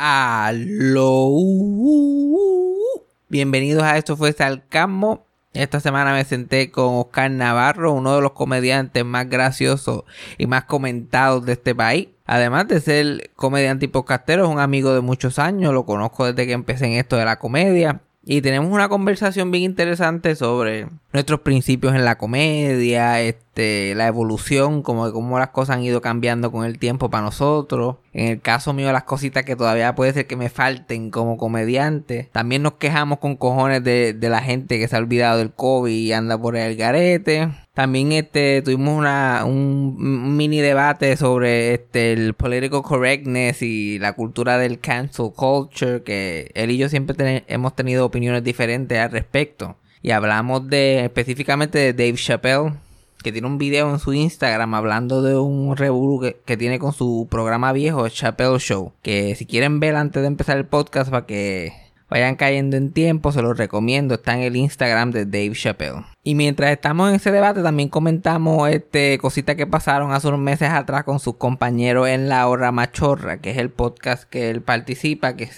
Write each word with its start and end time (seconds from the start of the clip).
Aló. 0.00 1.32
Bienvenidos 3.28 3.82
a 3.82 3.98
Esto 3.98 4.16
fue 4.16 4.32
Salcamo. 4.32 5.26
Esta 5.54 5.80
semana 5.80 6.12
me 6.12 6.24
senté 6.24 6.70
con 6.70 6.94
Oscar 6.94 7.32
Navarro, 7.32 7.94
uno 7.94 8.14
de 8.14 8.20
los 8.22 8.30
comediantes 8.30 9.04
más 9.04 9.28
graciosos 9.28 10.04
y 10.38 10.46
más 10.46 10.66
comentados 10.66 11.44
de 11.46 11.54
este 11.54 11.74
país. 11.74 12.06
Además 12.26 12.68
de 12.68 12.80
ser 12.80 13.30
comediante 13.34 13.86
y 13.86 13.88
podcastero, 13.88 14.44
es 14.44 14.50
un 14.50 14.60
amigo 14.60 14.94
de 14.94 15.00
muchos 15.00 15.40
años, 15.40 15.74
lo 15.74 15.84
conozco 15.84 16.26
desde 16.26 16.46
que 16.46 16.52
empecé 16.52 16.86
en 16.86 16.92
esto 16.92 17.16
de 17.16 17.24
la 17.24 17.40
comedia. 17.40 18.00
Y 18.24 18.40
tenemos 18.40 18.70
una 18.70 18.88
conversación 18.88 19.50
bien 19.50 19.64
interesante 19.64 20.36
sobre 20.36 20.86
nuestros 21.12 21.40
principios 21.40 21.94
en 21.94 22.04
la 22.04 22.18
comedia, 22.18 23.20
este, 23.22 23.94
la 23.94 24.06
evolución, 24.06 24.82
como 24.82 25.10
cómo 25.12 25.38
las 25.38 25.48
cosas 25.48 25.76
han 25.76 25.82
ido 25.82 26.02
cambiando 26.02 26.52
con 26.52 26.66
el 26.66 26.78
tiempo 26.78 27.08
para 27.08 27.24
nosotros. 27.24 27.96
En 28.12 28.28
el 28.28 28.40
caso 28.40 28.74
mío, 28.74 28.92
las 28.92 29.04
cositas 29.04 29.44
que 29.44 29.56
todavía 29.56 29.94
puede 29.94 30.12
ser 30.12 30.26
que 30.26 30.36
me 30.36 30.50
falten 30.50 31.10
como 31.10 31.38
comediante. 31.38 32.28
También 32.32 32.62
nos 32.62 32.74
quejamos 32.74 33.20
con 33.20 33.36
cojones 33.36 33.82
de, 33.84 34.12
de 34.12 34.28
la 34.28 34.42
gente 34.42 34.78
que 34.78 34.86
se 34.86 34.96
ha 34.96 34.98
olvidado 34.98 35.38
del 35.38 35.52
COVID 35.52 35.92
y 35.92 36.12
anda 36.12 36.36
por 36.38 36.56
el 36.56 36.76
garete. 36.76 37.48
También 37.72 38.12
este 38.12 38.60
tuvimos 38.60 38.98
una, 38.98 39.44
un, 39.46 40.36
mini 40.36 40.60
debate 40.60 41.16
sobre 41.16 41.74
este 41.74 42.12
el 42.12 42.34
political 42.34 42.82
correctness 42.82 43.62
y 43.62 44.00
la 44.00 44.14
cultura 44.14 44.58
del 44.58 44.80
cancel 44.80 45.30
culture 45.34 46.02
que 46.02 46.50
él 46.54 46.72
y 46.72 46.76
yo 46.76 46.88
siempre 46.88 47.44
hemos 47.46 47.76
tenido 47.76 48.04
opiniones 48.04 48.42
diferentes 48.42 48.98
al 48.98 49.12
respecto 49.12 49.76
y 50.02 50.10
hablamos 50.10 50.68
de 50.68 51.04
específicamente 51.04 51.78
de 51.78 51.92
Dave 51.92 52.16
Chappelle 52.16 52.74
que 53.22 53.32
tiene 53.32 53.48
un 53.48 53.58
video 53.58 53.90
en 53.90 53.98
su 53.98 54.12
Instagram 54.12 54.74
hablando 54.74 55.22
de 55.22 55.36
un 55.36 55.76
revuelo 55.76 56.34
que, 56.44 56.56
tiene 56.56 56.78
con 56.78 56.92
su 56.92 57.26
programa 57.30 57.72
viejo 57.72 58.08
Chappelle 58.08 58.58
Show 58.58 58.92
que 59.02 59.34
si 59.34 59.44
quieren 59.46 59.80
ver 59.80 59.96
antes 59.96 60.22
de 60.22 60.28
empezar 60.28 60.56
el 60.56 60.66
podcast 60.66 61.10
para 61.10 61.26
que 61.26 61.72
Vayan 62.10 62.36
cayendo 62.36 62.78
en 62.78 62.92
tiempo, 62.92 63.32
se 63.32 63.42
los 63.42 63.58
recomiendo. 63.58 64.14
Está 64.14 64.34
en 64.34 64.40
el 64.40 64.56
Instagram 64.56 65.10
de 65.10 65.26
Dave 65.26 65.52
Chappelle. 65.52 66.06
Y 66.22 66.34
mientras 66.34 66.70
estamos 66.70 67.10
en 67.10 67.16
ese 67.16 67.30
debate, 67.30 67.62
también 67.62 67.90
comentamos 67.90 68.70
este 68.70 69.18
cositas 69.18 69.56
que 69.56 69.66
pasaron 69.66 70.12
hace 70.12 70.28
unos 70.28 70.40
meses 70.40 70.70
atrás 70.70 71.04
con 71.04 71.20
sus 71.20 71.36
compañeros 71.36 72.08
en 72.08 72.30
La 72.30 72.48
Hora 72.48 72.72
Machorra, 72.72 73.42
que 73.42 73.50
es 73.50 73.58
el 73.58 73.70
podcast 73.70 74.24
que 74.24 74.48
él 74.48 74.62
participa, 74.62 75.36
que 75.36 75.50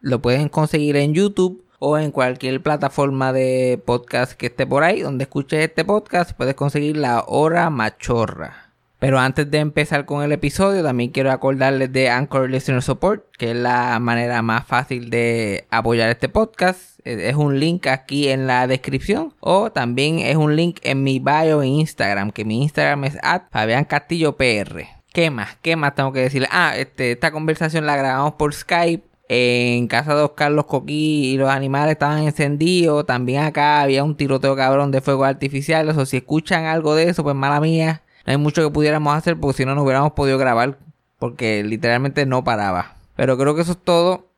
lo 0.00 0.22
pueden 0.22 0.48
conseguir 0.48 0.96
en 0.96 1.12
YouTube 1.12 1.67
o 1.78 1.98
en 1.98 2.10
cualquier 2.10 2.62
plataforma 2.62 3.32
de 3.32 3.80
podcast 3.84 4.32
que 4.32 4.46
esté 4.46 4.66
por 4.66 4.84
ahí, 4.84 5.00
donde 5.00 5.24
escuches 5.24 5.60
este 5.60 5.84
podcast, 5.84 6.32
puedes 6.32 6.54
conseguir 6.54 6.96
La 6.96 7.24
Hora 7.26 7.70
Machorra. 7.70 8.68
Pero 8.98 9.20
antes 9.20 9.48
de 9.48 9.58
empezar 9.58 10.04
con 10.06 10.24
el 10.24 10.32
episodio, 10.32 10.82
también 10.82 11.10
quiero 11.10 11.30
acordarles 11.30 11.92
de 11.92 12.10
Anchor 12.10 12.50
Listener 12.50 12.82
Support, 12.82 13.26
que 13.36 13.52
es 13.52 13.56
la 13.56 13.96
manera 14.00 14.42
más 14.42 14.66
fácil 14.66 15.08
de 15.08 15.66
apoyar 15.70 16.10
este 16.10 16.28
podcast. 16.28 16.98
Es 17.04 17.36
un 17.36 17.60
link 17.60 17.86
aquí 17.86 18.28
en 18.28 18.48
la 18.48 18.66
descripción. 18.66 19.34
O 19.38 19.70
también 19.70 20.18
es 20.18 20.34
un 20.34 20.56
link 20.56 20.80
en 20.82 21.04
mi 21.04 21.20
bio 21.20 21.62
en 21.62 21.68
Instagram, 21.68 22.32
que 22.32 22.44
mi 22.44 22.62
Instagram 22.62 23.04
es 23.04 23.18
Fabián 23.52 23.84
Castillo 23.84 24.36
PR. 24.36 24.88
¿Qué 25.12 25.30
más? 25.30 25.56
¿Qué 25.62 25.76
más 25.76 25.94
tengo 25.94 26.12
que 26.12 26.20
decirle? 26.20 26.48
Ah, 26.50 26.76
este, 26.76 27.12
esta 27.12 27.30
conversación 27.30 27.86
la 27.86 27.96
grabamos 27.96 28.34
por 28.34 28.52
Skype. 28.52 29.07
En 29.28 29.88
casa 29.88 30.14
de 30.14 30.22
Oscar 30.22 30.50
los 30.52 30.64
coquí 30.64 31.32
y 31.32 31.36
los 31.36 31.50
animales 31.50 31.92
estaban 31.92 32.22
encendidos. 32.22 33.04
También 33.04 33.44
acá 33.44 33.82
había 33.82 34.02
un 34.02 34.16
tiroteo 34.16 34.56
cabrón 34.56 34.90
de 34.90 35.02
fuego 35.02 35.24
artificial. 35.24 35.88
O 35.90 36.06
si 36.06 36.16
escuchan 36.16 36.64
algo 36.64 36.94
de 36.94 37.10
eso, 37.10 37.22
pues 37.22 37.36
mala 37.36 37.60
mía 37.60 38.02
no 38.28 38.32
hay 38.32 38.36
mucho 38.36 38.62
que 38.62 38.70
pudiéramos 38.70 39.14
hacer 39.16 39.40
porque 39.40 39.56
si 39.56 39.64
no, 39.64 39.74
no 39.74 39.82
hubiéramos 39.84 40.12
podido 40.12 40.36
grabar. 40.36 40.78
Porque 41.18 41.64
literalmente 41.64 42.26
no 42.26 42.44
paraba. 42.44 42.96
Pero 43.16 43.38
creo 43.38 43.54
que 43.54 43.62
eso 43.62 43.72
es 43.72 43.78
todo. 43.78 44.28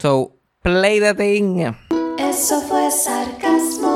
So, 0.00 0.32
play 0.62 0.98
the 0.98 1.14
thing. 1.14 1.72
Eso 2.18 2.60
fue 2.62 2.90
sarcasmo. 2.90 3.94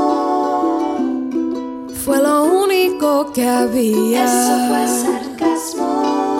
Fue 2.04 2.22
lo 2.22 2.44
único 2.44 3.32
que 3.32 3.48
había. 3.48 4.24
Eso 4.24 4.68
fue 4.68 4.86
sarcasmo. 4.86 6.37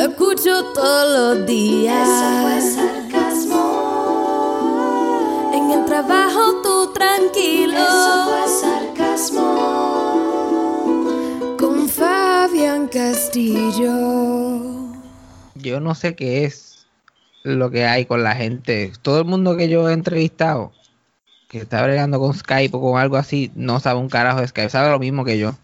Lo 0.00 0.06
escucho 0.06 0.64
todos 0.72 1.36
los 1.36 1.46
días. 1.46 2.08
Eso 2.08 2.24
fue 2.40 2.58
sarcasmo. 3.12 3.60
En 5.52 5.70
el 5.72 5.84
trabajo 5.84 6.62
tú 6.62 6.90
tranquilo. 6.94 7.76
Eso 7.76 8.24
fue 8.24 8.48
sarcasmo. 8.48 9.50
Fabián 11.88 12.88
Castillo. 12.88 13.92
Yo 15.56 15.80
no 15.80 15.94
sé 15.94 16.16
qué 16.16 16.44
es 16.46 16.86
lo 17.42 17.70
que 17.70 17.84
hay 17.84 18.06
con 18.06 18.22
la 18.22 18.34
gente. 18.34 18.92
Todo 19.02 19.18
el 19.18 19.26
mundo 19.26 19.54
que 19.58 19.68
yo 19.68 19.90
he 19.90 19.92
entrevistado 19.92 20.72
que 21.50 21.58
está 21.58 21.82
bregando 21.82 22.18
con 22.18 22.32
Skype 22.32 22.74
o 22.74 22.80
con 22.80 22.98
algo 22.98 23.18
así, 23.18 23.52
no 23.54 23.80
sabe 23.80 24.00
un 24.00 24.08
carajo 24.08 24.40
de 24.40 24.48
Skype, 24.48 24.70
sabe 24.70 24.88
lo 24.88 24.98
mismo 24.98 25.26
que 25.26 25.36
yo. 25.36 25.54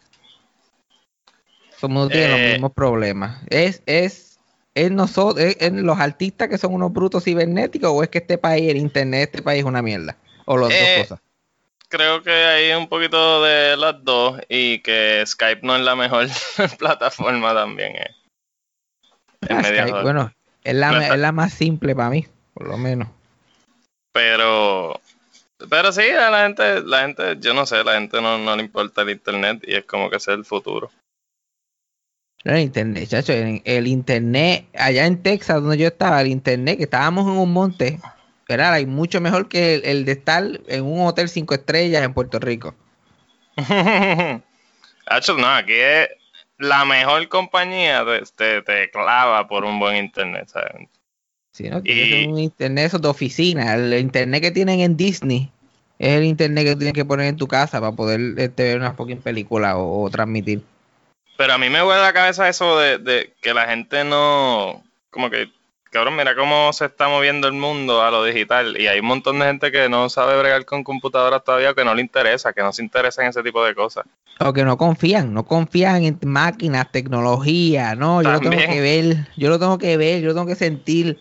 Todo 1.80 1.88
el 1.88 1.92
mundo 1.92 2.08
tiene 2.08 2.28
los 2.28 2.40
eh. 2.40 2.52
mismos 2.52 2.72
problemas. 2.72 3.38
Es, 3.48 3.82
es, 3.86 4.25
es 4.76 4.92
nosotros, 4.92 5.44
es, 5.58 5.72
los 5.72 5.98
artistas 5.98 6.48
que 6.48 6.58
son 6.58 6.74
unos 6.74 6.92
brutos 6.92 7.24
cibernéticos, 7.24 7.90
o 7.90 8.02
es 8.04 8.08
que 8.08 8.18
este 8.18 8.38
país, 8.38 8.70
el 8.70 8.76
internet, 8.76 9.30
este 9.32 9.42
país 9.42 9.60
es 9.60 9.64
una 9.64 9.82
mierda. 9.82 10.16
O 10.44 10.56
las 10.56 10.68
dos 10.68 10.78
eh, 10.78 10.96
cosas 11.00 11.20
creo 11.88 12.22
que 12.22 12.30
hay 12.30 12.72
un 12.72 12.88
poquito 12.88 13.42
de 13.42 13.76
las 13.76 14.02
dos 14.04 14.40
y 14.48 14.80
que 14.80 15.22
Skype 15.24 15.60
no 15.62 15.76
es 15.76 15.82
la 15.82 15.96
mejor 15.96 16.26
plataforma 16.78 17.54
también. 17.54 17.96
Eh. 17.96 18.14
Ah, 19.48 20.02
bueno, 20.02 20.32
es 20.64 20.74
la, 20.74 21.08
es 21.08 21.18
la 21.18 21.32
más 21.32 21.52
simple 21.52 21.94
para 21.94 22.10
mí, 22.10 22.26
por 22.54 22.66
lo 22.66 22.76
menos. 22.76 23.08
Pero, 24.12 25.00
pero 25.68 25.92
sí, 25.92 26.08
a 26.08 26.30
la 26.30 26.44
gente, 26.44 26.82
la 26.82 27.02
gente, 27.02 27.36
yo 27.38 27.54
no 27.54 27.66
sé, 27.66 27.84
la 27.84 27.94
gente 27.94 28.20
no, 28.20 28.38
no 28.38 28.56
le 28.56 28.62
importa 28.62 29.02
el 29.02 29.10
internet 29.10 29.62
y 29.66 29.74
es 29.74 29.84
como 29.84 30.10
que 30.10 30.16
es 30.16 30.28
el 30.28 30.44
futuro. 30.44 30.90
El 32.54 32.60
internet, 32.60 33.08
chacho, 33.08 33.32
el 33.32 33.86
internet, 33.86 34.66
allá 34.74 35.06
en 35.06 35.22
Texas 35.22 35.60
donde 35.60 35.78
yo 35.78 35.88
estaba, 35.88 36.20
el 36.20 36.28
internet, 36.28 36.78
que 36.78 36.84
estábamos 36.84 37.26
en 37.26 37.38
un 37.38 37.52
monte, 37.52 37.98
era 38.48 38.72
hay 38.72 38.86
mucho 38.86 39.20
mejor 39.20 39.48
que 39.48 39.76
el, 39.76 40.04
de 40.04 40.12
estar 40.12 40.44
en 40.68 40.84
un 40.84 41.06
hotel 41.06 41.28
cinco 41.28 41.54
estrellas 41.54 42.04
en 42.04 42.14
Puerto 42.14 42.38
Rico. 42.38 42.74
no, 43.56 45.46
aquí 45.48 45.72
es 45.72 46.08
la 46.58 46.84
mejor 46.84 47.28
compañía 47.28 48.04
te, 48.36 48.62
te, 48.62 48.90
clava 48.90 49.46
por 49.48 49.64
un 49.64 49.78
buen 49.78 49.96
internet, 49.96 50.48
¿sabes? 50.48 50.88
Sí, 51.52 51.68
¿no? 51.68 51.80
Y... 51.84 52.26
un 52.26 52.38
internet 52.38 52.92
de 52.92 53.08
oficina. 53.08 53.74
El 53.74 53.94
internet 53.94 54.42
que 54.42 54.50
tienen 54.50 54.80
en 54.80 54.96
Disney 54.96 55.50
es 55.98 56.12
el 56.12 56.24
internet 56.24 56.64
que 56.64 56.76
tienes 56.76 56.94
que 56.94 57.04
poner 57.04 57.26
en 57.26 57.36
tu 57.36 57.48
casa 57.48 57.80
para 57.80 57.92
poder 57.92 58.20
este, 58.36 58.64
ver 58.64 58.78
una 58.78 58.92
fucking 58.92 59.20
película 59.20 59.76
o, 59.78 60.08
transmitir. 60.10 60.62
Pero 61.36 61.52
a 61.52 61.58
mí 61.58 61.68
me 61.68 61.82
huele 61.82 62.00
la 62.00 62.12
cabeza 62.12 62.48
eso 62.48 62.78
de, 62.78 62.98
de 62.98 63.32
que 63.42 63.52
la 63.52 63.66
gente 63.66 64.04
no, 64.04 64.82
como 65.10 65.30
que 65.30 65.50
cabrón, 65.96 66.16
mira 66.16 66.34
cómo 66.36 66.74
se 66.74 66.84
está 66.84 67.08
moviendo 67.08 67.46
el 67.46 67.54
mundo 67.54 68.02
a 68.02 68.10
lo 68.10 68.22
digital 68.22 68.78
y 68.78 68.86
hay 68.86 69.00
un 69.00 69.06
montón 69.06 69.38
de 69.38 69.46
gente 69.46 69.72
que 69.72 69.88
no 69.88 70.10
sabe 70.10 70.38
bregar 70.38 70.66
con 70.66 70.84
computadoras 70.84 71.42
todavía, 71.42 71.72
que 71.72 71.84
no 71.84 71.94
le 71.94 72.02
interesa, 72.02 72.52
que 72.52 72.60
no 72.60 72.70
se 72.72 72.82
interesa 72.82 73.22
en 73.22 73.30
ese 73.30 73.42
tipo 73.42 73.64
de 73.64 73.74
cosas. 73.74 74.04
O 74.40 74.52
que 74.52 74.62
no 74.62 74.76
confían, 74.76 75.32
no 75.32 75.46
confían 75.46 76.04
en 76.04 76.18
máquinas, 76.22 76.92
tecnología, 76.92 77.94
no, 77.94 78.20
yo 78.20 78.30
lo 78.30 78.40
tengo 78.40 78.58
que 78.58 78.80
ver, 78.80 79.28
yo 79.38 79.48
lo 79.48 79.58
tengo 79.58 79.78
que 79.78 79.96
ver, 79.96 80.20
yo 80.20 80.28
lo 80.28 80.34
tengo 80.34 80.46
que 80.46 80.54
sentir. 80.54 81.18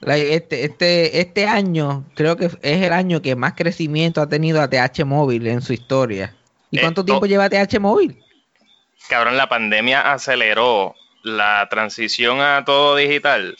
Este, 0.00 0.64
este, 0.64 1.20
este 1.20 1.46
año 1.46 2.04
creo 2.14 2.36
que 2.36 2.46
es 2.46 2.82
el 2.82 2.92
año 2.92 3.22
que 3.22 3.36
más 3.36 3.54
crecimiento 3.54 4.20
ha 4.20 4.28
tenido 4.28 4.60
ATH 4.60 5.04
móvil 5.04 5.46
en 5.46 5.60
su 5.60 5.72
historia. 5.72 6.34
¿Y 6.72 6.80
cuánto 6.80 7.04
tiempo 7.04 7.26
lleva 7.26 7.44
ATH 7.44 7.78
móvil? 7.78 8.18
Cabrón, 9.08 9.36
la 9.36 9.48
pandemia 9.48 10.12
aceleró 10.12 10.94
la 11.22 11.66
transición 11.68 12.40
a 12.40 12.64
todo 12.64 12.96
digital 12.96 13.56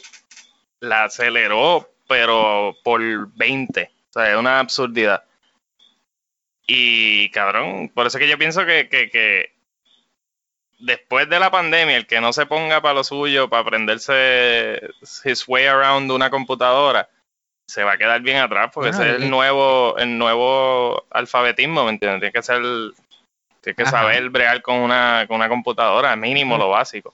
la 0.80 1.04
aceleró, 1.04 1.90
pero 2.06 2.76
por 2.82 3.00
20. 3.34 3.82
O 3.82 4.12
sea, 4.12 4.30
es 4.30 4.36
una 4.36 4.60
absurdidad. 4.60 5.24
Y 6.66 7.30
cabrón, 7.30 7.90
por 7.94 8.06
eso 8.06 8.18
que 8.18 8.28
yo 8.28 8.38
pienso 8.38 8.64
que, 8.66 8.88
que, 8.88 9.52
después 10.78 11.28
de 11.28 11.40
la 11.40 11.50
pandemia, 11.50 11.96
el 11.96 12.06
que 12.06 12.20
no 12.20 12.32
se 12.32 12.46
ponga 12.46 12.82
para 12.82 12.94
lo 12.94 13.04
suyo, 13.04 13.48
para 13.48 13.62
aprenderse 13.62 14.80
his 15.24 15.48
way 15.48 15.64
around 15.66 16.10
una 16.10 16.30
computadora, 16.30 17.08
se 17.66 17.84
va 17.84 17.92
a 17.92 17.98
quedar 17.98 18.20
bien 18.20 18.38
atrás, 18.38 18.70
porque 18.72 18.90
ese 18.90 19.02
es 19.02 19.22
el 19.22 19.30
nuevo, 19.30 19.96
el 19.98 20.16
nuevo 20.18 21.06
alfabetismo, 21.10 21.84
¿me 21.84 21.90
entiendes? 21.90 22.20
Tiene 22.20 22.32
que 22.32 22.42
ser, 22.42 22.62
tiene 23.74 23.90
que 23.90 23.90
saber 23.90 24.30
bregar 24.30 24.62
con 24.62 24.76
una, 24.76 25.24
con 25.26 25.36
una 25.36 25.48
computadora, 25.48 26.14
mínimo 26.16 26.56
lo 26.56 26.70
básico. 26.70 27.12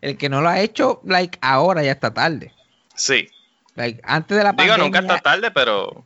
El 0.00 0.16
que 0.16 0.28
no 0.28 0.40
lo 0.40 0.48
ha 0.48 0.60
hecho, 0.60 1.00
like, 1.04 1.38
ahora 1.42 1.82
ya 1.82 1.92
está 1.92 2.12
tarde. 2.14 2.52
Sí. 2.94 3.28
Like, 3.74 4.00
antes 4.04 4.36
de 4.36 4.44
la 4.44 4.50
pandemia. 4.54 4.74
Digo, 4.74 4.86
nunca 4.86 4.98
está 5.00 5.18
tarde, 5.18 5.50
pero. 5.50 6.04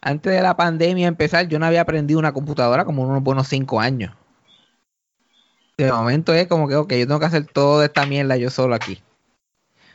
Antes 0.00 0.32
de 0.32 0.40
la 0.42 0.56
pandemia 0.56 1.08
empezar, 1.08 1.48
yo 1.48 1.58
no 1.58 1.66
había 1.66 1.80
aprendido 1.80 2.20
una 2.20 2.32
computadora 2.32 2.84
como 2.84 3.02
unos 3.02 3.22
buenos 3.22 3.48
cinco 3.48 3.80
años. 3.80 4.14
De 5.76 5.92
momento 5.92 6.32
es 6.34 6.46
como 6.48 6.68
que, 6.68 6.74
ok, 6.74 6.92
yo 6.92 7.06
tengo 7.06 7.20
que 7.20 7.26
hacer 7.26 7.46
todo 7.46 7.80
de 7.80 7.86
esta 7.86 8.04
mierda 8.04 8.36
yo 8.36 8.50
solo 8.50 8.74
aquí. 8.74 9.00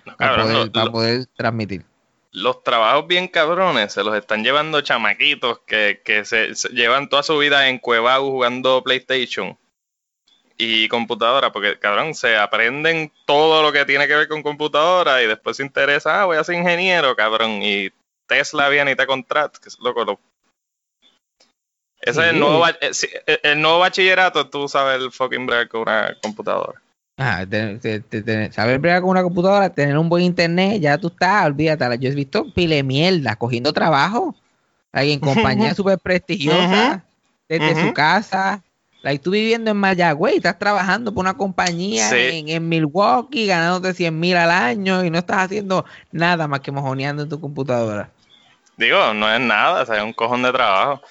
No, 0.05 0.15
para, 0.17 0.29
cabrón, 0.29 0.47
poder, 0.53 0.71
para 0.71 0.85
lo- 0.85 0.91
poder 0.91 1.25
transmitir. 1.35 1.85
Los 2.33 2.63
trabajos 2.63 3.07
bien 3.07 3.27
cabrones 3.27 3.93
se 3.93 4.03
los 4.03 4.15
están 4.15 4.43
llevando 4.43 4.81
chamaquitos 4.81 5.59
que, 5.67 6.01
que 6.03 6.25
se, 6.25 6.53
se 6.55 6.69
llevan 6.69 7.07
toda 7.07 7.23
su 7.23 7.37
vida 7.37 7.69
en 7.69 7.77
Cuevau 7.79 8.29
jugando 8.31 8.83
PlayStation 8.83 9.57
y 10.57 10.87
computadora, 10.87 11.51
porque 11.51 11.77
cabrón, 11.79 12.13
se 12.15 12.35
aprenden 12.37 13.11
todo 13.25 13.61
lo 13.63 13.71
que 13.71 13.85
tiene 13.85 14.07
que 14.07 14.15
ver 14.15 14.27
con 14.27 14.43
computadora 14.43 15.21
y 15.23 15.27
después 15.27 15.57
se 15.57 15.63
interesa, 15.63 16.21
ah, 16.21 16.25
voy 16.25 16.37
a 16.37 16.43
ser 16.43 16.55
ingeniero, 16.55 17.15
cabrón, 17.15 17.61
y 17.63 17.89
Tesla 18.27 18.69
viene 18.69 18.91
y 18.91 18.95
te 18.95 19.05
contrata, 19.07 19.59
que 19.61 19.69
es 19.69 19.79
loco, 19.79 20.03
lo- 20.05 20.19
Ese 22.01 22.21
es 22.21 22.27
el 22.27 22.39
nuevo, 22.39 22.67
eh, 22.67 22.91
el- 23.25 23.39
el 23.43 23.61
nuevo 23.61 23.79
bachillerato, 23.79 24.49
tú 24.49 24.67
sabes 24.67 25.01
el 25.01 25.11
fucking 25.11 25.45
break 25.45 25.69
con 25.69 25.81
una 25.81 26.15
computadora. 26.21 26.81
Ah, 27.17 27.45
te- 27.47 27.77
te- 27.77 27.99
te- 27.99 28.21
te- 28.23 28.51
saber 28.51 28.79
bregar 28.79 29.01
con 29.01 29.11
una 29.11 29.21
computadora, 29.21 29.69
tener 29.69 29.97
un 29.97 30.09
buen 30.09 30.23
internet, 30.23 30.81
ya 30.81 30.97
tú 30.97 31.07
estás, 31.07 31.45
olvídate. 31.45 31.85
Yo 31.99 32.09
he 32.09 32.15
visto 32.15 32.51
pile 32.53 32.81
mierda 32.81 33.35
cogiendo 33.35 33.71
trabajo. 33.71 34.35
En 34.93 35.19
compañía 35.19 35.73
súper 35.73 35.97
prestigiosa, 35.99 37.03
desde 37.49 37.81
su 37.81 37.93
casa. 37.93 38.61
Like, 39.03 39.21
tú 39.23 39.31
viviendo 39.31 39.69
en 39.71 39.77
Mayagüey, 39.77 40.37
estás 40.37 40.57
trabajando 40.57 41.13
por 41.13 41.21
una 41.23 41.33
compañía 41.35 42.09
Sí. 42.09 42.15
en, 42.31 42.49
en 42.49 42.69
Milwaukee, 42.69 43.47
ganándote 43.47 43.93
100 43.93 44.17
mil 44.17 44.37
al 44.37 44.49
año 44.49 45.03
y 45.03 45.09
no 45.09 45.17
estás 45.19 45.39
haciendo 45.39 45.83
nada 46.11 46.47
más 46.47 46.61
que 46.61 46.71
mojoneando 46.71 47.23
en 47.23 47.29
tu 47.29 47.39
computadora. 47.39 48.09
Digo, 48.77 49.13
no 49.13 49.31
es 49.31 49.41
nada, 49.41 49.81
o 49.83 49.85
sea, 49.85 49.97
es 49.97 50.03
un 50.03 50.13
cojón 50.13 50.41
de 50.41 50.53
trabajo. 50.53 51.01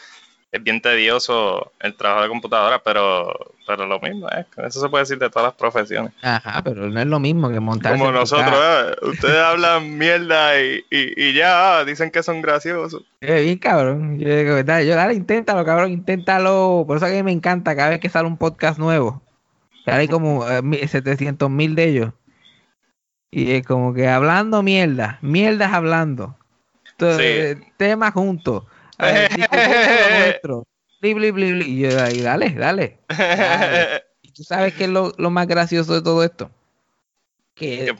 Es 0.52 0.62
bien 0.62 0.82
tedioso 0.82 1.72
el 1.80 1.96
trabajo 1.96 2.24
de 2.24 2.28
computadora, 2.28 2.82
pero, 2.82 3.54
pero 3.66 3.86
lo 3.86 3.98
mismo 4.00 4.28
es. 4.28 4.44
Eso 4.58 4.82
se 4.82 4.88
puede 4.90 5.04
decir 5.04 5.18
de 5.18 5.30
todas 5.30 5.48
las 5.48 5.54
profesiones. 5.54 6.12
Ajá, 6.20 6.62
pero 6.62 6.90
no 6.90 7.00
es 7.00 7.06
lo 7.06 7.18
mismo 7.18 7.48
que 7.48 7.58
montar. 7.58 7.92
Como 7.92 8.12
nosotros, 8.12 8.54
¿eh? 8.54 8.94
ustedes 9.06 9.38
hablan 9.42 9.96
mierda 9.96 10.60
y, 10.60 10.84
y, 10.90 11.28
y 11.28 11.32
ya 11.32 11.78
ah, 11.78 11.84
dicen 11.86 12.10
que 12.10 12.22
son 12.22 12.42
graciosos. 12.42 13.02
Es 13.22 13.42
bien 13.42 13.56
cabrón. 13.56 14.18
Yo 14.18 14.28
digo, 14.36 14.62
dale, 14.62 14.86
yo, 14.86 14.94
dale, 14.94 15.14
inténtalo, 15.14 15.64
cabrón, 15.64 15.90
inténtalo. 15.90 16.84
Por 16.86 16.98
eso 16.98 17.06
que 17.06 17.22
me 17.22 17.32
encanta 17.32 17.74
cada 17.74 17.88
vez 17.88 18.00
que 18.00 18.10
sale 18.10 18.28
un 18.28 18.36
podcast 18.36 18.78
nuevo. 18.78 19.22
Hay 19.86 20.06
como 20.06 20.44
700 20.46 21.48
mil 21.48 21.74
de 21.74 21.84
ellos. 21.84 22.12
Y 23.30 23.52
es 23.52 23.66
como 23.66 23.94
que 23.94 24.06
hablando 24.06 24.62
mierda, 24.62 25.18
mierdas 25.22 25.72
hablando. 25.72 26.36
Entonces, 26.90 27.56
Temas 27.78 28.12
juntos. 28.12 28.64
Bli, 31.00 31.14
bli, 31.14 31.30
bli. 31.32 31.64
Y 31.64 31.78
yo, 31.80 32.00
ahí, 32.02 32.20
dale, 32.20 32.50
dale. 32.50 32.98
dale. 33.08 34.02
¿Y 34.22 34.30
tú 34.30 34.44
sabes 34.44 34.74
qué 34.74 34.84
es 34.84 34.90
lo, 34.90 35.12
lo 35.18 35.30
más 35.30 35.46
gracioso 35.48 35.94
de 35.94 36.02
todo 36.02 36.22
esto? 36.22 36.50
Que 37.54 37.94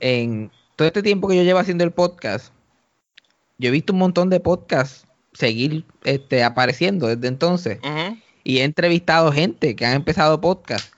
en 0.00 0.50
todo 0.76 0.88
este 0.88 1.02
tiempo 1.02 1.28
que 1.28 1.36
yo 1.36 1.42
llevo 1.42 1.58
haciendo 1.58 1.84
el 1.84 1.90
podcast, 1.92 2.52
yo 3.58 3.68
he 3.68 3.72
visto 3.72 3.92
un 3.92 3.98
montón 3.98 4.30
de 4.30 4.40
podcasts 4.40 5.06
seguir 5.34 5.84
este, 6.04 6.42
apareciendo 6.42 7.06
desde 7.06 7.28
entonces. 7.28 7.78
Y 8.44 8.58
he 8.58 8.64
entrevistado 8.64 9.30
gente 9.32 9.76
que 9.76 9.84
han 9.84 9.94
empezado 9.94 10.40
podcast. 10.40 10.92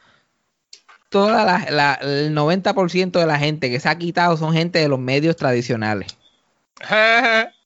Toda 1.08 1.44
la, 1.44 1.66
la- 1.70 1.94
el 2.02 2.34
90% 2.34 3.18
de 3.18 3.26
la 3.26 3.38
gente 3.38 3.70
que 3.70 3.80
se 3.80 3.88
ha 3.88 3.98
quitado 3.98 4.36
son 4.36 4.52
gente 4.52 4.78
de 4.78 4.88
los 4.88 4.98
medios 5.00 5.34
tradicionales. 5.36 6.16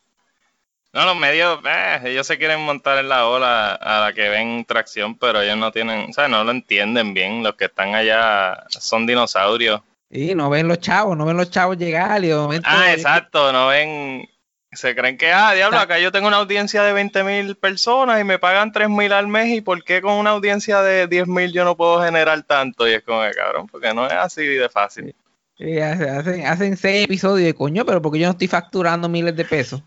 No, 0.92 1.06
los 1.06 1.16
medios, 1.16 1.58
eh, 1.66 2.00
ellos 2.04 2.26
se 2.26 2.36
quieren 2.36 2.60
montar 2.60 2.98
en 2.98 3.08
la 3.08 3.26
ola 3.26 3.74
a 3.74 4.00
la 4.00 4.12
que 4.12 4.28
ven 4.28 4.64
tracción, 4.66 5.16
pero 5.16 5.40
ellos 5.40 5.56
no 5.56 5.72
tienen, 5.72 6.10
o 6.10 6.12
sea, 6.12 6.28
no 6.28 6.44
lo 6.44 6.50
entienden 6.50 7.14
bien. 7.14 7.42
Los 7.42 7.54
que 7.54 7.64
están 7.64 7.94
allá 7.94 8.64
son 8.68 9.06
dinosaurios. 9.06 9.80
Y 10.10 10.34
no 10.34 10.50
ven 10.50 10.68
los 10.68 10.78
chavos, 10.80 11.16
no 11.16 11.24
ven 11.24 11.38
los 11.38 11.50
chavos 11.50 11.78
llegar 11.78 12.22
y 12.22 12.28
de 12.28 12.34
momento... 12.34 12.68
Ah, 12.70 12.92
exacto, 12.92 13.50
no 13.50 13.68
ven, 13.68 14.28
se 14.70 14.94
creen 14.94 15.16
que, 15.16 15.32
ah, 15.32 15.54
diablo, 15.54 15.78
acá 15.78 15.98
yo 15.98 16.12
tengo 16.12 16.28
una 16.28 16.36
audiencia 16.36 16.82
de 16.82 16.92
20 16.92 17.24
mil 17.24 17.56
personas 17.56 18.20
y 18.20 18.24
me 18.24 18.38
pagan 18.38 18.72
3 18.72 18.90
mil 18.90 19.10
al 19.14 19.26
mes 19.28 19.48
y 19.48 19.62
¿por 19.62 19.82
qué 19.84 20.02
con 20.02 20.12
una 20.12 20.30
audiencia 20.30 20.82
de 20.82 21.06
10 21.06 21.26
mil 21.28 21.50
yo 21.54 21.64
no 21.64 21.78
puedo 21.78 22.02
generar 22.02 22.42
tanto? 22.42 22.86
Y 22.86 22.92
es 22.92 23.02
como 23.02 23.22
cabrón, 23.34 23.66
porque 23.68 23.94
no 23.94 24.04
es 24.06 24.12
así 24.12 24.44
de 24.44 24.68
fácil. 24.68 25.14
Y 25.56 25.78
hace- 25.78 26.10
hacen, 26.10 26.46
hacen 26.46 26.76
seis 26.76 27.04
episodios 27.06 27.46
de 27.46 27.54
coño, 27.54 27.86
pero 27.86 28.02
porque 28.02 28.18
yo 28.18 28.26
no 28.26 28.32
estoy 28.32 28.48
facturando 28.48 29.08
miles 29.08 29.34
de 29.34 29.46
pesos. 29.46 29.82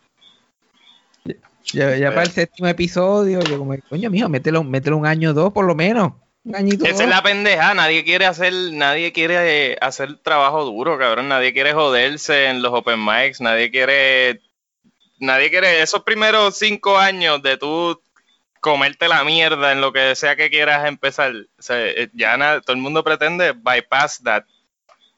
Ya, 1.74 1.96
ya 1.98 2.10
para 2.10 2.24
el 2.24 2.32
séptimo 2.32 2.68
episodio, 2.68 3.42
yo 3.42 3.58
como, 3.58 3.76
coño, 3.90 4.10
mijo, 4.10 4.30
mételo, 4.30 4.64
mételo 4.64 4.98
un 4.98 5.06
año 5.06 5.32
o 5.32 5.34
dos 5.34 5.52
por 5.54 5.66
lo 5.66 5.76
menos. 5.76 6.14
Un 6.44 6.56
añito 6.56 6.86
Esa 6.86 6.94
dos. 6.94 7.02
es 7.02 7.10
la 7.10 7.24
pendeja, 7.24 7.74
nadie 7.74 8.04
quiere 8.04 8.26
hacer, 8.28 8.54
nadie 8.72 9.12
quiere 9.12 9.72
eh, 9.74 9.78
hacer 9.82 10.18
trabajo 10.20 10.64
duro, 10.64 10.98
cabrón, 10.98 11.28
nadie 11.28 11.54
quiere 11.54 11.74
joderse 11.74 12.46
en 12.48 12.62
los 12.62 12.72
open 12.72 13.04
mics, 13.04 13.42
nadie 13.42 13.72
quiere, 13.72 14.42
nadie 15.20 15.50
quiere 15.50 15.82
esos 15.82 16.04
primeros 16.04 16.56
cinco 16.58 16.98
años 17.00 17.42
de 17.42 17.58
tú 17.58 18.00
comerte 18.60 19.08
la 19.08 19.24
mierda 19.24 19.72
en 19.72 19.82
lo 19.82 19.92
que 19.92 20.16
sea 20.16 20.36
que 20.36 20.50
quieras 20.52 20.88
empezar, 20.88 21.34
o 21.36 21.62
sea, 21.62 21.78
eh, 21.84 22.10
ya 22.14 22.38
na- 22.38 22.62
todo 22.62 22.76
el 22.76 22.82
mundo 22.82 23.04
pretende 23.04 23.52
bypass 23.54 24.22
that 24.24 24.44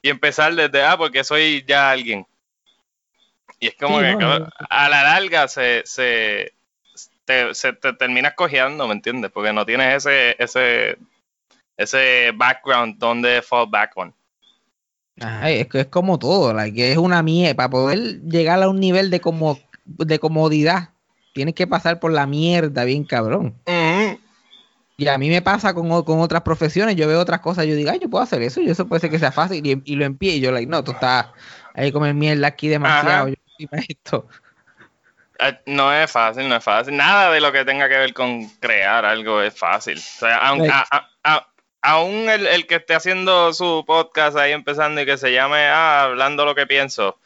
y 0.02 0.10
empezar 0.10 0.56
desde, 0.56 0.82
ah, 0.84 0.98
porque 0.98 1.24
soy 1.26 1.64
ya 1.68 1.92
alguien. 1.92 2.26
Y 3.60 3.68
es 3.68 3.76
como 3.76 4.00
Sí, 4.00 4.06
que, 4.06 4.12
no, 4.14 4.20
cabrón, 4.20 4.50
no. 4.60 4.68
a 4.70 4.90
la 4.90 5.04
larga 5.04 5.48
se, 5.48 5.82
se, 5.86 6.54
te, 7.26 7.54
se 7.56 7.74
te 7.74 7.94
terminas 7.94 8.34
cojeando, 8.36 8.88
¿me 8.88 8.94
entiendes? 8.94 9.32
Porque 9.32 9.52
no 9.54 9.66
tienes 9.66 10.06
ese, 10.06 10.36
ese, 10.40 10.98
ese 11.76 12.32
background 12.36 12.98
donde 12.98 13.42
fall 13.42 13.68
back 13.70 13.92
on. 13.96 14.14
Ajá, 15.20 15.50
es, 15.50 15.68
que 15.68 15.80
es 15.80 15.88
como 15.88 16.20
todo, 16.20 16.54
like, 16.54 16.92
es 16.92 16.98
una 16.98 17.24
mierda. 17.24 17.56
Para 17.56 17.70
poder 17.70 18.22
llegar 18.22 18.62
a 18.62 18.70
un 18.70 18.80
nivel 18.80 19.10
de, 19.10 19.20
como, 19.20 19.60
de 19.86 20.20
comodidad, 20.20 20.90
tienes 21.34 21.56
que 21.56 21.66
pasar 21.66 22.00
por 22.00 22.12
la 22.12 22.28
mierda 22.28 22.84
bien 22.84 23.04
cabrón. 23.04 23.56
Y 25.00 25.08
a 25.08 25.18
mí 25.18 25.30
me 25.30 25.42
pasa 25.42 25.74
con, 25.74 26.04
con 26.04 26.20
otras 26.22 26.42
profesiones, 26.42 26.96
yo 26.96 27.08
veo 27.08 27.20
otras 27.20 27.40
cosas, 27.40 27.66
yo 27.66 27.76
digo, 27.76 27.92
ay, 27.92 28.00
yo 28.00 28.10
puedo 28.10 28.24
hacer 28.24 28.42
eso, 28.42 28.62
y 28.62 28.70
eso 28.70 28.88
puede 28.88 29.00
ser 29.00 29.12
que 29.12 29.20
sea 29.20 29.32
fácil, 29.32 29.66
y, 29.66 29.82
y 29.86 29.96
lo 29.96 30.06
empiezo, 30.06 30.38
y 30.38 30.40
yo, 30.40 30.52
like, 30.52 30.70
no, 30.70 30.84
tú 30.84 30.92
estás 30.92 31.28
ahí 31.76 31.92
comer 31.92 32.16
mierda 32.16 32.48
aquí 32.48 32.68
demasiado, 32.68 33.30
Esto. 33.90 34.28
Eh, 35.40 35.60
No 35.68 35.94
es 35.94 36.12
fácil, 36.12 36.48
no 36.50 36.56
es 36.56 36.64
fácil. 36.64 36.96
Nada 36.98 37.32
de 37.32 37.42
lo 37.42 37.52
que 37.52 37.66
tenga 37.66 37.88
que 37.90 37.98
ver 37.98 38.14
con 38.14 38.48
crear 38.60 39.06
algo 39.06 39.42
es 39.42 39.58
fácil. 39.58 39.98
O 39.98 40.02
sea, 40.02 40.38
aun- 40.38 40.62
Right. 40.62 40.72
a- 40.72 40.88
a- 40.92 41.10
a- 41.24 41.48
aún 41.82 42.30
el, 42.30 42.48
el 42.48 42.66
que 42.68 42.76
esté 42.76 42.96
haciendo 42.96 43.54
su 43.54 43.84
podcast 43.86 44.38
ahí 44.38 44.52
empezando 44.52 45.00
y 45.02 45.06
que 45.06 45.18
se 45.18 45.32
llame 45.32 45.68
ah, 45.68 46.04
Hablando 46.04 46.44
lo 46.46 46.56
que 46.56 46.66
pienso, 46.66 47.20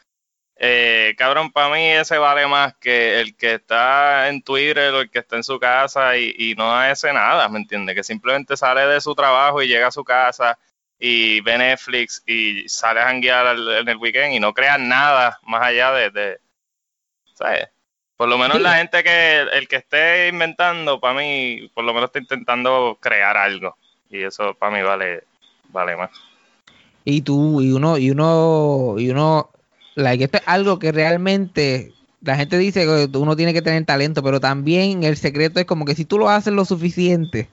eh, 0.56 1.14
cabrón, 1.16 1.50
para 1.50 1.70
mí 1.74 1.84
ese 1.88 2.18
vale 2.18 2.46
más 2.46 2.74
que 2.76 3.20
el 3.20 3.34
que 3.36 3.54
está 3.54 4.28
en 4.28 4.42
Twitter 4.42 4.92
o 4.94 5.00
el 5.00 5.10
que 5.10 5.18
está 5.20 5.36
en 5.36 5.42
su 5.42 5.58
casa 5.58 6.16
y, 6.16 6.34
y 6.38 6.54
no 6.54 6.72
hace 6.72 7.12
nada, 7.12 7.48
¿me 7.48 7.58
entiendes? 7.58 7.96
Que 7.96 8.04
simplemente 8.04 8.56
sale 8.56 8.86
de 8.86 9.00
su 9.00 9.14
trabajo 9.14 9.60
y 9.62 9.66
llega 9.68 9.88
a 9.88 9.90
su 9.90 10.04
casa 10.04 10.56
y 11.04 11.40
ve 11.40 11.58
Netflix 11.58 12.22
y 12.26 12.68
sale 12.68 13.00
a 13.00 13.06
janguear 13.06 13.56
en 13.80 13.88
el 13.88 13.96
weekend 13.96 14.34
y 14.34 14.40
no 14.40 14.54
crea 14.54 14.78
nada 14.78 15.36
más 15.42 15.60
allá 15.62 15.90
de, 15.90 16.10
de 16.10 16.38
¿sabes? 17.34 17.68
Por 18.16 18.28
lo 18.28 18.38
menos 18.38 18.58
Sí. 18.58 18.62
la 18.62 18.76
gente 18.76 19.02
que, 19.02 19.40
el 19.52 19.66
que 19.66 19.76
esté 19.76 20.28
inventando, 20.28 21.00
para 21.00 21.18
mí, 21.18 21.68
por 21.74 21.82
lo 21.82 21.92
menos 21.92 22.08
está 22.08 22.20
intentando 22.20 22.98
crear 23.00 23.36
algo. 23.36 23.76
Y 24.10 24.22
eso 24.22 24.54
para 24.54 24.76
mí 24.76 24.82
vale, 24.82 25.24
vale 25.70 25.96
más. 25.96 26.10
Y 27.04 27.22
tú, 27.22 27.60
y 27.60 27.72
uno, 27.72 27.98
y 27.98 28.10
uno, 28.12 28.94
y 28.98 29.10
uno, 29.10 29.50
like, 29.96 30.22
esto 30.24 30.38
es 30.38 30.44
algo 30.46 30.78
que 30.78 30.92
realmente 30.92 31.94
la 32.20 32.36
gente 32.36 32.58
dice 32.58 32.84
que 32.84 33.18
uno 33.18 33.34
tiene 33.34 33.52
que 33.52 33.62
tener 33.62 33.84
talento, 33.84 34.22
pero 34.22 34.38
también 34.38 35.02
el 35.02 35.16
secreto 35.16 35.58
es 35.58 35.66
como 35.66 35.84
que 35.84 35.96
si 35.96 36.04
tú 36.04 36.18
lo 36.18 36.30
haces 36.30 36.52
lo 36.52 36.64
suficiente, 36.64 37.50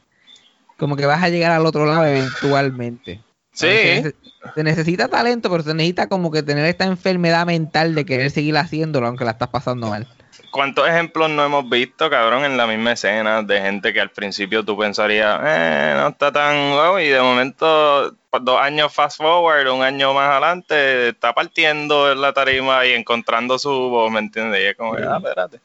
como 0.78 0.96
que 0.96 1.06
vas 1.08 1.24
a 1.24 1.30
llegar 1.30 1.52
al 1.52 1.66
otro 1.66 1.86
lado 1.86 2.06
eventualmente. 2.06 3.24
Sí. 3.60 3.68
Se, 3.68 4.02
nece- 4.04 4.16
se 4.56 4.64
necesita 4.64 5.08
talento, 5.08 5.50
pero 5.50 5.64
se 5.64 5.74
necesita 5.74 6.08
como 6.08 6.32
que 6.32 6.44
tener 6.44 6.66
esta 6.66 6.86
enfermedad 6.86 7.46
mental 7.46 7.94
de 7.96 8.06
querer 8.06 8.32
seguir 8.32 8.56
haciéndolo 8.58 9.08
aunque 9.08 9.26
la 9.26 9.32
estás 9.32 9.50
pasando 9.50 9.88
mal. 9.90 10.08
¿Cuántos 10.52 10.88
ejemplos 10.88 11.30
no 11.30 11.46
hemos 11.46 11.70
visto, 11.70 12.10
cabrón, 12.10 12.44
en 12.44 12.58
la 12.58 12.66
misma 12.66 12.94
escena 12.94 13.44
de 13.44 13.62
gente 13.62 13.94
que 13.94 14.02
al 14.02 14.10
principio 14.10 14.64
tú 14.66 14.76
pensarías, 14.78 15.40
eh, 15.44 15.94
no 15.96 16.08
está 16.08 16.32
tan 16.32 16.72
wow, 16.72 16.98
y 16.98 17.08
de 17.10 17.22
momento, 17.22 18.16
pues, 18.32 18.44
dos 18.44 18.60
años 18.60 18.92
fast 18.92 19.18
forward, 19.18 19.68
un 19.70 19.84
año 19.84 20.12
más 20.14 20.32
adelante, 20.32 21.10
está 21.10 21.34
partiendo 21.34 22.12
en 22.12 22.22
la 22.22 22.34
tarima 22.34 22.84
y 22.86 22.94
encontrando 22.94 23.60
su 23.60 23.70
voz, 23.70 24.12
¿me 24.12 24.20
entiendes? 24.20 24.62
Y 24.62 24.66
es 24.68 24.76
como, 24.76 24.94
ah, 24.94 25.18
espérate. 25.18 25.60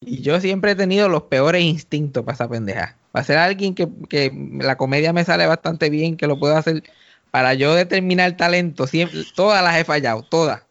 Y 0.00 0.22
yo 0.22 0.40
siempre 0.40 0.70
he 0.70 0.76
tenido 0.76 1.08
los 1.10 1.24
peores 1.24 1.62
instintos 1.62 2.24
para 2.24 2.34
esa 2.34 2.48
pendeja. 2.48 2.96
Para 3.12 3.24
ser 3.24 3.36
alguien 3.36 3.74
que, 3.74 3.86
que 4.08 4.32
la 4.60 4.76
comedia 4.76 5.12
me 5.12 5.24
sale 5.24 5.46
bastante 5.46 5.90
bien, 5.90 6.16
que 6.16 6.26
lo 6.26 6.38
puedo 6.38 6.56
hacer. 6.56 6.82
Para 7.32 7.54
yo 7.54 7.74
determinar 7.74 8.36
talento, 8.36 8.86
siempre, 8.86 9.22
todas 9.34 9.64
las 9.64 9.76
he 9.76 9.84
fallado, 9.84 10.22
todas. 10.22 10.62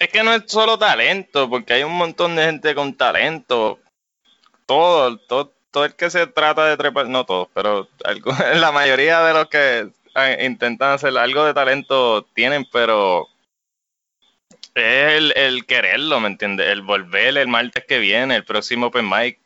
Es 0.00 0.08
que 0.08 0.24
no 0.24 0.34
es 0.34 0.42
solo 0.46 0.76
talento, 0.76 1.48
porque 1.48 1.74
hay 1.74 1.84
un 1.84 1.96
montón 1.96 2.34
de 2.34 2.44
gente 2.44 2.74
con 2.74 2.96
talento. 2.96 3.78
Todo, 4.66 5.16
todo, 5.18 5.52
todo 5.70 5.84
el 5.84 5.94
que 5.94 6.10
se 6.10 6.26
trata 6.26 6.66
de 6.66 6.76
trepar, 6.76 7.06
no 7.08 7.24
todos, 7.24 7.46
pero 7.54 7.88
la 8.56 8.72
mayoría 8.72 9.22
de 9.22 9.34
los 9.34 9.46
que 9.46 9.88
eh, 10.16 10.44
intentan 10.44 10.90
hacer 10.94 11.16
algo 11.16 11.44
de 11.44 11.54
talento 11.54 12.24
tienen, 12.34 12.66
pero 12.72 13.28
Es 14.74 15.12
el, 15.12 15.32
el 15.36 15.64
quererlo, 15.64 16.18
¿me 16.18 16.26
entiendes? 16.28 16.68
El 16.70 16.82
volver 16.82 17.38
el 17.38 17.46
martes 17.46 17.84
que 17.86 17.98
viene, 17.98 18.34
el 18.34 18.44
próximo 18.44 18.86
Open 18.86 19.08
Mic, 19.08 19.38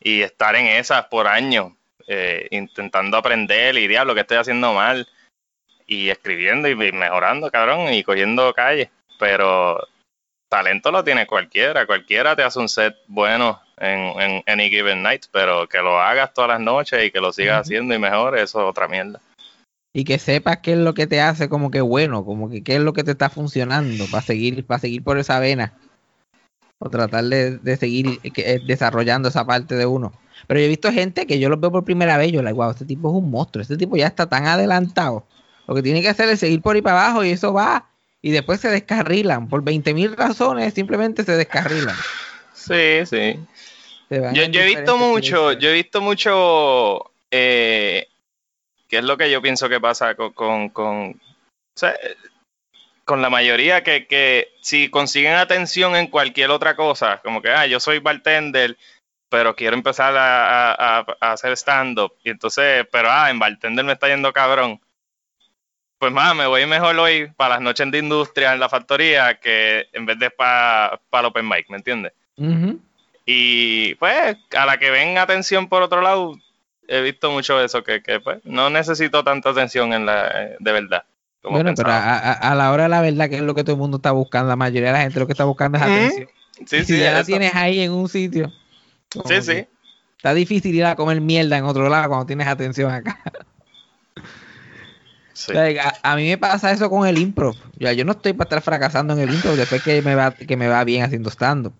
y 0.00 0.22
estar 0.22 0.56
en 0.56 0.66
esas 0.66 1.06
por 1.06 1.28
años, 1.28 1.72
eh, 2.08 2.48
intentando 2.50 3.16
aprender 3.16 3.76
y 3.78 3.86
diablo 3.86 4.14
que 4.14 4.22
estoy 4.22 4.38
haciendo 4.38 4.74
mal, 4.74 5.06
y 5.86 6.10
escribiendo 6.10 6.68
y 6.68 6.74
mejorando, 6.74 7.50
cabrón, 7.50 7.92
y 7.92 8.02
cogiendo 8.02 8.52
calle. 8.54 8.90
Pero 9.18 9.78
talento 10.48 10.90
lo 10.90 11.02
tiene 11.02 11.26
cualquiera, 11.26 11.86
cualquiera 11.86 12.36
te 12.36 12.42
hace 12.42 12.58
un 12.58 12.68
set 12.68 12.94
bueno 13.06 13.60
en, 13.78 14.20
en 14.20 14.42
Any 14.46 14.70
Given 14.70 15.02
Night, 15.02 15.26
pero 15.32 15.68
que 15.68 15.78
lo 15.78 16.00
hagas 16.00 16.32
todas 16.32 16.50
las 16.50 16.60
noches 16.60 17.04
y 17.04 17.10
que 17.10 17.20
lo 17.20 17.32
sigas 17.32 17.62
haciendo 17.62 17.94
y 17.94 17.98
mejor, 17.98 18.38
eso 18.38 18.60
es 18.60 18.64
otra 18.64 18.86
mierda. 18.86 19.20
Y 19.96 20.04
que 20.04 20.18
sepas 20.18 20.58
qué 20.58 20.72
es 20.72 20.78
lo 20.78 20.92
que 20.92 21.06
te 21.06 21.20
hace 21.20 21.48
como 21.48 21.70
que 21.70 21.80
bueno, 21.80 22.24
como 22.24 22.50
que 22.50 22.64
qué 22.64 22.76
es 22.76 22.80
lo 22.80 22.92
que 22.92 23.04
te 23.04 23.12
está 23.12 23.30
funcionando 23.30 24.06
para 24.10 24.22
seguir, 24.22 24.64
para 24.66 24.80
seguir 24.80 25.04
por 25.04 25.18
esa 25.18 25.38
vena. 25.38 25.74
O 26.80 26.90
tratar 26.90 27.24
de, 27.24 27.76
seguir 27.76 28.18
eh, 28.24 28.60
desarrollando 28.66 29.28
esa 29.28 29.46
parte 29.46 29.76
de 29.76 29.86
uno. 29.86 30.12
Pero 30.48 30.58
yo 30.58 30.66
he 30.66 30.68
visto 30.68 30.92
gente 30.92 31.26
que 31.26 31.38
yo 31.38 31.48
los 31.48 31.60
veo 31.60 31.70
por 31.70 31.84
primera 31.84 32.16
vez, 32.16 32.32
yo 32.32 32.42
la 32.42 32.50
like, 32.50 32.56
wow, 32.56 32.70
este 32.72 32.84
tipo 32.84 33.08
es 33.08 33.14
un 33.14 33.30
monstruo, 33.30 33.62
este 33.62 33.76
tipo 33.76 33.96
ya 33.96 34.08
está 34.08 34.28
tan 34.28 34.46
adelantado. 34.46 35.24
Lo 35.66 35.74
que 35.74 35.82
tiene 35.82 36.02
que 36.02 36.08
hacer 36.08 36.28
es 36.28 36.40
seguir 36.40 36.60
por 36.60 36.76
ahí 36.76 36.82
para 36.82 37.04
abajo 37.04 37.24
y 37.24 37.30
eso 37.30 37.52
va 37.52 37.86
y 38.20 38.30
después 38.30 38.60
se 38.60 38.70
descarrilan. 38.70 39.48
Por 39.48 39.62
20 39.62 39.94
mil 39.94 40.16
razones 40.16 40.74
simplemente 40.74 41.24
se 41.24 41.36
descarrilan. 41.36 41.96
Sí, 42.54 43.04
sí. 43.06 43.38
Yo, 44.10 44.42
he 44.42 44.66
visto 44.66 44.96
mucho, 44.96 45.52
yo 45.52 45.70
he 45.70 45.72
visto 45.72 46.00
mucho 46.00 47.10
eh, 47.30 48.06
que 48.88 48.98
es 48.98 49.04
lo 49.04 49.16
que 49.16 49.30
yo 49.30 49.42
pienso 49.42 49.68
que 49.68 49.80
pasa 49.80 50.14
con, 50.14 50.68
con, 50.68 51.20
con, 53.04 53.22
la 53.22 53.28
mayoría 53.30 53.82
que, 53.82 54.06
que, 54.06 54.52
si 54.60 54.88
consiguen 54.88 55.34
atención 55.34 55.96
en 55.96 56.06
cualquier 56.06 56.50
otra 56.50 56.76
cosa, 56.76 57.20
como 57.22 57.42
que, 57.42 57.50
ah, 57.50 57.66
yo 57.66 57.80
soy 57.80 57.98
bartender, 57.98 58.76
pero 59.28 59.56
quiero 59.56 59.76
empezar 59.76 60.14
a, 60.16 61.00
hacer 61.20 61.56
stand-up, 61.56 62.12
y 62.22 62.30
entonces, 62.30 62.86
pero, 62.92 63.10
ah, 63.10 63.30
en 63.30 63.38
bartender 63.40 63.84
me 63.84 63.94
está 63.94 64.06
yendo 64.06 64.32
cabrón. 64.32 64.80
Pues 66.04 66.12
más, 66.12 66.36
me 66.36 66.46
voy 66.46 66.66
mejor 66.66 66.98
hoy 66.98 67.28
para 67.34 67.54
las 67.54 67.62
noches 67.62 67.90
de 67.90 67.96
industria 67.96 68.52
en 68.52 68.60
la 68.60 68.68
factoría 68.68 69.40
que 69.40 69.86
en 69.94 70.04
vez 70.04 70.18
de 70.18 70.28
para 70.28 71.00
el 71.12 71.24
open 71.24 71.48
mic, 71.48 71.70
¿me 71.70 71.78
entiendes? 71.78 72.12
Y 73.24 73.94
pues, 73.94 74.36
a 74.54 74.66
la 74.66 74.76
que 74.76 74.90
ven 74.90 75.16
atención 75.16 75.66
por 75.66 75.80
otro 75.80 76.02
lado, 76.02 76.36
he 76.88 77.00
visto 77.00 77.30
mucho 77.30 77.58
eso, 77.58 77.82
que, 77.82 78.02
que 78.02 78.20
pues, 78.20 78.36
no 78.44 78.68
necesito 78.68 79.24
tanta 79.24 79.48
atención 79.48 79.94
en 79.94 80.04
la, 80.04 80.28
eh, 80.28 80.56
de 80.60 80.72
verdad. 80.72 81.04
bueno, 81.42 81.72
pero 81.74 81.88
a, 81.90 82.54
la 82.54 82.70
hora 82.70 82.82
de 82.82 82.88
la 82.90 83.00
verdad, 83.00 83.30
que 83.30 83.36
es 83.36 83.42
lo 83.42 83.54
que 83.54 83.64
todo 83.64 83.76
el 83.76 83.80
mundo 83.80 83.96
está 83.96 84.10
buscando, 84.10 84.50
la 84.50 84.56
mayoría 84.56 84.88
de 84.88 84.92
la 84.92 85.00
gente 85.04 85.20
lo 85.20 85.26
que 85.26 85.32
está 85.32 85.44
buscando 85.44 85.78
es 85.78 85.84
atención. 85.84 86.28
Sí, 86.66 86.84
si 86.84 86.98
ya 86.98 87.14
la 87.14 87.24
tienes 87.24 87.54
ahí 87.54 87.80
en 87.80 87.92
un 87.92 88.10
sitio. 88.10 88.52
Sí, 89.24 89.40
sí. 89.40 89.66
Está 90.18 90.34
difícil 90.34 90.74
ir 90.74 90.84
a 90.84 90.96
comer 90.96 91.22
mierda 91.22 91.56
en 91.56 91.64
otro 91.64 91.88
lado 91.88 92.08
cuando 92.08 92.26
tienes 92.26 92.46
atención 92.46 92.92
acá. 92.92 93.18
a, 96.02 96.16
mí 96.16 96.28
me 96.28 96.38
pasa 96.38 96.72
eso 96.72 96.88
con 96.90 97.06
el 97.06 97.18
improv. 97.18 97.56
Ya, 97.76 97.92
yo 97.92 98.04
no 98.04 98.12
estoy 98.12 98.32
para 98.32 98.44
estar 98.44 98.62
fracasando 98.62 99.14
en 99.14 99.20
el 99.20 99.34
improv 99.34 99.56
después 99.56 99.82
que 99.82 100.02
me 100.02 100.14
va, 100.14 100.32
que 100.32 100.56
me 100.56 100.68
va 100.68 100.84
bien 100.84 101.02
haciendo 101.02 101.30
stand 101.30 101.72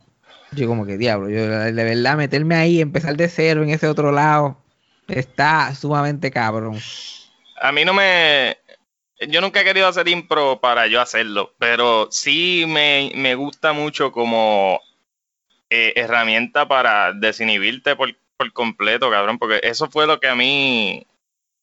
Yo 0.52 0.66
como 0.66 0.86
que 0.86 0.98
diablo, 0.98 1.28
yo 1.28 1.48
de 1.48 1.72
verdad 1.72 2.16
meterme 2.16 2.56
ahí, 2.56 2.80
empezar 2.80 3.16
de 3.16 3.28
cero 3.28 3.62
en 3.62 3.70
ese 3.70 3.86
otro 3.86 4.12
lado, 4.12 4.58
Está 5.08 5.74
sumamente 5.74 6.30
cabrón. 6.30 6.78
A 7.60 7.72
mí 7.72 7.84
no 7.84 7.92
me... 7.92 8.56
Yo 9.28 9.40
nunca 9.40 9.60
he 9.60 9.64
querido 9.64 9.86
hacer 9.86 10.08
impro 10.08 10.60
para 10.60 10.86
yo 10.86 11.00
hacerlo, 11.00 11.54
pero 11.58 12.08
sí 12.10 12.64
me, 12.66 13.34
gusta 13.34 13.72
mucho 13.72 14.12
como 14.12 14.80
eh, 15.70 15.92
herramienta 15.96 16.66
para 16.66 17.12
desinhibirte 17.12 17.96
por, 17.96 18.14
por 18.36 18.52
completo, 18.52 19.10
cabrón, 19.10 19.38
porque 19.38 19.60
eso 19.62 19.88
fue 19.88 20.06
lo 20.06 20.20
que 20.20 20.28
a 20.28 20.34
mí, 20.34 21.06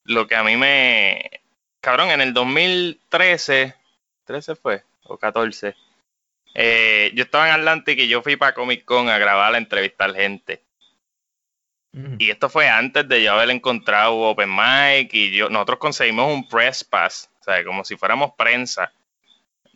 lo 0.05 0.27
que 0.27 0.35
a 0.35 0.43
mí 0.43 0.55
me... 0.55 1.40
Cabrón, 1.81 2.11
en 2.11 2.21
el 2.21 2.33
2013, 2.33 3.75
13 4.25 4.55
fue, 4.55 4.83
o 5.03 5.17
14, 5.17 5.75
eh, 6.53 7.11
yo 7.15 7.23
estaba 7.23 7.47
en 7.47 7.55
Atlantic 7.55 7.97
y 7.99 8.07
yo 8.07 8.21
fui 8.21 8.35
para 8.35 8.53
Comic 8.53 8.85
Con 8.85 9.09
a 9.09 9.17
grabar, 9.17 9.55
a 9.55 9.57
entrevistar 9.57 10.13
gente. 10.13 10.61
Y 12.19 12.29
esto 12.29 12.49
fue 12.49 12.69
antes 12.69 13.05
de 13.09 13.21
yo 13.21 13.33
haber 13.33 13.49
encontrado 13.49 14.17
Open 14.19 14.49
Mic 14.49 15.13
y 15.13 15.31
yo, 15.31 15.49
nosotros 15.49 15.77
conseguimos 15.79 16.33
un 16.33 16.47
press 16.47 16.85
pass, 16.85 17.29
o 17.41 17.43
sea, 17.43 17.65
como 17.65 17.83
si 17.83 17.97
fuéramos 17.97 18.31
prensa. 18.37 18.93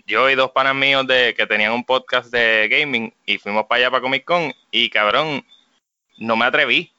Yo 0.06 0.30
y 0.30 0.36
dos 0.36 0.52
panas 0.52 0.76
míos 0.76 1.06
de, 1.08 1.34
que 1.36 1.46
tenían 1.46 1.74
un 1.74 1.84
podcast 1.84 2.32
de 2.32 2.70
gaming 2.70 3.14
y 3.26 3.38
fuimos 3.38 3.66
para 3.66 3.80
allá 3.80 3.92
para 3.92 4.02
Comic 4.02 4.24
Con 4.24 4.54
y 4.72 4.90
cabrón, 4.90 5.46
no 6.18 6.38
me 6.38 6.46
atreví. 6.46 6.94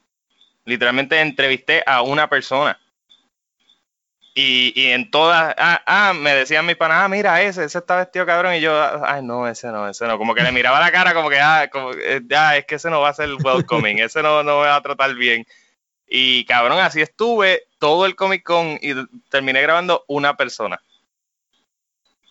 Literalmente 0.66 1.18
entrevisté 1.18 1.82
a 1.86 2.02
una 2.02 2.28
persona. 2.28 2.78
Y, 4.38 4.74
y 4.78 4.88
en 4.92 5.10
todas, 5.10 5.54
ah, 5.56 5.82
ah, 5.86 6.12
me 6.12 6.34
decían 6.34 6.66
mis 6.66 6.76
panas, 6.76 6.98
ah, 7.00 7.08
mira, 7.08 7.40
ese, 7.40 7.64
ese 7.64 7.78
está 7.78 7.96
vestido 7.96 8.26
cabrón. 8.26 8.54
Y 8.54 8.60
yo, 8.60 8.78
ay, 9.06 9.22
no, 9.22 9.48
ese 9.48 9.68
no, 9.68 9.88
ese 9.88 10.06
no. 10.06 10.18
Como 10.18 10.34
que 10.34 10.42
le 10.42 10.52
miraba 10.52 10.78
la 10.78 10.92
cara, 10.92 11.14
como 11.14 11.30
que, 11.30 11.40
ah, 11.40 11.70
como, 11.72 11.92
ya, 12.28 12.54
es 12.54 12.66
que 12.66 12.74
ese 12.74 12.90
no 12.90 13.00
va 13.00 13.08
a 13.08 13.14
ser 13.14 13.30
welcoming, 13.42 13.98
ese 13.98 14.22
no, 14.22 14.42
no 14.42 14.60
me 14.60 14.66
va 14.66 14.76
a 14.76 14.82
tratar 14.82 15.14
bien. 15.14 15.46
Y 16.06 16.44
cabrón, 16.44 16.80
así 16.80 17.00
estuve 17.00 17.62
todo 17.78 18.04
el 18.04 18.14
Comic 18.14 18.42
Con 18.42 18.78
y 18.82 18.92
terminé 19.30 19.62
grabando 19.62 20.04
una 20.06 20.36
persona. 20.36 20.82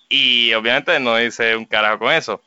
Y 0.08 0.54
obviamente 0.54 1.00
no 1.00 1.20
hice 1.20 1.56
un 1.56 1.66
carajo 1.66 1.98
con 1.98 2.14
eso. 2.14 2.40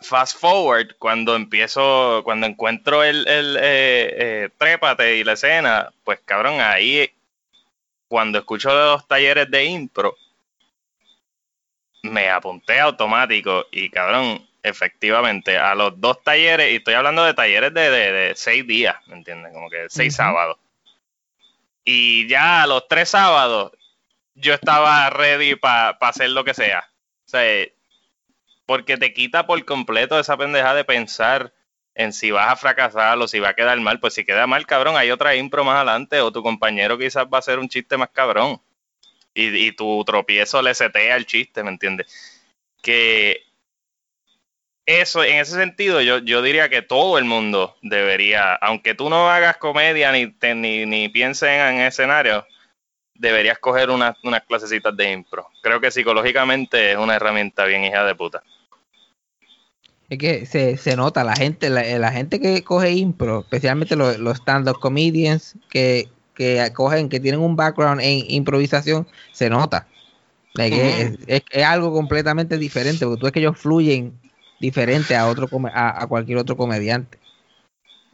Fast 0.00 0.38
forward, 0.38 0.96
cuando 0.98 1.36
empiezo, 1.36 2.22
cuando 2.24 2.46
encuentro 2.46 3.04
el, 3.04 3.28
el 3.28 3.56
eh, 3.58 4.14
eh, 4.18 4.48
trépate 4.56 5.16
y 5.16 5.24
la 5.24 5.34
escena, 5.34 5.90
pues 6.04 6.20
cabrón, 6.24 6.58
ahí 6.58 7.12
cuando 8.10 8.40
escucho 8.40 8.74
los 8.74 9.06
talleres 9.06 9.48
de 9.52 9.66
impro, 9.66 10.16
me 12.02 12.28
apunté 12.28 12.80
automático 12.80 13.66
y 13.70 13.88
cabrón, 13.88 14.44
efectivamente, 14.64 15.56
a 15.56 15.76
los 15.76 16.00
dos 16.00 16.20
talleres, 16.24 16.72
y 16.72 16.76
estoy 16.76 16.94
hablando 16.94 17.22
de 17.22 17.34
talleres 17.34 17.72
de, 17.72 18.32
seis 18.34 18.66
días, 18.66 18.96
¿me 19.06 19.14
entiendes? 19.14 19.52
Como 19.52 19.70
que 19.70 19.86
seis 19.88 20.16
sábados. 20.16 20.58
Y 21.84 22.26
ya 22.26 22.64
a 22.64 22.66
los 22.66 22.88
tres 22.88 23.10
sábados, 23.10 23.70
yo 24.34 24.54
estaba 24.54 25.08
ready 25.10 25.54
para 25.54 25.90
hacer 26.00 26.30
lo 26.30 26.42
que 26.42 26.52
sea. 26.52 26.90
O 27.26 27.28
sea, 27.28 27.68
porque 28.66 28.96
te 28.96 29.14
quita 29.14 29.46
por 29.46 29.64
completo 29.64 30.18
esa 30.18 30.36
pendeja 30.36 30.74
de 30.74 30.82
pensar 30.82 31.52
en 32.00 32.12
si 32.14 32.30
vas 32.30 32.50
a 32.50 32.56
fracasar 32.56 33.18
o 33.18 33.28
si 33.28 33.40
va 33.40 33.50
a 33.50 33.54
quedar 33.54 33.78
mal. 33.80 34.00
Pues 34.00 34.14
si 34.14 34.24
queda 34.24 34.46
mal, 34.46 34.66
cabrón, 34.66 34.96
hay 34.96 35.10
otra 35.10 35.36
impro 35.36 35.64
más 35.64 35.76
adelante 35.76 36.20
o 36.20 36.32
tu 36.32 36.42
compañero 36.42 36.98
quizás 36.98 37.26
va 37.26 37.38
a 37.38 37.40
hacer 37.40 37.58
un 37.58 37.68
chiste 37.68 37.96
más 37.96 38.10
cabrón. 38.10 38.60
Y, 39.34 39.72
tu 39.72 40.04
tropiezo 40.04 40.60
le 40.60 40.74
setea 40.74 41.16
el 41.16 41.24
chiste, 41.24 41.62
¿me 41.62 41.70
entiendes? 41.70 42.06
Que 42.82 43.44
eso, 44.86 45.22
en 45.22 45.36
ese 45.36 45.54
sentido, 45.54 46.00
yo, 46.00 46.18
yo 46.18 46.42
diría 46.42 46.68
que 46.68 46.82
todo 46.82 47.16
el 47.16 47.24
mundo 47.24 47.76
debería, 47.80 48.54
aunque 48.54 48.94
tú 48.94 49.08
no 49.08 49.30
hagas 49.30 49.56
comedia 49.58 50.10
ni, 50.12 50.34
ni, 50.54 50.84
ni 50.86 51.08
pienses 51.08 51.48
en, 51.48 51.80
escenario, 51.80 52.44
deberías 53.14 53.58
coger 53.58 53.90
unas, 53.90 54.16
unas 54.24 54.42
clasecitas 54.42 54.96
de 54.96 55.12
impro. 55.12 55.48
Creo 55.62 55.80
que 55.80 55.90
psicológicamente 55.92 56.92
es 56.92 56.96
una 56.98 57.14
herramienta 57.14 57.64
bien 57.66 57.84
hija 57.84 58.04
de 58.04 58.14
puta. 58.16 58.42
Es 60.10 60.18
que 60.18 60.44
se, 60.44 60.76
se 60.76 60.96
nota, 60.96 61.22
la 61.22 61.36
gente, 61.36 61.70
la, 61.70 62.12
gente 62.12 62.40
que 62.40 62.64
coge 62.64 62.90
impro, 62.90 63.40
especialmente 63.40 63.94
los, 63.94 64.16
stand-up 64.38 64.80
comedians 64.80 65.54
que, 65.70 66.08
que 66.34 66.68
cogen, 66.74 67.08
que 67.08 67.20
tienen 67.20 67.40
un 67.40 67.54
background 67.54 68.00
en 68.00 68.28
improvisación, 68.28 69.06
se 69.32 69.48
nota. 69.48 69.86
es, 70.56 71.64
algo 71.64 71.92
completamente 71.92 72.58
diferente, 72.58 73.06
porque 73.06 73.20
tú 73.20 73.26
es 73.28 73.32
que 73.32 73.38
ellos 73.38 73.56
fluyen 73.56 74.20
diferente 74.58 75.14
a 75.14 75.28
otro 75.28 75.48
a, 75.72 76.04
cualquier 76.08 76.38
otro 76.38 76.56
comediante. 76.56 77.16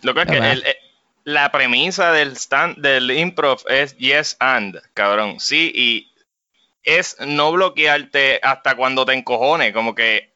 Lo 0.02 0.12
que 0.12 0.20
es 0.20 0.26
que 0.26 0.36
eh, 0.36 0.76
la 1.24 1.50
premisa 1.50 2.12
del 2.12 2.36
stand 2.36 2.76
del 2.76 3.10
improv 3.10 3.60
es 3.70 3.96
yes 3.96 4.36
and, 4.38 4.82
cabrón. 4.92 5.40
Sí, 5.40 5.72
y 5.74 6.12
es 6.84 7.16
no 7.26 7.52
bloquearte 7.52 8.38
hasta 8.42 8.76
cuando 8.76 9.06
te 9.06 9.14
encojone, 9.14 9.72
como 9.72 9.94
que 9.94 10.35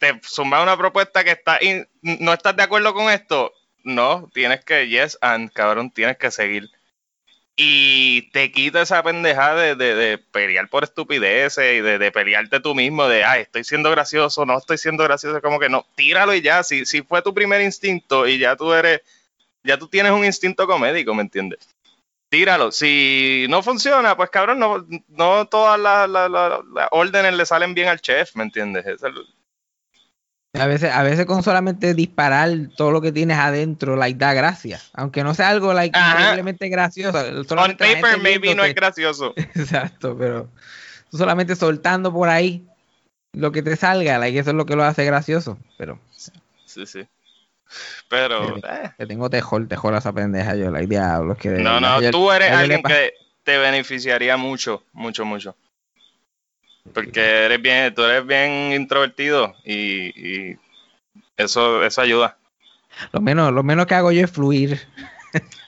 te 0.00 0.18
suma 0.22 0.62
una 0.62 0.76
propuesta 0.76 1.22
que 1.22 1.32
está 1.32 1.60
no 2.02 2.32
estás 2.32 2.56
de 2.56 2.62
acuerdo 2.62 2.94
con 2.94 3.10
esto, 3.10 3.52
no, 3.84 4.28
tienes 4.34 4.64
que, 4.64 4.88
yes, 4.88 5.18
and 5.20 5.52
cabrón, 5.52 5.90
tienes 5.90 6.16
que 6.16 6.30
seguir. 6.30 6.70
Y 7.56 8.30
te 8.32 8.50
quita 8.52 8.80
esa 8.82 9.02
pendejada 9.02 9.76
de, 9.76 9.94
de, 9.94 10.18
pelear 10.18 10.68
por 10.70 10.84
estupideces 10.84 11.76
y 11.76 11.80
de, 11.80 11.98
de, 11.98 12.10
pelearte 12.10 12.60
tú 12.60 12.74
mismo, 12.74 13.06
de, 13.06 13.22
ay, 13.22 13.42
estoy 13.42 13.64
siendo 13.64 13.90
gracioso, 13.90 14.46
no 14.46 14.56
estoy 14.56 14.78
siendo 14.78 15.04
gracioso, 15.04 15.42
como 15.42 15.60
que 15.60 15.68
no, 15.68 15.86
tíralo 15.94 16.34
y 16.34 16.40
ya, 16.40 16.62
si, 16.62 16.86
si 16.86 17.02
fue 17.02 17.20
tu 17.20 17.34
primer 17.34 17.60
instinto 17.60 18.26
y 18.26 18.38
ya 18.38 18.56
tú 18.56 18.72
eres, 18.72 19.02
ya 19.62 19.78
tú 19.78 19.88
tienes 19.88 20.12
un 20.12 20.24
instinto 20.24 20.66
comédico, 20.66 21.14
¿me 21.14 21.22
entiendes? 21.22 21.58
Tíralo. 22.30 22.72
Si 22.72 23.46
no 23.50 23.62
funciona, 23.62 24.16
pues 24.16 24.30
cabrón, 24.30 24.58
no, 24.58 24.86
no 25.08 25.46
todas 25.46 25.78
las 25.78 26.88
órdenes 26.92 27.34
le 27.34 27.44
salen 27.44 27.74
bien 27.74 27.88
al 27.88 28.00
chef, 28.00 28.34
¿me 28.36 28.44
entiendes? 28.44 28.86
A 30.54 30.66
veces, 30.66 30.92
a 30.92 31.02
veces 31.04 31.26
con 31.26 31.44
solamente 31.44 31.94
disparar 31.94 32.50
todo 32.76 32.90
lo 32.90 33.00
que 33.00 33.12
tienes 33.12 33.38
adentro, 33.38 33.94
like, 33.94 34.18
da 34.18 34.34
gracia. 34.34 34.80
Aunque 34.94 35.22
no 35.22 35.32
sea 35.32 35.48
algo, 35.48 35.72
like, 35.72 35.96
increíblemente 35.96 36.68
gracioso. 36.68 37.18
On 37.18 37.76
paper, 37.76 38.18
maybe 38.20 38.54
no 38.54 38.64
es 38.64 38.74
gracioso. 38.74 39.32
Exacto, 39.36 40.16
pero 40.18 40.48
tú 41.08 41.18
solamente 41.18 41.54
soltando 41.54 42.12
por 42.12 42.28
ahí 42.28 42.66
lo 43.32 43.52
que 43.52 43.62
te 43.62 43.76
salga, 43.76 44.18
like, 44.18 44.38
eso 44.38 44.50
es 44.50 44.56
lo 44.56 44.66
que 44.66 44.74
lo 44.74 44.82
hace 44.82 45.04
gracioso. 45.04 45.56
Pero. 45.78 46.00
Sí, 46.66 46.84
sí. 46.84 47.06
Pero. 48.08 48.56
Eh. 48.56 48.90
Que 48.98 49.06
tengo 49.06 49.30
tejol, 49.30 49.68
tejol 49.68 49.94
a 49.94 49.98
esa 49.98 50.12
pendeja 50.12 50.56
yo, 50.56 50.72
like, 50.72 50.88
diablo. 50.88 51.36
Que 51.36 51.50
no, 51.50 51.78
no, 51.78 52.00
tú 52.10 52.32
eres 52.32 52.50
alguien 52.50 52.82
que 52.82 53.12
te 53.44 53.56
beneficiaría 53.56 54.36
mucho, 54.36 54.82
mucho, 54.92 55.24
mucho. 55.24 55.54
Porque 56.92 57.20
eres 57.20 57.60
bien, 57.60 57.94
tú 57.94 58.02
eres 58.02 58.26
bien 58.26 58.72
introvertido 58.72 59.54
y, 59.64 60.56
eso, 61.36 61.84
eso 61.84 62.00
ayuda. 62.00 62.36
Lo 63.12 63.20
menos, 63.20 63.52
lo 63.52 63.62
menos 63.62 63.86
que 63.86 63.94
hago 63.94 64.12
yo 64.12 64.24
es 64.24 64.30
fluir. 64.30 64.80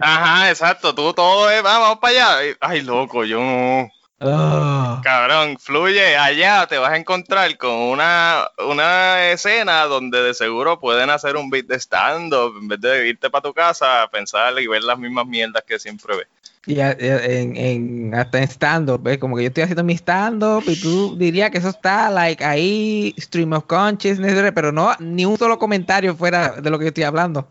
Ajá, 0.01 0.51
exacto. 0.51 0.95
Tú 0.95 1.13
todo 1.15 1.49
es, 1.51 1.63
vamos 1.63 1.99
para 1.99 2.37
allá. 2.37 2.57
Ay, 2.61 2.83
loco, 2.83 3.25
yo 3.25 3.41
no. 3.41 3.91
Ah. 4.25 5.01
Cabrón, 5.03 5.59
fluye 5.59 6.17
allá, 6.17 6.67
te 6.69 6.79
vas 6.79 6.93
a 6.93 6.97
encontrar 6.97 7.57
con 7.59 7.73
una, 7.73 8.49
una 8.69 9.31
escena 9.31 9.83
donde 9.87 10.23
de 10.23 10.33
seguro 10.33 10.79
pueden 10.79 11.11
hacer 11.11 11.37
un 11.37 11.51
beat 11.51 11.67
de 11.67 11.81
stand-up 11.81 12.57
en 12.57 12.69
vez 12.69 12.81
de 12.81 13.09
irte 13.09 13.31
para 13.31 13.43
tu 13.43 13.53
casa 13.53 14.03
a 14.03 14.11
pensar 14.11 14.61
y 14.61 14.69
ver 14.69 14.85
las 14.85 14.97
mismas 14.97 15.27
mierdas 15.27 15.65
que 15.67 15.81
siempre 15.81 16.17
ves. 16.17 16.29
Y 16.65 16.79
en, 16.79 17.57
en, 17.57 18.15
hasta 18.15 18.39
en 18.39 18.45
stand-up, 18.45 19.19
como 19.19 19.37
que 19.37 19.43
yo 19.43 19.49
estoy 19.49 19.65
haciendo 19.65 19.83
mi 19.83 19.95
stand-up 19.95 20.63
y 20.67 20.81
tú 20.81 21.17
dirías 21.19 21.51
que 21.51 21.59
eso 21.59 21.71
está 21.71 22.09
like 22.09 22.45
ahí, 22.45 23.15
stream 23.19 23.53
of 23.53 23.65
consciousness, 23.65 24.53
pero 24.55 24.71
no, 24.71 24.93
ni 25.01 25.25
un 25.25 25.37
solo 25.37 25.59
comentario 25.59 26.15
fuera 26.15 26.61
de 26.61 26.71
lo 26.71 26.79
que 26.79 26.85
yo 26.85 26.89
estoy 26.89 27.05
hablando. 27.05 27.49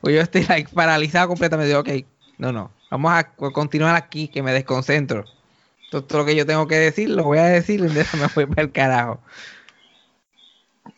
O 0.00 0.08
yo 0.08 0.20
estoy 0.20 0.44
like 0.44 0.70
paralizado 0.72 1.28
completamente, 1.28 1.68
digo, 1.68 1.80
ok, 1.80 2.06
no, 2.38 2.52
no, 2.52 2.70
vamos 2.90 3.12
a 3.12 3.24
continuar 3.34 3.96
aquí, 3.96 4.28
que 4.28 4.42
me 4.42 4.52
desconcentro. 4.52 5.26
Todo, 5.90 6.18
lo 6.18 6.24
que 6.24 6.36
yo 6.36 6.46
tengo 6.46 6.66
que 6.66 6.76
decir, 6.76 7.10
lo 7.10 7.24
voy 7.24 7.38
a 7.38 7.44
decir 7.44 7.80
y 7.80 7.98
eso 7.98 8.16
me 8.16 8.28
fue 8.30 8.46
para 8.46 8.62
el 8.62 8.72
carajo. 8.72 9.20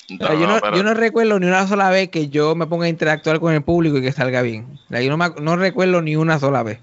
yo, 0.08 0.46
no, 0.46 0.76
yo, 0.76 0.82
no, 0.84 0.94
recuerdo 0.94 1.40
ni 1.40 1.46
una 1.46 1.66
sola 1.66 1.90
vez 1.90 2.10
que 2.10 2.28
yo 2.28 2.54
me 2.54 2.66
ponga 2.66 2.86
a 2.86 2.88
interactuar 2.88 3.40
con 3.40 3.54
el 3.54 3.62
público 3.62 3.98
y 3.98 4.02
que 4.02 4.12
salga 4.12 4.42
bien. 4.42 4.78
yo 4.88 5.16
no, 5.16 5.28
no 5.28 5.56
recuerdo 5.56 6.00
ni 6.00 6.14
una 6.14 6.38
sola 6.38 6.62
vez. 6.62 6.78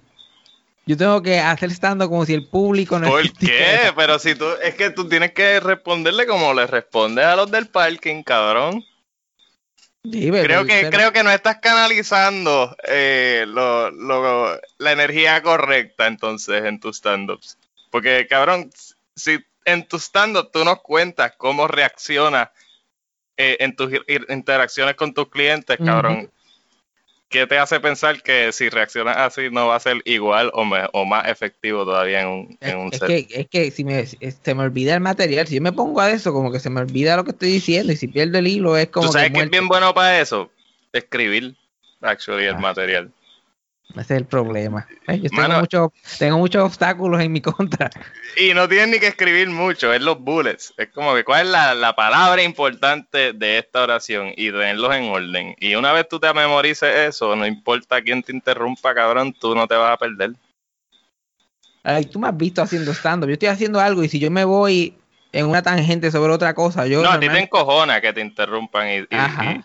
Yo 0.88 0.96
tengo 0.96 1.22
que 1.22 1.40
hacer 1.40 1.70
estando 1.70 2.08
como 2.10 2.26
si 2.26 2.34
el 2.34 2.48
público 2.48 2.98
no 2.98 3.10
¿Por 3.10 3.32
qué? 3.34 3.92
Pero 3.96 4.18
si 4.20 4.36
tú, 4.36 4.46
es 4.64 4.74
que 4.76 4.90
tú 4.90 5.08
tienes 5.10 5.34
que 5.34 5.60
responderle 5.60 6.26
como 6.26 6.54
le 6.54 6.66
respondes 6.66 7.26
a 7.26 7.36
los 7.36 7.52
del 7.52 7.68
parking, 7.68 8.24
cabrón. 8.24 8.86
creo 10.02 10.66
que 10.66 10.90
creo 10.90 11.12
que 11.12 11.24
no 11.24 11.30
estás 11.30 11.58
canalizando 11.58 12.74
eh, 12.88 13.46
la 13.48 14.92
energía 14.92 15.44
correcta 15.44 16.08
entonces 16.08 16.64
en 16.64 16.80
tus 16.80 16.98
stand-ups. 16.98 17.58
Porque, 17.92 18.26
cabrón, 18.30 18.72
si 19.14 19.40
en 19.66 19.86
tu 19.86 19.98
stand-up 20.00 20.52
tú 20.54 20.64
nos 20.64 20.82
cuentas 20.82 21.34
cómo 21.38 21.68
reacciona 21.68 22.50
eh, 23.36 23.58
en 23.60 23.76
tus 23.76 23.92
interacciones 24.30 24.96
con 24.96 25.14
tus 25.14 25.30
clientes, 25.30 25.78
cabrón, 25.84 26.32
¿qué 27.30 27.46
te 27.48 27.58
hace 27.58 27.80
pensar 27.80 28.22
que 28.22 28.52
si 28.52 28.70
reaccionas 28.70 29.18
así 29.18 29.50
no 29.52 29.68
va 29.68 29.76
a 29.76 29.80
ser 29.80 29.98
igual 30.06 30.50
o, 30.54 30.64
o 30.94 31.06
más 31.06 31.28
efectivo 31.28 31.84
todavía 31.86 32.22
en 32.22 32.28
un, 32.28 32.58
en 32.62 32.78
un 32.78 32.94
es, 32.94 33.00
Que, 33.00 33.28
es 33.30 33.48
que 33.48 33.72
si 33.72 33.84
me, 33.84 34.06
se 34.06 34.56
me 34.56 34.64
olvida 34.64 34.94
el 34.94 35.02
material, 35.02 35.48
si 35.48 35.56
yo 35.56 35.62
me 35.62 35.72
pongo 35.72 36.02
a 36.02 36.12
eso, 36.12 36.34
como 36.34 36.52
que 36.52 36.60
se 36.60 36.70
me 36.70 36.82
olvida 36.82 37.18
lo 37.18 37.24
que 37.24 37.32
estoy 37.32 37.52
diciendo 37.52 37.92
y 37.92 37.98
si 37.98 38.08
pierdo 38.08 38.38
el 38.38 38.48
hilo 38.48 38.78
es 38.78 38.88
como... 38.90 39.08
¿Tú 39.08 39.14
sabes 39.14 39.32
que, 39.32 39.40
es 39.40 39.50
bien 39.50 39.68
bueno 39.68 39.94
para 39.94 40.22
eso? 40.22 40.50
Escribir, 40.94 41.56
actually, 42.02 42.46
el 42.46 42.56
ah. 42.56 42.60
material. 42.60 43.12
Ese 43.92 44.14
es 44.14 44.22
el 44.22 44.26
problema. 44.26 44.86
Yo 45.08 45.30
tengo, 45.30 45.60
mucho, 45.60 45.94
tengo 46.20 46.38
muchos 46.38 46.64
obstáculos 46.64 47.22
en 47.22 47.32
mi 47.32 47.42
contra. 47.42 47.90
Y 48.36 48.54
no 48.54 48.68
tienes 48.68 48.90
ni 48.90 49.00
que 49.00 49.08
escribir 49.08 49.50
mucho, 49.50 49.94
es 49.94 50.02
los 50.02 50.20
bullets. 50.20 50.74
Es 50.78 50.90
como 50.90 51.16
que 51.16 51.24
cuál 51.24 51.48
es 51.48 51.52
la, 51.52 51.96
palabra 51.96 52.44
importante 52.44 53.34
de 53.34 53.58
esta 53.58 53.84
oración 53.84 54.34
y 54.36 54.52
tenerlos 54.52 54.94
en 54.94 55.06
orden. 55.06 55.56
Y 55.60 55.76
una 55.76 55.94
vez 55.94 56.08
tú 56.08 56.20
te 56.20 56.32
memorices 56.34 56.94
eso, 56.96 57.36
no 57.36 57.48
importa 57.48 58.02
quién 58.02 58.22
te 58.22 58.34
interrumpa, 58.34 58.94
cabrón, 58.94 59.34
tú 59.34 59.56
no 59.56 59.68
te 59.68 59.76
vas 59.76 59.94
a 59.94 59.98
perder. 59.98 60.34
Ay, 61.84 62.06
tú 62.06 62.20
me 62.20 62.28
has 62.28 62.38
visto 62.38 62.62
haciendo 62.62 62.94
stand-up. 62.94 63.30
Yo 63.30 63.34
estoy 63.34 63.48
haciendo 63.48 63.80
algo 63.80 64.04
y 64.04 64.10
si 64.10 64.20
yo 64.20 64.30
me 64.30 64.44
voy 64.44 64.96
en 65.32 65.46
una 65.46 65.62
tangente 65.62 66.12
sobre 66.12 66.34
otra 66.34 66.54
cosa, 66.54 66.86
yo... 66.86 67.02
No, 67.02 67.10
a 67.10 67.20
ti 67.20 67.30
te 67.30 67.40
encojona 67.40 68.02
que 68.02 68.12
te 68.12 68.22
interrumpan 68.22 68.90
y, 68.90 68.98
y 68.98 69.64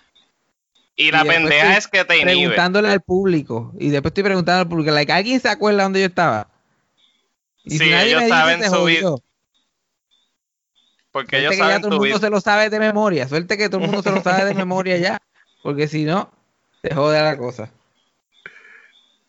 la 0.97 1.25
pendeja 1.25 1.77
es 1.77 1.89
que 1.89 2.05
te 2.05 2.19
inhibe. 2.19 2.33
Preguntándole 2.33 2.89
al 2.89 3.01
público. 3.01 3.73
Y 3.79 3.91
después 3.91 4.11
estoy 4.11 4.25
preguntando 4.25 4.61
al 4.61 4.69
público, 4.69 4.91
like, 4.91 5.13
¿alguien 5.13 5.41
se 5.41 5.49
acuerda 5.49 5.85
dónde 5.85 6.01
yo 6.01 6.07
estaba? 6.07 6.49
Y 7.65 7.79
sí, 7.79 7.93
ellos 7.93 8.29
saben 8.29 8.63
subir. 8.71 9.05
Porque 11.11 11.39
ellos 11.39 11.57
saben 11.57 11.83
todo 11.83 11.93
el 11.93 11.99
mundo 11.99 12.19
se 12.19 12.31
lo 12.31 12.41
sabe 12.41 12.71
de 12.71 12.79
memoria. 12.79 13.29
Suerte 13.29 13.57
que 13.57 13.69
todo 13.69 13.81
el 13.81 13.87
mundo 13.87 14.03
se 14.03 14.11
lo 14.11 14.23
sabe 14.23 14.45
de 14.45 14.55
memoria 14.55 14.97
ya. 14.97 15.23
Porque 15.63 15.87
si 15.89 16.05
no, 16.05 16.33
se 16.83 16.95
jode 16.95 17.23
la 17.23 17.37
cosa. 17.37 17.71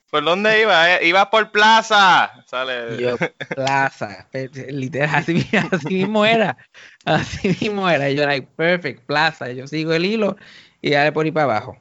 ¿Por 0.10 0.24
dónde 0.24 0.62
iba? 0.62 0.96
Eh? 0.96 1.08
Iba 1.08 1.30
por 1.30 1.52
plaza. 1.52 2.32
Sale. 2.46 2.98
Yo, 3.02 3.18
plaza. 3.50 4.28
Literal, 4.70 5.16
así, 5.16 5.48
así 5.72 5.94
mismo 5.94 6.26
era. 6.26 6.56
Así 7.04 7.50
mismo 7.60 7.90
era. 7.90 8.10
Yo, 8.12 8.26
like, 8.26 8.48
perfect, 8.56 9.06
plaza. 9.06 9.52
Yo 9.52 9.68
sigo 9.68 9.94
el 9.94 10.06
hilo 10.06 10.38
y 10.84 10.92
dale 10.92 11.12
por 11.14 11.26
ahí 11.26 11.32
para 11.32 11.46
abajo. 11.46 11.78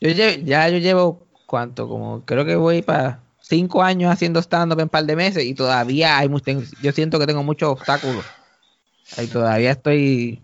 Yo 0.00 0.10
ya 0.10 0.68
yo 0.68 0.78
llevo, 0.78 1.26
¿cuánto? 1.46 1.88
Como 1.88 2.24
creo 2.24 2.44
que 2.44 2.54
voy 2.54 2.82
para 2.82 3.20
cinco 3.40 3.82
años 3.82 4.12
haciendo 4.12 4.40
stand-up 4.40 4.78
en 4.78 4.84
un 4.84 4.88
par 4.90 5.04
de 5.04 5.16
meses 5.16 5.44
y 5.44 5.54
todavía 5.54 6.18
hay 6.18 6.28
mucho, 6.28 6.52
yo 6.82 6.92
siento 6.92 7.18
que 7.18 7.26
tengo 7.26 7.42
muchos 7.42 7.70
obstáculos. 7.70 8.24
Y 9.16 9.26
todavía 9.28 9.70
estoy 9.70 10.42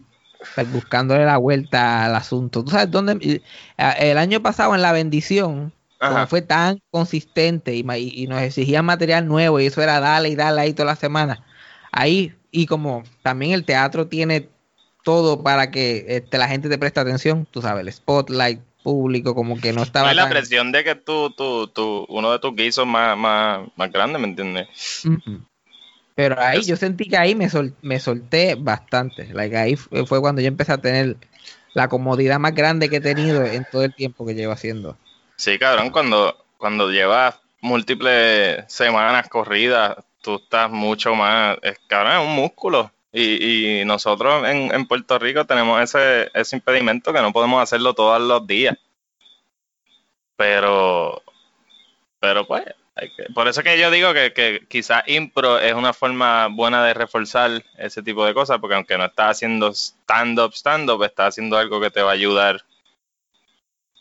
buscándole 0.72 1.26
la 1.26 1.36
vuelta 1.36 2.06
al 2.06 2.14
asunto. 2.14 2.64
¿Tú 2.64 2.70
sabes 2.70 2.90
dónde? 2.90 3.42
El 3.76 4.18
año 4.18 4.42
pasado 4.42 4.74
en 4.74 4.80
La 4.80 4.92
Bendición, 4.92 5.70
como 5.98 6.26
fue 6.26 6.40
tan 6.40 6.80
consistente 6.90 7.74
y, 7.76 8.26
nos 8.26 8.40
exigían 8.40 8.86
material 8.86 9.28
nuevo 9.28 9.60
y 9.60 9.66
eso 9.66 9.82
era 9.82 10.00
darle 10.00 10.30
y 10.30 10.36
darle 10.36 10.62
ahí 10.62 10.72
toda 10.72 10.86
la 10.86 10.96
semana. 10.96 11.44
Ahí, 11.92 12.34
y 12.50 12.64
como 12.64 13.04
también 13.22 13.52
el 13.52 13.66
teatro 13.66 14.08
tiene 14.08 14.48
todo 15.04 15.42
para 15.42 15.70
que 15.70 16.04
este, 16.08 16.38
la 16.38 16.48
gente 16.48 16.68
te 16.68 16.78
preste 16.78 16.98
atención, 16.98 17.46
tú 17.50 17.62
sabes, 17.62 17.86
el 17.86 17.92
spotlight 17.92 18.60
público, 18.82 19.34
como 19.34 19.60
que 19.60 19.72
no 19.72 19.82
estaba. 19.82 20.08
Hay 20.08 20.16
la 20.16 20.28
presión 20.28 20.72
de 20.72 20.82
que 20.82 20.96
tú, 20.96 21.30
tú, 21.30 21.68
tú, 21.68 22.06
uno 22.08 22.32
de 22.32 22.40
tus 22.40 22.56
guisos 22.56 22.86
más, 22.86 23.16
más, 23.16 23.68
más 23.76 23.92
grande, 23.92 24.18
¿me 24.18 24.26
entiendes? 24.26 24.68
Pero 26.14 26.40
ahí 26.40 26.62
yo 26.62 26.76
sentí 26.76 27.08
que 27.08 27.16
ahí 27.16 27.34
me, 27.34 27.48
me 27.82 28.00
solté 28.00 28.56
bastante. 28.56 29.32
Like, 29.32 29.56
ahí 29.56 29.76
fue 29.76 30.20
cuando 30.20 30.40
yo 30.40 30.48
empecé 30.48 30.72
a 30.72 30.78
tener 30.78 31.16
la 31.74 31.88
comodidad 31.88 32.38
más 32.38 32.54
grande 32.54 32.88
que 32.88 32.96
he 32.96 33.00
tenido 33.00 33.44
en 33.44 33.66
todo 33.70 33.84
el 33.84 33.94
tiempo 33.94 34.24
que 34.24 34.34
llevo 34.34 34.52
haciendo. 34.52 34.96
Sí, 35.36 35.58
cabrón, 35.58 35.90
cuando, 35.90 36.44
cuando 36.56 36.90
llevas 36.90 37.40
múltiples 37.60 38.64
semanas 38.68 39.28
corridas, 39.28 39.96
tú 40.22 40.36
estás 40.36 40.70
mucho 40.70 41.14
más, 41.14 41.58
es, 41.62 41.78
cabrón, 41.88 42.12
es 42.12 42.28
un 42.28 42.34
músculo. 42.34 42.92
Y, 43.16 43.80
y 43.80 43.84
nosotros 43.84 44.44
en, 44.48 44.74
en, 44.74 44.86
Puerto 44.88 45.20
Rico 45.20 45.44
tenemos 45.44 45.80
ese, 45.80 46.32
ese 46.34 46.56
impedimento 46.56 47.12
que 47.12 47.22
no 47.22 47.32
podemos 47.32 47.62
hacerlo 47.62 47.94
todos 47.94 48.20
los 48.20 48.44
días. 48.44 48.76
Pero, 50.36 51.22
pero 52.18 52.44
pues, 52.44 52.64
por 53.32 53.46
eso 53.46 53.62
que 53.62 53.78
yo 53.78 53.92
digo 53.92 54.12
que, 54.12 54.32
que 54.32 54.66
quizás 54.68 55.04
impro 55.06 55.60
es 55.60 55.74
una 55.74 55.92
forma 55.92 56.48
buena 56.48 56.84
de 56.84 56.92
reforzar 56.92 57.62
ese 57.78 58.02
tipo 58.02 58.26
de 58.26 58.34
cosas, 58.34 58.58
porque 58.58 58.74
aunque 58.74 58.98
no 58.98 59.04
estás 59.04 59.36
haciendo 59.36 59.72
stand-up, 59.72 60.52
stand-up, 60.52 61.04
estás 61.04 61.28
haciendo 61.28 61.56
algo 61.56 61.80
que 61.80 61.92
te 61.92 62.02
va 62.02 62.10
a 62.10 62.14
ayudar 62.14 62.64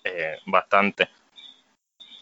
eh, 0.04 0.38
bastante. 0.48 1.08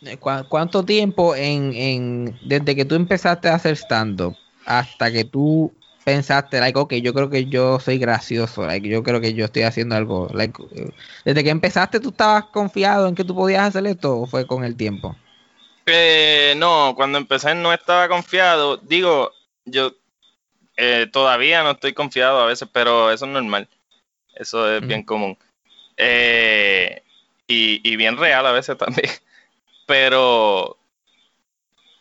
Eh, 0.02 0.18
¿Cuánto 0.18 0.84
tiempo 0.84 1.38
en, 1.38 1.74
en, 1.74 2.40
desde 2.44 2.76
que 2.76 2.84
tú 2.84 2.96
empezaste 2.96 3.48
a 3.48 3.56
hacer 3.56 3.78
stand-up 3.78 4.36
hasta 4.66 5.10
que 5.10 5.24
tú 5.24 5.74
pensaste, 6.12 6.60
like, 6.60 6.78
ok, 6.78 6.96
yo 6.96 7.14
creo 7.14 7.30
que 7.30 7.46
yo 7.46 7.80
soy 7.80 7.98
gracioso, 7.98 8.66
like, 8.66 8.88
yo 8.88 9.02
creo 9.02 9.22
que 9.22 9.34
yo 9.34 9.46
estoy 9.46 9.64
haciendo 9.64 9.96
algo, 9.96 10.28
like, 10.34 10.62
desde 11.24 11.44
que 11.44 11.50
empezaste 11.50 12.02
tú 12.02 12.10
estabas 12.10 12.46
confiado 12.46 13.08
en 13.08 13.16
que 13.16 13.24
tú 13.24 13.34
podías 13.34 13.64
hacer 13.64 13.88
esto 13.88 14.20
o 14.20 14.28
fue 14.28 14.46
con 14.46 14.66
el 14.66 14.76
tiempo? 14.76 15.16
Eh, 15.86 16.54
no, 16.58 16.94
cuando 16.98 17.18
empecé 17.18 17.56
no 17.56 17.72
estaba 17.72 18.10
confiado, 18.10 18.76
digo, 18.76 19.32
yo 19.64 19.94
eh, 20.76 21.08
todavía 21.12 21.64
no 21.64 21.72
estoy 21.72 21.94
confiado 21.94 22.42
a 22.42 22.46
veces, 22.46 22.68
pero 22.72 23.10
eso 23.10 23.26
es 23.26 23.32
normal, 23.32 23.70
eso 24.36 24.70
es 24.70 24.86
bien 24.86 25.04
común. 25.04 25.38
Eh, 25.96 27.02
y, 27.48 27.80
y 27.90 27.96
bien 27.96 28.18
real 28.18 28.46
a 28.46 28.52
veces 28.52 28.78
también, 28.78 29.12
pero, 29.86 30.78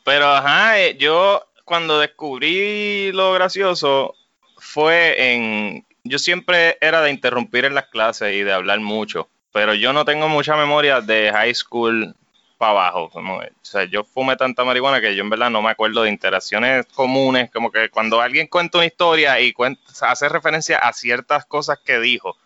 pero 0.04 0.26
ajá, 0.26 0.90
yo 0.98 1.46
cuando 1.70 2.00
descubrí 2.00 3.12
lo 3.12 3.32
gracioso 3.32 4.16
fue 4.56 5.32
en 5.32 5.86
yo 6.02 6.18
siempre 6.18 6.76
era 6.80 7.00
de 7.00 7.12
interrumpir 7.12 7.64
en 7.64 7.76
las 7.76 7.86
clases 7.86 8.34
y 8.34 8.42
de 8.42 8.52
hablar 8.52 8.80
mucho, 8.80 9.28
pero 9.52 9.72
yo 9.74 9.92
no 9.92 10.04
tengo 10.04 10.28
mucha 10.28 10.56
memoria 10.56 11.00
de 11.00 11.30
high 11.30 11.54
school 11.54 12.16
para 12.58 12.72
abajo. 12.72 13.08
O 13.14 13.42
sea, 13.62 13.84
yo 13.84 14.02
fumé 14.02 14.34
tanta 14.34 14.64
marihuana 14.64 15.00
que 15.00 15.14
yo 15.14 15.22
en 15.22 15.30
verdad 15.30 15.48
no 15.48 15.62
me 15.62 15.70
acuerdo 15.70 16.02
de 16.02 16.10
interacciones 16.10 16.86
comunes, 16.86 17.52
como 17.52 17.70
que 17.70 17.88
cuando 17.88 18.20
alguien 18.20 18.48
cuenta 18.48 18.78
una 18.78 18.88
historia 18.88 19.40
y 19.40 19.54
hace 20.00 20.28
referencia 20.28 20.76
a 20.78 20.92
ciertas 20.92 21.46
cosas 21.46 21.78
que 21.84 22.00
dijo. 22.00 22.36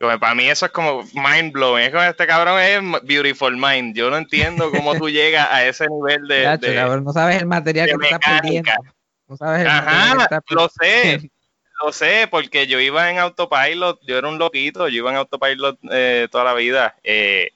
Como, 0.00 0.18
para 0.20 0.34
mí 0.34 0.48
eso 0.48 0.66
es 0.66 0.72
como 0.72 1.02
mind 1.12 1.52
blowing. 1.52 1.84
Es 1.86 1.90
como 1.90 2.04
este 2.04 2.26
cabrón 2.26 2.60
es 2.60 2.80
beautiful 3.02 3.56
mind. 3.56 3.96
Yo 3.96 4.10
no 4.10 4.16
entiendo 4.16 4.70
cómo 4.70 4.96
tú 4.96 5.08
llegas 5.10 5.48
a 5.50 5.66
ese 5.66 5.88
nivel 5.88 6.28
de. 6.28 6.44
Chacho, 6.44 6.66
de- 6.68 6.74
cabrón, 6.76 7.04
no 7.04 7.12
sabes 7.12 7.36
el 7.38 7.46
material 7.46 7.88
que 7.88 7.94
tú 7.94 8.02
estás 8.02 8.20
mecánica. 8.20 8.42
perdiendo. 8.42 8.94
No 9.26 9.36
sabes 9.36 9.60
el 9.60 9.66
que 9.66 9.70
Ajá, 9.70 10.22
estás 10.22 10.42
lo 10.50 10.68
sé, 10.68 11.30
lo 11.84 11.92
sé, 11.92 12.28
porque 12.30 12.66
yo 12.68 12.78
iba 12.80 13.10
en 13.10 13.18
autopilot, 13.18 14.00
yo 14.06 14.18
era 14.18 14.28
un 14.28 14.38
loquito, 14.38 14.88
yo 14.88 14.98
iba 14.98 15.10
en 15.10 15.16
autopilot 15.16 15.78
eh, 15.90 16.28
toda 16.30 16.44
la 16.44 16.54
vida. 16.54 16.94
eh, 17.02 17.50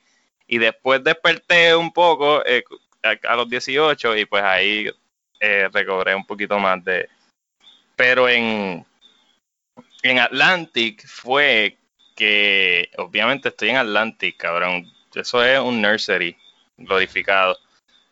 y 0.45 0.57
después 0.57 1.01
desperté 1.03 1.73
un 1.73 1.91
poco 1.93 2.45
eh, 2.45 2.63
a, 3.01 3.31
a 3.31 3.35
los 3.37 3.49
18 3.49 4.17
y 4.17 4.25
pues 4.25 4.43
ahí 4.43 4.89
recobré 5.71 6.13
un 6.15 6.25
poquito 6.25 6.57
más 6.59 6.83
de... 6.85 7.09
Pero 7.95 8.29
en, 8.29 8.85
en 10.03 10.19
Atlantic 10.19 11.05
fue 11.07 11.77
que, 12.15 12.89
obviamente 12.97 13.49
estoy 13.49 13.69
en 13.69 13.77
Atlantic, 13.77 14.37
cabrón. 14.37 14.91
Eso 15.13 15.43
es 15.43 15.59
un 15.59 15.81
nursery 15.81 16.35
glorificado. 16.77 17.57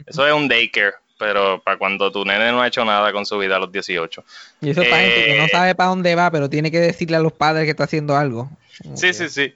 Eso 0.06 0.28
es 0.28 0.34
un 0.34 0.48
daycare, 0.48 0.96
pero 1.18 1.62
para 1.62 1.78
cuando 1.78 2.12
tu 2.12 2.26
nene 2.26 2.52
no 2.52 2.62
ha 2.62 2.68
hecho 2.68 2.84
nada 2.86 3.12
con 3.12 3.26
su 3.26 3.38
vida 3.38 3.56
a 3.56 3.60
los 3.60 3.72
18. 3.72 4.24
Y 4.62 4.72
eso 4.72 4.82
es 4.82 4.90
para 4.90 5.02
gente 5.02 5.26
que 5.26 5.38
no 5.38 5.46
Eh, 5.46 5.50
sabe 5.50 5.76
para 5.76 5.90
dónde 5.90 6.16
va, 6.16 6.32
pero 6.32 6.50
tiene 6.50 6.72
que 6.72 6.80
decirle 6.80 7.18
a 7.18 7.22
los 7.22 7.34
padres 7.34 7.66
que 7.66 7.72
está 7.72 7.84
haciendo 7.84 8.16
algo. 8.16 8.50
Sí, 8.96 9.14
sí, 9.14 9.30
sí. 9.30 9.56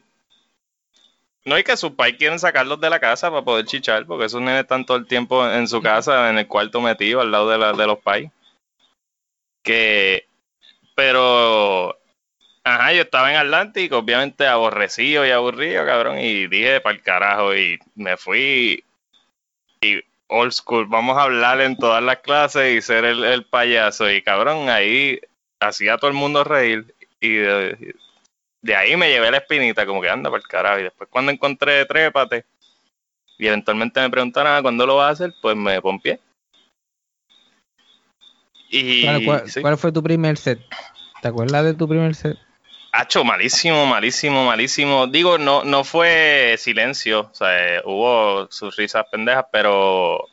No, 1.43 1.60
y 1.60 1.63
que 1.63 1.77
sus 1.77 1.91
pais 1.91 2.15
quieren 2.17 2.39
sacarlos 2.39 2.81
de 2.81 2.89
la 2.89 2.99
casa 2.99 3.29
para 3.29 3.43
poder 3.43 3.65
chichar, 3.65 4.08
porque 4.08 4.25
esos 4.25 4.41
nenes 4.41 4.62
están 4.62 4.84
todo 4.84 4.97
el 4.97 5.05
tiempo 5.05 5.47
en 5.47 5.67
su 5.67 5.79
casa, 5.79 6.31
en 6.31 6.39
el 6.39 6.47
cuarto 6.47 6.81
metido, 6.81 7.21
al 7.21 7.31
lado 7.31 7.49
de, 7.49 7.60
la, 7.60 7.73
de 7.73 7.86
los 7.86 7.99
pais. 7.99 8.31
Que, 9.62 10.25
pero, 10.95 11.99
ajá, 12.65 12.91
yo 12.93 13.04
estaba 13.04 13.32
en 13.32 13.38
Atlántico, 13.38 13.99
obviamente 13.99 14.45
aborrecido 14.45 15.25
y 15.25 15.32
aburrido, 15.32 15.86
cabrón, 15.86 16.19
y 16.19 16.47
dije 16.47 16.82
para 16.82 16.95
el 16.95 17.01
carajo, 17.01 17.56
y 17.56 17.80
me 17.95 18.17
fui, 18.17 18.84
y 19.82 20.01
old 20.28 20.51
school, 20.51 20.86
vamos 20.88 21.17
a 21.17 21.21
hablar 21.23 21.62
en 21.62 21.78
todas 21.78 22.04
las 22.04 22.17
clases 22.19 22.75
y 22.75 22.82
ser 22.82 23.06
el, 23.06 23.23
el 23.23 23.45
payaso, 23.45 24.10
y 24.10 24.21
cabrón, 24.21 24.67
ahí 24.69 25.19
hacía 25.60 25.93
a 25.93 25.97
todo 25.97 26.10
el 26.10 26.17
mundo 26.17 26.43
reír, 26.43 26.93
y 27.21 27.30
de, 27.36 27.95
de 28.62 28.75
ahí 28.75 28.97
me 28.97 29.10
llevé 29.10 29.32
la 29.32 29.38
espinita, 29.38 29.86
como 29.86 30.01
que 30.01 30.10
anda 30.10 30.30
para 30.30 30.41
el 30.41 30.47
carajo. 30.47 30.80
Y 30.80 30.84
después 30.84 31.10
cuando 31.10 31.32
encontré 31.32 31.86
Trépate, 31.86 32.45
y 33.38 33.47
eventualmente 33.47 33.99
me 33.99 34.10
preguntaron 34.10 34.54
"Ah, 34.54 34.62
cuándo 34.62 34.86
lo 34.88 34.95
vas 34.97 35.08
a 35.08 35.12
hacer, 35.25 35.34
pues 35.41 35.56
me 35.56 35.82
pompié. 35.82 36.19
Y 38.69 39.01
¿Cuál, 39.04 39.23
cuál- 39.23 39.49
sí, 39.49 39.62
cuál 39.62 39.78
fue 39.78 39.91
tu 39.91 40.01
primer 40.01 40.38
set? 40.38 40.60
¿Te 41.21 41.28
acuerdas 41.28 41.63
de 41.65 41.73
tu 41.73 41.88
primer 41.88 42.15
set? 42.15 42.38
Hacho, 42.95 43.23
malísimo, 43.23 43.86
malísimo, 43.86 44.45
malísimo. 44.45 45.08
Digo, 45.08 45.38
no, 45.38 45.63
no 45.63 45.84
fue 45.84 46.55
silencio, 46.58 47.29
o 47.31 47.34
sea, 47.34 47.77
eh, 47.77 47.81
hubo 47.84 48.47
sus 48.51 48.75
risas 48.75 49.05
pendejas, 49.12 49.45
pero 49.51 50.27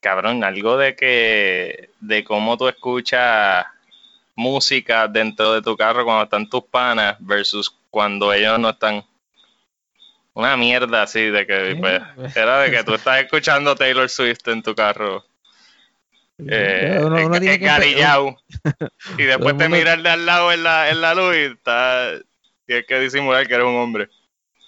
cabrón, 0.00 0.42
algo 0.44 0.76
de 0.76 0.96
que, 0.96 1.90
de 2.00 2.24
cómo 2.24 2.56
tú 2.56 2.68
escuchas 2.68 3.66
música 4.34 5.06
dentro 5.06 5.52
de 5.52 5.62
tu 5.62 5.76
carro 5.76 6.04
cuando 6.04 6.24
están 6.24 6.48
tus 6.48 6.64
panas 6.64 7.16
versus 7.20 7.74
cuando 7.90 8.32
ellos 8.32 8.58
no 8.58 8.70
están. 8.70 9.04
Una 10.32 10.56
mierda 10.56 11.02
así 11.02 11.24
de 11.26 11.46
que 11.46 11.76
pues, 11.78 12.02
pues. 12.14 12.36
era 12.36 12.60
de 12.60 12.70
que 12.70 12.84
tú 12.84 12.94
estás 12.94 13.20
escuchando 13.20 13.74
Taylor 13.74 14.08
Swift 14.08 14.46
en 14.46 14.62
tu 14.62 14.74
carro. 14.74 15.24
Eh, 16.48 16.96
Uno- 17.00 17.26
uno 17.26 17.36
en- 17.36 17.44
y 19.18 19.22
después 19.24 19.56
te 19.56 19.64
mundo- 19.64 19.76
mira 19.76 19.94
el 19.94 20.02
de 20.02 20.10
al 20.10 20.26
lado 20.26 20.52
en 20.52 20.62
la, 20.62 20.90
en 20.90 21.00
la 21.00 21.14
luz 21.14 21.34
y 21.34 21.52
está, 21.52 22.12
tienes 22.66 22.86
que 22.86 23.00
disimular 23.00 23.46
que 23.46 23.54
eres 23.54 23.66
un 23.66 23.76
hombre. 23.76 24.08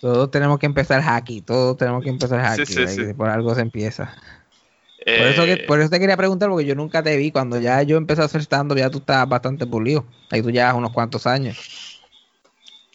Todos 0.00 0.30
tenemos 0.30 0.58
que 0.58 0.66
empezar 0.66 1.00
hacky, 1.00 1.42
todos 1.42 1.76
tenemos 1.76 2.02
que 2.02 2.10
empezar 2.10 2.40
hacky, 2.40 2.66
sí, 2.66 2.88
sí. 2.88 3.14
Por 3.14 3.28
algo 3.28 3.54
se 3.54 3.60
empieza. 3.60 4.14
Por 5.04 5.26
eso, 5.26 5.44
que, 5.44 5.52
Eh, 5.54 5.64
por 5.66 5.80
eso 5.80 5.90
te 5.90 5.98
quería 6.00 6.16
preguntar, 6.16 6.48
porque 6.48 6.64
yo 6.64 6.74
nunca 6.74 7.02
te 7.02 7.16
vi. 7.16 7.30
Cuando 7.30 7.58
ya 7.60 7.82
yo 7.82 7.96
empecé 7.96 8.22
a 8.22 8.26
hacer 8.26 8.40
stand 8.42 8.76
ya 8.76 8.90
tú 8.90 8.98
estabas 8.98 9.28
bastante 9.28 9.66
pulido. 9.66 10.04
Ahí 10.30 10.42
tú 10.42 10.50
llevas 10.50 10.74
unos 10.74 10.92
cuantos 10.92 11.26
años. 11.26 12.00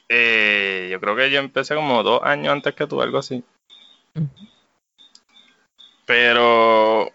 eh, 0.09 0.87
yo 0.89 1.01
creo 1.01 1.15
que 1.17 1.29
yo 1.29 1.39
empecé 1.39 1.75
como 1.75 2.01
dos 2.01 2.21
años 2.23 2.53
antes 2.53 2.73
que 2.75 2.87
tú, 2.87 3.01
algo 3.01 3.17
así. 3.17 3.43
Pero, 6.05 7.11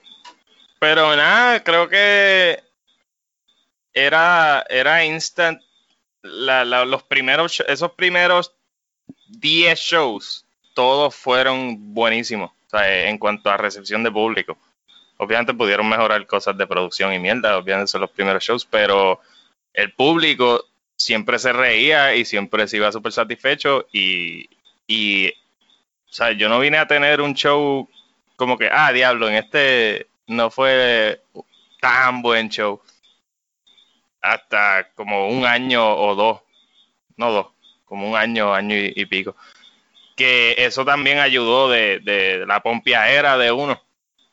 pero 0.83 1.15
nada, 1.15 1.63
creo 1.63 1.89
que 1.89 2.61
era, 3.95 4.67
era 4.69 5.05
instant. 5.05 5.63
La, 6.23 6.65
los 6.65 7.05
primeros, 7.05 7.63
esos 7.69 7.93
primeros 7.93 8.53
10 9.29 9.79
shows, 9.79 10.45
todos 10.75 11.15
fueron 11.15 11.95
buenísimos. 11.95 12.51
Sea, 12.67 13.09
en 13.09 13.17
cuanto 13.19 13.49
a 13.49 13.57
recepción 13.57 14.03
de 14.03 14.11
público. 14.11 14.59
Obviamente 15.19 15.55
pudieron 15.55 15.89
mejorar 15.89 16.27
cosas 16.27 16.59
de 16.59 16.67
producción 16.67 17.13
y 17.13 17.21
mierda, 17.21 17.57
obviamente 17.57 17.93
son 17.93 18.01
los 18.01 18.11
primeros 18.11 18.43
shows, 18.43 18.67
pero 18.67 19.21
el 19.73 19.93
público 19.93 20.65
siempre 20.97 21.39
se 21.39 21.53
reía 21.53 22.17
y 22.17 22.25
siempre 22.25 22.67
se 22.67 22.79
iba 22.79 22.91
súper 22.91 23.13
satisfecho 23.13 23.87
y, 23.93 24.51
y, 24.89 25.29
o 25.29 26.13
sea, 26.13 26.33
yo 26.33 26.49
no 26.49 26.59
vine 26.59 26.79
a 26.79 26.89
tener 26.89 27.21
un 27.21 27.35
show 27.35 27.89
como 28.35 28.59
que, 28.59 28.69
ah, 28.69 28.93
diablo, 28.93 29.29
en 29.29 29.37
este 29.37 30.09
no 30.33 30.51
fue 30.51 31.23
tan 31.81 32.23
buen 32.23 32.49
show. 32.49 32.81
Hasta 34.21 34.89
como 34.95 35.29
un 35.29 35.45
año 35.45 35.97
o 35.97 36.15
dos, 36.15 36.41
no 37.17 37.33
dos, 37.33 37.47
como 37.85 38.09
un 38.09 38.17
año, 38.17 38.55
año 38.55 38.77
y, 38.77 39.07
pico. 39.07 39.37
Que 40.17 40.55
eso 40.59 40.85
también 40.85 41.19
ayudó 41.19 41.69
de, 41.69 42.01
de 42.01 42.47
la 42.47 42.61
pompiadera 42.61 43.37
de 43.37 43.51
uno. 43.51 43.81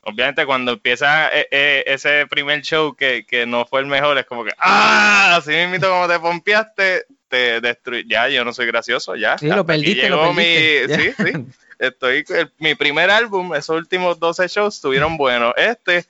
Obviamente 0.01 0.45
cuando 0.45 0.73
empieza 0.73 1.29
eh, 1.29 1.47
eh, 1.51 1.83
ese 1.85 2.25
primer 2.27 2.61
show 2.61 2.95
que, 2.95 3.25
que 3.25 3.45
no 3.45 3.65
fue 3.65 3.81
el 3.81 3.85
mejor, 3.85 4.17
es 4.17 4.25
como 4.25 4.45
que, 4.45 4.51
ah, 4.57 5.35
así 5.35 5.51
mismo 5.67 5.87
como 5.87 6.07
te 6.07 6.19
pompeaste, 6.19 7.05
te 7.29 7.61
destruí. 7.61 8.05
Ya, 8.07 8.27
yo 8.27 8.43
no 8.43 8.51
soy 8.51 8.65
gracioso, 8.67 9.15
ya. 9.15 9.37
Sí, 9.37 9.47
lo 9.47 9.65
perdiste, 9.65 10.09
lo 10.09 10.17
llegó 10.17 10.35
perdiste. 10.35 10.97
mi- 10.97 11.03
Sí, 11.03 11.13
sí. 11.25 11.47
Estoy, 11.79 12.25
el- 12.29 12.51
mi 12.57 12.75
primer 12.75 13.09
álbum, 13.09 13.55
esos 13.55 13.77
últimos 13.77 14.19
12 14.19 14.47
shows 14.49 14.75
estuvieron 14.75 15.15
buenos. 15.15 15.53
Este, 15.55 16.05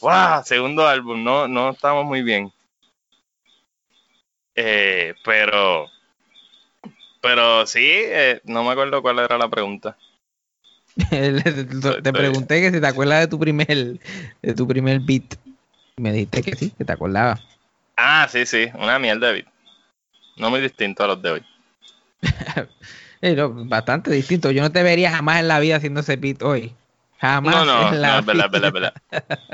wow, 0.00 0.42
segundo 0.44 0.86
álbum, 0.88 1.22
no, 1.22 1.46
no 1.46 1.70
estamos 1.70 2.04
muy 2.04 2.22
bien. 2.22 2.52
Eh, 4.56 5.14
pero, 5.24 5.86
pero 7.20 7.66
sí, 7.66 7.84
eh, 7.84 8.40
no 8.44 8.64
me 8.64 8.70
acuerdo 8.70 9.02
cuál 9.02 9.18
era 9.20 9.38
la 9.38 9.48
pregunta. 9.48 9.96
te 11.10 12.12
pregunté 12.12 12.60
que 12.62 12.70
si 12.72 12.80
te 12.80 12.86
acuerdas 12.86 13.20
de 13.20 13.28
tu 13.28 13.38
primer, 13.38 13.68
de 14.42 14.54
tu 14.54 14.66
primer 14.66 15.00
beat. 15.00 15.34
Me 15.98 16.12
dijiste 16.12 16.42
que 16.42 16.56
sí, 16.56 16.70
que 16.70 16.84
te 16.84 16.92
acordabas. 16.92 17.40
Ah, 17.96 18.26
sí, 18.30 18.44
sí, 18.46 18.68
una 18.74 18.98
mierda 18.98 19.28
de 19.28 19.32
beat. 19.34 19.46
No 20.36 20.50
muy 20.50 20.60
distinto 20.60 21.04
a 21.04 21.08
los 21.08 21.22
de 21.22 21.30
hoy. 21.30 21.42
Eh, 23.22 23.34
bastante 23.50 24.10
distinto. 24.10 24.50
Yo 24.50 24.60
no 24.62 24.70
te 24.70 24.82
vería 24.82 25.10
jamás 25.10 25.40
en 25.40 25.48
la 25.48 25.58
vida 25.58 25.76
haciendo 25.76 26.00
ese 26.00 26.16
beat 26.16 26.42
hoy. 26.42 26.74
Jamás. 27.18 27.54
No, 27.54 27.64
no, 27.64 27.88
en 27.94 28.02
la 28.02 28.08
no, 28.12 28.18
es 28.18 28.26
verdad, 28.26 28.44
es 28.44 28.50
verdad, 28.50 28.66
es 28.66 28.72
verdad. 28.72 29.52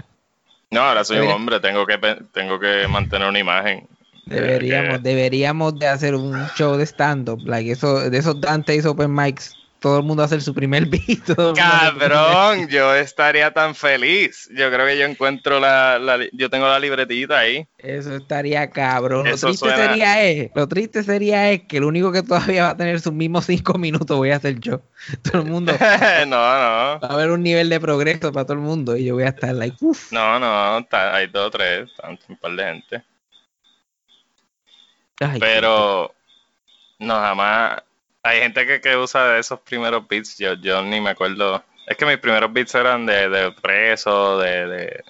No, 0.72 0.80
ahora 0.80 1.04
soy 1.04 1.18
un 1.20 1.30
hombre, 1.30 1.60
tengo 1.60 1.86
que, 1.86 1.96
tengo 2.32 2.58
que 2.58 2.88
mantener 2.88 3.28
una 3.28 3.38
imagen. 3.38 3.86
Deberíamos, 4.26 4.98
que- 4.98 5.02
deberíamos 5.08 5.78
de 5.78 5.86
hacer 5.86 6.16
un 6.16 6.48
show 6.48 6.76
de 6.76 6.84
stand-up, 6.86 7.46
like 7.46 7.70
eso, 7.70 8.10
de 8.10 8.18
esos 8.18 8.40
Dante's 8.40 8.84
Open 8.84 9.14
Mics. 9.14 9.56
Todo 9.82 9.98
el 9.98 10.04
mundo 10.04 10.22
hacer 10.22 10.40
su 10.40 10.54
primer 10.54 10.86
beat. 10.86 11.26
Cabrón, 11.56 12.68
yo 12.68 12.94
estaría 12.94 13.50
tan 13.52 13.74
feliz. 13.74 14.48
Yo 14.54 14.70
creo 14.70 14.86
que 14.86 14.96
yo 14.96 15.04
encuentro 15.04 15.58
la, 15.58 15.98
yo 16.32 16.48
tengo 16.48 16.68
la 16.68 16.78
libretita 16.78 17.40
ahí. 17.40 17.66
Eso 17.78 18.14
estaría 18.14 18.70
cabrón. 18.70 19.24
Lo 19.28 19.36
triste 19.36 19.56
suena- 19.56 19.76
sería 19.76 20.22
es, 20.22 20.50
lo 20.54 20.68
triste 20.68 21.02
sería 21.02 21.50
es 21.50 21.62
que 21.64 21.78
el 21.78 21.84
único 21.84 22.12
que 22.12 22.22
todavía 22.22 22.62
va 22.62 22.70
a 22.70 22.76
tener 22.76 23.00
sus 23.00 23.12
mismos 23.12 23.46
cinco 23.46 23.74
minutos 23.74 24.16
voy 24.16 24.30
a 24.30 24.36
hacer 24.36 24.60
yo. 24.60 24.82
Todo 25.22 25.42
el 25.42 25.48
mundo 25.48 25.72
no, 26.26 26.26
no, 26.26 26.30
va 26.30 26.98
a 27.02 27.12
haber 27.14 27.32
un 27.32 27.42
nivel 27.42 27.68
de 27.68 27.80
progreso 27.80 28.32
para 28.32 28.46
todo 28.46 28.54
el 28.58 28.62
mundo 28.62 28.96
y 28.96 29.04
yo 29.04 29.14
voy 29.14 29.24
a 29.24 29.30
estar 29.30 29.52
like, 29.52 29.76
uff. 29.80 30.12
no, 30.12 30.38
no, 30.38 30.86
hay 30.92 31.26
dos 31.26 31.50
tres, 31.50 31.90
un 32.28 32.36
par 32.36 32.52
de 32.52 32.64
gente. 32.64 33.02
Pero 35.40 36.14
no, 37.00 37.14
jamás. 37.14 37.82
Hay 38.22 38.40
gente 38.40 38.66
que, 38.66 38.80
que 38.80 38.96
usa 38.96 39.26
de 39.28 39.40
esos 39.40 39.61
primeros 39.61 40.06
beats. 40.06 40.38
Yo, 40.38 40.54
yo 40.54 40.82
ni 40.82 41.00
me 41.00 41.11
acuerdo. 41.11 41.64
Es 41.87 41.96
que 41.96 42.06
mis 42.06 42.18
primeros 42.18 42.52
beats 42.52 42.74
eran 42.74 43.04
de, 43.06 43.28
de 43.28 43.52
preso, 43.52 44.38
de, 44.38 44.66
de. 44.68 45.04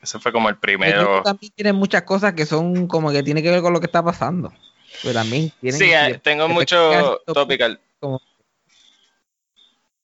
Ese 0.00 0.18
fue 0.18 0.32
como 0.32 0.48
el 0.48 0.56
que 0.56 0.60
primero. 0.60 1.22
también 1.22 1.52
tienes 1.54 1.74
muchas 1.74 2.02
cosas 2.02 2.34
que 2.34 2.44
son 2.44 2.88
como 2.88 3.12
que 3.12 3.22
tiene 3.22 3.42
que 3.42 3.50
ver 3.50 3.62
con 3.62 3.72
lo 3.72 3.78
que 3.78 3.86
está 3.86 4.02
pasando. 4.02 4.52
Pero 5.00 5.14
también 5.14 5.52
tienen 5.60 5.78
Sí, 5.78 5.92
eh, 5.92 6.18
tengo 6.22 6.48
que 6.48 6.54
mucho 6.54 7.20
topical. 7.26 7.80
punto, 8.00 8.20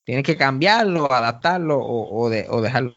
Tienes 0.05 0.23
que 0.25 0.37
cambiarlo, 0.37 1.11
adaptarlo 1.11 1.77
o, 1.77 2.23
o 2.23 2.29
de- 2.29 2.47
o 2.49 2.61
dejarlo. 2.61 2.95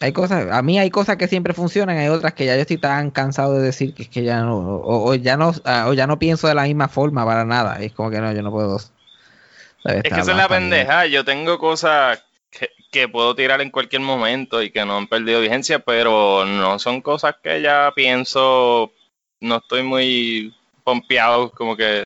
Hay 0.00 0.12
cosas, 0.12 0.46
a 0.52 0.62
mí 0.62 0.78
hay 0.78 0.90
cosas 0.90 1.16
que 1.16 1.26
siempre 1.26 1.54
funcionan, 1.54 1.98
hay 1.98 2.06
otras 2.06 2.32
que 2.32 2.46
ya 2.46 2.54
yo 2.54 2.60
estoy 2.60 2.78
tan 2.78 3.10
cansado 3.10 3.54
de 3.54 3.62
decir 3.62 3.94
que 3.94 4.04
es 4.04 4.08
que 4.08 4.22
ya 4.22 4.42
no, 4.42 4.56
o, 4.56 5.10
o 5.10 5.14
ya 5.16 5.36
no, 5.36 5.52
ah, 5.64 5.86
o 5.88 5.92
ya 5.92 6.06
no 6.06 6.20
pienso 6.20 6.46
de 6.46 6.54
la 6.54 6.62
misma 6.62 6.86
forma 6.86 7.24
para 7.24 7.44
nada. 7.44 7.82
Es 7.82 7.92
como 7.92 8.08
que 8.08 8.20
no, 8.20 8.32
yo 8.32 8.42
no 8.42 8.52
puedo. 8.52 8.78
¿sabes? 8.78 10.02
Es 10.04 10.12
que 10.12 10.20
esa 10.20 10.30
es 10.30 10.36
la 10.36 10.48
pendeja. 10.48 11.06
Yo 11.06 11.24
tengo 11.24 11.58
cosas 11.58 12.22
que, 12.50 12.70
que 12.92 13.08
puedo 13.08 13.34
tirar 13.34 13.60
en 13.60 13.70
cualquier 13.70 14.02
momento 14.02 14.62
y 14.62 14.70
que 14.70 14.84
no 14.84 14.96
han 14.96 15.08
perdido 15.08 15.40
vigencia, 15.40 15.80
pero 15.80 16.44
no 16.44 16.78
son 16.78 17.00
cosas 17.02 17.34
que 17.42 17.60
ya 17.60 17.90
pienso. 17.96 18.92
No 19.40 19.56
estoy 19.56 19.82
muy 19.82 20.54
pompeado, 20.84 21.50
como 21.50 21.76
que. 21.76 22.04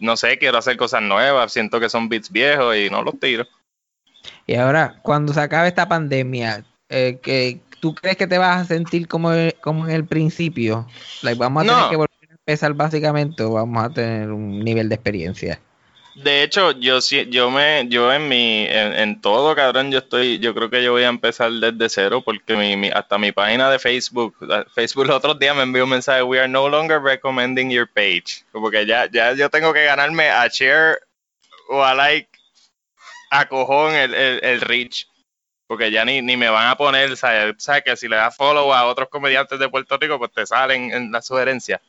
No 0.00 0.16
sé, 0.16 0.36
quiero 0.36 0.58
hacer 0.58 0.76
cosas 0.76 1.02
nuevas. 1.02 1.52
Siento 1.52 1.78
que 1.78 1.88
son 1.88 2.08
beats 2.08 2.32
viejos 2.32 2.76
y 2.76 2.90
no 2.90 3.02
los 3.02 3.20
tiro. 3.20 3.46
Y 4.48 4.56
ahora, 4.56 4.98
cuando 5.02 5.32
se 5.32 5.40
acabe 5.40 5.68
esta 5.68 5.88
pandemia, 5.88 6.64
eh, 6.92 7.18
que 7.22 7.60
¿tú 7.80 7.94
crees 7.94 8.16
que 8.16 8.26
te 8.26 8.38
vas 8.38 8.60
a 8.60 8.64
sentir 8.64 9.08
como, 9.08 9.30
como 9.60 9.86
en 9.88 9.94
el 9.94 10.04
principio? 10.04 10.86
Like, 11.22 11.38
vamos 11.38 11.62
a 11.62 11.66
No. 11.66 11.72
tener 11.74 11.90
que 11.90 11.96
volver 11.96 12.30
a 12.30 12.34
empezar 12.34 12.74
básicamente 12.74 13.42
o 13.42 13.52
vamos 13.52 13.82
a 13.84 13.92
tener 13.92 14.30
un 14.30 14.60
nivel 14.60 14.88
de 14.88 14.94
experiencia. 14.94 15.60
De 16.14 16.42
hecho, 16.42 16.72
yo 16.72 17.00
sí, 17.00 17.26
yo 17.30 17.50
me, 17.50 17.86
yo 17.88 18.12
en 18.12 18.28
mi, 18.28 18.66
en, 18.66 18.92
en 18.92 19.20
todo, 19.22 19.54
cabrón, 19.56 19.90
yo 19.90 19.98
estoy, 20.00 20.38
yo 20.40 20.54
creo 20.54 20.68
que 20.68 20.84
yo 20.84 20.92
voy 20.92 21.04
a 21.04 21.08
empezar 21.08 21.50
desde 21.50 21.88
cero 21.88 22.20
porque 22.22 22.54
mi, 22.54 22.76
mi- 22.76 22.90
hasta 22.90 23.16
mi 23.16 23.32
página 23.32 23.70
de 23.70 23.78
Facebook, 23.78 24.36
Facebook 24.74 25.06
los 25.06 25.16
otros 25.16 25.38
días 25.38 25.56
me 25.56 25.62
envió 25.62 25.84
un 25.84 25.90
mensaje, 25.90 26.22
we 26.22 26.38
are 26.38 26.46
no 26.48 26.68
longer 26.68 27.00
recommending 27.00 27.70
your 27.70 27.88
page, 27.88 28.44
como 28.52 28.70
que 28.70 28.84
ya, 28.84 29.10
ya 29.10 29.32
yo 29.32 29.48
tengo 29.48 29.72
que 29.72 29.84
ganarme 29.84 30.28
a 30.28 30.46
share 30.48 30.98
o 31.70 31.82
a 31.82 31.94
like, 31.94 32.28
a 33.30 33.48
cojón 33.48 33.94
el, 33.94 34.12
el, 34.14 34.40
el 34.44 34.60
reach, 34.60 35.06
porque 35.72 35.90
ya 35.90 36.04
ni, 36.04 36.20
ni 36.20 36.36
me 36.36 36.50
van 36.50 36.68
a 36.68 36.76
poner, 36.76 37.16
¿sabes? 37.16 37.54
¿Sabes? 37.56 37.82
Que 37.82 37.96
si 37.96 38.06
le 38.06 38.16
das 38.16 38.36
follow 38.36 38.74
a 38.74 38.84
otros 38.84 39.08
comediantes 39.08 39.58
de 39.58 39.70
Puerto 39.70 39.96
Rico, 39.96 40.18
pues 40.18 40.30
te 40.30 40.44
salen 40.44 40.92
en 40.92 41.10
las 41.10 41.26
sugerencias. 41.26 41.80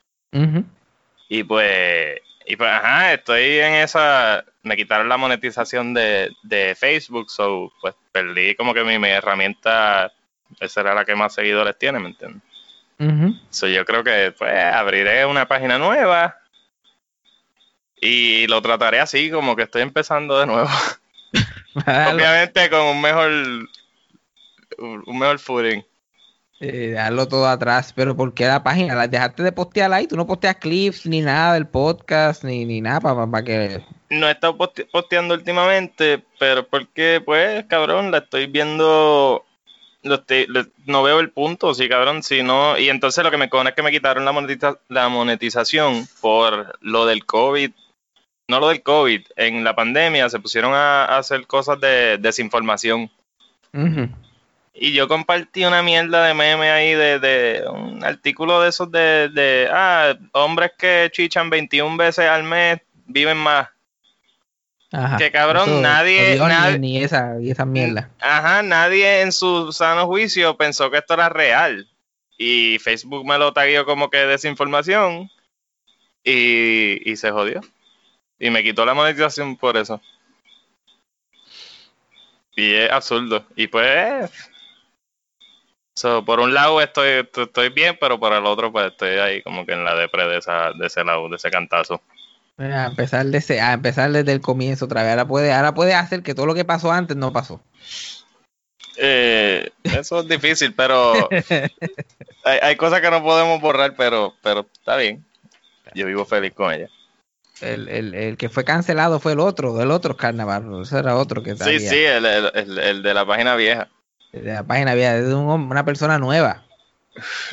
Y 1.27 1.43
pues, 1.43 2.17
y 2.45 2.55
pues, 2.55 2.69
ajá, 2.69 3.11
estoy 3.11 3.59
en 3.59 3.73
esa. 3.73 4.45
Me 4.61 4.77
quitaron 4.77 5.09
la 5.09 5.17
monetización 5.17 5.93
de, 5.93 6.31
de 6.43 6.75
Facebook, 6.75 7.29
so 7.29 7.73
pues 7.81 7.93
perdí 8.13 8.55
como 8.55 8.73
que 8.73 8.85
mi, 8.85 8.97
mi 8.97 9.09
herramienta, 9.09 10.13
esa 10.61 10.79
era 10.79 10.93
la 10.93 11.03
que 11.03 11.15
más 11.15 11.33
seguidores 11.33 11.77
tiene, 11.77 11.99
¿me 11.99 12.07
entiendes? 12.07 12.41
Ujú. 12.99 13.35
So 13.49 13.67
yo 13.67 13.83
creo 13.83 14.01
que 14.01 14.33
pues 14.39 14.63
abriré 14.63 15.25
una 15.25 15.45
página 15.45 15.77
nueva 15.77 16.37
y 17.99 18.47
lo 18.47 18.61
trataré 18.61 19.01
así, 19.01 19.29
como 19.29 19.57
que 19.57 19.63
estoy 19.63 19.81
empezando 19.81 20.39
de 20.39 20.45
nuevo. 20.45 20.69
Obviamente 21.75 22.69
con 22.69 22.81
un 22.81 23.01
mejor, 23.01 23.31
un 24.79 25.19
mejor 25.19 25.39
footing. 25.39 25.83
Eh, 26.59 26.91
dejarlo 26.91 27.27
todo 27.27 27.47
atrás, 27.47 27.91
pero 27.93 28.15
¿por 28.15 28.33
qué 28.33 28.45
la 28.45 28.63
página? 28.63 28.95
¿La 28.95 29.07
dejaste 29.07 29.43
de 29.43 29.51
postear 29.51 29.91
ahí? 29.91 30.07
¿Tú 30.07 30.15
no 30.15 30.25
posteas 30.25 30.55
clips 30.55 31.05
ni 31.05 31.19
nada 31.19 31.55
del 31.55 31.67
podcast 31.67 32.43
ni, 32.45 32.63
ni 32.63 32.79
nada 32.79 33.01
para 33.01 33.43
que... 33.43 33.83
No 34.09 34.29
he 34.29 34.31
estado 34.31 34.55
poste- 34.57 34.87
posteando 34.89 35.33
últimamente, 35.33 36.23
pero 36.39 36.65
porque, 36.65 37.21
pues, 37.25 37.65
cabrón, 37.65 38.11
la 38.11 38.19
estoy 38.19 38.45
viendo. 38.45 39.43
lo 40.03 40.15
estoy- 40.15 40.45
le- 40.47 40.67
no 40.85 41.03
veo 41.03 41.19
el 41.19 41.31
punto, 41.31 41.73
sí, 41.73 41.89
cabrón, 41.89 42.23
si 42.23 42.43
no. 42.43 42.77
Y 42.77 42.89
entonces 42.89 43.23
lo 43.23 43.31
que 43.31 43.37
me 43.37 43.49
cone 43.49 43.71
es 43.71 43.75
que 43.75 43.81
me 43.83 43.91
quitaron 43.91 44.23
la, 44.23 44.31
monetiza- 44.31 44.79
la 44.87 45.09
monetización 45.09 46.07
por 46.21 46.77
lo 46.81 47.05
del 47.05 47.25
COVID. 47.25 47.71
No 48.53 48.59
lo 48.59 48.67
del 48.69 48.83
COVID, 48.83 49.21
en 49.35 49.63
la 49.63 49.75
pandemia 49.75 50.29
se 50.29 50.39
pusieron 50.39 50.73
a, 50.73 51.05
a 51.05 51.17
hacer 51.17 51.47
cosas 51.47 51.79
de 51.81 52.17
desinformación. 52.19 53.09
Y 54.75 54.91
yo 54.93 55.07
compartí 55.07 55.65
una 55.65 55.81
mierda 55.81 56.25
de 56.27 56.33
meme 56.33 56.69
ahí 56.69 56.93
de, 56.93 57.19
de 57.19 57.63
un 57.67 58.03
artículo 58.03 58.61
de 58.61 58.69
esos 58.69 58.91
de, 58.91 59.29
de, 59.29 59.67
ah, 59.71 60.13
hombres 60.33 60.71
que 60.77 61.09
chichan 61.11 61.49
21 61.49 61.97
veces 61.97 62.27
al 62.27 62.43
mes 62.43 62.79
viven 63.05 63.37
más. 63.37 63.69
Ajá. 64.91 65.17
Que 65.17 65.31
cabrón, 65.31 65.81
nadie- 65.81 66.33
ni- 66.33 66.37
nadie- 66.53 66.79
Ni 66.79 67.03
esa, 67.03 67.39
y 67.41 67.49
esa 67.49 67.65
mierda. 67.65 68.09
Ajá, 68.19 68.61
nadie 68.61 69.21
en 69.21 69.31
su 69.31 69.71
sano 69.71 70.05
juicio 70.05 70.55
pensó 70.57 70.91
que 70.91 70.97
esto 70.99 71.15
era 71.15 71.29
real. 71.29 71.87
Y 72.37 72.77
Facebook 72.79 73.25
me 73.25 73.37
lo 73.39 73.53
taguió 73.53 73.85
como 73.85 74.09
que 74.11 74.17
desinformación. 74.27 75.29
Y, 76.23 77.11
y 77.11 77.15
se 77.15 77.31
jodió. 77.31 77.61
Y 78.43 78.49
me 78.49 78.61
quitó 78.61 78.85
la 78.85 78.93
monetización 78.93 79.55
por 79.55 79.77
eso. 79.77 80.01
Y 82.57 82.73
es 82.73 82.91
absurdo. 82.91 83.45
Y 83.55 83.67
pues. 83.67 84.29
so, 85.95 86.25
por 86.25 86.41
un 86.41 86.53
lado 86.53 86.81
estoy, 86.81 87.25
estoy 87.33 87.69
bien, 87.69 87.97
pero 88.01 88.19
por 88.19 88.33
el 88.33 88.45
otro, 88.45 88.69
pues 88.69 88.87
estoy 88.91 89.11
ahí 89.11 89.41
como 89.43 89.65
que 89.65 89.71
en 89.71 89.85
la 89.85 89.95
depre 89.95 90.27
de, 90.27 90.39
esa, 90.39 90.73
de 90.73 90.87
ese 90.87 91.05
lado, 91.05 91.29
de 91.29 91.37
ese 91.37 91.49
cantazo. 91.49 92.01
A 92.57 92.87
empezar, 92.87 93.25
de 93.27 93.37
ese- 93.37 93.61
a 93.61 93.71
empezar 93.71 94.11
desde 94.11 94.33
el 94.33 94.41
comienzo 94.41 94.85
otra 94.85 95.03
vez. 95.03 95.11
Ahora 95.11 95.25
puede, 95.25 95.53
ahora 95.53 95.73
puede 95.73 95.93
hacer 95.93 96.21
que 96.21 96.35
todo 96.35 96.45
lo 96.45 96.53
que 96.53 96.65
pasó 96.65 96.91
antes 96.91 97.15
no 97.15 97.31
pasó. 97.31 97.63
Eh, 98.97 99.69
eso 99.83 100.19
es 100.19 100.27
difícil, 100.27 100.73
pero 100.75 101.29
hay, 102.43 102.59
hay 102.61 102.75
cosas 102.75 102.99
que 102.99 103.09
no 103.09 103.23
podemos 103.23 103.61
borrar, 103.61 103.95
pero, 103.95 104.33
pero 104.43 104.67
está 104.73 104.97
bien. 104.97 105.23
Yo 105.95 106.05
vivo 106.07 106.25
feliz 106.25 106.51
con 106.53 106.73
ella. 106.73 106.89
El, 107.63 107.87
el, 107.89 108.13
el 108.13 108.37
que 108.37 108.49
fue 108.49 108.63
cancelado 108.63 109.19
fue 109.19 109.33
el 109.33 109.39
otro, 109.39 109.81
el 109.81 109.91
otro 109.91 110.15
carnaval. 110.17 110.81
Ese 110.81 110.99
era 110.99 111.15
otro 111.15 111.41
que 111.41 111.55
Sí, 111.55 111.79
sí, 111.79 111.97
el, 112.03 112.25
el- 112.25 113.03
de 113.03 113.13
la 113.13 113.25
página 113.25 113.55
vieja. 113.55 113.87
de 114.31 114.53
la 114.53 114.63
página 114.63 114.93
vieja, 114.93 115.13
de 115.13 115.33
un 115.33 115.47
una 115.71 115.85
persona 115.85 116.17
nueva. 116.19 116.63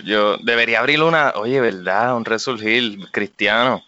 Yo 0.04 0.36
debería 0.38 0.80
abrir 0.80 1.02
una, 1.02 1.32
oye, 1.36 1.60
¿verdad? 1.60 2.16
Un 2.16 2.24
resurgir 2.24 3.10
cristiano. 3.10 3.82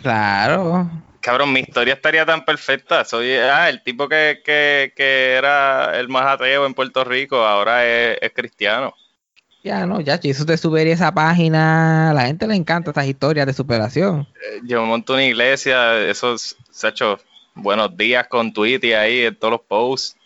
Claro. 0.00 0.88
Cabrón, 1.20 1.52
mi 1.52 1.60
historia 1.60 1.94
estaría 1.94 2.24
tan 2.26 2.44
perfecta. 2.44 3.04
Soy 3.04 3.32
ah, 3.34 3.68
el 3.68 3.82
tipo 3.82 4.08
que, 4.08 4.40
que, 4.44 4.92
que 4.96 5.32
era 5.34 5.98
el 5.98 6.08
más 6.08 6.26
ateo 6.26 6.66
en 6.66 6.74
Puerto 6.74 7.04
Rico, 7.04 7.36
ahora 7.44 7.86
es, 7.86 8.18
es 8.20 8.32
cristiano. 8.32 8.94
Ya 9.64 9.86
no, 9.86 10.00
ya, 10.00 10.18
eso 10.22 10.44
te 10.44 10.56
subiría 10.56 10.94
esa 10.94 11.12
página. 11.14 12.10
A 12.10 12.14
la 12.14 12.22
gente 12.26 12.46
le 12.48 12.56
encanta 12.56 12.90
estas 12.90 13.06
historias 13.06 13.46
de 13.46 13.52
superación. 13.52 14.26
Eh, 14.34 14.60
Yo 14.64 14.84
monto 14.84 15.12
una 15.14 15.24
iglesia, 15.24 16.00
esos, 16.00 16.56
se 16.70 16.86
ha 16.86 16.90
hecho 16.90 17.18
buenos 17.54 17.96
días 17.96 18.26
con 18.28 18.52
Twitter 18.52 18.96
ahí 18.96 19.20
en 19.24 19.36
todos 19.36 19.52
los 19.52 19.60
posts. 19.60 20.16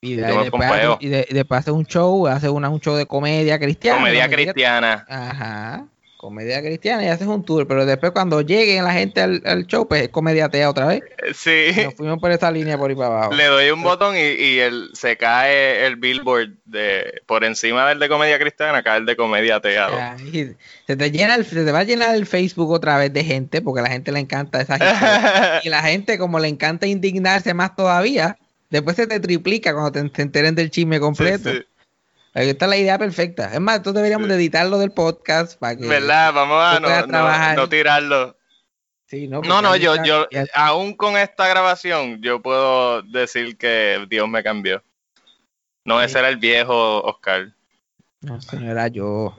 Y, 0.00 0.14
de, 0.14 0.28
Yo 0.28 0.36
me 0.36 0.42
después, 0.44 0.62
hace, 0.70 0.86
pompeo. 0.86 0.98
y 1.00 1.08
de- 1.08 1.26
y 1.28 1.34
después 1.34 1.58
hace 1.60 1.72
un 1.72 1.84
show, 1.84 2.26
hace 2.28 2.48
una, 2.48 2.68
un 2.70 2.80
show 2.80 2.94
de 2.94 3.04
comedia 3.06 3.58
cristiana. 3.58 3.98
Comedia 3.98 4.28
cristiana. 4.30 5.04
Ajá. 5.08 5.84
Comedia 6.20 6.60
cristiana 6.60 7.02
y 7.02 7.08
haces 7.08 7.26
un 7.26 7.42
tour, 7.46 7.66
pero 7.66 7.86
después 7.86 8.12
cuando 8.12 8.42
lleguen 8.42 8.84
la 8.84 8.92
gente 8.92 9.22
al, 9.22 9.40
al 9.46 9.66
show, 9.66 9.88
pues 9.88 10.02
es 10.02 10.08
comedia 10.10 10.44
atea 10.44 10.68
otra 10.68 10.86
vez. 10.86 11.00
Eh, 11.00 11.32
Sí. 11.32 11.80
Nos 11.82 11.94
fuimos 11.94 12.18
por 12.18 12.30
esa 12.30 12.50
línea 12.50 12.76
por 12.76 12.90
ahí 12.90 12.94
para 12.94 13.06
abajo. 13.06 13.32
Le 13.32 13.46
doy 13.46 13.70
un 13.70 13.82
botón 13.82 14.14
y, 14.18 14.20
y 14.20 14.58
el, 14.58 14.90
se 14.92 15.16
cae 15.16 15.86
el 15.86 15.96
billboard 15.96 16.50
de 16.66 17.22
por 17.24 17.42
encima 17.42 17.88
del 17.88 17.98
de 17.98 18.10
comedia 18.10 18.38
cristiana, 18.38 18.82
cae 18.82 18.98
el 18.98 19.06
de 19.06 19.16
comedia. 19.16 19.62
Ay, 19.64 20.56
se 20.86 20.94
te 20.94 21.10
llena 21.10 21.36
el, 21.36 21.46
se 21.46 21.64
te 21.64 21.72
va 21.72 21.78
a 21.78 21.84
llenar 21.84 22.14
el 22.14 22.26
Facebook 22.26 22.70
otra 22.70 22.98
vez 22.98 23.10
de 23.14 23.24
gente 23.24 23.62
porque 23.62 23.80
a 23.80 23.84
la 23.84 23.90
gente 23.90 24.12
le 24.12 24.20
encanta 24.20 24.60
esa 24.60 24.76
gente. 24.76 25.60
y 25.66 25.70
la 25.70 25.80
gente 25.82 26.18
como 26.18 26.38
le 26.38 26.48
encanta 26.48 26.86
indignarse 26.86 27.54
más 27.54 27.74
todavía, 27.74 28.36
después 28.68 28.94
se 28.94 29.06
te 29.06 29.20
triplica 29.20 29.72
cuando 29.72 29.92
te, 29.92 30.06
te 30.10 30.20
enteren 30.20 30.54
del 30.54 30.70
chisme 30.70 31.00
completo. 31.00 31.50
Sí, 31.50 31.56
sí. 31.60 31.64
Ahí 32.32 32.48
está 32.50 32.66
la 32.68 32.76
idea 32.76 32.96
perfecta. 32.98 33.52
Es 33.52 33.60
más, 33.60 33.74
nosotros 33.78 33.96
deberíamos 33.96 34.26
Sí. 34.26 34.30
de 34.30 34.36
editarlo 34.36 34.78
del 34.78 34.92
podcast 34.92 35.58
para 35.58 35.76
que 35.76 35.86
¿Verdad? 35.86 36.32
Vamos 36.32 36.62
a 36.64 36.76
tú 36.76 36.82
no, 36.82 36.88
no, 37.00 37.06
trabajar. 37.08 37.56
no 37.56 37.68
tirarlo. 37.68 38.36
Sí, 39.06 39.26
no, 39.26 39.40
No, 39.42 39.74
yo, 39.74 39.96
yo, 40.04 40.28
ya- 40.30 40.46
aún 40.54 40.94
con 40.94 41.16
esta 41.16 41.48
grabación, 41.48 42.22
yo 42.22 42.40
puedo 42.40 43.02
decir 43.02 43.56
que 43.58 44.06
Dios 44.08 44.28
me 44.28 44.44
cambió. 44.44 44.82
No, 45.84 45.98
Sí. 45.98 46.04
ese 46.06 46.18
era 46.20 46.28
el 46.28 46.36
viejo 46.36 47.02
Oscar. 47.02 47.52
No, 48.20 48.40
señora, 48.40 48.86
yo. 48.86 49.36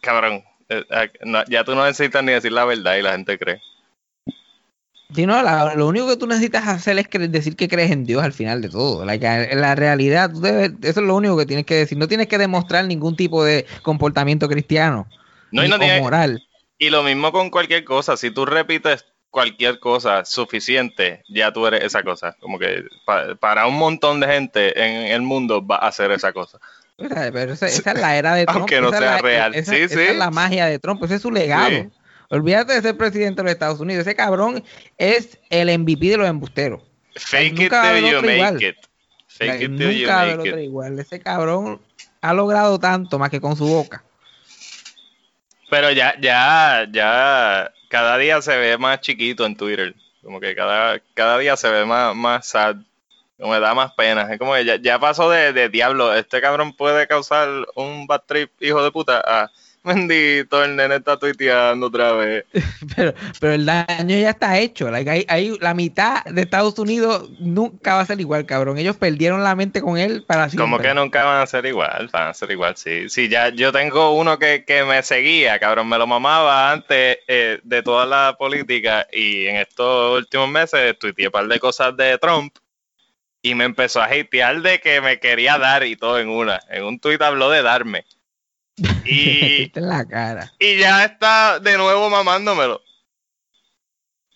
Cabrón, 0.00 0.42
eh, 0.70 0.84
no, 1.24 1.44
ya 1.46 1.64
tú 1.64 1.74
no 1.74 1.84
necesitas 1.84 2.24
ni 2.24 2.32
decir 2.32 2.52
la 2.52 2.64
verdad 2.64 2.96
y 2.96 3.02
la 3.02 3.12
gente 3.12 3.38
cree. 3.38 3.60
Sí, 5.14 5.26
no, 5.26 5.42
la- 5.42 5.74
lo 5.74 5.86
único 5.88 6.06
que 6.08 6.16
tú 6.16 6.26
necesitas 6.26 6.66
hacer 6.68 6.98
es 6.98 7.08
cre- 7.10 7.28
decir 7.28 7.54
que 7.56 7.68
crees 7.68 7.90
en 7.90 8.04
Dios 8.04 8.22
al 8.22 8.32
final 8.32 8.62
de 8.62 8.68
todo. 8.68 9.04
Like, 9.04 9.26
en 9.26 9.60
la 9.60 9.74
realidad, 9.74 10.30
tú 10.32 10.40
debes- 10.40 10.72
eso 10.82 11.00
es 11.00 11.06
lo 11.06 11.14
único 11.16 11.36
que 11.36 11.46
tienes 11.46 11.66
que 11.66 11.74
decir. 11.74 11.98
No 11.98 12.08
tienes 12.08 12.28
que 12.28 12.38
demostrar 12.38 12.84
ningún 12.86 13.14
tipo 13.16 13.44
de 13.44 13.66
comportamiento 13.82 14.48
cristiano. 14.48 15.06
No, 15.50 15.64
y, 15.64 15.68
no 15.68 15.78
tiene- 15.78 16.00
moral. 16.00 16.42
y 16.78 16.90
lo 16.90 17.02
mismo 17.02 17.30
con 17.32 17.50
cualquier 17.50 17.84
cosa. 17.84 18.16
Si 18.16 18.30
tú 18.30 18.44
repites 18.46 19.04
cualquier 19.30 19.78
cosa 19.80 20.24
suficiente, 20.24 21.22
ya 21.28 21.52
tú 21.52 21.66
eres 21.66 21.84
esa 21.84 22.02
cosa. 22.02 22.36
Como 22.40 22.58
que 22.58 22.82
para 23.40 23.66
un 23.66 23.76
montón 23.78 24.20
de 24.20 24.26
gente 24.26 24.82
en 24.82 25.12
el 25.12 25.22
mundo 25.22 25.66
va 25.66 25.76
a 25.76 25.88
hacer 25.88 26.10
esa 26.10 26.32
cosa. 26.32 26.58
Pero 26.96 27.52
esa, 27.54 27.66
es 27.66 27.84
la 27.84 28.16
era 28.16 28.34
de 28.34 28.44
Trump. 28.46 28.58
Aunque 28.60 28.80
no 28.80 28.90
sea 28.90 29.18
real. 29.18 29.54
Esa, 29.54 29.72
sí, 29.72 29.78
esa 29.82 30.02
es 30.02 30.16
la 30.16 30.30
magia 30.30 30.66
de 30.66 30.78
Trump. 30.78 31.02
Ese 31.04 31.16
es 31.16 31.22
su 31.22 31.30
legado. 31.30 31.70
Olvídate 32.32 32.72
de 32.72 32.80
ser 32.80 32.96
presidente 32.96 33.42
de 33.42 33.44
los 33.44 33.52
Estados 33.52 33.78
Unidos. 33.78 34.06
Ese 34.06 34.16
cabrón 34.16 34.64
es 34.96 35.38
el 35.50 35.78
MVP 35.78 36.06
de 36.06 36.16
los 36.16 36.26
embusteros. 36.26 36.80
Fake 37.14 37.60
it 37.60 37.70
till 37.70 38.10
you 38.10 38.22
make 38.22 38.66
it. 38.66 38.76
Fake 39.26 39.60
it 39.60 39.76
till 39.76 39.92
you 39.92 40.08
make 40.08 40.48
it. 40.48 40.56
Igual. 40.64 40.98
Ese 40.98 41.20
cabrón 41.20 41.78
ha 42.22 42.32
logrado 42.32 42.78
tanto 42.78 43.18
más 43.18 43.28
que 43.28 43.38
con 43.38 43.54
su 43.54 43.66
boca. 43.66 44.02
Pero 45.68 45.90
ya, 45.90 46.18
ya, 46.22 46.86
ya, 46.90 47.70
cada 47.90 48.16
día 48.16 48.40
se 48.40 48.56
ve 48.56 48.78
más 48.78 49.02
chiquito 49.02 49.44
en 49.44 49.54
Twitter. 49.54 49.94
Como 50.22 50.40
que 50.40 50.54
cada, 50.54 51.02
cada 51.12 51.36
día 51.36 51.54
se 51.58 51.68
ve 51.70 51.84
más, 51.84 52.16
más 52.16 52.46
sad. 52.46 52.76
Como 53.38 53.52
me 53.52 53.60
da 53.60 53.74
más 53.74 53.92
pena. 53.92 54.32
Es 54.32 54.38
como 54.38 54.54
que 54.54 54.64
ya, 54.64 54.76
ya 54.76 54.98
pasó 54.98 55.28
de, 55.28 55.52
de, 55.52 55.68
diablo. 55.68 56.14
Este 56.14 56.40
cabrón 56.40 56.72
puede 56.72 57.06
causar 57.06 57.66
un 57.74 58.06
bad 58.06 58.22
trip, 58.26 58.50
hijo 58.62 58.82
de 58.82 58.90
puta, 58.90 59.22
a 59.22 59.50
Bendito, 59.84 60.62
el 60.62 60.76
nene 60.76 60.96
está 60.96 61.18
tuiteando 61.18 61.88
otra 61.88 62.12
vez. 62.12 62.44
pero, 62.96 63.14
pero 63.40 63.52
el 63.54 63.66
daño 63.66 64.16
ya 64.16 64.30
está 64.30 64.58
hecho. 64.58 64.88
hay, 64.94 65.58
la 65.60 65.74
mitad 65.74 66.24
de 66.24 66.42
Estados 66.42 66.78
Unidos 66.78 67.30
nunca 67.40 67.94
va 67.94 68.00
a 68.00 68.06
ser 68.06 68.20
igual, 68.20 68.46
cabrón. 68.46 68.78
Ellos 68.78 68.96
perdieron 68.96 69.42
la 69.42 69.56
mente 69.56 69.82
con 69.82 69.98
él 69.98 70.24
para 70.24 70.48
siempre. 70.48 70.64
Como 70.64 70.78
que 70.78 70.94
nunca 70.94 71.24
van 71.24 71.42
a 71.42 71.46
ser 71.46 71.66
igual, 71.66 72.08
van 72.12 72.28
a 72.28 72.34
ser 72.34 72.52
igual, 72.52 72.76
sí. 72.76 73.08
Sí, 73.08 73.28
ya 73.28 73.48
yo 73.48 73.72
tengo 73.72 74.12
uno 74.12 74.38
que, 74.38 74.84
me 74.86 75.02
seguía, 75.02 75.58
cabrón. 75.58 75.88
Me 75.88 75.98
lo 75.98 76.06
mamaba 76.06 76.70
antes 76.70 77.18
eh, 77.26 77.58
de 77.64 77.82
toda 77.82 78.06
la 78.06 78.36
política 78.38 79.08
y 79.12 79.46
en 79.46 79.56
estos 79.56 80.18
últimos 80.18 80.48
meses 80.48 80.96
tuiteé 80.98 81.26
un 81.26 81.32
par 81.32 81.48
de 81.48 81.58
cosas 81.58 81.96
de 81.96 82.18
Trump 82.18 82.56
y 83.42 83.56
me 83.56 83.64
empezó 83.64 84.00
a 84.00 84.04
hatear 84.04 84.62
de 84.62 84.80
que 84.80 85.00
me 85.00 85.18
quería 85.18 85.58
dar 85.58 85.84
y 85.84 85.96
todo 85.96 86.20
en 86.20 86.28
una. 86.28 86.60
En 86.70 86.84
un 86.84 87.00
tuit 87.00 87.20
habló 87.20 87.50
de 87.50 87.62
darme. 87.62 88.04
Y, 89.04 89.70
la 89.74 90.06
cara. 90.06 90.52
y 90.58 90.78
ya 90.78 91.04
está 91.04 91.58
de 91.58 91.76
nuevo 91.76 92.08
mamándomelo. 92.08 92.82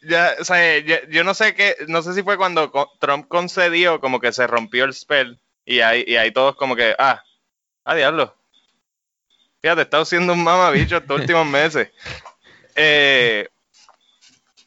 Ya, 0.02 0.34
o 0.38 0.44
sea, 0.44 0.78
yo 0.78 1.24
no 1.24 1.34
sé 1.34 1.54
qué, 1.54 1.74
no 1.88 2.02
sé 2.02 2.14
si 2.14 2.22
fue 2.22 2.36
cuando 2.36 2.70
Trump 3.00 3.26
concedió, 3.28 4.00
como 4.00 4.20
que 4.20 4.32
se 4.32 4.46
rompió 4.46 4.84
el 4.84 4.94
spell. 4.94 5.40
Y 5.64 5.80
ahí, 5.80 6.04
y 6.06 6.16
ahí 6.16 6.30
todos 6.30 6.54
como 6.54 6.76
que, 6.76 6.94
ah, 6.98 7.22
ah, 7.84 7.94
diablo. 7.94 8.36
Fíjate, 9.60 9.80
he 9.80 9.84
estado 9.84 10.04
siendo 10.04 10.32
un 10.32 10.44
mamabicho 10.44 10.98
estos 10.98 11.20
últimos 11.20 11.46
meses. 11.46 11.90
Eh, 12.76 13.48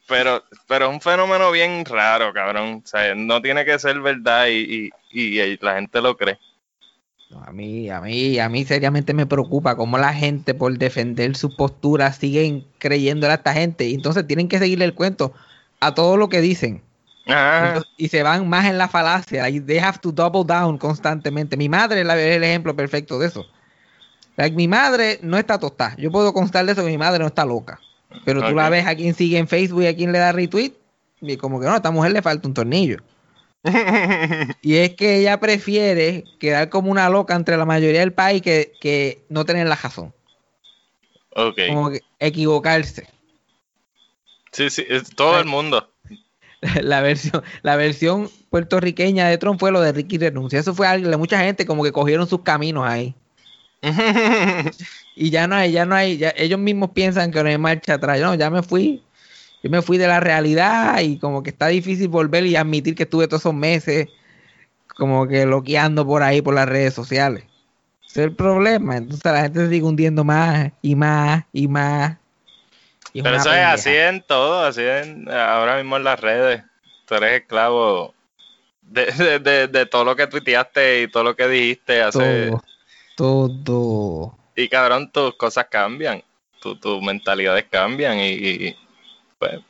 pero, 0.06 0.44
pero 0.66 0.86
es 0.86 0.92
un 0.92 1.00
fenómeno 1.00 1.50
bien 1.52 1.86
raro, 1.86 2.34
cabrón. 2.34 2.82
O 2.84 2.86
sea, 2.86 3.14
no 3.14 3.40
tiene 3.40 3.64
que 3.64 3.78
ser 3.78 3.98
verdad 4.00 4.48
y, 4.48 4.90
y, 5.10 5.40
y 5.40 5.56
la 5.58 5.76
gente 5.76 6.02
lo 6.02 6.16
cree. 6.18 6.38
A 7.46 7.52
mí, 7.52 7.88
a 7.90 8.00
mí, 8.00 8.38
a 8.38 8.48
mí 8.48 8.64
seriamente 8.64 9.14
me 9.14 9.26
preocupa 9.26 9.76
cómo 9.76 9.98
la 9.98 10.12
gente 10.12 10.52
por 10.52 10.76
defender 10.76 11.36
su 11.36 11.54
postura 11.54 12.12
siguen 12.12 12.66
creyendo 12.78 13.28
a 13.28 13.34
esta 13.34 13.52
gente 13.52 13.86
y 13.86 13.94
entonces 13.94 14.26
tienen 14.26 14.48
que 14.48 14.58
seguirle 14.58 14.84
el 14.84 14.94
cuento 14.94 15.32
a 15.78 15.94
todo 15.94 16.16
lo 16.16 16.28
que 16.28 16.40
dicen. 16.40 16.82
y 17.96 18.08
se 18.08 18.22
van 18.24 18.48
más 18.48 18.66
en 18.66 18.78
la 18.78 18.88
falacia. 18.88 19.44
they 19.64 19.78
have 19.78 19.98
to 19.98 20.10
double 20.10 20.44
down 20.44 20.76
constantemente. 20.78 21.56
Mi 21.56 21.68
madre 21.68 22.00
es 22.00 22.36
el 22.36 22.42
ejemplo 22.42 22.74
perfecto 22.74 23.18
de 23.20 23.28
eso. 23.28 23.46
mi 24.52 24.66
madre 24.66 25.20
no 25.22 25.38
está 25.38 25.58
tostada. 25.58 25.94
Yo 25.96 26.10
puedo 26.10 26.32
constar 26.32 26.66
de 26.66 26.72
eso 26.72 26.84
que 26.84 26.90
mi 26.90 26.98
madre 26.98 27.20
no 27.20 27.26
está 27.26 27.44
loca. 27.44 27.78
Pero 28.24 28.42
tú 28.42 28.54
la 28.56 28.68
ves 28.70 28.86
a 28.86 28.96
quien 28.96 29.14
sigue 29.14 29.38
en 29.38 29.46
Facebook 29.46 29.82
y 29.82 29.86
a 29.86 29.94
quien 29.94 30.10
le 30.10 30.18
da 30.18 30.32
retweet. 30.32 30.72
Y 31.20 31.36
como 31.36 31.60
que 31.60 31.66
no, 31.66 31.72
a 31.72 31.76
esta 31.76 31.92
mujer 31.92 32.10
le 32.10 32.22
falta 32.22 32.48
un 32.48 32.54
tornillo. 32.54 32.98
Y 34.62 34.76
es 34.76 34.94
que 34.94 35.18
ella 35.18 35.38
prefiere 35.38 36.24
quedar 36.38 36.70
como 36.70 36.90
una 36.90 37.10
loca 37.10 37.34
entre 37.34 37.56
la 37.56 37.66
mayoría 37.66 38.00
del 38.00 38.12
país 38.12 38.42
que, 38.42 39.24
no 39.28 39.44
tener 39.44 39.66
la 39.66 39.76
razón. 39.76 40.14
Como 41.34 41.90
que 41.90 42.00
equivocarse. 42.18 43.06
Sí, 44.52 44.70
sí, 44.70 44.84
es 44.88 45.14
todo 45.14 45.38
el 45.38 45.46
mundo. 45.46 45.88
La 46.82 47.00
versión, 47.00 47.42
la 47.62 47.76
versión 47.76 48.28
puertorriqueña 48.50 49.26
de 49.28 49.38
Trump 49.38 49.58
fue 49.58 49.72
lo 49.72 49.80
de 49.80 49.92
Ricky 49.92 50.18
renuncia. 50.18 50.58
Eso 50.58 50.74
fue 50.74 50.86
algo 50.86 51.08
de 51.08 51.16
mucha 51.16 51.38
gente 51.40 51.64
como 51.64 51.82
que 51.82 51.90
cogieron 51.90 52.26
sus 52.26 52.42
caminos 52.42 52.84
ahí. 52.86 53.14
y 55.16 55.30
ya 55.30 55.46
no 55.46 55.54
hay, 55.54 55.72
ya 55.72 55.86
no 55.86 55.94
hay, 55.94 56.18
ya, 56.18 56.34
ellos 56.36 56.60
mismos 56.60 56.90
piensan 56.90 57.30
que 57.30 57.42
no 57.42 57.48
hay 57.48 57.56
marcha 57.56 57.94
atrás. 57.94 58.18
Yo 58.18 58.26
no, 58.26 58.34
ya 58.34 58.50
me 58.50 58.62
fui 58.62 59.02
yo 59.62 59.70
me 59.70 59.82
fui 59.82 59.98
de 59.98 60.06
la 60.06 60.20
realidad 60.20 61.00
y 61.00 61.18
como 61.18 61.42
que 61.42 61.50
está 61.50 61.66
difícil 61.68 62.08
volver 62.08 62.46
y 62.46 62.56
admitir 62.56 62.94
que 62.94 63.02
estuve 63.02 63.28
todos 63.28 63.42
esos 63.42 63.54
meses 63.54 64.08
como 64.96 65.28
que 65.28 65.46
loqueando 65.46 66.06
por 66.06 66.22
ahí 66.22 66.40
por 66.40 66.54
las 66.54 66.68
redes 66.68 66.94
sociales. 66.94 67.44
Ese 68.06 68.20
es 68.20 68.26
el 68.26 68.34
problema. 68.34 68.96
Entonces 68.96 69.24
la 69.24 69.42
gente 69.42 69.60
se 69.60 69.68
sigue 69.68 69.84
hundiendo 69.84 70.24
más 70.24 70.72
y 70.82 70.94
más 70.94 71.44
y 71.52 71.68
más. 71.68 72.16
Pero 73.12 73.36
eso 73.36 73.52
es 73.52 73.64
así 73.64 73.90
en 73.90 74.22
todo, 74.22 74.64
así 74.64 74.82
en, 74.82 75.30
ahora 75.30 75.76
mismo 75.76 75.96
en 75.96 76.04
las 76.04 76.20
redes. 76.20 76.62
Tú 77.06 77.16
eres 77.16 77.42
esclavo 77.42 78.14
de, 78.82 79.88
todo 79.90 80.04
lo 80.04 80.16
que 80.16 80.26
tuiteaste 80.26 81.02
y 81.02 81.08
todo 81.08 81.24
lo 81.24 81.36
que 81.36 81.48
dijiste 81.48 82.02
hace... 82.02 82.50
Todo. 83.16 83.50
todo. 83.64 84.38
Y 84.56 84.68
cabrón, 84.68 85.10
tus 85.10 85.34
cosas 85.34 85.66
cambian. 85.70 86.22
tus 86.60 87.02
mentalidades 87.02 87.66
cambian 87.70 88.18
y 88.18 88.74
pues, 89.40 89.60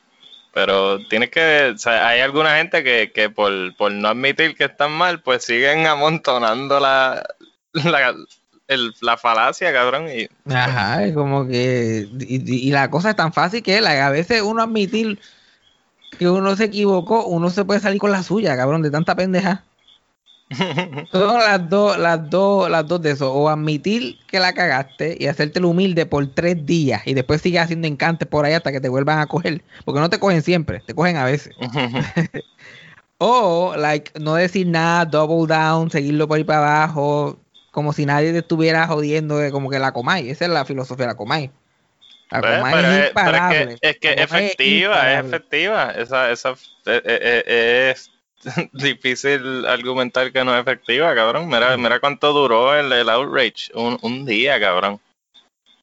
pero 0.52 0.98
tienes 1.06 1.30
que, 1.30 1.72
o 1.74 1.78
sea, 1.78 2.08
hay 2.08 2.20
alguna 2.20 2.56
gente 2.56 2.82
que, 2.82 3.12
que 3.14 3.30
por, 3.30 3.52
no 3.92 4.08
admitir 4.08 4.56
que 4.56 4.64
están 4.64 4.92
mal, 4.92 5.22
pues 5.22 5.44
siguen 5.44 5.86
amontonando 5.86 6.80
la, 6.80 7.24
la, 7.72 8.14
la 9.00 9.16
falacia, 9.16 9.72
cabrón. 9.72 10.08
Y, 10.08 10.28
Ajá, 10.52 11.04
es 11.04 11.14
como 11.14 11.46
que, 11.46 12.08
y, 12.18 12.70
la 12.72 12.90
cosa 12.90 13.10
es 13.10 13.16
tan 13.16 13.32
fácil 13.32 13.62
que 13.62 13.78
a 13.78 14.10
veces 14.10 14.42
uno 14.42 14.62
admitir 14.62 15.20
que 16.18 16.28
uno 16.28 16.56
se 16.56 16.64
equivocó, 16.64 17.24
uno 17.26 17.48
se 17.50 17.64
puede 17.64 17.80
salir 17.80 18.00
con 18.00 18.10
la 18.10 18.24
suya, 18.24 18.56
cabrón, 18.56 18.82
de 18.82 18.90
tanta 18.90 19.14
pendeja. 19.14 19.64
Son 21.12 21.38
las 21.38 21.68
dos, 21.68 21.96
las 21.96 22.28
dos, 22.28 22.68
las 22.68 22.86
dos 22.86 23.00
de 23.00 23.12
eso. 23.12 23.32
O 23.32 23.48
admitir 23.48 24.18
que 24.26 24.40
la 24.40 24.52
cagaste 24.52 25.16
y 25.18 25.26
hacerte 25.26 25.60
humilde 25.60 26.06
por 26.06 26.26
tres 26.34 26.66
días 26.66 27.02
y 27.06 27.14
después 27.14 27.40
sigue 27.40 27.58
haciendo 27.58 27.86
encantes 27.86 28.26
por 28.26 28.44
ahí 28.44 28.54
hasta 28.54 28.72
que 28.72 28.80
te 28.80 28.88
vuelvan 28.88 29.20
a 29.20 29.26
coger. 29.26 29.62
Porque 29.84 30.00
no 30.00 30.10
te 30.10 30.18
cogen 30.18 30.42
siempre, 30.42 30.82
te 30.84 30.94
cogen 30.94 31.16
a 31.16 31.24
veces. 31.24 31.54
o, 33.18 33.74
like, 33.76 34.12
no 34.18 34.34
decir 34.34 34.66
nada, 34.66 35.04
double 35.04 35.46
down, 35.46 35.90
seguirlo 35.90 36.26
por 36.26 36.38
ahí 36.38 36.44
para 36.44 36.82
abajo, 36.82 37.38
como 37.70 37.92
si 37.92 38.04
nadie 38.04 38.32
te 38.32 38.38
estuviera 38.38 38.86
jodiendo 38.88 39.36
de 39.38 39.52
como 39.52 39.70
que 39.70 39.78
la 39.78 39.92
comáis. 39.92 40.32
Esa 40.32 40.46
es 40.46 40.50
la 40.50 40.64
filosofía 40.64 41.06
de 41.06 41.12
la 41.12 41.16
comáis. 41.16 41.50
La 42.30 42.40
pues, 42.40 42.56
comáis 42.56 42.86
es, 42.86 43.08
imparable. 43.08 43.78
es 43.80 43.98
que, 43.98 44.12
es 44.12 44.20
efectiva, 44.20 45.12
es, 45.12 45.24
efectiva. 45.26 45.90
Esa, 45.90 46.30
esa 46.30 46.50
eh, 46.86 47.02
eh, 47.04 47.92
es 47.92 48.10
difícil 48.72 49.66
argumentar 49.66 50.32
que 50.32 50.44
no 50.44 50.54
es 50.54 50.60
efectiva, 50.60 51.14
cabrón. 51.14 51.48
Mira, 51.48 51.76
mira 51.76 52.00
cuánto 52.00 52.32
duró 52.32 52.74
el, 52.74 52.92
el 52.92 53.08
outrage. 53.08 53.70
Un, 53.74 53.98
un, 54.02 54.24
día, 54.24 54.58
cabrón. 54.60 55.00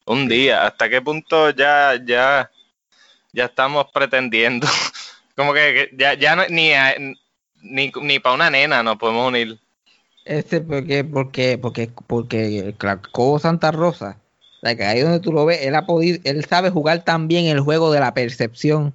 Un 0.04 0.28
día. 0.28 0.66
¿Hasta 0.66 0.88
qué 0.88 1.00
punto 1.00 1.50
ya, 1.50 2.00
ya, 2.04 2.50
ya 3.32 3.44
estamos 3.44 3.86
pretendiendo? 3.92 4.66
Como 5.36 5.52
que 5.52 5.90
ya, 5.96 6.14
ya 6.14 6.34
no, 6.34 6.42
ni, 6.48 6.72
ni, 7.62 7.92
ni 8.02 8.18
para 8.18 8.34
una 8.34 8.50
nena 8.50 8.82
nos 8.82 8.96
podemos 8.96 9.28
unir. 9.28 9.58
Este, 10.24 10.60
porque, 10.60 11.04
porque, 11.04 11.58
porque, 11.58 11.90
porque 12.06 12.74
Craco 12.76 13.38
Santa 13.38 13.70
Rosa, 13.70 14.18
que 14.62 14.84
ahí 14.84 15.00
donde 15.00 15.20
tú 15.20 15.32
lo 15.32 15.46
ves, 15.46 15.62
él 15.62 15.74
ha 15.74 15.86
podido, 15.86 16.18
él 16.24 16.44
sabe 16.44 16.70
jugar 16.70 17.04
también 17.04 17.46
el 17.46 17.60
juego 17.60 17.92
de 17.92 18.00
la 18.00 18.12
percepción 18.12 18.94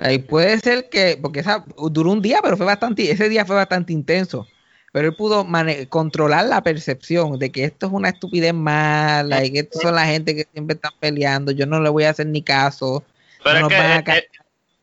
Ahí 0.00 0.18
puede 0.18 0.58
ser 0.58 0.88
que, 0.88 1.18
porque 1.20 1.40
esa 1.40 1.64
duró 1.90 2.10
un 2.10 2.22
día, 2.22 2.40
pero 2.42 2.56
fue 2.56 2.66
bastante, 2.66 3.10
ese 3.10 3.28
día 3.28 3.44
fue 3.44 3.56
bastante 3.56 3.92
intenso. 3.92 4.46
Pero 4.92 5.08
él 5.08 5.16
pudo 5.16 5.46
controlar 5.88 6.46
la 6.46 6.62
percepción 6.62 7.38
de 7.38 7.50
que 7.50 7.64
esto 7.64 7.86
es 7.86 7.92
una 7.92 8.10
estupidez 8.10 8.52
mala 8.52 9.42
y 9.42 9.50
que 9.50 9.60
esto 9.60 9.80
son 9.80 9.94
la 9.94 10.04
gente 10.04 10.36
que 10.36 10.46
siempre 10.52 10.74
están 10.74 10.92
peleando. 11.00 11.50
Yo 11.50 11.64
no 11.64 11.80
le 11.80 11.88
voy 11.88 12.04
a 12.04 12.10
hacer 12.10 12.26
ni 12.26 12.42
caso. 12.42 13.02
Pero 13.42 13.68
es 13.68 14.02
que 14.04 14.28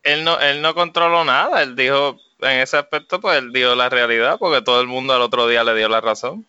él, 0.03 0.23
no, 0.23 0.39
él 0.39 0.63
no 0.63 0.73
controló 0.73 1.23
nada. 1.25 1.61
Él 1.61 1.75
dijo, 1.75 2.17
en 2.41 2.59
ese 2.59 2.77
aspecto, 2.77 3.21
pues 3.21 3.37
él 3.37 3.53
dio 3.53 3.75
la 3.75 3.89
realidad 3.89 4.37
porque 4.39 4.63
todo 4.63 4.81
el 4.81 4.87
mundo 4.87 5.13
al 5.13 5.21
otro 5.21 5.47
día 5.47 5.63
le 5.63 5.75
dio 5.75 5.87
la 5.89 6.01
razón. 6.01 6.43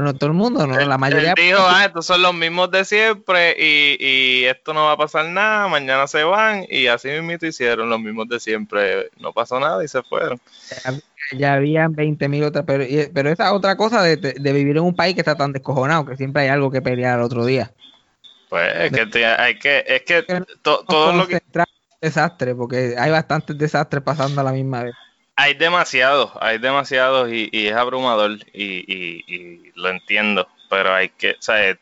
No, 0.00 0.14
todo 0.14 0.28
el 0.28 0.36
mundo, 0.36 0.66
no, 0.66 0.78
la 0.78 0.98
mayoría. 0.98 1.30
Él 1.30 1.34
dijo, 1.36 1.60
ah, 1.60 1.84
estos 1.86 2.06
son 2.06 2.22
los 2.22 2.34
mismos 2.34 2.70
de 2.70 2.84
siempre 2.84 3.56
y, 3.58 3.96
y, 3.98 4.44
esto 4.44 4.72
no 4.74 4.84
va 4.84 4.92
a 4.92 4.96
pasar 4.96 5.26
nada, 5.26 5.68
mañana 5.68 6.06
se 6.06 6.24
van 6.24 6.64
y 6.68 6.86
así 6.86 7.08
mismo 7.08 7.46
hicieron 7.48 7.88
los 7.90 8.00
mismos 8.00 8.28
de 8.28 8.40
siempre. 8.40 9.10
No 9.18 9.32
pasó 9.32 9.60
nada 9.60 9.84
y 9.84 9.88
se 9.88 10.02
fueron. 10.02 10.40
Ya, 11.32 11.54
habían 11.54 11.92
20 11.92 12.28
mil 12.28 12.44
otras, 12.44 12.64
pero, 12.66 12.84
pero 13.12 13.30
esa 13.30 13.52
otra 13.52 13.76
cosa 13.76 14.02
de, 14.02 14.16
de, 14.16 14.52
vivir 14.52 14.76
en 14.76 14.84
un 14.84 14.94
país 14.94 15.14
que 15.14 15.22
está 15.22 15.34
tan 15.34 15.52
descojonado, 15.52 16.06
que 16.06 16.16
siempre 16.16 16.42
hay 16.42 16.48
algo 16.48 16.70
que 16.70 16.82
pelear 16.82 17.18
al 17.18 17.24
otro 17.24 17.44
día. 17.44 17.72
Pues 18.48 18.92
es 18.92 19.10
que 19.10 19.26
hay 19.26 19.58
que, 19.58 19.84
es 19.86 20.02
que 20.02 20.22
todo 20.62 21.12
lo 21.12 21.26
que 21.26 21.40
desastre, 22.00 22.54
porque 22.54 22.94
hay 22.98 23.10
bastantes 23.10 23.58
desastres 23.58 24.02
pasando 24.02 24.40
a 24.40 24.44
la 24.44 24.52
misma 24.52 24.84
vez. 24.84 24.94
Hay 25.38 25.52
demasiados, 25.54 26.32
hay 26.40 26.58
demasiados 26.58 27.30
y, 27.30 27.50
es 27.52 27.74
abrumador 27.74 28.38
y, 28.54 29.70
lo 29.74 29.90
entiendo, 29.90 30.48
pero 30.70 30.94
hay 30.94 31.10
que, 31.10 31.32
o 31.32 31.42
sea, 31.42 31.78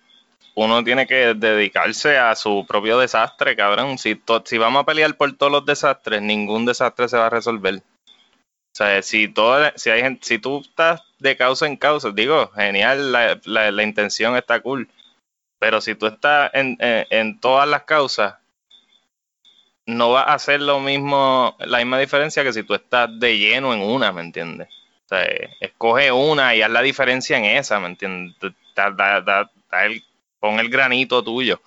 uno 0.56 0.82
tiene 0.82 1.06
que 1.06 1.34
dedicarse 1.34 2.18
a 2.18 2.34
su 2.34 2.64
propio 2.66 2.98
desastre, 2.98 3.56
cabrón. 3.56 3.96
Si, 3.98 4.20
vamos 4.58 4.82
a 4.82 4.86
pelear 4.86 5.16
por 5.16 5.32
todos 5.36 5.52
los 5.52 5.66
desastres, 5.66 6.20
ningún 6.20 6.64
desastre 6.64 7.08
se 7.08 7.16
va 7.16 7.26
a 7.26 7.30
resolver. 7.30 7.76
O 7.76 8.76
sea, 8.76 9.02
si, 9.02 9.28
todo, 9.28 9.70
si, 9.76 9.90
hay, 9.90 10.18
si 10.20 10.38
tú 10.38 10.60
estás 10.60 11.02
de 11.20 11.36
causa 11.36 11.66
en 11.66 11.76
causa, 11.76 12.10
digo, 12.10 12.50
genial, 12.56 13.12
la, 13.12 13.82
intención 13.82 14.36
está 14.36 14.60
cool. 14.60 14.88
Pero 15.60 15.80
si 15.80 15.94
tú 15.94 16.06
estás 16.06 16.50
en, 16.54 16.76
en, 16.80 17.38
todas 17.38 17.68
las 17.68 17.84
causas, 17.84 18.34
no 19.86 20.10
va 20.10 20.22
a 20.22 20.34
hacer 20.34 20.60
lo 20.60 20.80
mismo, 20.80 21.56
la 21.60 21.78
misma 21.78 21.98
diferencia 21.98 22.42
que 22.42 22.52
si 22.52 22.62
tú 22.62 22.74
estás 22.74 23.08
de 23.18 23.38
lleno 23.38 23.74
en 23.74 23.80
una, 23.80 24.12
¿me 24.12 24.22
entiendes? 24.22 24.68
O 25.04 25.08
sea, 25.08 25.24
escoge 25.60 26.10
una 26.10 26.54
y 26.54 26.62
haz 26.62 26.70
la 26.70 26.82
diferencia 26.82 27.36
en 27.36 27.44
esa, 27.44 27.78
¿me 27.80 27.88
entiendes? 27.88 28.36
pon 30.40 30.58
el 30.60 30.68
granito 30.68 31.22
tuyo. 31.22 31.60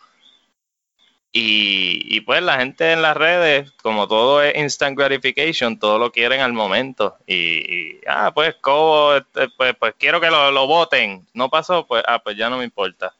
Y, 1.39 2.22
pues 2.22 2.41
la 2.41 2.57
gente 2.57 2.93
en 2.93 3.03
las 3.03 3.15
redes, 3.15 3.72
como 3.84 4.07
todo 4.07 4.41
es 4.41 4.55
instant 4.57 4.97
gratification, 4.97 5.78
todo 5.78 5.99
lo 5.99 6.11
quieren 6.11 6.41
al 6.41 6.53
momento. 6.53 7.15
Y, 7.28 7.99
ah, 8.07 8.32
pues 8.34 8.55
Cobo, 8.55 9.18
este, 9.18 9.47
pues, 9.49 9.76
pues 9.78 9.93
quiero 9.99 10.20
que 10.20 10.32
lo, 10.32 10.65
voten. 10.65 11.28
No 11.34 11.49
pasó, 11.49 11.86
pues, 11.86 12.03
ah, 12.07 12.20
pues 12.24 12.38
ya 12.38 12.49
no 12.49 12.57
me 12.57 12.63
importa. 12.63 13.13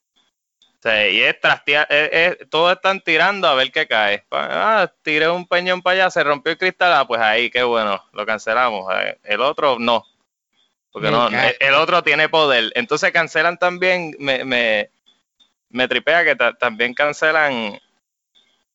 Y 1.11 1.21
es 1.21 1.39
trastear, 1.39 1.88
todos 2.49 2.73
están 2.73 3.01
tirando 3.01 3.47
a 3.47 3.55
ver 3.55 3.71
qué 3.71 3.88
cae. 3.88 4.25
Ah, 4.31 4.91
tiré 5.01 5.29
un 5.29 5.47
peñón 5.47 5.81
para 5.81 5.93
allá, 5.95 6.09
se 6.09 6.23
rompió 6.23 6.51
el 6.51 6.57
cristal, 6.57 6.93
ah, 6.93 7.05
pues 7.07 7.21
ahí, 7.21 7.49
qué 7.49 7.63
bueno, 7.63 8.03
lo 8.13 8.25
cancelamos. 8.25 8.85
Eh, 8.95 9.19
el 9.23 9.41
otro 9.41 9.77
no. 9.79 10.03
Porque 10.91 11.11
no, 11.11 11.29
el, 11.59 11.73
otro 11.75 12.03
tiene 12.03 12.29
poder. 12.29 12.71
Entonces 12.75 13.11
cancelan 13.11 13.57
también, 13.57 14.15
me, 14.19 14.43
me, 14.43 14.89
me 15.69 15.88
tripea 15.88 16.23
que 16.23 16.35
también 16.35 16.93
cancelan 16.93 17.79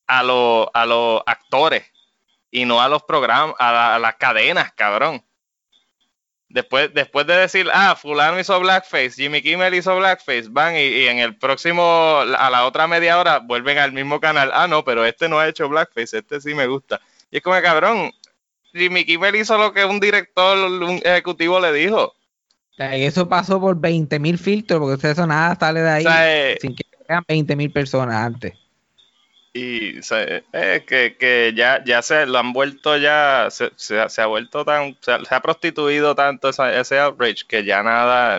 a, 0.07 0.23
los 0.23 0.69
a 0.73 0.87
los 0.87 1.23
actores 1.27 1.85
y 2.51 2.65
no 2.65 2.81
a 2.81 2.89
los 2.89 3.03
programas, 3.03 3.57
a, 3.59 3.99
las 3.99 4.17
cadenas, 4.17 4.73
cabrón. 4.73 5.25
Después, 6.53 6.93
después 6.93 7.27
de 7.27 7.35
decir, 7.35 7.67
ah, 7.73 7.97
fulano 7.97 8.39
hizo 8.39 8.61
blackface, 8.61 9.13
Jimmy 9.13 9.41
Kimmel 9.41 9.73
hizo 9.73 9.97
blackface, 9.97 10.49
van 10.51 10.77
y, 10.77 11.07
en 11.07 11.19
el 11.19 11.35
próximo, 11.37 12.19
a 12.19 12.51
la 12.51 12.67
otra 12.67 12.87
media 12.87 13.19
hora, 13.19 13.39
vuelven 13.39 13.79
al 13.79 13.93
mismo 13.93 14.21
canal. 14.21 14.51
Ah, 14.53 14.67
no, 14.69 14.85
pero 14.85 15.05
este 15.07 15.31
no 15.31 15.39
ha 15.39 15.49
hecho 15.49 15.69
blackface, 15.69 16.19
este 16.19 16.41
sí 16.43 16.55
me 16.55 16.67
gusta. 16.67 17.01
Y 17.31 17.39
es 17.39 17.43
como, 17.43 17.61
cabrón, 17.63 18.13
Jimmy 18.75 19.07
Kimmel 19.07 19.37
hizo 19.37 19.57
lo 19.57 19.73
que 19.73 19.85
un 19.87 19.99
director, 19.99 20.59
un 20.59 21.01
ejecutivo 21.03 21.59
le 21.59 21.73
dijo. 21.73 22.15
Y 22.79 23.05
eso 23.05 23.29
pasó 23.29 23.59
por 23.59 23.81
20 23.81 24.19
mil 24.19 24.37
filtros, 24.37 24.81
porque 24.81 25.11
eso 25.11 25.27
nada 25.27 25.57
sale 25.59 25.81
de 25.81 25.91
ahí 25.91 26.05
eh, 26.07 26.59
sin 26.61 26.75
que 26.75 26.85
vean 27.09 27.25
20 27.27 27.57
mil 27.57 27.73
personas 27.73 28.17
antes. 28.17 28.55
Y 29.55 30.01
eh, 30.11 30.85
que, 30.87 31.17
que, 31.19 31.53
ya, 31.55 31.85
ya 31.85 32.01
se 32.01 32.25
lo 32.25 32.39
han 32.39 32.55
vuelto 32.55 32.97
ya, 32.97 33.49
se, 33.51 33.71
se, 33.77 34.23
ha 34.23 34.27
vuelto 34.27 34.65
tan, 34.65 34.97
se 35.03 35.13
ha, 35.13 35.43
prostituido 35.43 36.15
tanto 36.15 36.49
ese 36.49 36.99
outrage 36.99 37.45
que 37.47 37.63
ya 37.63 37.83
nada, 37.83 38.39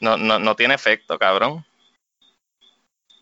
no, 0.00 0.16
no, 0.16 0.38
no 0.38 0.56
tiene 0.56 0.74
efecto, 0.74 1.18
cabrón. 1.18 1.62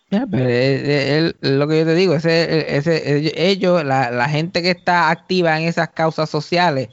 pero 0.09 0.49
es, 0.49 1.35
lo 1.41 1.67
que 1.67 1.79
yo 1.81 1.85
te 1.85 1.95
digo, 1.95 2.15
ese, 2.15 2.77
ese, 2.77 3.33
ellos, 3.51 3.83
la, 3.83 4.13
la 4.13 4.29
gente 4.29 4.63
que 4.63 4.71
está 4.71 5.11
activa 5.11 5.59
en 5.59 5.67
esas 5.67 5.89
causas 5.89 6.31
sociales, 6.31 6.89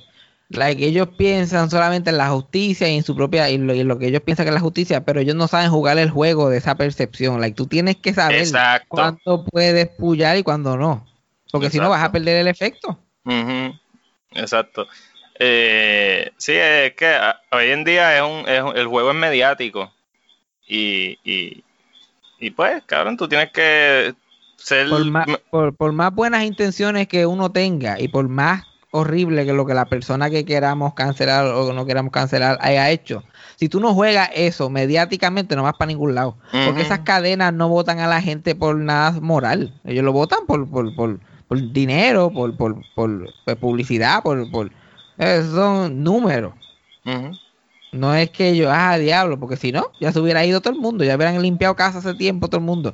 Like, 0.49 0.85
ellos 0.85 1.09
piensan 1.17 1.69
solamente 1.69 2.11
en 2.11 2.17
la 2.17 2.29
justicia 2.29 2.87
y 2.87 2.97
en 2.97 3.03
su 3.03 3.15
propia 3.15 3.49
y 3.49 3.57
lo, 3.57 3.97
que 3.97 4.07
ellos 4.07 4.21
piensan 4.21 4.45
que 4.45 4.49
es 4.49 4.53
la 4.53 4.59
justicia, 4.59 5.03
pero 5.03 5.19
ellos 5.19 5.35
no 5.35 5.47
saben 5.47 5.71
jugar 5.71 5.97
el 5.97 6.11
juego 6.11 6.49
de 6.49 6.57
esa 6.57 6.75
percepción. 6.75 7.41
Like, 7.41 7.55
tú 7.55 7.65
tienes 7.65 7.95
que 7.95 8.13
saber 8.13 8.47
cuándo 8.87 9.45
puedes 9.45 9.87
pullar 9.89 10.37
y 10.37 10.43
cuándo 10.43 10.77
no, 10.77 11.07
porque 11.51 11.69
si 11.69 11.79
no 11.79 11.89
vas 11.89 12.03
a 12.03 12.11
perder 12.11 12.37
el 12.37 12.47
efecto. 12.47 12.99
Exacto. 14.31 14.87
Eh, 15.39 16.31
sí, 16.37 16.53
es 16.53 16.93
que 16.93 17.07
ah, 17.07 17.41
hoy 17.51 17.71
en 17.71 17.83
día 17.83 18.15
es 18.15 18.21
un, 18.21 18.47
es 18.47 18.63
el 18.75 18.87
juego 18.87 19.09
es 19.09 19.15
mediático 19.15 19.91
y, 20.67 21.17
y, 21.23 21.63
y 22.39 22.51
pues, 22.51 22.83
cabrón, 22.85 23.17
tú 23.17 23.27
tienes 23.27 23.51
que 23.51 24.13
ser... 24.57 24.87
por, 25.49 25.75
por 25.75 25.91
más 25.91 26.13
buenas 26.13 26.43
intenciones 26.43 27.07
que 27.07 27.25
uno 27.25 27.51
tenga 27.51 27.99
y 27.99 28.07
por 28.07 28.29
más 28.29 28.63
horrible 28.95 29.43
que 29.43 29.53
lo 29.53 29.65
que 29.65 29.73
la 29.73 29.85
persona 29.85 30.29
que 30.29 30.45
queramos 30.45 30.93
cancelar 30.93 31.47
o 31.47 31.73
no 31.73 31.83
queramos 31.87 32.11
cancelar 32.11 32.59
haya 32.61 32.91
hecho. 32.91 33.23
Si 33.55 33.67
tú 33.67 33.79
no 33.79 33.95
juegas 33.95 34.29
eso 34.35 34.69
mediáticamente, 34.69 35.55
no 35.55 35.63
vas 35.63 35.73
para 35.73 35.87
ningún 35.87 36.13
lado. 36.13 36.37
Porque 36.51 36.83
esas 36.83 36.99
cadenas 36.99 37.53
no 37.53 37.69
votan 37.69 37.99
a 37.99 38.07
la 38.07 38.21
gente 38.21 38.53
por 38.53 38.75
nada 38.75 39.19
moral. 39.19 39.73
Ellos 39.83 40.05
lo 40.05 40.13
votan 40.13 40.45
por, 40.45 40.69
por, 40.69 40.95
por, 40.95 41.19
por 41.47 41.71
dinero, 41.71 42.31
por, 42.31 42.55
por, 42.55 42.83
por, 42.93 43.33
publicidad, 43.59 44.21
por, 44.21 44.49
por 44.51 44.71
son 45.51 46.03
números. 46.03 46.53
No 47.91 48.13
es 48.13 48.29
que 48.29 48.49
ellos, 48.49 48.71
ah, 48.71 48.97
diablo, 48.99 49.39
porque 49.39 49.57
si 49.57 49.71
no, 49.71 49.91
ya 49.99 50.11
se 50.11 50.19
hubiera 50.19 50.45
ido 50.45 50.61
todo 50.61 50.73
el 50.73 50.79
mundo, 50.79 51.03
ya 51.03 51.15
hubieran 51.15 51.41
limpiado 51.41 51.75
casa 51.75 51.97
hace 51.97 52.13
tiempo 52.13 52.47
todo 52.47 52.59
el 52.59 52.65
mundo. 52.65 52.93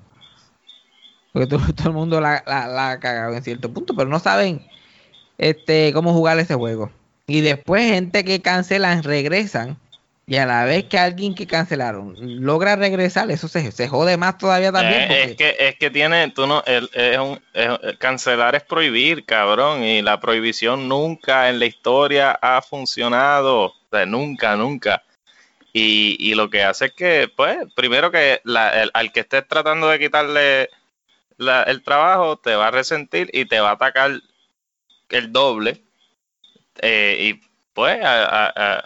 Porque 1.34 1.48
todo, 1.50 1.60
todo 1.76 1.90
el 1.90 1.96
mundo 1.96 2.22
la, 2.22 2.42
la, 2.48 2.68
la 2.68 2.92
ha 2.92 3.00
cagado 3.02 3.34
en 3.34 3.44
cierto 3.44 3.70
punto, 3.74 3.94
pero 3.94 4.10
no 4.10 4.20
saben 4.20 4.62
este, 5.40 5.92
cómo 5.94 6.14
jugar 6.14 6.38
ese 6.38 6.54
juego. 6.54 6.92
Y 7.26 7.42
después 7.42 7.90
gente 7.90 8.24
que 8.24 8.42
cancelan 8.42 9.02
regresan. 9.02 9.78
Y 10.28 10.36
a 10.36 10.46
la 10.46 10.64
vez 10.64 10.84
que 10.84 11.00
alguien 11.00 11.34
que 11.34 11.48
cancelaron 11.48 12.16
logra 12.20 12.76
regresar, 12.76 13.32
eso 13.32 13.48
se, 13.48 13.72
se 13.72 13.88
jode 13.88 14.16
más 14.16 14.38
todavía 14.38 14.72
también. 14.72 15.12
Eh, 15.12 15.24
es, 15.24 15.36
que, 15.36 15.56
es 15.58 15.76
que 15.78 15.90
tiene, 15.90 16.30
tú 16.30 16.46
no, 16.46 16.64
es 16.68 17.18
un, 17.18 17.42
cancelar 17.98 18.54
es 18.54 18.62
prohibir, 18.62 19.26
cabrón. 19.26 19.84
Y 19.84 20.04
la 20.04 20.20
prohibición 20.20 20.88
nunca 20.88 21.50
en 21.50 21.58
la 21.58 21.66
historia 21.66 22.38
ha 22.40 22.62
funcionado. 22.62 23.66
O 23.66 23.76
sea, 23.92 24.06
nunca, 24.06 24.56
nunca. 24.56 25.02
Y, 25.74 26.16
y, 26.20 26.36
lo 26.36 26.52
que 26.52 26.64
hace 26.64 26.88
es 26.88 26.94
que, 26.94 27.32
pues, 27.36 27.58
primero 27.76 28.12
que 28.12 28.40
al 28.94 29.12
que 29.12 29.20
estés 29.22 29.48
tratando 29.48 29.88
de 29.88 30.00
quitarle 30.00 30.70
el 31.66 31.84
trabajo, 31.84 32.38
te 32.38 32.56
va 32.56 32.68
a 32.68 32.72
resentir 32.72 33.30
y 33.34 33.46
te 33.46 33.60
va 33.60 33.70
a 33.70 33.74
atacar 33.74 34.12
el 35.18 35.32
doble. 35.32 35.82
Eh, 36.82 37.18
y 37.20 37.42
pues 37.74 38.00
a, 38.04 38.84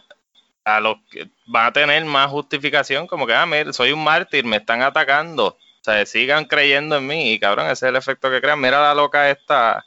a, 0.66 0.80
los 0.80 0.98
que 1.12 1.28
van 1.46 1.68
a 1.68 1.74
tener 1.74 2.06
más 2.06 2.30
justificación, 2.30 3.08
como 3.08 3.28
que, 3.28 3.34
ah, 3.34 3.46
mira, 3.46 3.74
soy 3.74 3.92
un 3.92 4.04
mártir, 4.04 4.46
me 4.46 4.58
están 4.58 4.82
atacando. 4.82 5.48
O 5.48 5.84
sea, 5.84 6.06
sigan 6.06 6.46
creyendo 6.46 6.98
en 6.98 7.08
mí. 7.08 7.34
Y 7.34 7.40
cabrón, 7.40 7.66
ese 7.66 7.86
es 7.86 7.90
el 7.90 7.96
efecto 7.96 8.30
que 8.32 8.42
crean. 8.42 8.62
Mira 8.62 8.82
la 8.82 8.94
loca 8.94 9.30
esta, 9.30 9.84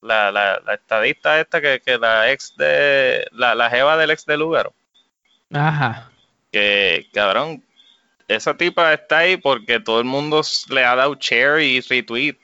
la, 0.00 0.32
la, 0.32 0.60
la 0.66 0.74
estadista 0.74 1.40
esta 1.40 1.60
que, 1.60 1.80
que 1.80 1.96
la 1.98 2.30
ex 2.30 2.56
de, 2.56 3.26
la, 3.32 3.54
la 3.54 3.70
jeva 3.70 3.96
del 3.96 4.10
ex 4.10 4.26
de 4.26 4.36
Lugaro. 4.36 4.74
Ajá. 5.52 6.10
Que, 6.50 7.06
cabrón, 7.12 7.62
esa 8.28 8.56
tipa 8.56 8.92
está 8.92 9.18
ahí 9.18 9.36
porque 9.36 9.80
todo 9.80 10.00
el 10.00 10.04
mundo 10.04 10.42
le 10.70 10.84
ha 10.84 10.96
dado 10.96 11.14
share 11.14 11.62
y 11.62 11.80
retweet. 11.80 12.36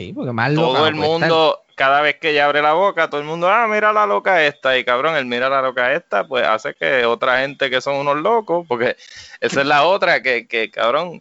Sí, 0.00 0.14
porque 0.14 0.32
más 0.32 0.54
Todo 0.54 0.86
el 0.86 0.94
mundo, 0.94 1.62
cada 1.74 2.00
vez 2.00 2.16
que 2.18 2.30
ella 2.30 2.46
abre 2.46 2.62
la 2.62 2.72
boca, 2.72 3.10
todo 3.10 3.20
el 3.20 3.26
mundo, 3.26 3.50
ah, 3.50 3.66
mira 3.68 3.92
la 3.92 4.06
loca 4.06 4.46
esta. 4.46 4.78
Y 4.78 4.84
cabrón, 4.84 5.14
el 5.14 5.26
mira 5.26 5.50
la 5.50 5.60
loca 5.60 5.92
esta, 5.92 6.26
pues 6.26 6.46
hace 6.46 6.72
que 6.72 7.04
otra 7.04 7.40
gente 7.40 7.68
que 7.68 7.82
son 7.82 7.96
unos 7.96 8.16
locos, 8.16 8.66
porque 8.66 8.96
esa 9.40 9.60
es 9.60 9.66
la 9.66 9.84
otra, 9.84 10.22
que, 10.22 10.48
que 10.48 10.70
cabrón, 10.70 11.20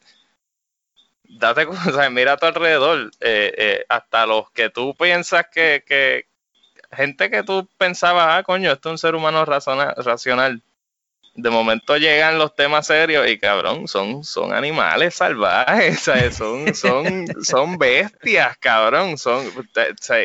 date 1.26 1.66
cuenta, 1.66 2.10
mira 2.10 2.34
a 2.34 2.38
tu 2.38 2.46
alrededor, 2.46 3.12
eh, 3.20 3.54
eh, 3.58 3.86
hasta 3.90 4.26
los 4.26 4.50
que 4.52 4.70
tú 4.70 4.96
piensas 4.96 5.48
que, 5.52 5.84
que, 5.86 6.28
gente 6.90 7.30
que 7.30 7.44
tú 7.44 7.68
pensabas, 7.78 8.28
ah, 8.30 8.44
coño, 8.44 8.72
esto 8.72 8.88
es 8.88 8.92
un 8.94 8.98
ser 8.98 9.14
humano 9.14 9.44
racional 9.44 10.64
de 11.36 11.50
momento 11.50 11.98
llegan 11.98 12.38
los 12.38 12.56
temas 12.56 12.88
serios 12.88 13.28
y 13.30 13.38
cabrón, 13.38 13.88
son, 13.88 14.24
son 14.24 14.54
animales 14.54 15.16
salvajes, 15.16 16.00
son, 16.36 16.76
son, 16.76 17.28
son 17.44 17.78
bestias, 17.78 18.58
cabrón, 18.58 19.18
son, 19.18 19.46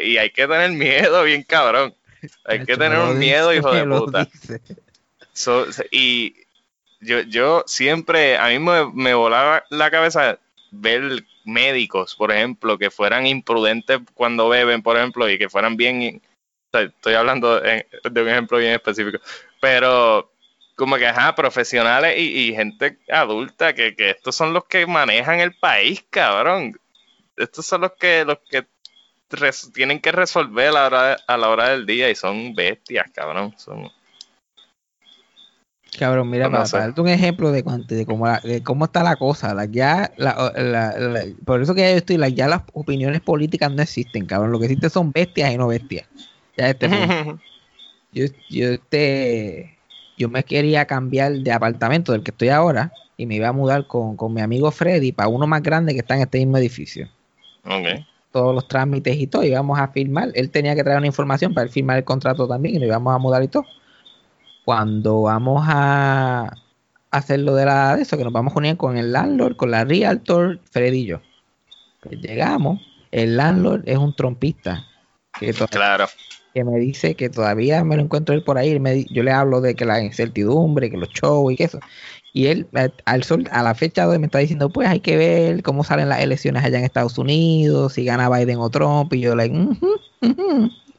y 0.03 0.17
hay 0.17 0.31
que 0.31 0.47
tener 0.47 0.71
miedo 0.71 1.23
bien 1.25 1.43
cabrón. 1.43 1.95
Hay 2.45 2.65
que 2.65 2.77
tener 2.77 2.99
un 2.99 3.19
miedo, 3.19 3.53
hijo 3.53 3.73
de 3.73 3.85
puta. 3.87 4.29
y 5.91 6.35
yo, 7.01 7.21
yo 7.21 7.65
siempre, 7.67 8.39
a 8.39 8.49
mí 8.49 8.59
me, 8.59 8.91
me 8.93 9.13
volaba 9.13 9.63
la 9.69 9.91
cabeza 9.91 10.39
ver 10.71 11.23
médicos, 11.45 12.15
por 12.15 12.33
ejemplo, 12.33 12.79
que 12.79 12.91
fueran 12.91 13.27
imprudentes 13.27 14.01
cuando 14.15 14.49
beben, 14.49 14.83
por 14.83 14.97
ejemplo, 14.97 15.29
y 15.29 15.39
que 15.39 15.49
fueran 15.49 15.77
bien, 15.77 16.23
estoy 16.73 17.15
hablando 17.15 17.61
de 17.61 17.87
un 18.03 18.29
ejemplo 18.29 18.59
bien 18.59 18.73
específico, 18.73 19.19
pero 19.61 20.34
como 20.75 20.97
que, 20.97 21.07
ajá, 21.07 21.35
profesionales 21.35 22.19
y, 22.19 22.53
gente 22.55 22.99
adulta, 23.09 23.75
que, 23.75 23.95
que, 23.95 24.11
estos 24.11 24.35
son 24.35 24.53
los 24.53 24.65
que 24.65 24.87
manejan 24.87 25.41
el 25.41 25.53
país, 25.55 26.05
cabrón. 26.11 26.79
Estos 27.37 27.67
son 27.67 27.83
los 27.83 27.93
que, 27.93 28.25
los 28.25 28.39
que 28.49 28.67
tienen 29.73 30.01
que 30.01 30.13
resolver 30.13 30.69
a 30.69 30.73
la, 30.73 30.87
hora, 30.87 31.17
a 31.27 31.37
la 31.37 31.49
hora 31.49 31.69
del 31.71 31.87
día 31.87 32.11
y 32.11 32.15
son 32.15 32.55
bestias, 32.55 33.07
cabrón. 33.13 33.55
Son... 33.57 33.91
Cabrón, 35.99 36.29
mira, 36.29 36.51
para, 36.51 36.65
darte 36.65 37.01
un 37.01 37.09
ejemplo 37.09 37.53
de, 37.53 37.63
de, 37.63 38.07
cómo, 38.07 38.29
de 38.43 38.63
cómo 38.65 38.85
está 38.87 39.05
la 39.05 39.15
cosa, 39.15 39.55
la, 39.55 39.67
ya, 39.67 40.13
la, 40.17 40.35
por 41.45 41.63
eso 41.63 41.75
que 41.75 41.83
ya 41.83 41.91
yo 41.93 41.97
estoy, 41.99 42.35
ya 42.35 42.49
las 42.49 42.63
opiniones 42.73 43.21
políticas 43.21 43.71
no 43.71 43.83
existen, 43.83 44.27
cabrón. 44.27 44.51
Lo 44.51 44.59
que 44.59 44.67
existen 44.67 44.91
son 44.91 45.13
bestias 45.13 45.53
y 45.53 45.57
no 45.57 45.69
bestias. 45.69 46.09
Ya 46.57 46.71
este 46.71 46.89
yo, 48.13 48.25
yo, 48.51 48.69
este, 48.71 49.74
yo 50.17 50.29
me 50.29 50.45
quería 50.45 50.87
cambiar 50.87 51.33
de 51.33 51.53
apartamento 51.53 52.13
del 52.13 52.23
que 52.23 52.31
estoy 52.31 52.49
ahora 52.49 52.93
y 53.17 53.27
me 53.27 53.37
iba 53.37 53.49
a 53.49 53.53
mudar 53.53 53.87
con, 53.87 54.17
con 54.17 54.33
mi 54.33 54.41
amigo 54.41 54.71
Freddy 54.71 55.13
para 55.13 55.29
uno 55.29 55.47
más 55.47 55.63
grande 55.63 55.93
que 55.93 56.01
está 56.01 56.17
en 56.17 56.23
este 56.23 56.39
mismo 56.39 56.59
edificio. 56.59 57.09
Okay 57.65 58.07
todos 58.35 58.53
los 58.53 58.67
trámites 58.67 59.17
y 59.17 59.29
todo, 59.29 59.45
íbamos 59.45 59.79
a 59.79 59.87
firmar. 59.87 60.31
Él 60.35 60.51
tenía 60.51 60.75
que 60.75 60.83
traer 60.83 60.99
una 60.99 61.07
información 61.07 61.55
para 61.55 61.69
firmar 61.69 61.99
el 61.99 62.05
contrato 62.05 62.49
también 62.49 62.75
y 62.75 62.79
nos 62.81 62.89
íbamos 62.89 63.15
a 63.15 63.19
mudar 63.19 63.45
y 63.45 63.47
todo. 63.47 63.65
Cuando 64.65 65.23
vamos 65.23 65.65
a 65.69 66.53
hacer 67.13 67.39
lo 67.39 67.55
de, 67.55 67.65
la, 67.65 67.95
de 67.95 68.03
eso, 68.03 68.19
que 68.19 68.25
nos 68.25 68.33
vamos 68.33 68.53
a 68.53 68.59
unir 68.59 68.77
con 68.77 68.97
el 68.97 69.13
landlord, 69.13 69.55
con 69.55 69.71
la 69.71 69.85
realtor, 69.85 70.59
Freddy 70.69 71.03
y 71.03 71.07
yo. 71.07 71.21
Pues 72.01 72.21
llegamos, 72.21 72.81
el 73.13 73.37
landlord 73.37 73.89
es 73.89 73.99
un 73.99 74.17
trompista. 74.17 74.85
Que 75.39 75.53
claro. 75.71 76.07
Que 76.55 76.65
me 76.65 76.79
dice 76.79 77.17
que 77.17 77.29
todavía 77.29 77.83
me 77.83 77.97
lo 77.97 78.03
encuentro 78.03 78.35
él 78.35 78.45
por 78.45 78.59
ahí. 78.59 78.79
yo 79.11 79.23
le 79.25 79.33
hablo 79.33 79.61
de 79.61 79.75
que 79.75 79.85
la 79.85 80.01
incertidumbre, 80.01 80.89
que 80.89 80.97
los 80.97 81.09
shows 81.09 81.53
y 81.53 81.57
que 81.57 81.65
eso. 81.65 81.81
Y 82.33 82.47
él, 82.47 82.67
al 83.05 83.23
sol, 83.23 83.49
a 83.51 83.63
la 83.63 83.75
fecha 83.75 84.03
de 84.03 84.09
hoy, 84.09 84.19
me 84.19 84.27
está 84.27 84.39
diciendo, 84.39 84.71
pues 84.71 84.89
hay 84.89 85.01
que 85.01 85.17
ver 85.17 85.63
cómo 85.63 85.85
salen 85.85 86.09
las 86.09 86.21
elecciones 86.21 86.65
allá 86.65 86.79
en 86.79 86.85
Estados 86.85 87.19
Unidos, 87.19 87.93
si 87.93 88.05
gana 88.05 88.29
Biden 88.29 88.59
o 88.59 88.71
Trump. 88.71 89.13
Y 89.13 89.21
yo, 89.21 89.37
like, 89.37 89.55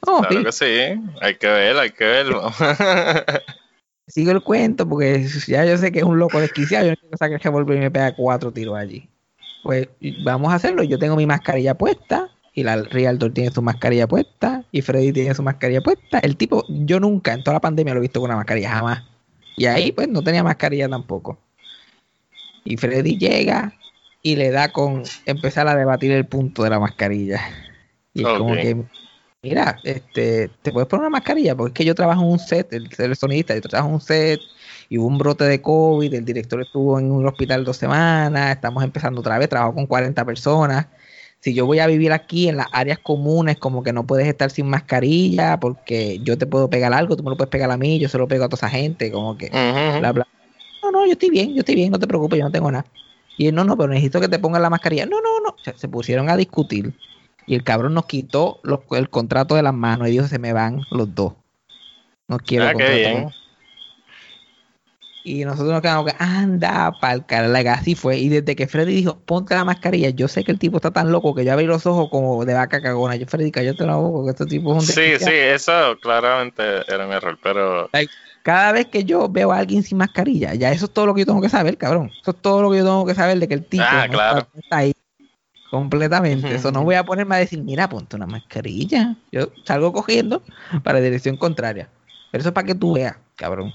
oh, 0.02 0.22
claro 0.22 0.46
que 0.46 0.52
sí, 0.52 1.02
hay 1.22 1.36
que 1.36 1.48
ver, 1.48 1.78
hay 1.78 1.92
que 1.92 2.06
verlo. 2.06 2.52
Sigo 4.08 4.32
el 4.32 4.44
cuento 4.44 4.88
porque 4.88 5.28
ya 5.48 5.66
yo 5.66 5.78
sé 5.78 5.92
que 5.92 6.00
es 6.00 6.06
un 6.06 6.20
loco 6.20 6.40
desquiciado. 6.40 6.86
Yo 6.86 6.92
no 6.92 6.98
quiero 6.98 7.18
sacar 7.18 7.34
el 7.34 7.40
revólver 7.40 7.78
y 7.78 7.80
me 7.80 7.92
pega 7.92 8.16
cuatro 8.16 8.52
tiros 8.52 8.78
allí. 8.78 9.10
Pues 9.64 9.88
vamos 10.24 10.52
a 10.52 10.56
hacerlo. 10.56 10.84
Yo 10.84 11.00
tengo 11.00 11.16
mi 11.16 11.26
mascarilla 11.26 11.74
puesta 11.74 12.30
y 12.56 12.64
la 12.64 12.78
Realtor 12.78 13.34
tiene 13.34 13.52
su 13.52 13.62
mascarilla 13.62 14.08
puesta 14.08 14.64
y 14.72 14.82
Freddy 14.82 15.12
tiene 15.12 15.36
su 15.36 15.44
mascarilla 15.44 15.82
puesta. 15.82 16.20
El 16.20 16.38
tipo, 16.38 16.66
yo 16.70 17.02
nunca 17.02 17.34
en 17.34 17.44
toda 17.44 17.56
la 17.56 17.62
pandemia 17.62 17.94
lo 17.94 18.00
he 18.00 18.02
visto 18.02 18.22
con 18.22 18.30
una 18.30 18.38
mascarilla, 18.38 18.72
jamás. 18.72 19.04
Y 19.58 19.66
ahí 19.66 19.92
pues 19.92 20.08
no 20.08 20.24
tenía 20.24 20.42
mascarilla 20.42 20.88
tampoco. 20.88 21.38
Y 22.64 22.78
Freddy 22.78 23.18
llega 23.18 23.74
y 24.22 24.38
le 24.38 24.52
da 24.52 24.72
con 24.72 25.04
empezar 25.26 25.68
a 25.68 25.76
debatir 25.76 26.14
el 26.14 26.26
punto 26.26 26.64
de 26.64 26.70
la 26.70 26.80
mascarilla. 26.80 27.42
Y 28.14 28.22
es 28.22 28.28
como 28.38 28.56
que, 28.56 28.84
mira, 29.44 29.78
este, 29.84 30.50
te 30.62 30.72
puedes 30.72 30.88
poner 30.88 31.02
una 31.02 31.10
mascarilla, 31.10 31.56
porque 31.56 31.72
es 31.72 31.74
que 31.74 31.86
yo 31.86 31.94
trabajo 31.94 32.22
en 32.22 32.30
un 32.30 32.40
set, 32.40 32.72
el, 32.72 32.90
el 32.98 33.16
sonidista, 33.18 33.54
yo 33.54 33.62
trabajo 33.62 33.90
en 33.90 33.96
un 33.96 34.02
set, 34.02 34.40
y 34.88 34.98
hubo 34.98 35.08
un 35.08 35.18
brote 35.18 35.44
de 35.44 35.62
COVID, 35.62 36.14
el 36.14 36.24
director 36.24 36.62
estuvo 36.62 36.98
en 36.98 37.12
un 37.12 37.28
hospital 37.28 37.66
dos 37.66 37.76
semanas, 37.76 38.56
estamos 38.56 38.84
empezando 38.84 39.20
otra 39.20 39.38
vez, 39.38 39.50
trabajo 39.50 39.76
con 39.76 39.86
40 39.86 40.24
personas. 40.24 40.88
Si 41.46 41.54
yo 41.54 41.68
voy 41.68 41.78
a 41.78 41.86
vivir 41.86 42.12
aquí 42.12 42.50
en 42.50 42.58
las 42.58 42.66
áreas 42.72 42.98
comunes, 42.98 43.58
como 43.58 43.84
que 43.84 43.94
no 43.94 44.08
puedes 44.08 44.28
estar 44.28 44.50
sin 44.50 44.66
mascarilla, 44.66 45.60
porque 45.60 46.18
yo 46.24 46.40
te 46.40 46.48
puedo 46.48 46.72
pegar 46.72 46.92
algo, 46.92 47.16
tú 47.16 47.22
me 47.22 47.30
lo 47.30 47.38
puedes 47.38 47.52
pegar 47.52 47.70
a 47.70 47.78
mí, 47.78 48.00
yo 48.00 48.10
se 48.10 48.18
lo 48.18 48.28
pego 48.28 48.46
a 48.46 48.50
toda 48.50 48.68
esa 48.68 48.76
gente, 48.76 49.12
como 49.12 49.38
que, 49.38 49.50
bla, 49.50 50.12
bla. 50.12 50.28
No, 50.82 50.90
no, 50.90 51.06
yo 51.06 51.12
estoy 51.12 51.30
bien, 51.30 51.54
yo 51.54 51.60
estoy 51.60 51.76
bien, 51.76 51.92
no 51.92 52.00
te 52.00 52.08
preocupes, 52.08 52.40
yo 52.40 52.46
no 52.46 52.52
tengo 52.52 52.72
nada. 52.72 52.88
Y 53.38 53.46
él, 53.46 53.54
no, 53.54 53.64
no, 53.64 53.78
pero 53.78 53.90
necesito 53.90 54.20
que 54.20 54.28
te 54.28 54.40
pongas 54.40 54.60
la 54.60 54.72
mascarilla. 54.72 55.06
No, 55.06 55.18
no, 55.22 55.40
no. 55.40 55.56
se 55.76 55.88
pusieron 55.88 56.32
a 56.32 56.36
discutir. 56.36 56.96
Y 57.46 57.54
el 57.54 57.64
cabrón 57.64 57.94
nos 57.94 58.08
quitó 58.08 58.60
el 58.90 59.12
contrato 59.12 59.54
de 59.54 59.62
las 59.62 59.76
manos 59.76 60.08
y 60.08 60.12
dijo, 60.14 60.26
se 60.26 60.40
me 60.40 60.52
van 60.52 60.82
los 60.90 61.14
dos. 61.14 61.34
No 62.28 62.40
quiero 62.40 62.66
ah, 62.66 62.74
y 65.26 65.44
nosotros 65.44 65.74
nos 65.74 65.82
quedamos 65.82 66.06
que 66.06 66.16
anda 66.20 66.92
pa'l 67.02 67.26
carajo. 67.26 67.70
Así 67.70 67.96
fue. 67.96 68.20
Y 68.20 68.30
desde 68.30 68.56
que 68.56 68.68
Freddy 68.68 68.94
dijo, 68.94 69.18
ponte 69.26 69.56
la 69.56 69.66
mascarilla, 69.66 70.10
yo 70.12 70.28
sé 70.28 70.44
que 70.44 70.52
el 70.52 70.60
tipo 70.60 70.78
está 70.78 70.92
tan 70.92 71.12
loco 71.12 71.34
que 71.34 71.44
yo 71.44 71.52
abrí 71.52 71.66
los 71.66 71.88
ojos 71.88 72.10
como 72.12 72.46
de 72.46 72.54
vaca 72.54 72.80
cagona. 72.80 73.16
Yo, 73.16 73.26
Freddy, 73.26 73.52
cállate 73.52 73.88
la 73.88 73.96
boca, 73.96 74.26
que 74.26 74.44
este 74.44 74.46
tipo 74.46 74.78
es 74.78 74.84
un 74.84 74.86
Sí, 74.86 75.18
sí, 75.18 75.32
eso 75.32 75.98
claramente 76.00 76.62
era 76.88 77.08
un 77.08 77.12
error, 77.12 77.40
pero. 77.42 77.90
cada 78.44 78.72
vez 78.72 78.86
que 78.86 79.04
yo 79.04 79.28
veo 79.28 79.52
a 79.52 79.58
alguien 79.58 79.82
sin 79.82 79.98
mascarilla, 79.98 80.54
ya 80.54 80.72
eso 80.72 80.86
es 80.86 80.92
todo 80.92 81.08
lo 81.08 81.16
que 81.16 81.22
yo 81.22 81.26
tengo 81.26 81.42
que 81.42 81.50
saber, 81.50 81.76
cabrón. 81.76 82.12
Eso 82.22 82.30
es 82.30 82.38
todo 82.38 82.62
lo 82.62 82.70
que 82.70 82.78
yo 82.78 82.84
tengo 82.84 83.06
que 83.08 83.16
saber 83.16 83.40
de 83.40 83.48
que 83.48 83.56
el 83.56 83.66
tipo 83.66 83.84
ah, 83.84 84.08
claro. 84.08 84.48
está, 84.56 84.78
ahí 84.78 84.94
completamente. 85.72 86.54
Eso 86.54 86.72
no 86.72 86.84
voy 86.84 86.96
a 86.96 87.04
ponerme 87.04 87.34
a 87.34 87.40
decir, 87.40 87.64
mira, 87.64 87.90
ponte 87.90 88.16
una 88.16 88.28
mascarilla. 88.28 89.16
Yo 89.32 89.50
salgo 89.64 89.92
cogiendo 89.92 90.44
para 90.84 91.02
dirección 91.02 91.36
contraria. 91.36 91.90
Pero 92.32 92.42
eso 92.42 92.50
es 92.50 92.54
para 92.54 92.68
que 92.68 92.76
tú 92.76 92.94
veas, 92.94 93.18
cabrón. 93.36 93.74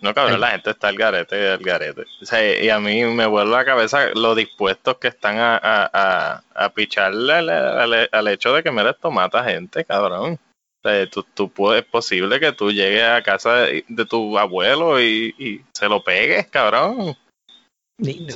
No, 0.00 0.14
cabrón, 0.14 0.40
la 0.40 0.50
gente 0.50 0.70
está 0.70 0.88
al 0.88 0.96
garete, 0.96 1.50
al 1.50 1.58
garete. 1.58 2.04
O 2.22 2.24
sea, 2.24 2.62
y 2.62 2.68
a 2.68 2.78
mí 2.78 3.04
me 3.04 3.26
vuelve 3.26 3.52
la 3.52 3.64
cabeza 3.64 4.10
lo 4.14 4.34
dispuestos 4.34 4.98
que 4.98 5.08
están 5.08 5.38
a, 5.38 5.58
a, 5.62 6.42
a, 6.54 6.68
picharle 6.70 7.32
al, 7.32 8.28
hecho 8.28 8.52
de 8.52 8.62
que 8.62 8.70
me 8.70 8.82
eres 8.82 8.98
tomata 9.00 9.44
gente, 9.44 9.84
cabrón. 9.84 10.38
O 10.82 10.88
sea, 10.88 11.08
tú, 11.10 11.24
tú 11.34 11.50
puedes, 11.50 11.82
es 11.82 11.88
posible 11.88 12.38
que 12.38 12.52
tú 12.52 12.70
llegues 12.70 13.02
a 13.02 13.22
casa 13.22 13.54
de, 13.56 13.84
tu 14.08 14.38
abuelo 14.38 15.00
y, 15.00 15.64
se 15.72 15.88
lo 15.88 16.02
pegues, 16.02 16.46
cabrón. 16.46 17.16
Y, 18.00 18.28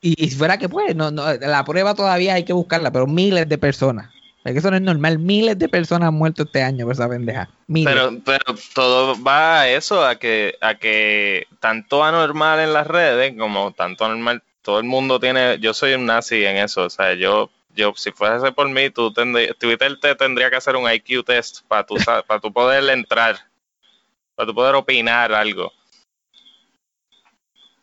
y, 0.00 0.30
fuera 0.30 0.58
que 0.58 0.68
puede, 0.68 0.94
no, 0.94 1.12
no, 1.12 1.32
la 1.34 1.64
prueba 1.64 1.94
todavía 1.94 2.34
hay 2.34 2.44
que 2.44 2.52
buscarla, 2.52 2.90
pero 2.90 3.06
miles 3.06 3.48
de 3.48 3.58
personas 3.58 4.15
es 4.46 4.52
que 4.52 4.58
eso 4.60 4.70
no 4.70 4.76
es 4.76 4.82
normal. 4.82 5.18
Miles 5.18 5.58
de 5.58 5.68
personas 5.68 6.08
han 6.08 6.14
muerto 6.14 6.44
este 6.44 6.62
año 6.62 6.84
por 6.86 6.94
esa 6.94 7.08
pendeja. 7.08 7.48
Pero, 7.66 8.12
pero 8.24 8.44
todo 8.74 9.20
va 9.20 9.62
a 9.62 9.68
eso, 9.68 10.04
a 10.06 10.16
que, 10.16 10.56
a 10.60 10.76
que 10.76 11.48
tanto 11.58 12.04
anormal 12.04 12.60
en 12.60 12.72
las 12.72 12.86
redes 12.86 13.34
como 13.36 13.72
tanto 13.72 14.04
anormal, 14.04 14.42
todo 14.62 14.78
el 14.78 14.84
mundo 14.84 15.18
tiene, 15.18 15.58
yo 15.58 15.74
soy 15.74 15.94
un 15.94 16.06
nazi 16.06 16.44
en 16.44 16.58
eso, 16.58 16.84
o 16.84 16.90
sea, 16.90 17.14
yo, 17.14 17.50
yo 17.74 17.92
si 17.96 18.12
fuese 18.12 18.52
por 18.52 18.68
mí, 18.68 18.90
tú 18.90 19.12
Twitter 19.12 19.98
te 20.00 20.14
tendría 20.14 20.48
que 20.48 20.56
hacer 20.56 20.76
un 20.76 20.90
IQ 20.90 21.24
test 21.24 21.62
para 21.66 21.84
tu, 21.84 21.96
para 21.96 22.40
tu 22.40 22.52
poder 22.52 22.88
entrar, 22.90 23.36
para 24.36 24.46
tu 24.46 24.54
poder 24.54 24.76
opinar 24.76 25.32
algo. 25.32 25.72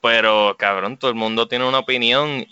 Pero, 0.01 0.55
cabrón, 0.57 0.97
todo 0.97 1.11
el 1.11 1.15
mundo 1.15 1.47
tiene 1.47 1.67
una 1.67 1.79
opinión 1.79 2.45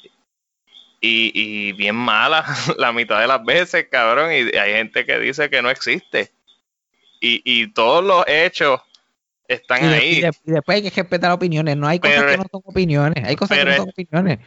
y, 1.02 1.32
y 1.34 1.72
bien 1.74 1.96
mala 1.96 2.46
la 2.78 2.94
mitad 2.94 3.20
de 3.20 3.28
las 3.28 3.44
veces, 3.44 3.88
cabrón. 3.90 4.32
Y 4.32 4.56
hay 4.56 4.74
gente 4.74 5.06
que 5.06 5.20
dice 5.20 5.50
que 5.50 5.62
no 5.62 5.70
existe. 5.70 6.32
Y, 7.20 7.42
y 7.44 7.68
todos 7.74 8.04
los 8.04 8.24
hechos 8.28 8.80
están 9.48 9.84
ahí. 9.84 10.20
Y, 10.20 10.52
después 10.52 10.76
hay 10.76 10.84
que 10.84 11.02
respetar 11.02 11.32
opiniones. 11.32 11.76
No 11.76 11.88
hay 11.88 12.00
cosas 12.00 12.24
que 12.24 12.38
no 12.38 12.46
son 12.52 12.62
opiniones. 12.64 13.24
Hay 13.26 13.36
cosas 13.36 13.58
que 13.58 13.66
no 13.66 13.76
son 13.76 13.90
opiniones. 13.90 14.40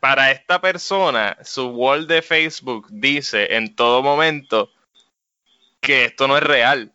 Para 0.00 0.30
esta 0.30 0.60
persona, 0.60 1.36
su 1.42 1.68
wall 1.68 2.06
de 2.06 2.22
Facebook 2.22 2.88
dice 2.90 3.54
en 3.54 3.74
todo 3.74 4.02
momento 4.02 4.70
que 5.80 6.06
esto 6.06 6.26
no 6.26 6.36
es 6.36 6.42
real. 6.42 6.92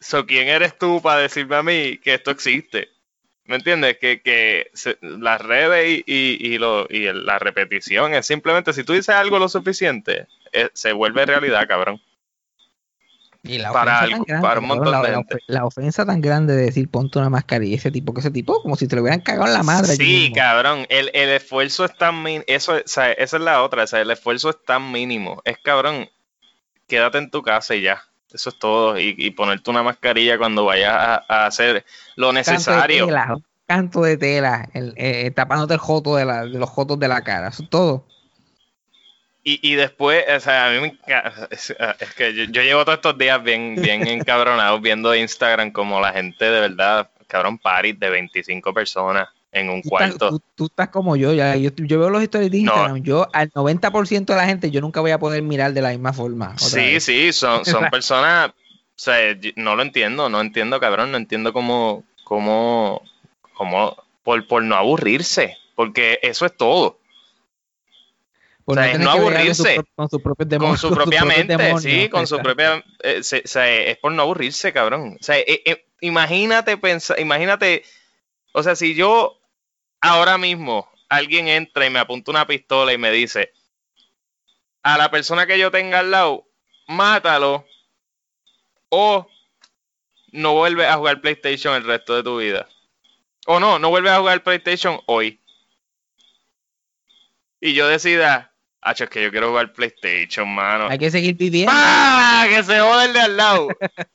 So, 0.00 0.26
¿Quién 0.26 0.48
eres 0.48 0.78
tú 0.78 1.02
para 1.02 1.20
decirme 1.20 1.56
a 1.56 1.62
mí 1.62 1.98
que 1.98 2.14
esto 2.14 2.30
existe? 2.30 2.88
¿Me 3.48 3.56
entiendes? 3.56 3.96
Que, 3.98 4.20
que 4.20 4.70
las 5.00 5.40
redes 5.40 6.04
y, 6.06 6.36
y, 6.38 6.58
lo, 6.58 6.86
y 6.90 7.10
la 7.10 7.38
repetición 7.38 8.12
es 8.12 8.26
simplemente 8.26 8.74
si 8.74 8.84
tú 8.84 8.92
dices 8.92 9.14
algo 9.14 9.38
lo 9.38 9.48
suficiente, 9.48 10.26
eh, 10.52 10.68
se 10.74 10.92
vuelve 10.92 11.24
realidad, 11.24 11.66
cabrón. 11.66 11.98
Y 13.42 13.56
la 13.56 13.72
para, 13.72 14.06
grande, 14.06 14.34
para 14.42 14.60
un 14.60 14.66
montón 14.66 15.02
de 15.02 15.14
gente. 15.14 15.38
La, 15.46 15.64
ofensa 15.64 16.04
tan 16.04 16.20
grande 16.20 16.54
de 16.54 16.64
decir 16.64 16.90
ponte 16.90 17.18
una 17.18 17.30
mascarilla, 17.30 17.76
ese 17.76 17.90
tipo, 17.90 18.12
que 18.12 18.20
ese 18.20 18.30
tipo, 18.30 18.60
como 18.60 18.76
si 18.76 18.86
te 18.86 18.96
lo 18.96 19.00
hubieran 19.00 19.22
cagado 19.22 19.46
en 19.46 19.54
la 19.54 19.62
madre. 19.62 19.96
Sí, 19.96 20.30
cabrón, 20.34 20.84
el, 20.90 21.10
el, 21.14 21.30
esfuerzo 21.30 21.86
es 21.86 21.96
tan 21.96 22.22
mínimo, 22.22 22.44
eso, 22.48 22.74
o 22.74 22.82
sea, 22.84 23.12
esa 23.12 23.38
es 23.38 23.42
la 23.42 23.62
otra, 23.62 23.84
o 23.84 23.86
sea, 23.86 24.02
el 24.02 24.10
esfuerzo 24.10 24.50
es 24.50 24.62
tan 24.62 24.92
mínimo. 24.92 25.40
Es 25.46 25.56
cabrón, 25.56 26.06
quédate 26.86 27.16
en 27.16 27.30
tu 27.30 27.40
casa 27.40 27.74
y 27.74 27.80
ya. 27.80 28.02
Eso 28.32 28.50
es 28.50 28.58
todo. 28.58 28.98
Y, 28.98 29.30
ponerte 29.30 29.70
una 29.70 29.82
mascarilla 29.82 30.38
cuando 30.38 30.64
vayas 30.64 30.94
a, 30.94 31.46
hacer 31.46 31.84
lo 32.16 32.32
necesario. 32.32 33.06
Canto 33.06 33.16
de 33.16 33.26
tela, 33.26 33.38
canto 33.66 34.02
de 34.02 34.16
tela 34.16 34.68
el, 34.74 34.94
eh, 34.96 35.30
tapándote 35.30 35.74
el 35.74 35.80
joto 35.80 36.16
de, 36.16 36.24
la, 36.24 36.44
de 36.44 36.58
los 36.58 36.68
jotos 36.68 36.98
de 36.98 37.08
la 37.08 37.22
cara. 37.22 37.48
Eso 37.48 37.62
es 37.62 37.70
todo. 37.70 38.04
Y, 39.44 39.60
y 39.62 39.76
después, 39.76 40.24
o 40.28 40.40
sea, 40.40 40.66
a 40.66 40.70
mí 40.70 40.80
me 40.80 40.98
es, 41.50 41.74
es 42.00 42.14
que 42.14 42.34
yo, 42.34 42.62
llevo 42.62 42.84
todos 42.84 42.98
estos 42.98 43.16
días 43.16 43.42
bien, 43.42 43.76
bien 43.76 44.06
encabronados 44.08 44.80
viendo 44.82 45.14
Instagram 45.14 45.70
como 45.70 46.00
la 46.00 46.12
gente 46.12 46.44
de 46.44 46.60
verdad, 46.60 47.10
cabrón, 47.26 47.58
party 47.58 47.92
de 47.92 48.10
25 48.10 48.74
personas 48.74 49.28
en 49.52 49.70
un 49.70 49.82
cuarto. 49.82 50.40
tú, 50.54 50.66
estás 50.66 50.88
como 50.88 51.16
yo, 51.16 51.32
ya, 51.32 51.56
yo, 51.56 51.70
veo 51.98 52.10
los 52.10 52.22
historias 52.22 52.50
de 52.50 52.58
Instagram, 52.58 53.02
yo 53.02 53.26
al 53.32 53.50
90% 53.52 54.32
de 54.32 54.36
la 54.36 54.46
gente 54.46 54.70
yo 54.70 54.80
nunca 54.80 55.00
voy 55.00 55.10
a 55.12 55.18
poder 55.18 55.42
mirar 55.42 55.72
de 55.72 55.82
la 55.82 55.90
misma 55.90 56.12
forma. 56.12 56.56
Sí, 56.58 57.00
sí, 57.00 57.32
son, 57.32 57.64
son 57.64 57.88
personas 57.90 58.52
sea, 58.98 59.32
yo- 59.32 59.52
no 59.56 59.76
lo 59.76 59.82
entiendo, 59.82 60.28
no 60.28 60.40
entiendo, 60.40 60.80
cabrón, 60.80 61.12
no 61.12 61.16
entiendo 61.16 61.52
cómo, 61.52 62.04
cómo, 62.24 63.02
cómo, 63.54 63.96
por, 64.24 64.46
por 64.48 64.62
no 64.64 64.74
aburrirse, 64.74 65.56
porque 65.76 66.18
eso 66.22 66.44
es 66.44 66.56
todo. 66.56 66.98
Por 68.64 68.76
O 68.76 68.82
sea, 68.82 68.90
es 68.92 68.98
no 68.98 69.12
con 69.12 69.20
aburrirse. 69.20 69.74
pro- 69.76 69.84
Con 69.94 70.08
propios 70.20 70.48
Con 70.58 70.76
su 70.76 70.90
propia 70.94 71.24
mente, 71.24 71.78
sí, 71.78 72.08
con 72.10 72.26
su 72.26 72.38
propia, 72.40 72.84
eh, 73.02 73.22
se- 73.22 73.42
o 73.44 73.48
sea, 73.48 73.72
es 73.72 73.96
por 73.98 74.12
no 74.12 74.22
aburrirse, 74.22 74.72
cabrón. 74.72 75.16
O 75.18 75.22
sea, 75.22 75.38
eh, 75.38 75.62
eh, 75.64 75.86
imagínate 76.00 76.76
pensar, 76.76 77.18
imagínate, 77.20 77.84
o 78.52 78.62
sea, 78.62 78.74
si 78.74 78.94
yo 78.94 79.37
ahora 80.00 80.38
mismo 80.38 80.90
alguien 81.08 81.48
entra 81.48 81.86
y 81.86 81.90
me 81.90 81.98
apunta 81.98 82.30
una 82.30 82.46
pistola 82.46 82.92
y 82.92 82.98
me 82.98 83.10
dice, 83.10 83.52
a 84.82 84.96
la 84.98 85.10
persona 85.10 85.46
que 85.46 85.58
yo 85.58 85.70
tenga 85.70 86.00
al 86.00 86.10
lado, 86.10 86.46
mátalo 86.86 87.66
o 88.90 89.26
no 90.32 90.54
vuelves 90.54 90.86
a 90.88 90.96
jugar 90.96 91.20
PlayStation 91.20 91.74
el 91.74 91.84
resto 91.84 92.14
de 92.16 92.22
tu 92.22 92.38
vida. 92.38 92.68
O 93.46 93.58
no, 93.60 93.78
no 93.78 93.88
vuelves 93.90 94.12
a 94.12 94.18
jugar 94.18 94.42
PlayStation 94.42 95.00
hoy. 95.06 95.40
Y 97.60 97.74
yo 97.74 97.88
decida, 97.88 98.54
hacho, 98.80 99.04
es 99.04 99.10
que 99.10 99.22
yo 99.22 99.30
quiero 99.30 99.48
jugar 99.48 99.72
PlayStation, 99.72 100.48
mano. 100.48 100.88
Hay 100.88 100.98
que 100.98 101.10
seguir 101.10 101.34
viviendo. 101.34 101.72
¡Ah! 101.74 102.46
Que 102.48 102.62
se 102.62 102.78
jode 102.78 103.06
el 103.06 103.12
de 103.14 103.20
al 103.20 103.36
lado. 103.36 103.68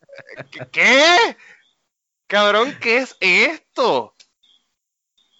¿Qué- 0.52 0.68
¿Qué? 0.72 1.38
Cabrón, 2.28 2.76
¿qué 2.80 2.98
es 2.98 3.18
esto? 3.20 4.13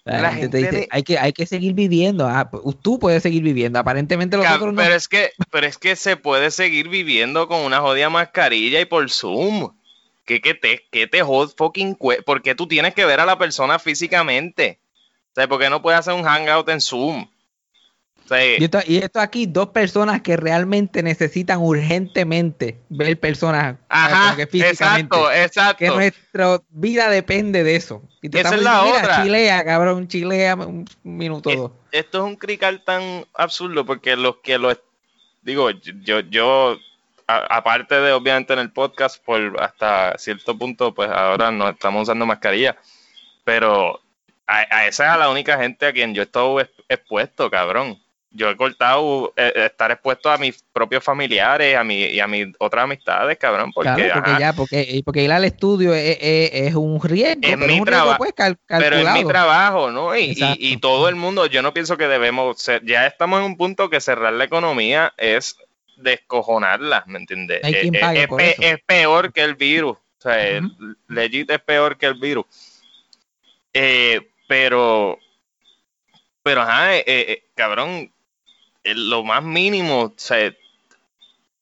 La, 0.04 0.20
la 0.20 0.32
gente 0.32 0.48
te 0.48 0.58
gente 0.58 0.70
dice, 0.70 0.80
de- 0.82 0.88
hay 0.90 1.02
que, 1.02 1.18
hay 1.18 1.32
que 1.32 1.46
seguir 1.46 1.72
viviendo. 1.72 2.26
Ah, 2.26 2.50
tú 2.82 2.98
puedes 2.98 3.22
seguir 3.22 3.42
viviendo. 3.42 3.78
Aparentemente 3.78 4.36
los 4.36 4.44
Cab- 4.44 4.56
otros 4.56 4.74
no. 4.74 4.82
pero 4.82 4.94
es 4.94 5.08
que, 5.08 5.30
pero 5.50 5.66
es 5.66 5.78
que 5.78 5.96
se 5.96 6.16
puede 6.18 6.50
seguir 6.50 6.88
viviendo 6.88 7.48
con 7.48 7.60
una 7.62 7.80
jodida 7.80 8.10
mascarilla 8.10 8.80
y 8.80 8.84
por 8.84 9.08
Zoom. 9.10 9.70
¿Qué, 10.26 10.40
qué 10.40 10.54
te, 10.54 10.84
qué 10.90 11.06
te 11.06 11.22
jod 11.22 11.50
fucking 11.56 11.96
cue- 11.96 12.22
¿Por 12.24 12.42
qué 12.42 12.54
tú 12.54 12.66
tienes 12.66 12.94
que 12.94 13.04
ver 13.06 13.20
a 13.20 13.26
la 13.26 13.38
persona 13.38 13.78
físicamente? 13.78 14.78
O 15.32 15.34
sea, 15.34 15.48
¿por 15.48 15.58
qué 15.60 15.68
no 15.70 15.80
puedes 15.82 16.00
hacer 16.00 16.14
un 16.14 16.22
hangout 16.24 16.68
en 16.68 16.80
Zoom? 16.80 17.26
Y 18.58 18.64
esto, 18.64 18.78
y 18.86 18.96
esto 18.98 19.20
aquí, 19.20 19.46
dos 19.46 19.68
personas 19.68 20.22
que 20.22 20.36
realmente 20.36 21.02
necesitan 21.02 21.60
urgentemente 21.60 22.78
ver 22.88 23.18
personas 23.20 23.76
ajá, 23.88 24.34
que 24.36 24.46
físicamente. 24.46 25.14
exacto, 25.16 25.32
exacto. 25.32 25.76
Que 25.78 25.88
nuestra 25.88 26.60
vida 26.70 27.08
depende 27.10 27.62
de 27.64 27.76
eso. 27.76 28.02
Y 28.22 28.30
te 28.30 28.40
Esa 28.40 28.54
es 28.54 28.62
la 28.62 28.82
diciendo, 28.82 28.98
otra. 29.08 29.22
chilea, 29.22 29.64
cabrón, 29.64 30.08
chilea 30.08 30.54
un 30.56 30.84
minuto 31.02 31.50
Eh, 31.50 31.56
dos. 31.56 31.72
esto 31.92 32.18
es 32.18 32.24
un 32.24 32.36
crical 32.36 32.82
tan 32.82 33.26
absurdo 33.34 33.84
porque 33.84 34.16
los 34.16 34.36
que 34.36 34.56
lo 34.58 34.74
digo 35.42 35.70
yo 35.70 36.20
yo 36.20 36.78
a- 37.26 37.56
aparte 37.56 37.94
de 38.00 38.12
obviamente 38.12 38.52
en 38.54 38.58
el 38.60 38.72
podcast 38.72 39.22
por 39.22 39.62
hasta 39.62 40.16
cierto 40.16 40.56
punto 40.56 40.94
pues 40.94 41.10
ahora 41.10 41.50
no 41.50 41.68
estamos 41.68 42.02
usando 42.04 42.24
mascarilla 42.24 42.76
pero 43.44 44.00
a, 44.46 44.58
a 44.70 44.86
esa 44.86 45.04
es 45.04 45.10
a 45.10 45.16
la 45.18 45.28
única 45.28 45.58
gente 45.58 45.86
a 45.86 45.92
quien 45.92 46.14
yo 46.14 46.22
he 46.22 46.24
estado 46.24 46.60
ex- 46.60 46.70
expuesto 46.88 47.50
cabrón 47.50 47.98
yo 48.36 48.50
he 48.50 48.56
cortado 48.56 49.32
eh, 49.36 49.52
estar 49.66 49.90
expuesto 49.92 50.28
a 50.28 50.36
mis 50.38 50.62
propios 50.72 51.02
familiares 51.02 51.76
a 51.76 51.84
mi 51.84 52.02
y 52.02 52.18
a 52.20 52.26
mis 52.26 52.48
otras 52.58 52.84
amistades 52.84 53.38
cabrón 53.38 53.72
porque, 53.72 53.90
Claro, 53.94 54.12
porque 54.14 54.30
ajá, 54.30 54.40
ya, 54.40 54.52
porque, 54.52 55.02
porque 55.04 55.22
ir 55.22 55.32
al 55.32 55.44
estudio 55.44 55.94
es, 55.94 56.18
es- 56.20 56.50
es 56.52 56.74
un 56.74 57.00
riesgo, 57.00 57.40
Es 57.42 57.56
pero 57.56 57.66
mi 57.66 57.74
es 57.74 57.80
un 57.80 57.86
riesgo 57.86 58.16
pues 58.18 58.32
cal- 58.32 58.58
pero 58.66 58.96
es 58.96 59.12
mi 59.12 59.24
trabajo, 59.24 59.90
¿no? 59.90 60.16
Y, 60.16 60.34
y- 60.58 60.76
todo 60.78 61.08
el 61.08 61.14
mundo, 61.14 61.46
yo 61.46 61.62
no 61.62 61.72
pienso 61.72 61.96
que 61.96 62.08
debemos 62.08 62.60
ser, 62.60 62.84
ya 62.84 63.06
estamos 63.06 63.38
en 63.38 63.46
un 63.46 63.56
punto 63.56 63.88
que 63.88 64.00
cerrar 64.00 64.32
la 64.32 64.44
economía 64.44 65.14
es 65.16 65.56
descojonarla, 65.96 67.04
¿me 67.06 67.20
entiendes? 67.20 67.60
Eh, 67.62 67.90
eh, 67.94 68.22
es, 68.22 68.28
pe- 68.28 68.82
peor 68.84 69.32
que 69.32 69.42
el 69.42 69.54
virus, 69.54 69.96
o 69.96 70.20
sea, 70.20 70.34
Ujú. 70.58 70.66
el- 70.80 70.96
legit 71.08 71.50
es 71.50 71.60
peor 71.60 71.96
que 71.96 72.06
el 72.06 72.14
virus. 72.14 72.46
Eh, 73.72 74.20
pero, 74.46 75.18
pero, 76.42 76.62
ajá, 76.62 76.96
eh, 76.96 77.04
eh, 77.06 77.44
cabrón, 77.54 78.10
lo 78.84 79.24
más 79.24 79.42
mínimo, 79.42 80.02
o 80.02 80.14
sea, 80.16 80.54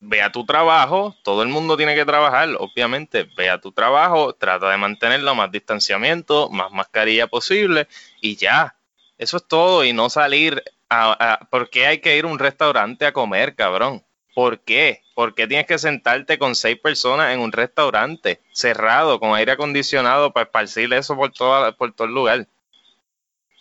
ve 0.01 0.21
a 0.21 0.33
tu 0.33 0.45
trabajo, 0.45 1.15
todo 1.23 1.43
el 1.43 1.49
mundo 1.49 1.77
tiene 1.77 1.95
que 1.95 2.05
trabajar, 2.05 2.49
obviamente, 2.59 3.29
ve 3.37 3.49
a 3.49 3.61
tu 3.61 3.71
trabajo, 3.71 4.35
trata 4.35 4.69
de 4.69 4.77
mantenerlo 4.77 5.35
más 5.37 5.53
distanciamiento, 5.53 6.51
más 6.51 6.73
mascarilla 6.73 7.29
posible 7.29 7.87
y 8.21 8.35
ya, 8.37 8.75
eso 9.17 9.37
es 9.37 9.47
todo 9.47 9.85
y 9.85 9.93
no 9.93 10.11
salir 10.11 10.63
a, 10.91 11.47
¿por 11.51 11.71
qué 11.71 11.87
hay 11.87 11.99
que 12.01 12.19
ir 12.19 12.25
a 12.25 12.29
un 12.29 12.39
restaurante 12.39 13.07
a 13.07 13.13
comer, 13.13 13.55
cabrón? 13.55 14.05
¿Por 14.35 14.61
qué? 14.61 15.03
¿Por 15.15 15.35
qué 15.35 15.47
tienes 15.47 15.67
que 15.67 15.79
sentarte 15.79 16.39
con 16.39 16.55
seis 16.55 16.79
personas 16.79 17.33
en 17.33 17.41
un 17.41 17.53
restaurante 17.53 18.41
cerrado, 18.53 19.21
con 19.21 19.35
aire 19.35 19.53
acondicionado 19.53 20.33
para 20.33 20.45
esparcir 20.45 20.93
eso 20.93 21.17
por, 21.17 21.31
toda, 21.31 21.73
por 21.73 21.93
todo 21.93 22.09
el 22.09 22.15
lugar? 22.15 22.49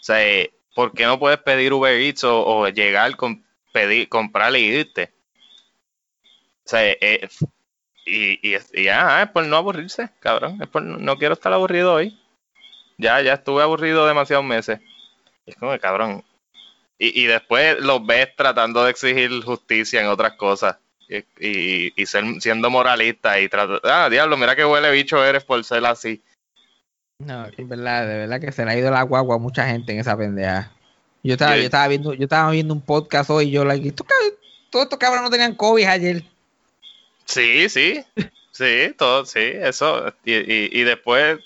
O 0.09 0.13
eh, 0.13 0.51
¿por 0.73 0.93
qué 0.93 1.05
no 1.05 1.19
puedes 1.19 1.39
pedir 1.39 1.73
Uber 1.73 1.93
Eats 1.93 2.23
o, 2.23 2.45
o 2.45 2.67
llegar 2.67 3.15
con 3.15 3.45
pedir, 3.71 4.09
comprar 4.09 4.55
y 4.55 4.59
irte? 4.59 5.11
O 6.65 6.69
sea, 6.69 6.89
eh, 6.89 6.97
eh, 7.01 7.29
y, 8.05 8.55
y, 8.55 8.83
ya, 8.83 9.23
es 9.23 9.29
por 9.29 9.45
no 9.45 9.57
aburrirse, 9.57 10.09
cabrón. 10.19 10.59
Por, 10.71 10.81
no 10.83 11.17
quiero 11.17 11.33
estar 11.33 11.51
aburrido 11.53 11.93
hoy. 11.93 12.17
Ya, 12.97 13.21
ya 13.21 13.33
estuve 13.33 13.63
aburrido 13.63 14.05
demasiados 14.05 14.45
meses. 14.45 14.79
Es 15.45 15.55
como, 15.55 15.77
cabrón. 15.79 16.23
Y, 16.97 17.21
y 17.23 17.25
después 17.25 17.79
los 17.79 18.05
ves 18.05 18.35
tratando 18.35 18.83
de 18.83 18.91
exigir 18.91 19.43
justicia 19.43 20.01
en 20.01 20.07
otras 20.07 20.33
cosas. 20.33 20.77
Y, 21.39 21.91
y, 22.01 22.05
ser- 22.05 22.39
siendo 22.39 22.69
moralista 22.69 23.39
y 23.39 23.49
tratar. 23.49 23.81
Ah, 23.83 24.09
diablo, 24.09 24.37
mira 24.37 24.55
qué 24.55 24.63
huele 24.63 24.91
bicho 24.91 25.23
eres 25.23 25.43
por 25.43 25.61
ser 25.63 25.85
así. 25.85 26.23
No, 27.19 27.45
es 27.45 27.67
verdad, 27.67 28.07
de 28.07 28.17
verdad 28.19 28.39
que 28.39 28.51
se 28.51 28.63
le 28.65 28.71
ha 28.71 28.77
ido 28.77 28.89
la 28.91 29.01
guagua 29.03 29.35
a 29.35 29.39
mucha 29.39 29.67
gente 29.67 29.91
en 29.91 29.99
esa 29.99 30.15
pendeja. 30.17 30.71
Yo 31.23 31.33
estaba, 31.33 31.55
Yo- 31.57 31.63
estaba 31.63 31.87
viendo, 31.87 32.13
yo 32.13 32.23
estaba 32.23 32.51
viendo 32.51 32.73
un 32.73 32.81
podcast 32.81 33.29
hoy 33.29 33.47
y 33.47 33.51
yo 33.51 33.63
like, 33.65 33.87
estos 33.87 34.07
todos 34.69 34.85
estos 34.85 34.99
cabrones 34.99 35.23
no 35.23 35.29
tenían 35.29 35.55
COVID 35.55 35.85
ayer. 35.85 36.23
Sí, 37.25 37.67
sí. 37.69 38.03
Sí, 38.51 38.93
todo, 38.97 39.25
sí, 39.25 39.39
eso. 39.39 40.13
Y, 40.25 40.33
y, 40.33 40.69
y 40.71 40.83
después. 40.83 41.39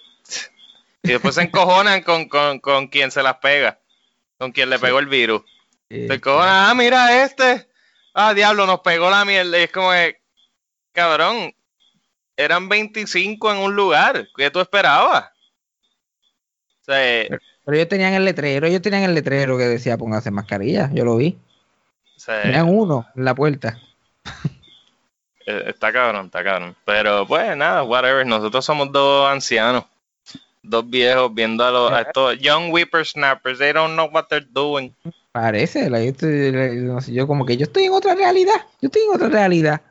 Y 1.04 1.10
después 1.10 1.36
se 1.36 1.44
encojonan 1.44 2.02
con, 2.04 2.28
con, 2.28 2.60
con 2.60 2.88
quien 2.88 3.12
se 3.12 3.22
las 3.24 3.38
pega. 3.38 3.80
Con 4.38 4.52
quien 4.52 4.70
le 4.70 4.80
pegó 4.80 5.00
el 5.00 5.06
virus. 5.08 5.42
Se 5.90 6.14
encojonan, 6.14 6.70
ah, 6.70 6.74
mira 6.76 7.24
este. 7.24 7.68
Ah, 8.14 8.34
diablo, 8.34 8.66
nos 8.66 8.80
pegó 8.82 9.10
la 9.10 9.24
mierda. 9.26 9.60
Y 9.60 9.64
es 9.64 9.72
como, 9.72 9.92
que, 9.92 10.20
cabrón, 10.94 11.54
eran 12.38 12.68
25 12.70 13.52
en 13.52 13.58
un 13.60 13.76
lugar. 13.76 14.28
¿Qué 14.36 14.50
tú 14.50 14.60
esperabas? 14.60 15.26
O 16.82 16.86
sea, 16.86 17.22
eh, 17.22 17.30
Pero 17.66 17.78
ellos 17.78 17.90
tenían 17.90 18.14
el 18.14 18.26
letrero, 18.26 18.68
ellos 18.68 18.82
tenían 18.82 19.04
el 19.04 19.14
letrero 19.16 19.58
que 19.58 19.64
decía 19.66 19.98
póngase 19.98 20.30
mascarilla, 20.32 20.90
yo 20.94 21.04
lo 21.04 21.18
vi. 21.18 21.38
sea, 22.16 22.44
Tenían 22.44 22.70
uno 22.70 23.06
en 23.16 23.26
la 23.26 23.34
puerta. 23.36 23.80
eh, 25.48 25.64
está 25.68 25.92
cabrón, 25.92 26.28
está 26.28 26.44
cabrón. 26.44 26.76
Pero 26.86 27.26
pues 27.28 27.56
nada, 27.58 27.84
whatever. 27.84 28.26
Nosotros 28.26 28.64
somos 28.66 28.92
dos 28.92 29.30
ancianos. 29.30 29.84
Dos 30.62 30.90
viejos 30.90 31.32
viendo 31.34 31.64
a, 31.64 31.70
los, 31.72 31.92
a 31.92 32.02
estos 32.02 32.40
young 32.40 32.72
whippersnappers. 32.72 33.60
They 33.60 33.72
don't 33.72 33.94
know 33.94 34.10
what 34.12 34.26
they're 34.30 34.48
doing. 34.52 34.94
Parece, 35.32 35.90
la- 35.90 36.00
yo, 36.04 36.12
estoy- 36.12 36.52
la- 36.52 36.94
no 36.94 37.02
sé, 37.02 37.14
yo 37.14 37.28
como 37.28 37.46
que 37.46 37.56
yo 37.58 37.66
estoy 37.66 37.84
en 37.84 37.92
otra 37.94 38.16
realidad, 38.16 38.56
yo 38.82 38.88
estoy 38.88 39.04
en 39.04 39.14
otra 39.16 39.28
realidad. 39.30 39.82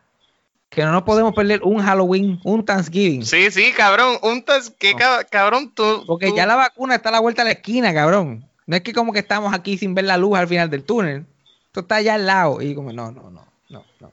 Que 0.74 0.82
no 0.84 0.92
nos 0.92 1.02
podemos 1.04 1.32
perder 1.34 1.60
un 1.62 1.80
Halloween, 1.82 2.40
un 2.44 2.64
Thanksgiving. 2.64 3.24
Sí, 3.24 3.50
sí, 3.50 3.72
cabrón. 3.72 4.16
Un 4.22 4.44
tas- 4.44 4.70
¿qué 4.78 4.92
No. 4.92 4.98
cab- 4.98 5.28
cabrón 5.30 5.72
tú? 5.74 6.02
Porque 6.06 6.28
tú- 6.28 6.36
ya 6.36 6.46
la 6.46 6.56
vacuna 6.56 6.96
está 6.96 7.10
a 7.10 7.12
la 7.12 7.20
vuelta 7.20 7.42
de 7.42 7.50
la 7.50 7.52
esquina, 7.52 7.94
cabrón. 7.94 8.48
No 8.66 8.76
es 8.76 8.82
que 8.82 8.92
como 8.92 9.12
que 9.12 9.18
estamos 9.20 9.54
aquí 9.54 9.78
sin 9.78 9.94
ver 9.94 10.04
la 10.06 10.16
luz 10.16 10.36
al 10.38 10.48
final 10.48 10.68
del 10.70 10.84
túnel. 10.84 11.26
Esto 11.66 11.80
está 11.80 11.96
allá 11.96 12.14
al 12.14 12.26
lado. 12.26 12.60
Y 12.62 12.74
como, 12.74 12.92
no, 12.92 13.12
no, 13.12 13.30
no, 13.30 13.46
no, 13.68 13.84
no. 14.00 14.12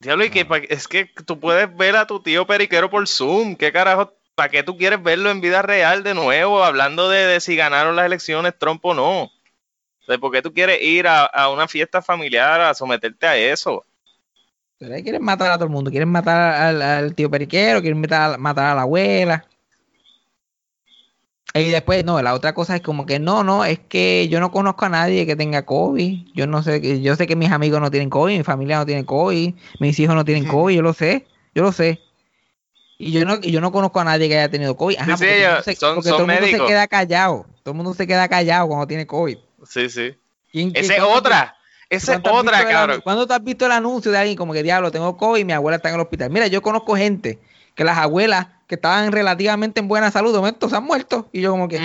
Diablo, 0.00 0.24
y 0.24 0.30
que 0.30 0.46
es 0.68 0.88
que 0.88 1.06
tú 1.24 1.38
puedes 1.38 1.74
ver 1.76 1.96
a 1.96 2.06
tu 2.06 2.20
tío 2.20 2.46
periquero 2.46 2.90
por 2.90 3.06
Zoom. 3.06 3.54
¿Qué 3.56 3.72
carajo? 3.72 4.12
¿Para 4.34 4.50
qué 4.50 4.62
tú 4.62 4.76
quieres 4.76 5.02
verlo 5.02 5.30
en 5.30 5.40
vida 5.40 5.62
real 5.62 6.02
de 6.02 6.14
nuevo? 6.14 6.62
Hablando 6.64 7.08
de, 7.08 7.26
de 7.26 7.40
si 7.40 7.56
ganaron 7.56 7.96
las 7.96 8.06
elecciones 8.06 8.54
Trump 8.58 8.84
o 8.84 8.92
no. 8.94 9.30
Sea, 10.06 10.18
¿Por 10.18 10.30
qué 10.32 10.42
tú 10.42 10.52
quieres 10.52 10.82
ir 10.82 11.06
a, 11.08 11.24
a 11.24 11.48
una 11.50 11.66
fiesta 11.68 12.02
familiar 12.02 12.60
a 12.60 12.74
someterte 12.74 13.26
a 13.26 13.36
eso? 13.36 13.84
Pero 14.78 14.94
quieren 15.02 15.22
matar 15.24 15.50
a 15.52 15.54
todo 15.54 15.64
el 15.64 15.70
mundo. 15.70 15.90
Quieren 15.90 16.08
matar 16.10 16.54
al, 16.54 16.82
al 16.82 17.14
tío 17.14 17.30
periquero, 17.30 17.80
quieren 17.80 18.00
matar, 18.00 18.34
a- 18.34 18.38
matar 18.38 18.66
a 18.66 18.74
la 18.74 18.82
abuela. 18.82 19.44
Y 21.54 21.70
después, 21.70 22.04
no, 22.04 22.20
la 22.20 22.34
otra 22.34 22.52
cosa 22.52 22.76
es 22.76 22.82
como 22.82 23.06
que 23.06 23.18
no, 23.18 23.42
no, 23.42 23.64
es 23.64 23.78
que 23.78 24.28
yo 24.28 24.40
no 24.40 24.50
conozco 24.50 24.84
a 24.84 24.88
nadie 24.90 25.24
que 25.24 25.36
tenga 25.36 25.64
COVID. 25.64 26.26
Yo 26.34 26.46
no 26.46 26.62
sé, 26.62 26.82
que- 26.82 27.00
yo 27.00 27.16
sé 27.16 27.26
que 27.26 27.34
mis 27.36 27.50
amigos 27.50 27.80
no 27.80 27.90
tienen 27.90 28.10
COVID, 28.10 28.36
mi 28.36 28.44
familia 28.44 28.76
no 28.76 28.84
tiene 28.84 29.06
COVID, 29.06 29.54
mis 29.80 29.98
hijos 29.98 30.14
no 30.14 30.24
tienen 30.24 30.46
COVID, 30.46 30.76
yo 30.76 30.82
lo 30.82 30.92
sé, 30.92 31.26
yo 31.54 31.62
lo 31.62 31.72
sé. 31.72 32.00
Y 32.98 33.12
yo 33.12 33.24
no, 33.24 33.36
y 33.42 33.50
yo 33.52 33.60
no 33.62 33.72
conozco 33.72 34.00
a 34.00 34.04
nadie 34.04 34.28
que 34.28 34.38
haya 34.38 34.50
tenido 34.50 34.76
COVID. 34.76 34.96
Ajá, 34.98 35.16
Sí, 35.16 35.24
porque 35.24 35.62
se- 35.64 35.76
son- 35.76 35.94
porque 35.94 36.08
son 36.10 36.18
todo 36.18 36.26
el 36.26 36.32
mundo 36.32 36.46
se 36.46 36.52
queda 36.68 36.86
callado. 36.88 37.46
Todo 37.62 37.72
el 37.72 37.76
mundo 37.76 37.94
se 37.94 38.06
queda 38.06 38.28
callado 38.28 38.68
cuando 38.68 38.86
tiene 38.86 39.06
COVID. 39.06 39.38
Sí, 39.66 39.88
sí. 39.88 40.14
¿Quién- 40.52 40.70
quién- 40.72 40.84
Esa 40.84 40.96
es 40.96 41.02
otra. 41.02 41.55
Esa 41.88 42.14
es 42.14 42.20
¿Cuándo 42.20 42.50
has 42.52 42.60
otra, 42.60 42.68
cabrón. 42.68 43.00
¿Cuándo 43.02 43.26
tú 43.26 43.32
has 43.32 43.44
visto 43.44 43.66
el 43.66 43.72
anuncio 43.72 44.10
de 44.10 44.18
alguien 44.18 44.36
como 44.36 44.52
que 44.52 44.62
diablo, 44.62 44.90
tengo 44.90 45.16
COVID 45.16 45.40
y 45.40 45.44
mi 45.44 45.52
abuela 45.52 45.76
está 45.76 45.88
en 45.88 45.94
el 45.96 46.00
hospital? 46.00 46.30
Mira, 46.30 46.46
yo 46.48 46.60
conozco 46.62 46.96
gente 46.96 47.38
que 47.74 47.84
las 47.84 47.98
abuelas 47.98 48.48
que 48.66 48.74
estaban 48.74 49.12
relativamente 49.12 49.78
en 49.80 49.86
buena 49.88 50.10
salud, 50.10 50.32
de 50.32 50.38
momento 50.38 50.68
se 50.68 50.76
han 50.76 50.84
muerto. 50.84 51.28
Y 51.32 51.40
yo 51.42 51.52
como 51.52 51.68
que, 51.68 51.78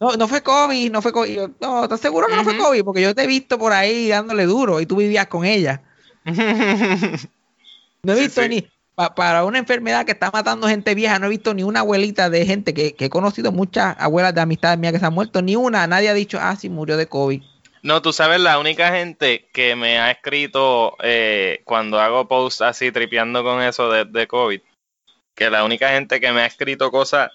no, 0.00 0.12
no 0.16 0.26
fue 0.28 0.42
COVID, 0.42 0.90
no 0.90 1.02
fue 1.02 1.12
COVID. 1.12 1.30
Y 1.30 1.34
yo, 1.34 1.50
no, 1.60 1.84
¿estás 1.84 2.00
seguro 2.00 2.26
que 2.26 2.34
no 2.36 2.42
fue. 2.44 2.56
COVID? 2.56 2.82
Porque 2.82 3.02
yo 3.02 3.14
te 3.14 3.22
he 3.22 3.26
visto 3.28 3.58
por 3.58 3.72
ahí 3.72 4.08
dándole 4.08 4.46
duro 4.46 4.80
y 4.80 4.86
tú 4.86 4.96
vivías 4.96 5.26
con 5.28 5.44
ella. 5.44 5.82
No 8.02 8.12
he 8.12 8.16
Sí, 8.16 8.22
visto 8.22 8.42
sí. 8.42 8.48
ni, 8.48 8.68
pa- 8.94 9.14
para 9.14 9.44
una 9.44 9.58
enfermedad 9.58 10.04
que 10.06 10.12
está 10.12 10.30
matando 10.30 10.68
gente 10.68 10.94
vieja, 10.94 11.18
no 11.18 11.26
he 11.26 11.30
visto 11.30 11.52
ni 11.52 11.62
una 11.64 11.80
abuelita 11.80 12.30
de 12.30 12.46
gente 12.46 12.72
que, 12.74 12.94
que 12.94 13.06
he 13.06 13.10
conocido 13.10 13.50
muchas 13.52 13.96
abuelas 13.98 14.34
de 14.34 14.40
amistades 14.40 14.78
mías 14.78 14.92
que 14.92 15.00
se 15.00 15.06
han 15.06 15.14
muerto, 15.14 15.42
ni 15.42 15.56
una, 15.56 15.86
nadie 15.86 16.08
ha 16.08 16.14
dicho, 16.14 16.38
ah, 16.40 16.54
sí, 16.56 16.68
murió 16.68 16.96
de 16.96 17.06
COVID. 17.06 17.42
No, 17.82 18.02
tú 18.02 18.12
sabes, 18.12 18.40
la 18.40 18.58
única 18.58 18.90
gente 18.92 19.48
que 19.52 19.76
me 19.76 19.98
ha 19.98 20.10
escrito 20.10 20.96
eh, 21.02 21.62
cuando 21.64 22.00
hago 22.00 22.26
posts 22.26 22.62
así 22.62 22.90
tripeando 22.90 23.44
con 23.44 23.62
eso 23.62 23.90
de, 23.90 24.04
de 24.04 24.26
COVID, 24.26 24.60
que 25.34 25.50
la 25.50 25.64
única 25.64 25.90
gente 25.90 26.20
que 26.20 26.32
me 26.32 26.40
ha 26.40 26.46
escrito 26.46 26.90
cosas 26.90 27.30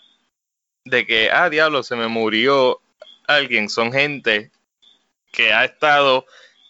de 0.86 1.06
que, 1.06 1.32
ah, 1.32 1.50
diablo, 1.50 1.84
se 1.84 1.96
me 1.96 2.08
murió 2.08 2.82
alguien, 3.28 3.70
son 3.70 3.94
gente 3.94 4.52
que 5.32 5.54
ha 5.54 5.66
estado 5.66 6.26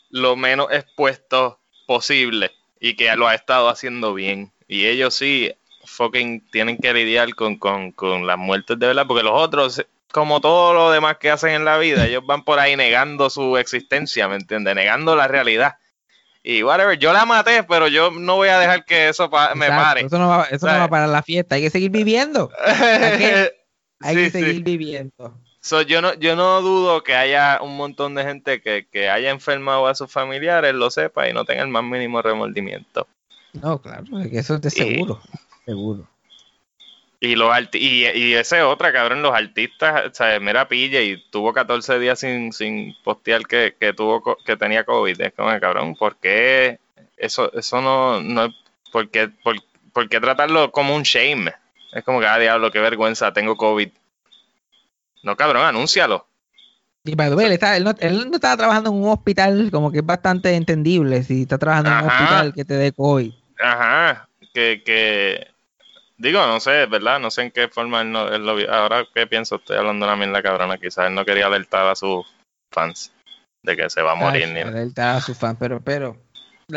lo 0.09 0.35
menos 0.35 0.71
expuesto 0.71 1.59
posible 1.87 2.51
y 2.79 2.95
que 2.95 3.15
lo 3.15 3.27
ha 3.27 3.35
estado 3.35 3.69
haciendo 3.69 4.13
bien. 4.13 4.51
Y 4.67 4.85
ellos 4.85 5.15
sí, 5.15 5.51
fucking 5.85 6.49
tienen 6.51 6.77
que 6.77 6.93
lidiar 6.93 7.33
con, 7.35 7.57
con, 7.57 7.91
con 7.91 8.27
las 8.27 8.37
muertes 8.37 8.77
de 8.77 8.87
verdad, 8.87 9.07
porque 9.07 9.23
los 9.23 9.33
otros, 9.33 9.85
como 10.13 10.39
todo 10.39 10.73
lo 10.73 10.91
demás 10.91 11.17
que 11.17 11.29
hacen 11.29 11.49
en 11.49 11.65
la 11.65 11.77
vida, 11.77 12.05
ellos 12.07 12.25
van 12.25 12.45
por 12.45 12.59
ahí 12.59 12.77
negando 12.77 13.29
su 13.29 13.57
existencia, 13.57 14.29
¿me 14.29 14.35
entiendes? 14.35 14.73
Negando 14.75 15.15
la 15.17 15.27
realidad. 15.27 15.73
Y 16.45 16.61
whatever, 16.63 16.97
yo 16.99 17.11
la 17.13 17.25
maté, 17.25 17.63
pero 17.63 17.87
yo 17.87 18.11
no 18.11 18.35
voy 18.35 18.49
a 18.49 18.59
dejar 18.59 18.85
que 18.85 19.09
eso 19.09 19.29
pa- 19.29 19.55
me 19.55 19.65
Exacto, 19.67 19.83
pare. 19.85 20.01
Eso 20.01 20.17
no 20.19 20.27
va, 20.29 20.43
eso 20.43 20.53
no 20.65 20.71
¿Sabes? 20.71 20.79
va 20.79 20.83
a 20.83 20.89
parar 20.89 21.09
la 21.09 21.23
fiesta, 21.23 21.55
hay 21.55 21.61
que 21.63 21.69
seguir 21.69 21.91
viviendo. 21.91 22.49
que- 22.49 23.51
Hay 24.05 24.15
Sí, 24.15 24.21
que 24.23 24.29
sí. 24.31 24.39
seguir 24.45 24.63
viviendo. 24.63 25.39
So, 25.61 25.81
yo 25.81 26.01
no 26.01 26.13
yo 26.15 26.35
no 26.35 26.61
dudo 26.61 27.01
que 27.03 27.15
haya 27.15 27.59
un 27.61 27.77
montón 27.77 28.15
de 28.15 28.23
gente 28.25 28.61
que, 28.61 28.85
que 28.91 29.09
haya 29.09 29.29
enfermado 29.29 29.87
a 29.87 29.95
sus 29.95 30.11
familiares, 30.11 30.73
lo 30.73 30.91
sepa 30.91 31.29
y 31.29 31.33
no 31.33 31.45
tenga 31.45 31.61
el 31.61 31.69
más 31.69 31.85
mínimo 31.85 32.21
remordimiento. 32.21 33.07
No, 33.53 33.81
claro, 33.81 34.03
es 34.19 34.29
que 34.29 34.39
eso 34.39 34.55
es 34.55 34.61
de 34.61 34.67
Y- 34.67 34.71
seguro. 34.71 35.21
Y 37.25 37.37
los 37.37 37.49
arti- 37.51 37.79
y, 37.79 38.05
y 38.19 38.33
ese 38.33 38.63
otra, 38.63 38.91
cabrón, 38.91 39.21
los 39.21 39.33
artistas, 39.33 40.07
o 40.11 40.13
sea, 40.13 40.37
mira 40.41 40.67
Pille 40.67 41.05
y 41.05 41.23
tuvo 41.29 41.53
14 41.53 41.97
días 41.97 42.19
sin, 42.19 42.51
sin 42.51 42.93
postear 43.01 43.47
que, 43.47 43.75
que 43.79 43.93
tuvo 43.93 44.35
que 44.45 44.57
tenía 44.57 44.83
COVID. 44.83 45.21
Es 45.21 45.33
como, 45.33 45.57
cabrón, 45.61 45.95
¿por 45.95 46.17
qué 46.17 46.79
eso, 47.15 47.49
eso 47.53 47.81
no, 47.81 48.19
no 48.19 48.43
es- 48.45 48.55
¿por 48.91 49.09
qué, 49.09 49.29
por, 49.41 49.55
por 49.93 50.09
qué 50.09 50.19
tratarlo 50.19 50.69
como 50.73 50.93
un 50.93 51.03
shame? 51.03 51.49
Es 51.93 52.03
como 52.03 52.19
que, 52.19 52.27
ah, 52.27 52.37
diablo, 52.37 52.69
qué 52.71 52.79
vergüenza, 52.81 53.31
tengo 53.31 53.55
COVID. 53.55 53.87
No, 55.23 55.37
cabrón, 55.37 55.63
anúncialo. 55.65 56.27
Y 57.05 57.15
way, 57.15 57.45
él, 57.45 57.53
está- 57.53 57.77
él 57.77 57.85
no, 57.85 57.93
él 57.99 58.29
no 58.29 58.35
estaba 58.35 58.57
trabajando 58.57 58.89
en 58.89 58.97
un 58.97 59.07
hospital, 59.09 59.69
como 59.71 59.93
que 59.93 59.99
es 59.99 60.05
bastante 60.05 60.55
entendible 60.55 61.23
si 61.23 61.43
está 61.43 61.57
trabajando 61.57 61.89
en 61.91 61.97
un 61.99 62.09
hospital 62.11 62.53
que 62.53 62.65
te 62.65 62.73
dé 62.73 62.91
COVID. 62.91 63.31
Ajá, 63.61 64.27
que, 64.53 64.83
que, 64.85 65.47
digo, 66.17 66.45
no 66.45 66.59
sé, 66.59 66.85
¿verdad? 66.85 67.19
No 67.19 67.31
sé 67.31 67.43
en 67.43 67.51
qué 67.51 67.67
forma 67.67 68.01
él, 68.01 68.11
no, 68.11 68.27
él 68.29 68.45
lo 68.45 68.55
vio. 68.55 68.71
Ahora, 68.73 69.05
¿qué 69.13 69.27
pienso? 69.27 69.55
Estoy 69.55 69.77
hablando 69.77 70.05
una 70.05 70.15
mierda 70.15 70.41
cabrona, 70.41 70.77
quizás 70.77 71.07
él 71.07 71.15
no 71.15 71.25
quería 71.25 71.47
alertar 71.47 71.87
a 71.87 71.95
sus 71.95 72.25
fans 72.71 73.11
de 73.63 73.75
que 73.77 73.89
se 73.89 74.01
va 74.01 74.13
a 74.13 74.15
morir. 74.15 74.45
Ay, 74.45 74.53
ni 74.53 74.59
alertar 74.61 75.15
a 75.17 75.21
sus 75.21 75.37
fans, 75.37 75.57
pero, 75.59 75.79
pero, 75.81 76.17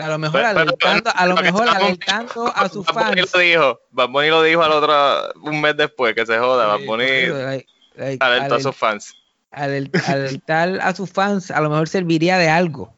a 0.01 0.09
lo 0.09 0.19
mejor 0.19 0.41
Pero- 0.43 0.49
pero- 0.55 0.61
alertando, 0.91 1.11
a 1.15 1.27
lo 1.27 1.35
que 1.37 1.43
mejor 1.43 1.69
alertando 1.69 2.53
a 2.55 2.69
sus 2.69 2.87
Bunny 2.87 3.01
fans. 3.23 3.35
lo 3.35 3.41
dijo, 3.41 3.81
Bad 3.91 4.09
Bunny 4.09 4.29
lo 4.29 4.43
dijo 4.43 4.63
al 4.63 4.73
otro, 4.73 5.33
un 5.43 5.61
mes 5.61 5.77
después, 5.77 6.15
que 6.15 6.27
se 6.27 6.39
joda, 6.39 6.67
Bad 6.67 6.81
Bunny 6.87 7.27
like- 7.27 7.67
like, 7.97 8.25
alertó 8.25 8.55
a 8.57 8.61
sus 8.61 8.77
fans. 8.77 9.15
alert- 9.53 10.09
alertar 10.09 10.79
a 10.81 10.95
sus 10.95 11.11
fans 11.11 11.51
a 11.51 11.61
lo 11.61 11.71
mejor 11.71 11.89
serviría 11.89 12.37
de 12.39 12.49
algo. 12.49 12.93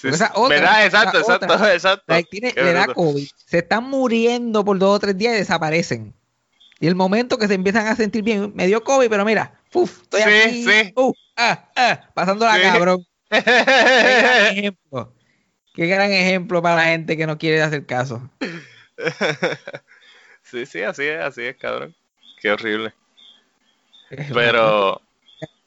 Sí, 0.00 0.12
sí. 0.12 0.24
otra, 0.34 0.56
¿Verdad? 0.56 0.84
Exacto, 0.86 1.18
exacto, 1.18 1.54
otra. 1.54 1.74
exacto. 1.74 2.14
Tiene- 2.30 2.52
le 2.54 2.72
da. 2.72 2.86
COVID, 2.86 3.28
se 3.46 3.58
están 3.58 3.84
muriendo 3.84 4.64
por 4.64 4.78
dos 4.78 4.96
o 4.96 4.98
tres 5.00 5.16
días 5.18 5.34
y 5.34 5.38
desaparecen. 5.38 6.14
Y 6.80 6.86
el 6.86 6.94
momento 6.94 7.38
que 7.38 7.48
se 7.48 7.54
empiezan 7.54 7.88
a 7.88 7.96
sentir 7.96 8.22
bien, 8.22 8.52
me 8.54 8.66
dio 8.68 8.84
COVID, 8.84 9.08
pero 9.08 9.24
mira, 9.24 9.60
uf, 9.74 10.02
estoy 10.02 10.22
Sí, 10.22 10.28
aquí, 10.28 10.64
sí. 10.64 10.94
ah, 11.36 11.68
ah, 11.74 12.00
pasándola 12.14 12.54
Sí. 12.54 12.62
cabrón. 12.62 13.04
Qué 13.30 13.40
gran 13.42 14.46
ejemplo. 14.56 15.12
Qué 15.74 15.86
gran 15.86 16.12
ejemplo 16.12 16.62
para 16.62 16.76
la 16.76 16.84
gente 16.84 17.16
que 17.16 17.26
no 17.26 17.36
quiere 17.38 17.60
hacer 17.62 17.84
caso. 17.86 18.28
sí, 20.42 20.66
sí, 20.66 20.82
así 20.82 21.04
es, 21.04 21.20
así 21.20 21.42
es, 21.42 21.56
cabrón. 21.56 21.94
Qué 22.40 22.50
horrible. 22.52 22.94
Es 24.10 24.30
una- 24.30 24.40
Pero, 24.40 24.92
ha 24.94 25.00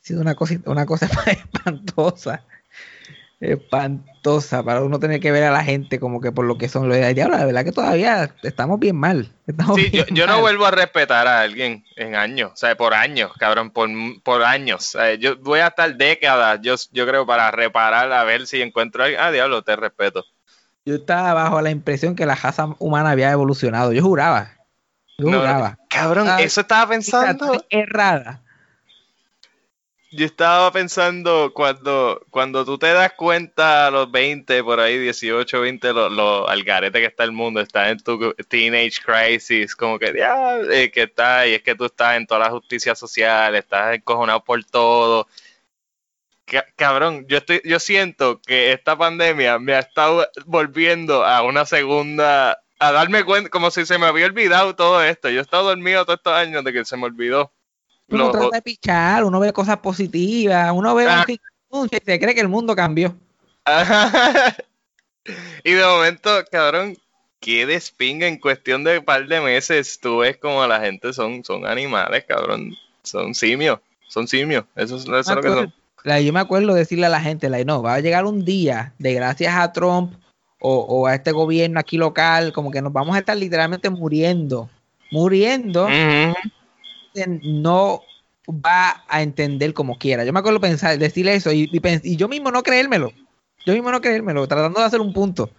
sido 0.01 0.21
una 0.21 0.35
cosa, 0.35 0.55
una 0.65 0.85
cosa 0.85 1.07
espantosa. 1.27 2.43
Espantosa 3.41 4.63
para 4.63 4.81
uno 4.81 4.99
tener 4.99 5.19
que 5.19 5.31
ver 5.31 5.43
a 5.43 5.51
la 5.51 5.63
gente 5.63 5.99
como 5.99 6.21
que 6.21 6.31
por 6.31 6.45
lo 6.45 6.57
que 6.57 6.69
son 6.69 6.87
los 6.87 6.97
de 6.97 7.13
diablo. 7.13 7.37
La 7.37 7.45
verdad 7.45 7.63
que 7.63 7.71
todavía 7.71 8.33
estamos 8.43 8.79
bien 8.79 8.95
mal. 8.95 9.31
Estamos 9.47 9.75
sí, 9.77 9.85
yo, 9.91 10.05
bien 10.05 10.15
yo 10.15 10.27
no 10.27 10.33
mal. 10.33 10.41
vuelvo 10.41 10.65
a 10.67 10.71
respetar 10.71 11.27
a 11.27 11.41
alguien 11.41 11.83
en 11.95 12.15
años, 12.15 12.51
o 12.53 12.55
sea, 12.55 12.75
por 12.77 12.93
años, 12.93 13.31
cabrón, 13.37 13.71
por, 13.71 13.89
por 14.23 14.43
años. 14.43 14.95
O 14.95 14.99
sea, 14.99 15.15
yo 15.15 15.35
voy 15.37 15.59
a 15.59 15.67
estar 15.67 15.93
décadas, 15.95 16.59
yo, 16.61 16.75
yo 16.91 17.05
creo, 17.07 17.25
para 17.25 17.49
reparar, 17.51 18.11
a 18.13 18.23
ver 18.23 18.45
si 18.47 18.61
encuentro 18.61 19.01
a 19.01 19.05
alguien. 19.07 19.21
Ah, 19.23 19.31
diablo, 19.31 19.63
te 19.63 19.75
respeto. 19.75 20.23
Yo 20.85 20.95
estaba 20.95 21.33
bajo 21.33 21.61
la 21.61 21.69
impresión 21.71 22.15
que 22.15 22.25
la 22.25 22.35
raza 22.35 22.69
humana 22.79 23.11
había 23.11 23.31
evolucionado. 23.31 23.91
Yo 23.91 24.01
juraba. 24.03 24.51
Yo 25.17 25.29
No, 25.29 25.39
juraba. 25.39 25.77
Cabrón, 25.89 26.27
Ah, 26.29 26.41
eso 26.41 26.61
estaba 26.61 26.87
pensando. 26.89 27.65
Errada. 27.69 28.41
Yo 30.13 30.25
estaba 30.25 30.69
pensando 30.73 31.53
cuando, 31.53 32.21
cuando 32.31 32.65
tú 32.65 32.77
te 32.77 32.87
das 32.91 33.13
cuenta 33.13 33.87
a 33.87 33.91
los 33.91 34.11
20, 34.11 34.61
por 34.61 34.79
ahí 34.81 34.97
18, 34.99 35.61
20, 35.61 35.93
lo, 35.93 36.09
lo 36.09 36.49
al 36.49 36.63
garete 36.65 36.99
que 36.99 37.05
está 37.05 37.23
el 37.23 37.31
mundo, 37.31 37.61
estás 37.61 37.91
en 37.91 37.99
tu 37.99 38.33
teenage 38.49 38.99
crisis, 39.05 39.73
como 39.73 39.97
que 39.97 40.13
ya, 40.17 40.57
eh, 40.69 40.91
que 40.91 41.03
está, 41.03 41.47
y 41.47 41.53
es 41.53 41.63
que 41.63 41.75
tú 41.75 41.85
estás 41.85 42.17
en 42.17 42.27
toda 42.27 42.41
la 42.41 42.49
justicia 42.51 42.93
social, 42.93 43.55
estás 43.55 43.95
encojonado 43.95 44.43
por 44.43 44.61
todo. 44.65 45.27
Ca- 46.45 46.67
Cabrón, 46.75 47.25
yo 47.27 47.37
estoy, 47.37 47.61
yo 47.63 47.79
siento 47.79 48.41
que 48.41 48.73
esta 48.73 48.97
pandemia 48.97 49.57
me 49.59 49.73
ha 49.73 49.79
estado 49.79 50.27
volviendo 50.45 51.23
a 51.25 51.41
una 51.43 51.65
segunda, 51.65 52.61
a 52.79 52.91
darme 52.91 53.23
cuenta, 53.23 53.49
como 53.49 53.71
si 53.71 53.85
se 53.85 53.97
me 53.97 54.05
había 54.07 54.25
olvidado 54.25 54.75
todo 54.75 55.01
esto. 55.03 55.29
Yo 55.29 55.39
he 55.39 55.41
estado 55.41 55.63
dormido 55.69 56.05
todos 56.05 56.17
estos 56.19 56.33
años 56.33 56.63
de 56.63 56.73
que 56.73 56.85
se 56.85 56.97
me 56.97 57.05
olvidó. 57.05 57.53
Uno 58.11 58.31
trata 58.31 58.49
de 58.57 58.61
pichar, 58.61 59.23
uno 59.23 59.39
ve 59.39 59.53
cosas 59.53 59.77
positivas, 59.77 60.71
uno 60.73 60.93
ve 60.95 61.05
Ah. 61.07 61.25
un 61.69 61.87
y 61.91 61.95
se 62.03 62.19
cree 62.19 62.35
que 62.35 62.41
el 62.41 62.49
mundo 62.49 62.75
cambió. 62.75 63.15
Ajá. 63.65 64.55
y 65.63 65.71
de 65.71 65.85
momento, 65.85 66.29
cabrón, 66.51 66.97
qué 67.39 67.65
despinga 67.65 68.27
en 68.27 68.37
cuestión 68.37 68.83
de 68.83 68.99
un 68.99 69.05
par 69.05 69.27
de 69.27 69.39
meses. 69.41 69.99
Tú 70.01 70.19
ves 70.19 70.37
como 70.37 70.65
la 70.67 70.79
gente 70.81 71.13
son, 71.13 71.43
son 71.43 71.65
animales, 71.65 72.25
cabrón. 72.27 72.75
Son 73.03 73.33
simios. 73.33 73.79
Son 74.07 74.27
simios. 74.27 74.65
Eso 74.75 74.97
es, 74.97 75.03
eso 75.03 75.17
es 75.17 75.27
Me 75.29 75.35
lo 75.35 75.41
que 75.41 75.47
son. 75.49 75.73
la- 76.03 76.19
yo 76.21 76.33
me 76.33 76.39
acuerdo 76.41 76.73
decirle 76.73 77.05
a 77.05 77.09
la 77.09 77.21
gente, 77.21 77.49
like, 77.49 77.65
no, 77.65 77.81
va 77.81 77.93
a 77.95 77.99
llegar 77.99 78.25
un 78.25 78.43
día 78.43 78.93
de 78.99 79.13
gracias 79.13 79.55
a 79.55 79.71
Trump 79.71 80.13
o, 80.59 80.75
o 80.81 81.07
a 81.07 81.15
este 81.15 81.31
gobierno 81.31 81.79
aquí 81.79 81.97
local, 81.97 82.51
como 82.53 82.69
que 82.71 82.81
nos 82.81 82.91
vamos 82.93 83.15
a 83.15 83.19
estar 83.19 83.37
literalmente 83.37 83.89
muriendo, 83.89 84.69
muriendo. 85.11 85.87
No 87.15 88.01
va 88.47 89.03
a 89.07 89.21
entender 89.21 89.73
como 89.73 89.97
quiera. 89.97 90.25
Yo 90.25 90.33
me 90.33 90.39
acuerdo 90.39 90.59
pensar, 90.59 90.97
decirle 90.97 91.35
eso 91.35 91.51
y 91.51 91.69
yo 92.15 92.27
mismo 92.27 92.51
no 92.51 92.63
creérmelo, 92.63 93.13
yo 93.65 93.73
mismo 93.73 93.91
no 93.91 94.01
creérmelo, 94.01 94.47
tratando 94.47 94.79
de 94.79 94.85
hacer 94.85 95.01
un 95.01 95.13
punto. 95.13 95.49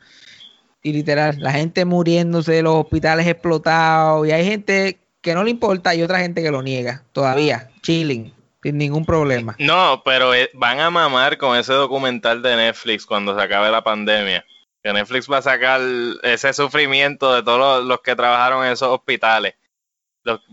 Y 0.83 0.93
literal, 0.93 1.37
la 1.39 1.53
gente 1.53 1.85
muriéndose, 1.85 2.61
los 2.63 2.75
hospitales 2.75 3.27
explotados, 3.27 4.27
y 4.27 4.33
hay 4.33 4.45
gente 4.45 4.99
que 5.21 5.35
no 5.35 5.45
le 5.45 5.51
importa 5.51 5.95
y 5.95 6.03
otra 6.03 6.19
gente 6.19 6.43
que 6.43 6.51
lo 6.51 6.63
niega, 6.63 7.05
todavía, 7.13 7.71
chilling, 7.83 8.35
sin 8.63 8.79
ningún 8.79 9.07
problema. 9.07 9.55
No, 9.61 10.03
pero 10.05 10.35
eh, 10.35 10.51
van 10.55 10.81
a 10.81 10.91
mamar 10.91 11.39
con 11.39 11.57
ese 11.57 11.73
documental 11.73 12.43
de 12.43 12.57
Netflix 12.57 13.07
cuando 13.07 13.37
se 13.37 13.43
acabe 13.43 13.71
la 13.71 13.85
pandemia. 13.85 14.45
Que 14.83 14.93
Netflix 14.93 15.31
va 15.31 15.39
a 15.39 15.43
sacar 15.43 15.81
ese 16.25 16.53
sufrimiento 16.53 17.33
de 17.33 17.45
todos 17.45 17.59
los, 17.61 17.87
los 17.87 18.01
que 18.01 18.17
trabajaron 18.17 18.67
en 18.67 18.73
esos 18.73 18.89
hospitales. 18.89 19.55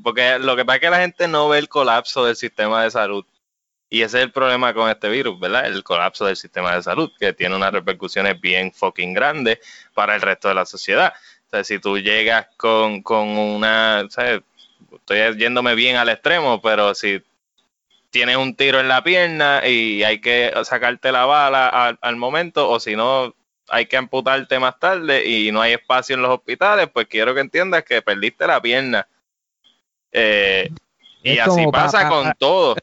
Porque 0.03 0.39
lo 0.39 0.55
que 0.55 0.65
pasa 0.65 0.75
es 0.77 0.81
que 0.81 0.89
la 0.89 0.99
gente 0.99 1.27
no 1.27 1.49
ve 1.49 1.59
el 1.59 1.69
colapso 1.69 2.25
del 2.25 2.35
sistema 2.35 2.83
de 2.83 2.91
salud. 2.91 3.25
Y 3.89 4.03
ese 4.03 4.19
es 4.19 4.23
el 4.25 4.31
problema 4.31 4.73
con 4.73 4.89
este 4.89 5.09
virus, 5.09 5.39
¿verdad? 5.39 5.65
El 5.65 5.83
colapso 5.83 6.25
del 6.25 6.35
sistema 6.35 6.75
de 6.75 6.83
salud, 6.83 7.11
que 7.19 7.33
tiene 7.33 7.55
unas 7.55 7.73
repercusiones 7.73 8.39
bien 8.39 8.71
fucking 8.71 9.13
grandes 9.13 9.59
para 9.95 10.15
el 10.15 10.21
resto 10.21 10.47
de 10.47 10.53
la 10.53 10.65
sociedad. 10.65 11.13
O 11.47 11.49
sea, 11.49 11.63
si 11.63 11.79
tú 11.79 11.97
llegas 11.97 12.47
con, 12.57 13.01
con 13.01 13.27
una. 13.29 14.01
Estoy 14.01 15.37
yéndome 15.37 15.73
bien 15.75 15.95
al 15.97 16.09
extremo, 16.09 16.61
pero 16.61 16.93
si 16.93 17.23
tienes 18.11 18.37
un 18.37 18.55
tiro 18.55 18.79
en 18.79 18.87
la 18.87 19.03
pierna 19.03 19.67
y 19.67 20.03
hay 20.03 20.21
que 20.21 20.53
sacarte 20.63 21.11
la 21.11 21.25
bala 21.25 21.67
al, 21.67 21.97
al 22.01 22.15
momento, 22.15 22.69
o 22.69 22.79
si 22.79 22.95
no, 22.95 23.33
hay 23.69 23.85
que 23.87 23.97
amputarte 23.97 24.59
más 24.59 24.79
tarde 24.79 25.25
y 25.27 25.51
no 25.51 25.61
hay 25.61 25.73
espacio 25.73 26.15
en 26.15 26.21
los 26.21 26.31
hospitales, 26.31 26.89
pues 26.93 27.07
quiero 27.07 27.33
que 27.33 27.41
entiendas 27.41 27.83
que 27.83 28.01
perdiste 28.01 28.45
la 28.47 28.61
pierna. 28.61 29.07
Eh, 30.11 30.71
y 31.23 31.37
así 31.37 31.65
pasa 31.71 32.01
pa- 32.03 32.09
con 32.09 32.33
todo. 32.37 32.75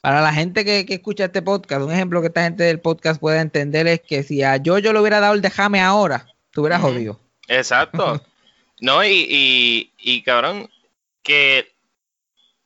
Para 0.00 0.20
la 0.20 0.32
gente 0.32 0.64
que, 0.64 0.86
que 0.86 0.94
escucha 0.94 1.24
este 1.24 1.42
podcast, 1.42 1.82
un 1.82 1.92
ejemplo 1.92 2.20
que 2.20 2.28
esta 2.28 2.42
gente 2.44 2.62
del 2.62 2.80
podcast 2.80 3.20
pueda 3.20 3.40
entender 3.40 3.86
es 3.88 4.00
que 4.00 4.22
si 4.22 4.42
a 4.42 4.56
yo 4.56 4.78
yo 4.78 4.92
le 4.92 5.00
hubiera 5.00 5.18
dado 5.20 5.34
el 5.34 5.40
déjame 5.42 5.80
ahora, 5.80 6.26
tú 6.52 6.60
hubieras 6.62 6.80
jodido. 6.82 7.20
Exacto. 7.48 8.22
No, 8.78 9.02
y, 9.02 9.26
y, 9.30 9.92
y 9.96 10.20
cabrón, 10.20 10.68
que 11.22 11.72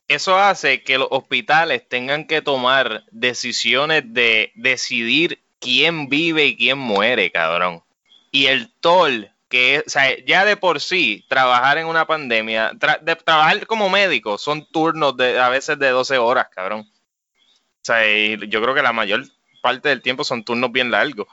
eso 0.09 0.37
hace 0.37 0.83
que 0.83 0.99
los 0.99 1.07
hospitales 1.13 1.89
tengan 1.89 2.27
que 2.27 2.43
tomar 2.43 3.05
decisiones 3.13 4.03
de 4.13 4.51
decidir 4.57 5.41
quién 5.61 6.09
vive 6.09 6.47
y 6.47 6.57
quién 6.57 6.79
muere, 6.79 7.31
cabrón. 7.31 7.85
Y 8.33 8.47
el 8.47 8.73
toll 8.81 9.31
que 9.51 9.83
o 9.85 9.91
sea, 9.91 10.17
ya 10.25 10.45
de 10.45 10.57
por 10.57 10.81
sí, 10.81 11.27
trabajar 11.29 11.77
en 11.77 11.87
una 11.87 12.07
pandemia, 12.07 12.73
de, 13.03 13.17
trabajar 13.17 13.67
como 13.67 13.91
médico, 13.91 14.39
son 14.39 14.65
turnos 14.71 15.17
de 15.17 15.39
a 15.39 15.49
veces 15.49 15.79
de 15.79 15.91
12 15.91 16.19
horas, 16.19 16.49
cabrón. 16.55 16.83
O 16.83 17.83
sea, 17.83 17.99
yo 18.05 18.63
creo 18.63 18.75
que 18.75 18.83
la 18.83 18.93
mayor 18.93 19.25
parte 19.61 19.89
del 19.89 20.03
tiempo 20.03 20.23
son 20.23 20.45
turnos 20.45 20.71
bien 20.71 20.91
largos. 20.91 21.27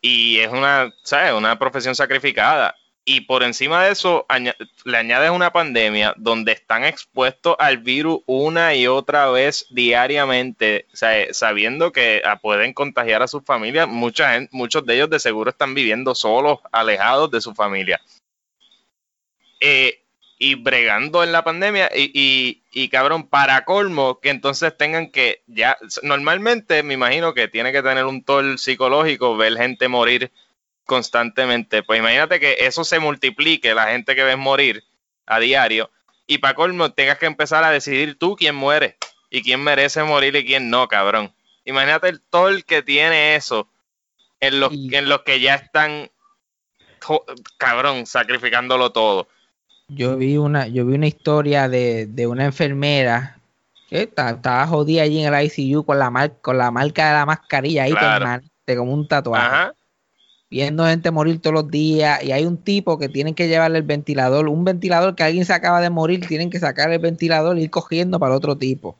Y 0.00 0.38
es 0.38 0.48
una, 0.48 0.92
¿sabes? 1.02 1.32
Una 1.34 1.58
profesión 1.58 1.94
sacrificada. 1.94 2.74
Y 3.10 3.22
por 3.22 3.42
encima 3.42 3.84
de 3.84 3.92
eso, 3.92 4.26
le 4.84 4.98
añades 4.98 5.30
una 5.30 5.50
pandemia 5.50 6.12
donde 6.18 6.52
están 6.52 6.84
expuestos 6.84 7.56
al 7.58 7.78
virus 7.78 8.20
una 8.26 8.74
y 8.74 8.86
otra 8.86 9.30
vez 9.30 9.64
diariamente, 9.70 10.84
sea, 10.92 11.32
sabiendo 11.32 11.90
que 11.90 12.20
ah, 12.22 12.36
pueden 12.36 12.74
contagiar 12.74 13.22
a 13.22 13.26
sus 13.26 13.42
familias. 13.42 13.88
Mucha 13.88 14.34
gente, 14.34 14.50
muchos 14.52 14.84
de 14.84 14.96
ellos 14.96 15.08
de 15.08 15.20
seguro 15.20 15.48
están 15.48 15.72
viviendo 15.72 16.14
solos, 16.14 16.58
alejados 16.70 17.30
de 17.30 17.40
su 17.40 17.54
familia. 17.54 17.98
Eh, 19.58 20.02
y 20.38 20.56
bregando 20.56 21.24
en 21.24 21.32
la 21.32 21.42
pandemia 21.42 21.90
y, 21.96 22.10
y, 22.12 22.62
y, 22.72 22.90
cabrón, 22.90 23.26
para 23.26 23.64
colmo, 23.64 24.20
que 24.20 24.28
entonces 24.28 24.76
tengan 24.76 25.10
que 25.10 25.40
ya, 25.46 25.78
normalmente 26.02 26.82
me 26.82 26.92
imagino 26.92 27.32
que 27.32 27.48
tiene 27.48 27.72
que 27.72 27.82
tener 27.82 28.04
un 28.04 28.22
toll 28.22 28.58
psicológico 28.58 29.34
ver 29.38 29.56
gente 29.56 29.88
morir 29.88 30.30
constantemente. 30.88 31.82
Pues 31.82 32.00
imagínate 32.00 32.40
que 32.40 32.56
eso 32.60 32.82
se 32.82 32.98
multiplique, 32.98 33.74
la 33.74 33.88
gente 33.88 34.16
que 34.16 34.24
ves 34.24 34.38
morir 34.38 34.82
a 35.26 35.38
diario, 35.38 35.90
y 36.26 36.38
para 36.38 36.54
colmo 36.54 36.90
tengas 36.92 37.18
que 37.18 37.26
empezar 37.26 37.62
a 37.62 37.70
decidir 37.70 38.18
tú 38.18 38.34
quién 38.36 38.54
muere 38.54 38.96
y 39.30 39.42
quién 39.42 39.62
merece 39.62 40.02
morir 40.02 40.34
y 40.34 40.44
quién 40.46 40.70
no, 40.70 40.88
cabrón. 40.88 41.32
Imagínate 41.66 42.08
el 42.08 42.22
toll 42.22 42.64
que 42.64 42.82
tiene 42.82 43.36
eso 43.36 43.68
en 44.40 44.60
los, 44.60 44.72
Y- 44.72 44.94
en 44.96 45.08
los 45.10 45.20
que 45.22 45.40
ya 45.40 45.54
están, 45.56 46.10
cabrón, 47.58 48.06
sacrificándolo 48.06 48.90
todo. 48.90 49.28
Yo 49.88 50.16
vi 50.16 50.36
una, 50.36 50.68
yo 50.68 50.84
vi 50.86 50.94
una 50.94 51.06
historia 51.06 51.68
de, 51.68 52.06
de 52.06 52.26
una 52.26 52.44
enfermera 52.46 53.38
que 53.88 54.06
ta- 54.06 54.30
estaba 54.30 54.66
jodida 54.66 55.02
allí 55.02 55.22
en 55.24 55.32
el 55.34 55.44
ICU 55.44 55.84
con 55.84 55.98
la, 55.98 56.10
mar- 56.10 56.36
con 56.40 56.56
la 56.58 56.70
marca 56.70 57.08
de 57.08 57.14
la 57.14 57.26
mascarilla 57.26 57.84
ahí 57.84 57.92
Claro. 57.92 58.14
permanente, 58.24 58.76
como 58.76 58.92
un 58.92 59.08
tatuaje. 59.08 59.46
Ajá. 59.46 59.74
Viendo 60.50 60.86
gente 60.86 61.10
morir 61.10 61.40
todos 61.40 61.54
los 61.54 61.70
días 61.70 62.22
y 62.22 62.32
hay 62.32 62.46
un 62.46 62.56
tipo 62.56 62.98
que 62.98 63.08
tienen 63.08 63.34
que 63.34 63.48
llevarle 63.48 63.78
el 63.78 63.84
ventilador, 63.84 64.48
un 64.48 64.64
ventilador 64.64 65.14
que 65.14 65.22
alguien 65.22 65.44
se 65.44 65.52
acaba 65.52 65.80
de 65.80 65.90
morir, 65.90 66.26
tienen 66.26 66.48
que 66.48 66.58
sacar 66.58 66.90
el 66.90 66.98
ventilador 66.98 67.58
e 67.58 67.62
ir 67.62 67.70
cogiendo 67.70 68.18
para 68.18 68.32
el 68.32 68.38
otro 68.38 68.56
tipo. 68.56 68.96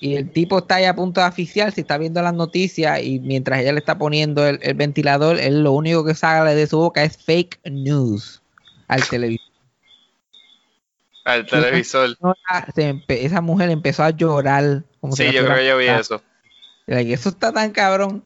Y 0.00 0.16
el 0.16 0.30
tipo 0.32 0.58
está 0.58 0.76
ahí 0.76 0.86
a 0.86 0.94
punto 0.96 1.20
de 1.20 1.26
asfixiar, 1.26 1.70
si 1.72 1.82
está 1.82 1.98
viendo 1.98 2.20
las 2.22 2.34
noticias 2.34 3.00
y 3.02 3.20
mientras 3.20 3.60
ella 3.60 3.72
le 3.72 3.78
está 3.78 3.98
poniendo 3.98 4.46
el, 4.46 4.58
el 4.62 4.74
ventilador, 4.74 5.38
él 5.38 5.62
lo 5.62 5.72
único 5.72 6.04
que 6.04 6.14
sale 6.14 6.54
de 6.54 6.66
su 6.66 6.78
boca 6.78 7.04
es 7.04 7.16
fake 7.16 7.60
news 7.64 8.42
al 8.88 9.08
televisor. 9.08 9.50
Al 11.24 11.46
televisor. 11.46 12.16
Esa 13.06 13.40
mujer 13.40 13.70
empezó 13.70 14.02
a 14.02 14.10
llorar. 14.10 14.82
Como 15.00 15.14
Sí, 15.14 15.30
yo 15.32 15.44
creo 15.44 15.56
que 15.56 15.66
yo 15.66 15.78
vi 15.78 15.86
eso. 15.86 16.20
Eso 16.86 17.28
está 17.28 17.52
tan 17.52 17.70
cabrón. 17.70 18.24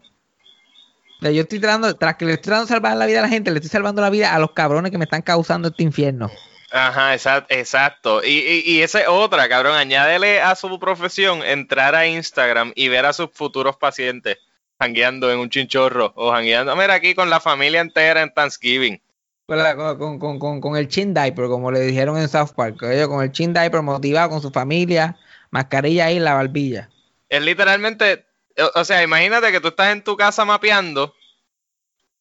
Yo 1.31 1.43
estoy 1.43 1.61
tratando, 1.61 1.95
tras 1.97 2.17
que 2.17 2.25
le 2.25 2.33
estoy 2.33 2.45
tratando 2.51 2.67
de 2.67 2.75
salvar 2.75 2.97
la 2.97 3.07
vida 3.07 3.19
a 3.21 3.23
la 3.23 3.29
gente, 3.29 3.51
le 3.51 3.59
estoy 3.59 3.71
salvando 3.71 4.03
la 4.03 4.11
vida 4.11 4.35
a 4.35 4.39
los 4.39 4.53
cabrones 4.53 4.91
que 4.91 4.99
me 4.99 5.05
están 5.05 5.23
causando 5.23 5.69
este 5.69 5.83
infierno. 5.83 6.31
Ajá, 6.73 7.15
exacto. 7.15 7.55
exacto. 7.55 8.25
Y, 8.25 8.31
y, 8.31 8.63
y 8.67 8.83
esa 8.83 9.01
es 9.01 9.09
otra, 9.09 9.49
cabrón. 9.49 9.75
Añádele 9.77 10.41
a 10.41 10.55
su 10.57 10.79
profesión 10.81 11.43
entrar 11.45 11.95
a 11.95 12.07
Instagram 12.07 12.73
y 12.75 12.89
ver 12.89 13.07
a 13.07 13.13
sus 13.13 13.31
futuros 13.33 13.77
pacientes 13.77 14.39
jangueando 14.81 15.31
en 15.33 15.39
un 15.39 15.51
chinchorro 15.51 16.13
o 16.17 16.33
jangueando. 16.33 16.75
Mira, 16.75 16.95
aquí 16.95 17.15
con 17.15 17.31
la 17.31 17.39
familia 17.39 17.81
entera 17.81 18.23
en 18.23 18.33
Thanksgiving. 18.35 19.01
Con, 19.47 20.19
con- 20.19 20.39
con- 20.41 20.61
con- 20.61 20.77
el 20.77 20.89
chin 20.89 21.15
diaper, 21.15 21.47
como 21.47 21.71
le 21.71 21.81
dijeron 21.81 22.17
en 22.19 22.29
South 22.29 22.53
Park. 22.57 22.83
Ellos 22.83 23.09
con 23.09 23.23
el 23.23 23.31
chin 23.31 23.53
diaper 23.53 23.83
motivado 23.83 24.31
con 24.31 24.41
su 24.43 24.51
familia, 24.51 25.17
mascarilla 25.51 26.07
ahí 26.07 26.17
en 26.17 26.25
la 26.25 26.35
barbilla. 26.35 26.89
Es 27.29 27.43
literalmente, 27.43 28.25
o, 28.75 28.85
sea, 28.85 29.03
imagínate 29.03 29.51
que 29.53 29.61
tú 29.61 29.69
estás 29.69 29.93
en 29.93 30.03
tu 30.05 30.17
casa 30.17 30.45
mapeando 30.45 31.15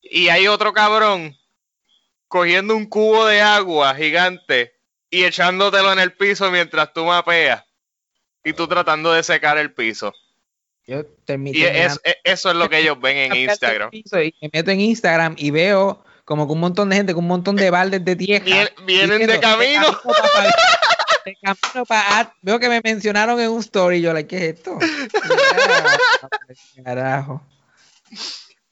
y 0.01 0.29
hay 0.29 0.47
otro 0.47 0.73
cabrón 0.73 1.37
cogiendo 2.27 2.75
un 2.75 2.85
cubo 2.87 3.25
de 3.25 3.41
agua 3.41 3.93
gigante 3.95 4.73
y 5.09 5.23
echándotelo 5.23 5.93
en 5.93 5.99
el 5.99 6.13
piso 6.13 6.49
mientras 6.51 6.91
tú 6.93 7.05
mapeas 7.05 7.63
y 8.43 8.53
tú 8.53 8.67
tratando 8.67 9.13
de 9.13 9.21
secar 9.23 9.57
el 9.57 9.71
piso. 9.73 10.13
Yo 10.85 11.03
Y 11.53 11.63
es- 11.63 12.01
eso 12.23 12.49
es 12.49 12.55
lo 12.57 12.69
que 12.69 12.79
ellos 12.79 12.99
ven 12.99 13.17
en 13.17 13.35
Instagram. 13.51 13.89
Y 13.93 14.03
me 14.41 14.49
meto 14.51 14.71
en 14.71 14.81
Instagram 14.81 15.35
y 15.37 15.51
veo 15.51 16.03
como 16.25 16.47
que 16.47 16.53
un 16.53 16.59
montón 16.59 16.89
de 16.89 16.95
gente 16.97 17.13
con 17.13 17.23
un 17.23 17.29
montón 17.29 17.55
de 17.55 17.69
baldes 17.69 18.03
de 18.03 18.15
tierra. 18.15 18.43
Vien- 18.45 18.69
vienen 18.85 19.27
de 19.27 19.39
camino. 19.39 19.99
De 21.25 21.35
camino 21.41 21.85
para 21.85 22.33
Veo 22.41 22.59
que 22.59 22.69
me 22.69 22.81
mencionaron 22.83 23.39
en 23.39 23.49
un 23.49 23.59
story. 23.59 24.01
Yo, 24.01 24.13
like, 24.13 24.27
¿qué 24.27 24.49
es 24.49 24.55
esto? 24.55 24.77
Carajo. 26.83 27.41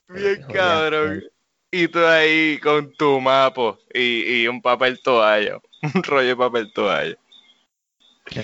Bien 0.10 0.44
cabrón. 0.54 1.24
Y 1.72 1.88
tú 1.88 2.06
ahí 2.06 2.60
con 2.60 2.94
tu 2.96 3.20
mapo 3.22 3.80
y, 3.94 4.42
y 4.42 4.48
un 4.48 4.62
papel 4.62 5.02
toalla. 5.02 5.60
Un 5.96 6.04
rollo 6.04 6.28
de 6.28 6.36
papel 6.36 6.72
toalla. 6.74 7.16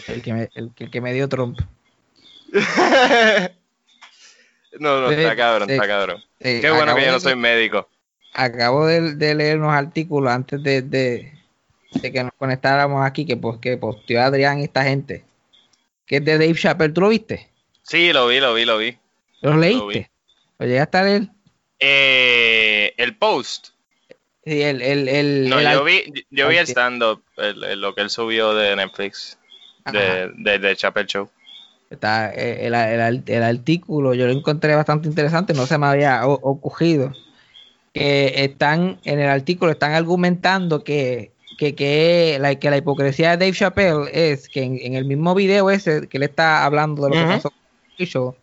El 0.08 0.22
que 0.24 0.34
me, 0.34 0.50
el, 0.56 0.74
que- 0.74 0.86
el 0.86 0.90
que 0.92 1.02
me 1.02 1.14
dio 1.14 1.30
Trump. 1.30 1.60
no, 4.80 5.02
no, 5.02 5.12
está 5.12 5.36
cabrón, 5.36 5.70
está 5.70 5.86
cabrón. 5.88 6.24
Qué 6.40 6.72
bueno 6.72 6.96
que 6.96 7.06
yo 7.06 7.12
no 7.12 7.20
soy 7.20 7.36
médico. 7.36 7.88
Acabo 8.34 8.88
de, 8.88 9.14
de 9.16 9.36
leer 9.36 9.60
unos 9.60 9.74
artículos 9.74 10.32
antes 10.32 10.64
de, 10.64 10.82
de, 10.82 11.37
de 12.02 12.12
que 12.12 12.24
nos 12.24 12.34
conectáramos 12.38 13.06
aquí 13.06 13.26
que, 13.26 13.38
pues, 13.38 13.58
que 13.60 13.78
posteó 13.78 14.22
Adrián 14.22 14.60
y 14.60 14.64
esta 14.66 14.84
gente. 14.84 15.24
Que 16.06 16.18
es 16.18 16.26
de 16.26 16.34
Dave 16.34 16.54
Chappelle. 16.56 16.94
¿Tú 16.94 17.02
lo 17.02 17.10
viste? 17.10 17.48
Sí, 17.84 18.12
lo 18.14 18.28
vi, 18.28 18.40
lo 18.40 18.54
vi, 18.54 18.66
lo 18.66 18.78
vi. 18.78 18.98
¿Lo 19.42 19.54
vi. 19.54 19.60
leíste? 19.60 20.10
¿Lo 20.60 20.66
llegaste 20.66 20.98
a 20.98 21.04
leer? 21.04 21.28
Eh, 21.80 22.94
el 22.98 23.16
post. 23.16 23.70
Sí, 24.46 24.62
el, 24.62 24.82
el, 24.82 25.08
el, 25.10 25.50
No, 25.50 25.60
el 25.60 25.72
yo 25.72 25.84
vi, 25.84 26.04
yo 26.32 26.48
vi 26.48 26.56
el 26.58 26.68
stand-up, 26.68 27.22
lo 27.36 27.94
que 27.94 28.02
él 28.02 28.10
subió 28.10 28.54
de 28.56 28.76
Netflix, 28.76 29.38
de, 29.92 30.32
de, 30.38 30.60
de 30.60 30.76
Chappelle 30.76 31.08
Show. 31.08 31.30
Está, 31.90 32.34
eh, 32.34 32.66
el, 32.68 32.74
el- 32.74 33.24
el 33.28 33.44
artículo 33.44 34.14
yo 34.14 34.26
lo 34.26 34.32
encontré 34.34 34.74
bastante 34.76 35.08
interesante, 35.08 35.54
no 35.54 35.66
se 35.66 35.78
me 35.78 35.88
había 35.88 36.26
ocurrido. 36.26 37.14
Que 37.94 38.44
están, 38.44 39.00
en 39.04 39.20
el 39.20 39.30
artículo 39.30 39.72
están 39.72 39.94
argumentando 39.94 40.84
que, 40.84 41.32
que, 41.58 41.76
que, 41.76 42.38
la, 42.40 42.56
que 42.56 42.70
la 42.70 42.78
hipocresía 42.78 43.32
de 43.32 43.38
Dave 43.38 43.58
Chappelle 43.58 44.10
es 44.14 44.48
que 44.48 44.64
en, 44.64 44.78
en 44.82 44.94
el 44.94 45.06
mismo 45.06 45.34
video 45.36 45.70
ese 45.70 46.08
que 46.08 46.18
él 46.18 46.24
está 46.24 46.64
hablando 46.64 47.04
de 47.04 47.10
lo 47.10 47.16
que 47.16 47.34
pasó 47.34 47.50
con 47.50 47.60
el 47.98 48.08
show, 48.08 48.36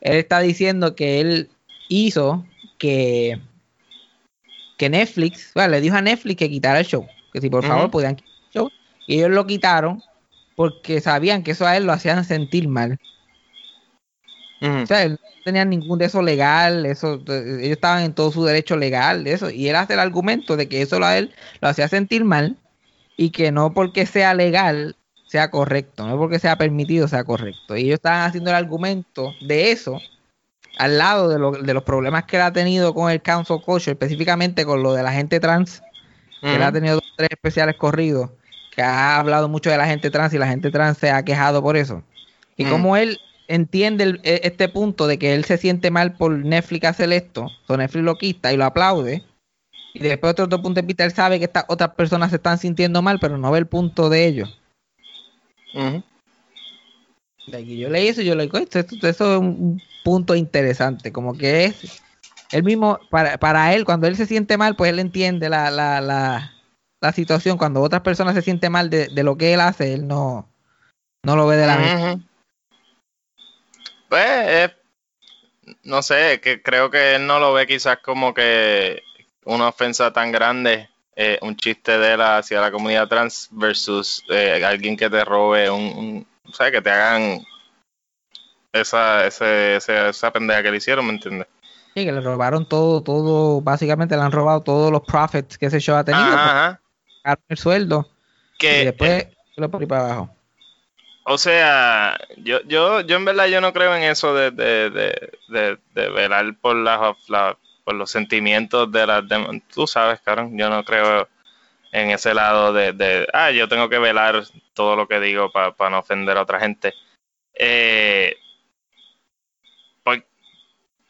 él 0.00 0.16
está 0.16 0.40
diciendo 0.40 0.94
que 0.94 1.20
él 1.20 1.50
hizo 1.88 2.44
que, 2.78 3.40
que 4.78 4.88
Netflix, 4.88 5.52
bueno, 5.54 5.70
le 5.72 5.80
dijo 5.80 5.96
a 5.96 6.02
Netflix 6.02 6.38
que 6.38 6.50
quitara 6.50 6.80
el 6.80 6.86
show, 6.86 7.06
que 7.32 7.40
si 7.40 7.50
por 7.50 7.64
favor 7.64 7.84
Ujú. 7.84 7.90
podían 7.90 8.16
quitar 8.16 8.32
el 8.46 8.52
show, 8.52 8.70
y 9.06 9.18
ellos 9.18 9.30
lo 9.30 9.46
quitaron 9.46 10.02
porque 10.54 11.00
sabían 11.00 11.42
que 11.42 11.52
eso 11.52 11.66
a 11.66 11.76
él 11.76 11.84
lo 11.84 11.92
hacían 11.92 12.24
sentir 12.24 12.68
mal. 12.68 12.98
O 14.82 14.86
sea, 14.86 15.02
él 15.04 15.12
no 15.12 15.18
tenía 15.44 15.64
ningún 15.64 15.98
de 15.98 16.06
eso 16.06 16.22
legal, 16.22 16.86
eso, 16.86 17.14
eh, 17.28 17.58
ellos 17.60 17.72
estaban 17.72 18.02
en 18.04 18.14
todo 18.14 18.30
su 18.32 18.44
derecho 18.44 18.76
legal 18.76 19.24
de 19.24 19.32
eso, 19.32 19.50
y 19.50 19.68
él 19.68 19.76
hace 19.76 19.94
el 19.94 20.00
argumento 20.00 20.56
de 20.56 20.68
que 20.68 20.82
eso 20.82 21.02
a 21.04 21.18
él 21.18 21.34
lo 21.60 21.68
hacía 21.68 21.88
sentir 21.88 22.24
mal 22.24 22.56
y 23.16 23.30
que 23.30 23.52
no 23.52 23.74
porque 23.74 24.06
sea 24.06 24.34
legal 24.34 24.96
sea 25.26 25.50
correcto, 25.50 26.06
no 26.06 26.18
porque 26.18 26.38
sea 26.38 26.56
permitido 26.58 27.08
sea 27.08 27.24
correcto. 27.24 27.76
Y 27.76 27.82
ellos 27.84 27.94
estaban 27.94 28.22
haciendo 28.28 28.50
el 28.50 28.56
argumento 28.56 29.34
de 29.40 29.72
eso 29.72 30.00
al 30.78 30.98
lado 30.98 31.28
de, 31.28 31.38
lo- 31.38 31.52
de 31.52 31.74
los 31.74 31.82
problemas 31.84 32.24
que 32.24 32.36
él 32.36 32.42
ha 32.42 32.52
tenido 32.52 32.94
con 32.94 33.10
el 33.10 33.22
council 33.22 33.60
culture, 33.64 33.92
específicamente 33.92 34.64
con 34.64 34.82
lo 34.82 34.92
de 34.94 35.02
la 35.02 35.12
gente 35.12 35.40
trans, 35.40 35.82
que 36.40 36.56
él 36.56 36.62
ha 36.62 36.72
tenido 36.72 36.96
dos, 36.96 37.04
tres 37.16 37.30
especiales 37.32 37.76
corridos, 37.76 38.30
que 38.74 38.82
ha 38.82 39.18
hablado 39.18 39.48
mucho 39.48 39.70
de 39.70 39.76
la 39.78 39.86
gente 39.86 40.10
trans 40.10 40.32
y 40.34 40.38
la 40.38 40.46
gente 40.48 40.70
trans 40.70 40.98
se 40.98 41.10
ha 41.10 41.22
quejado 41.24 41.62
por 41.62 41.76
eso. 41.76 42.02
Y 42.56 42.64
como 42.66 42.96
él 42.96 43.18
entiende 43.48 44.20
e, 44.22 44.40
este 44.44 44.68
punto 44.68 45.06
de 45.06 45.18
que 45.18 45.34
él 45.34 45.44
se 45.44 45.58
siente 45.58 45.90
mal 45.90 46.14
por 46.14 46.32
Netflix 46.32 46.86
hacer 46.86 47.12
esto, 47.12 47.48
o 47.66 47.76
Netflix 47.76 48.04
lo 48.04 48.16
quita 48.16 48.52
y 48.52 48.56
lo 48.56 48.64
aplaude. 48.64 49.24
Y 49.94 49.98
después 50.00 50.32
otro, 50.32 50.46
otro 50.46 50.62
punto 50.62 50.80
de 50.80 50.86
vista, 50.86 51.04
él 51.04 51.12
sabe 51.12 51.38
que 51.38 51.44
estas 51.44 51.64
otras 51.68 51.90
personas 51.94 52.30
se 52.30 52.36
están 52.36 52.58
sintiendo 52.58 53.02
mal, 53.02 53.18
pero 53.20 53.36
no 53.36 53.50
ve 53.50 53.58
el 53.58 53.66
punto 53.66 54.08
de 54.08 54.26
ellos. 54.26 54.58
yo 57.46 57.90
leí 57.90 58.08
eso 58.08 58.22
y 58.22 58.24
yo 58.24 58.34
le 58.34 58.44
digo, 58.44 58.58
esto, 58.58 58.78
eso 58.80 59.08
es 59.08 59.20
un 59.20 59.82
punto 60.04 60.34
interesante, 60.34 61.12
como 61.12 61.36
que 61.36 61.64
es 61.66 62.02
él 62.52 62.64
mismo, 62.64 63.00
para, 63.10 63.38
para 63.38 63.74
él, 63.74 63.84
cuando 63.84 64.06
él 64.06 64.14
se 64.14 64.26
siente 64.26 64.58
mal, 64.58 64.76
pues 64.76 64.90
él 64.92 64.98
entiende 64.98 65.48
la, 65.48 65.70
la, 65.70 66.02
la, 66.02 66.52
la 67.00 67.12
situación. 67.12 67.56
Cuando 67.56 67.80
otras 67.80 68.02
personas 68.02 68.34
se 68.34 68.42
sienten 68.42 68.72
mal 68.72 68.90
de, 68.90 69.08
de, 69.08 69.22
lo 69.22 69.36
que 69.36 69.54
él 69.54 69.60
hace, 69.60 69.94
él 69.94 70.06
no, 70.06 70.46
no 71.24 71.34
lo 71.34 71.46
ve 71.46 71.56
de 71.56 71.66
la 71.66 71.78
misma. 71.78 72.31
Pues, 74.12 74.70
no 75.84 76.02
sé, 76.02 76.38
que 76.42 76.60
creo 76.60 76.90
que 76.90 77.14
él 77.14 77.26
no 77.26 77.38
lo 77.38 77.54
ve 77.54 77.66
quizás 77.66 77.96
como 78.04 78.34
que 78.34 79.02
una 79.46 79.68
ofensa 79.68 80.12
tan 80.12 80.30
grande, 80.30 80.90
eh, 81.16 81.38
un 81.40 81.56
chiste 81.56 81.96
de 81.96 82.12
él 82.12 82.20
hacia 82.20 82.60
la 82.60 82.70
comunidad 82.70 83.08
trans 83.08 83.48
versus 83.52 84.22
eh, 84.28 84.62
alguien 84.62 84.98
que 84.98 85.08
te 85.08 85.24
robe 85.24 85.70
un, 85.70 85.82
un 85.82 86.26
o 86.46 86.52
sea, 86.52 86.70
que 86.70 86.82
te 86.82 86.90
hagan 86.90 87.42
esa, 88.70 89.24
ese, 89.24 89.76
esa, 89.76 90.10
esa 90.10 90.30
pendeja 90.30 90.62
que 90.62 90.72
le 90.72 90.76
hicieron, 90.76 91.06
¿me 91.06 91.12
entiendes? 91.14 91.48
Sí, 91.94 92.04
que 92.04 92.12
le 92.12 92.20
robaron 92.20 92.68
todo, 92.68 93.02
todo, 93.02 93.62
básicamente 93.62 94.14
le 94.14 94.24
han 94.24 94.32
robado 94.32 94.60
todos 94.60 94.92
los 94.92 95.00
profits 95.04 95.56
que 95.56 95.64
ese 95.64 95.80
show 95.80 95.96
ha 95.96 96.04
tenido. 96.04 96.26
Ajá. 96.26 96.78
el 97.48 97.56
sueldo. 97.56 98.10
Que, 98.58 98.82
y 98.82 98.84
después 98.84 99.26
lo 99.56 99.70
por 99.70 99.80
ahí 99.80 99.86
para 99.86 100.04
abajo. 100.04 100.36
O 101.24 101.38
sea, 101.38 102.18
yo, 102.38 102.60
yo, 102.62 103.00
yo 103.00 103.16
en 103.16 103.24
verdad 103.24 103.46
yo 103.46 103.60
no 103.60 103.72
creo 103.72 103.94
en 103.94 104.02
eso 104.02 104.34
de, 104.34 104.50
de, 104.50 104.90
de, 104.90 105.78
de, 105.94 106.08
velar 106.10 106.54
por 106.60 106.76
las 106.76 107.16
por 107.84 107.94
los 107.94 108.10
sentimientos 108.10 108.90
de 108.90 109.06
las 109.06 109.28
demás. 109.28 109.62
Tú 109.72 109.86
sabes, 109.86 110.20
Karen, 110.20 110.56
yo 110.58 110.68
no 110.68 110.84
creo 110.84 111.28
en 111.92 112.10
ese 112.10 112.34
lado 112.34 112.72
de, 112.72 113.26
ah, 113.32 113.50
yo 113.50 113.68
tengo 113.68 113.88
que 113.88 113.98
velar 113.98 114.44
todo 114.74 114.96
lo 114.96 115.06
que 115.06 115.20
digo 115.20 115.50
para 115.52 115.90
no 115.90 115.98
ofender 115.98 116.36
a 116.36 116.42
otra 116.42 116.60
gente. 116.60 116.94
Eh, 117.54 118.36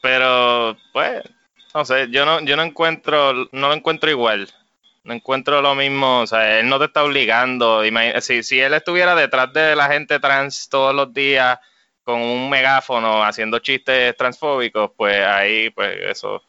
pero, 0.02 0.76
pues, 0.92 1.22
no 1.72 1.84
sé, 1.84 2.08
yo 2.10 2.26
no, 2.26 2.40
yo 2.40 2.56
no 2.56 2.64
encuentro, 2.64 3.32
no 3.52 3.68
lo 3.68 3.72
encuentro 3.72 4.10
igual. 4.10 4.48
No 5.04 5.14
encuentro 5.14 5.60
lo 5.60 5.74
mismo, 5.74 6.20
o 6.20 6.26
sea, 6.26 6.60
él 6.60 6.68
no 6.68 6.78
te 6.78 6.84
está 6.84 7.02
obligando. 7.02 7.82
Si, 8.20 8.42
si 8.42 8.60
él 8.60 8.74
estuviera 8.74 9.14
detrás 9.14 9.52
de 9.52 9.74
la 9.74 9.88
gente 9.88 10.20
trans 10.20 10.68
todos 10.68 10.94
los 10.94 11.12
días 11.12 11.58
con 12.04 12.20
un 12.20 12.48
megáfono 12.48 13.24
haciendo 13.24 13.58
chistes 13.58 14.16
transfóbicos, 14.16 14.92
pues 14.96 15.24
ahí, 15.24 15.70
pues 15.70 15.96
eso, 16.08 16.42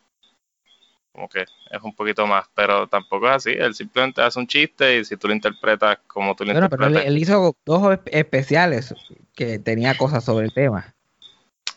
como 1.11 1.29
que 1.29 1.41
es 1.41 1.81
un 1.81 1.95
poquito 1.95 2.27
más, 2.27 2.45
pero 2.53 2.87
tampoco 2.87 3.27
es 3.27 3.35
así. 3.35 3.51
Él 3.51 3.73
simplemente 3.73 4.21
hace 4.21 4.39
un 4.39 4.47
chiste 4.47 4.99
y 4.99 5.05
si 5.05 5.17
tú 5.17 5.27
lo 5.27 5.33
interpretas 5.33 5.99
como 6.07 6.35
tú 6.35 6.43
lo 6.43 6.51
interpretas. 6.51 6.87
Pero 6.91 6.99
él, 6.99 7.17
hizo 7.17 7.55
dos 7.65 7.99
especiales 8.05 8.93
que 9.35 9.59
tenía 9.59 9.95
cosas 9.95 10.23
sobre 10.23 10.45
el 10.45 10.53
tema. 10.53 10.93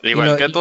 Igual 0.02 0.36
que 0.36 0.48
tú. 0.48 0.60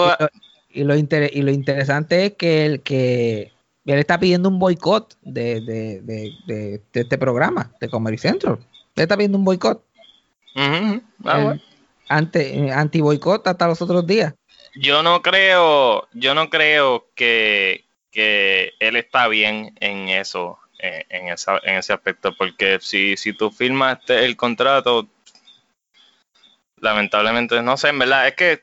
Y 0.70 0.84
lo, 0.84 0.94
y 0.96 1.42
lo 1.42 1.52
interesante 1.52 2.26
es 2.26 2.34
que, 2.34 2.66
el, 2.66 2.82
que 2.82 3.55
él 3.94 4.00
está 4.00 4.20
pidiendo 4.20 4.50
un 4.50 4.60
boicot 4.60 5.16
de, 5.22 5.62
de, 5.62 6.02
de, 6.46 6.82
este 6.94 7.18
programa, 7.18 7.72
de 7.80 7.88
Comedy 7.88 8.18
Central. 8.18 8.58
Él 8.96 9.04
está 9.04 9.16
pidiendo 9.16 9.38
un 9.38 9.46
boicot. 9.46 9.84
Ah, 10.56 11.56
anti 12.08 13.02
boicot 13.02 13.48
hasta 13.48 13.68
los 13.68 13.82
otros 13.82 14.06
días. 14.08 14.34
Yo 14.76 15.04
no 15.04 15.22
creo, 15.22 16.08
yo 16.14 16.34
no 16.34 16.50
creo 16.50 17.08
que, 17.16 17.86
que 18.12 18.74
él 18.80 18.96
está 18.96 19.28
bien 19.28 19.76
en 19.80 20.10
eso, 20.10 20.58
en, 20.80 21.06
en, 21.10 21.30
esa, 21.30 21.60
en 21.64 21.76
ese 21.76 21.94
aspecto, 21.94 22.36
porque 22.38 22.80
si, 22.82 23.16
si 23.16 23.34
tú 23.34 23.52
firmaste 23.52 24.26
el 24.26 24.36
contrato, 24.36 25.08
lamentablemente, 26.78 27.62
no 27.62 27.78
sé, 27.78 27.90
en 27.90 28.00
verdad, 28.00 28.28
es 28.28 28.36
que 28.36 28.62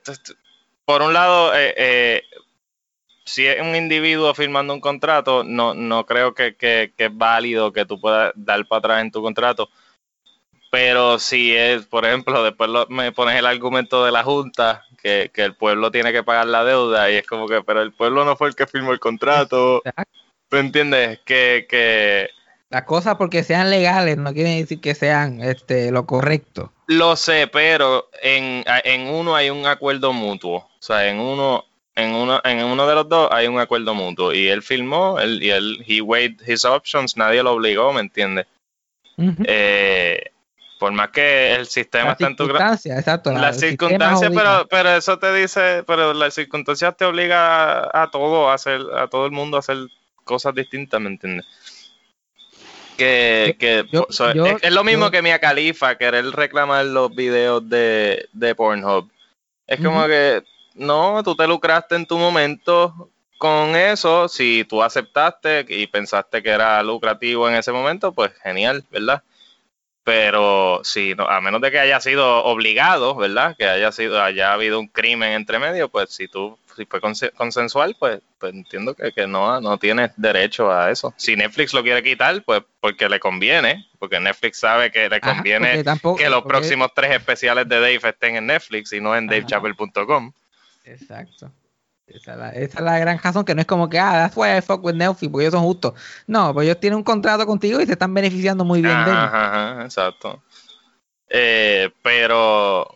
por 0.85 1.03
un 1.03 1.13
lado, 1.13 1.55
eh, 1.55 1.75
eh, 1.77 2.23
si 3.25 3.47
es 3.47 3.61
un 3.61 3.77
individuo 3.77 4.35
firmando 4.35 4.75
un 4.75 4.81
contrato, 4.81 5.45
no, 5.45 5.75
no 5.75 6.05
creo 6.07 6.35
que, 6.35 6.57
es 6.97 7.17
válido 7.17 7.73
que 7.73 7.85
tú 7.85 8.01
puedas 8.01 8.33
dar 8.35 8.67
para 8.67 8.79
atrás 8.79 9.03
en 9.03 9.11
tu 9.11 9.23
contrato. 9.23 9.69
Pero 10.71 11.19
si 11.19 11.55
es, 11.55 11.85
por 11.87 12.07
ejemplo, 12.07 12.43
después 12.43 12.71
me 12.89 13.13
pones 13.13 13.37
el 13.37 13.47
argumento 13.47 14.05
de 14.05 14.13
la 14.13 14.25
Junta, 14.25 14.85
que, 15.01 15.31
el 15.35 15.55
pueblo 15.55 15.91
tiene 15.91 16.13
que 16.13 16.23
pagar 16.23 16.47
la 16.47 16.65
deuda, 16.65 17.11
y 17.11 17.17
es 17.17 17.27
como 17.27 17.47
que, 17.47 17.63
pero 17.63 17.83
el 17.83 17.93
pueblo 17.93 18.25
no 18.25 18.37
fue 18.37 18.49
el 18.49 18.55
que 18.55 18.67
firmó 18.67 18.93
el 18.93 19.01
contrato. 19.01 19.83
¿Tú 20.49 20.57
entiendes? 20.57 21.21
Que, 21.25 21.67
que... 21.69 22.31
Las 22.71 22.85
cosas 22.85 23.17
porque 23.17 23.45
sean 23.45 23.69
legales 23.69 24.17
no 24.17 24.33
quieren 24.33 24.59
decir 24.59 24.81
que 24.81 24.95
sean 24.95 25.43
este, 25.43 25.91
lo 25.91 26.07
correcto. 26.07 26.73
Lo 26.87 27.17
sé, 27.17 27.47
pero 27.47 28.09
en, 28.23 28.65
en 28.85 29.09
uno 29.09 29.35
hay 29.35 29.51
un 29.51 29.67
acuerdo 29.67 30.15
mutuo. 30.15 30.57
O 30.57 30.71
sea, 30.83 31.07
en 31.07 31.21
uno, 31.21 31.67
en 31.95 32.15
uno, 32.15 32.41
en 32.45 32.65
uno 32.65 32.87
de 32.87 32.95
los 32.95 33.09
dos 33.09 33.29
hay 33.31 33.47
un 33.47 33.59
acuerdo 33.59 33.95
mutuo. 33.95 34.33
Y 34.33 34.49
él 34.49 34.63
firmó, 34.63 35.19
él, 35.19 35.43
y 35.43 35.51
él, 35.51 35.85
he 35.87 36.01
weighed 36.01 36.41
his 36.47 36.65
options, 36.65 37.17
nadie 37.17 37.43
lo 37.43 37.53
obligó, 37.53 37.93
¿me 37.93 38.01
entiendes? 38.01 38.47
eh, 39.45 40.33
por 40.79 40.91
más 40.91 41.11
que 41.11 41.55
el 41.55 41.67
sistema 41.67 42.13
está 42.13 42.27
en 42.27 42.35
tu 42.35 42.45
exacto. 42.45 43.31
Las 43.31 43.61
circunstancias, 43.61 44.33
pero, 44.35 44.67
pero 44.69 44.97
eso 44.97 45.19
te 45.19 45.33
dice, 45.33 45.85
pero 45.87 46.13
las 46.13 46.35
circunstancias 46.35 46.97
te 46.97 47.05
obliga 47.05 48.03
a, 48.03 48.11
todo, 48.11 48.51
a 48.51 48.55
hacer, 48.55 48.81
a 48.97 49.07
todo 49.07 49.27
el 49.27 49.33
mundo 49.33 49.57
a 49.57 49.61
hacer 49.61 49.77
cosas 50.25 50.55
distintas, 50.55 51.01
¿me 51.01 51.11
entiendes? 51.11 51.47
Que, 52.97 53.57
que 53.59 53.87
es, 54.63 54.73
lo 54.73 54.85
mismo 54.85 55.11
que 55.11 55.23
Mia 55.23 55.39
Califa, 55.39 55.97
querer 55.97 56.27
reclamar 56.27 56.85
los 56.87 57.15
videos 57.15 57.69
de, 57.69 58.29
de 58.33 58.55
Pornhub. 58.55 59.09
Es 59.67 59.81
como 59.81 60.07
que 60.07 60.43
no, 60.75 61.23
tú 61.23 61.35
te 61.35 61.47
lucraste 61.47 61.97
en 61.97 62.07
tu 62.07 62.19
momento 62.19 63.09
con 63.43 63.75
eso. 63.75 64.29
Si 64.29 64.65
tú 64.69 64.83
aceptaste 64.83 65.67
y 65.69 65.89
pensaste 65.89 66.43
que 66.43 66.51
era 66.51 66.81
lucrativo 66.83 67.49
en 67.49 67.57
ese 67.57 67.73
momento, 67.73 68.13
pues 68.13 68.33
genial, 68.43 68.85
¿verdad? 68.91 69.23
Pero 70.05 70.81
si 70.85 71.15
no, 71.15 71.29
a 71.29 71.41
menos 71.41 71.61
de 71.61 71.71
que 71.71 71.79
haya 71.79 72.01
sido 72.01 72.45
obligado, 72.45 73.15
¿verdad? 73.15 73.57
Que 73.57 73.67
haya 73.67 73.91
sido, 73.93 74.23
haya 74.23 74.53
habido 74.53 74.79
un 74.79 74.89
crimen 74.89 75.33
entre 75.33 75.59
medio, 75.59 75.89
pues 75.89 76.11
si 76.11 76.27
tú, 76.27 76.59
si 76.77 76.87
fue 76.87 77.01
consensual, 77.01 77.97
pues, 77.99 78.21
pues 78.39 78.53
entiendo 78.53 78.95
que, 78.95 79.13
que, 79.13 79.27
no, 79.27 79.61
no 79.61 79.79
tienes 79.79 80.11
derecho 80.17 80.73
a 80.73 80.91
eso. 80.91 81.15
Si 81.17 81.35
Netflix 81.35 81.73
lo 81.73 81.83
quiere 81.83 82.03
quitar, 82.03 82.43
pues 82.45 82.63
porque 82.81 83.09
le 83.09 83.21
conviene, 83.21 83.87
porque 84.01 84.19
Netflix 84.19 84.59
sabe 84.59 84.91
que 84.91 85.09
le 85.09 85.21
conviene 85.21 85.85
que 86.17 86.31
los 86.31 86.43
próximos 86.43 86.91
tres 86.95 87.13
especiales 87.13 87.69
de 87.69 87.77
Dave 87.77 88.01
estén 88.03 88.37
en 88.37 88.47
Netflix 88.47 88.93
y 88.93 89.01
no 89.01 89.17
en 89.17 89.27
davechapel.com. 89.27 90.33
Exacto. 90.85 91.53
Esa 92.07 92.51
es, 92.51 92.79
la, 92.81 92.99
gran 92.99 93.19
razón 93.19 93.45
que 93.45 93.55
no 93.55 93.61
es 93.61 93.67
como 93.67 93.89
que, 93.89 93.99
ah, 93.99 94.13
that's 94.13 94.37
why 94.37 94.57
I 94.57 94.61
fuck 94.61 94.85
with 94.85 94.95
Netflix, 94.95 95.31
porque 95.31 95.45
ellos 95.45 95.55
son 95.55 95.65
justos. 95.65 95.95
No, 96.27 96.53
pues 96.53 96.67
ellos 96.67 96.81
tienen 96.81 96.99
un 96.99 97.05
contrato 97.05 97.47
contigo 97.47 97.81
y 97.81 97.87
se 97.87 97.93
están 97.93 98.13
beneficiando 98.13 98.65
muy 98.65 98.83
bien 98.83 99.05
de 99.05 99.11
él. 99.11 99.17
Ajá, 99.17 99.83
exacto. 99.85 100.43
Eh, 101.29 101.91
pero, 102.03 102.93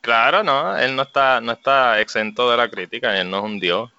claro, 0.00 0.42
no, 0.42 0.76
él 0.76 0.96
no 0.96 1.02
está, 1.02 1.40
no 1.40 1.52
está 1.52 2.00
exento 2.00 2.50
de 2.50 2.56
la 2.56 2.70
crítica, 2.70 3.18
él 3.20 3.28
no 3.28 3.38
es 3.38 3.44
un 3.44 3.60
dios. 3.60 3.90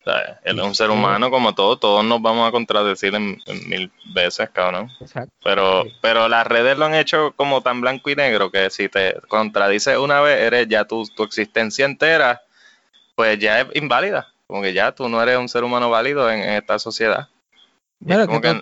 O 0.00 0.04
sea, 0.04 0.38
él 0.44 0.58
es 0.58 0.64
un 0.64 0.74
ser 0.74 0.90
humano 0.90 1.30
como 1.30 1.54
todo, 1.54 1.78
todos 1.78 2.04
nos 2.04 2.20
vamos 2.20 2.46
a 2.46 2.52
contradecir 2.52 3.14
en, 3.14 3.40
mil 3.66 3.90
veces, 4.14 4.50
cabrón. 4.50 4.90
Exacto. 5.00 5.32
Pero, 5.42 5.84
pero 6.02 6.28
las 6.28 6.46
redes 6.46 6.76
lo 6.76 6.84
han 6.84 6.94
hecho 6.94 7.32
como 7.36 7.62
tan 7.62 7.80
blanco 7.80 8.10
y 8.10 8.14
negro 8.14 8.50
que 8.50 8.68
si 8.68 8.90
te 8.90 9.18
contradices 9.28 9.96
una 9.96 10.20
vez, 10.20 10.42
eres 10.42 10.68
ya 10.68 10.84
tu, 10.84 11.06
tu 11.06 11.22
existencia 11.22 11.86
entera 11.86 12.43
pues 13.14 13.38
ya 13.38 13.60
es 13.60 13.66
inválida. 13.74 14.28
Como 14.46 14.62
que 14.62 14.72
ya 14.72 14.92
tú 14.92 15.08
no 15.08 15.22
eres 15.22 15.38
un 15.38 15.48
ser 15.48 15.64
humano 15.64 15.90
válido 15.90 16.30
en, 16.30 16.40
esta 16.40 16.78
sociedad. 16.78 17.28
Pero 18.06 18.22
es 18.22 18.40
que, 18.40 18.60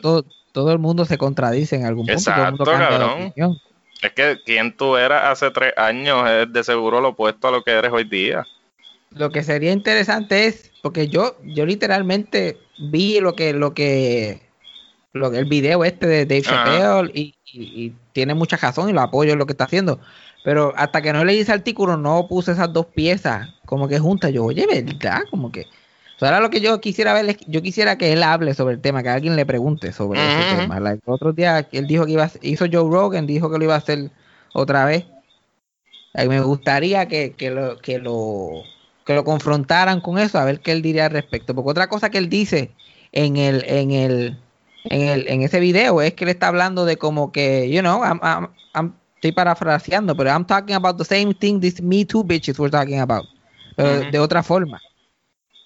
todo, 0.53 0.73
el 0.73 0.79
mundo 0.79 1.05
se 1.05 1.19
contradice 1.19 1.77
en 1.77 1.87
algún 1.87 2.07
punto. 2.07 2.19
Exacto, 2.19 2.65
cabrón. 2.65 3.33
Es 4.03 4.13
que 4.13 4.39
quien 4.45 4.77
tú 4.77 4.97
eras 4.97 5.25
hace 5.25 5.51
tres 5.51 5.73
años 5.77 6.29
es 6.29 6.53
de 6.53 6.65
seguro 6.65 7.01
lo 7.01 7.11
opuesto 7.11 7.49
a 7.49 7.51
lo 7.51 7.63
que 7.63 7.71
eres 7.71 7.93
hoy 7.93 8.05
día. 8.05 8.45
Lo 9.11 9.31
que 9.31 9.45
sería 9.45 9.73
interesante 9.73 10.47
es, 10.47 10.73
porque 10.83 11.09
yo, 11.09 11.37
yo 11.45 11.67
literalmente 11.67 12.59
vi 12.79 13.21
lo 13.21 13.35
que, 13.35 13.53
lo 13.53 13.75
que, 13.75 14.43
lo 15.13 15.31
que 15.31 15.39
el 15.39 15.45
video 15.45 15.85
este 15.85 16.07
de 16.07 16.27
Dave 16.27 16.43
Chappelle 16.43 17.11
y, 17.15 17.35
y, 17.53 17.93
tiene 18.13 18.35
mucha 18.35 18.57
razón 18.57 18.89
y 18.89 18.93
lo 18.93 19.01
apoyo 19.03 19.33
en 19.33 19.39
lo 19.39 19.47
que 19.47 19.53
está 19.53 19.65
haciendo. 19.65 20.01
Pero 20.43 20.73
hasta 20.77 21.01
que 21.03 21.13
no 21.13 21.25
leí 21.25 21.41
ese 21.41 21.53
artículo, 21.53 21.97
no 21.97 22.27
puse 22.27 22.53
esas 22.53 22.73
dos 22.73 22.87
piezas 22.87 23.49
como 23.65 23.89
que 23.89 23.99
juntas. 23.99 24.33
Yo, 24.33 24.45
oye, 24.45 24.67
¿verdad? 24.67 25.23
Como 25.31 25.53
que. 25.53 25.67
ahora 26.21 26.41
lo 26.41 26.51
que 26.51 26.61
yo 26.61 26.81
quisiera 26.81 27.13
ver 27.13 27.29
es, 27.29 27.37
yo 27.47 27.63
quisiera 27.63 27.97
que 27.97 28.13
él 28.13 28.23
hable 28.23 28.55
sobre 28.55 28.75
el 28.75 28.81
tema, 28.81 29.03
que 29.03 29.09
alguien 29.09 29.37
le 29.37 29.47
pregunte 29.47 29.93
sobre 29.93 30.19
ese 30.21 30.57
tema. 30.57 30.79
el 30.79 31.01
otro 31.07 31.33
día 31.33 31.67
él 31.73 31.87
dijo 31.87 32.07
que 32.07 32.13
iba 32.13 32.25
a, 32.25 32.31
hizo 32.43 32.67
Joe 32.71 32.91
Rogan, 32.91 33.27
dijo 33.27 33.51
que 33.51 33.59
lo 33.59 33.65
iba 33.65 33.75
a 33.75 33.79
hacer 33.79 34.11
otra 34.53 34.85
vez. 34.85 35.05
Eh, 36.15 36.29
Me 36.29 36.41
gustaría 36.41 37.07
que, 37.07 37.33
que 37.33 37.51
lo, 37.51 37.79
que, 37.79 37.99
lo, 37.99 38.65
que 39.07 39.15
lo 39.15 39.25
confrontaran 39.25 40.01
con 40.01 40.19
eso, 40.19 40.39
a 40.39 40.45
ver 40.45 40.61
qué 40.61 40.73
él 40.73 40.83
diría 40.83 41.07
al 41.07 41.13
respecto. 41.13 41.55
Porque 41.55 41.71
otra 41.71 41.89
cosa 41.89 42.11
que 42.11 42.19
él 42.19 42.29
dice 42.29 42.73
en 43.13 43.37
el, 43.37 43.65
en 43.67 43.93
el, 43.93 44.39
en 44.85 45.03
el, 45.03 45.29
en 45.29 45.43
ese 45.43 45.61
video 45.61 46.03
es 46.03 46.15
que 46.15 46.25
él 46.25 46.31
está 46.31 46.49
hablando 46.49 46.85
de 46.85 46.97
como 46.99 47.33
que, 47.33 47.71
you 47.71 47.81
know, 47.81 48.03
I'm, 48.03 48.21
I'm- 48.23 48.49
I'm- 48.75 48.93
estoy 49.23 49.31
parafraseando, 49.31 50.17
pero 50.17 50.31
I'm 50.31 50.45
talking 50.45 50.75
about 50.75 50.99
the 50.99 51.05
same 51.05 51.33
thing 51.33 51.61
this 51.61 51.81
Me 51.81 52.05
Too 52.05 52.25
bitches 52.25 52.59
we're 52.59 52.71
talking 52.71 52.99
about. 52.99 53.25
Pero 53.77 54.11
de 54.11 54.19
otra 54.19 54.43
forma. 54.43 54.81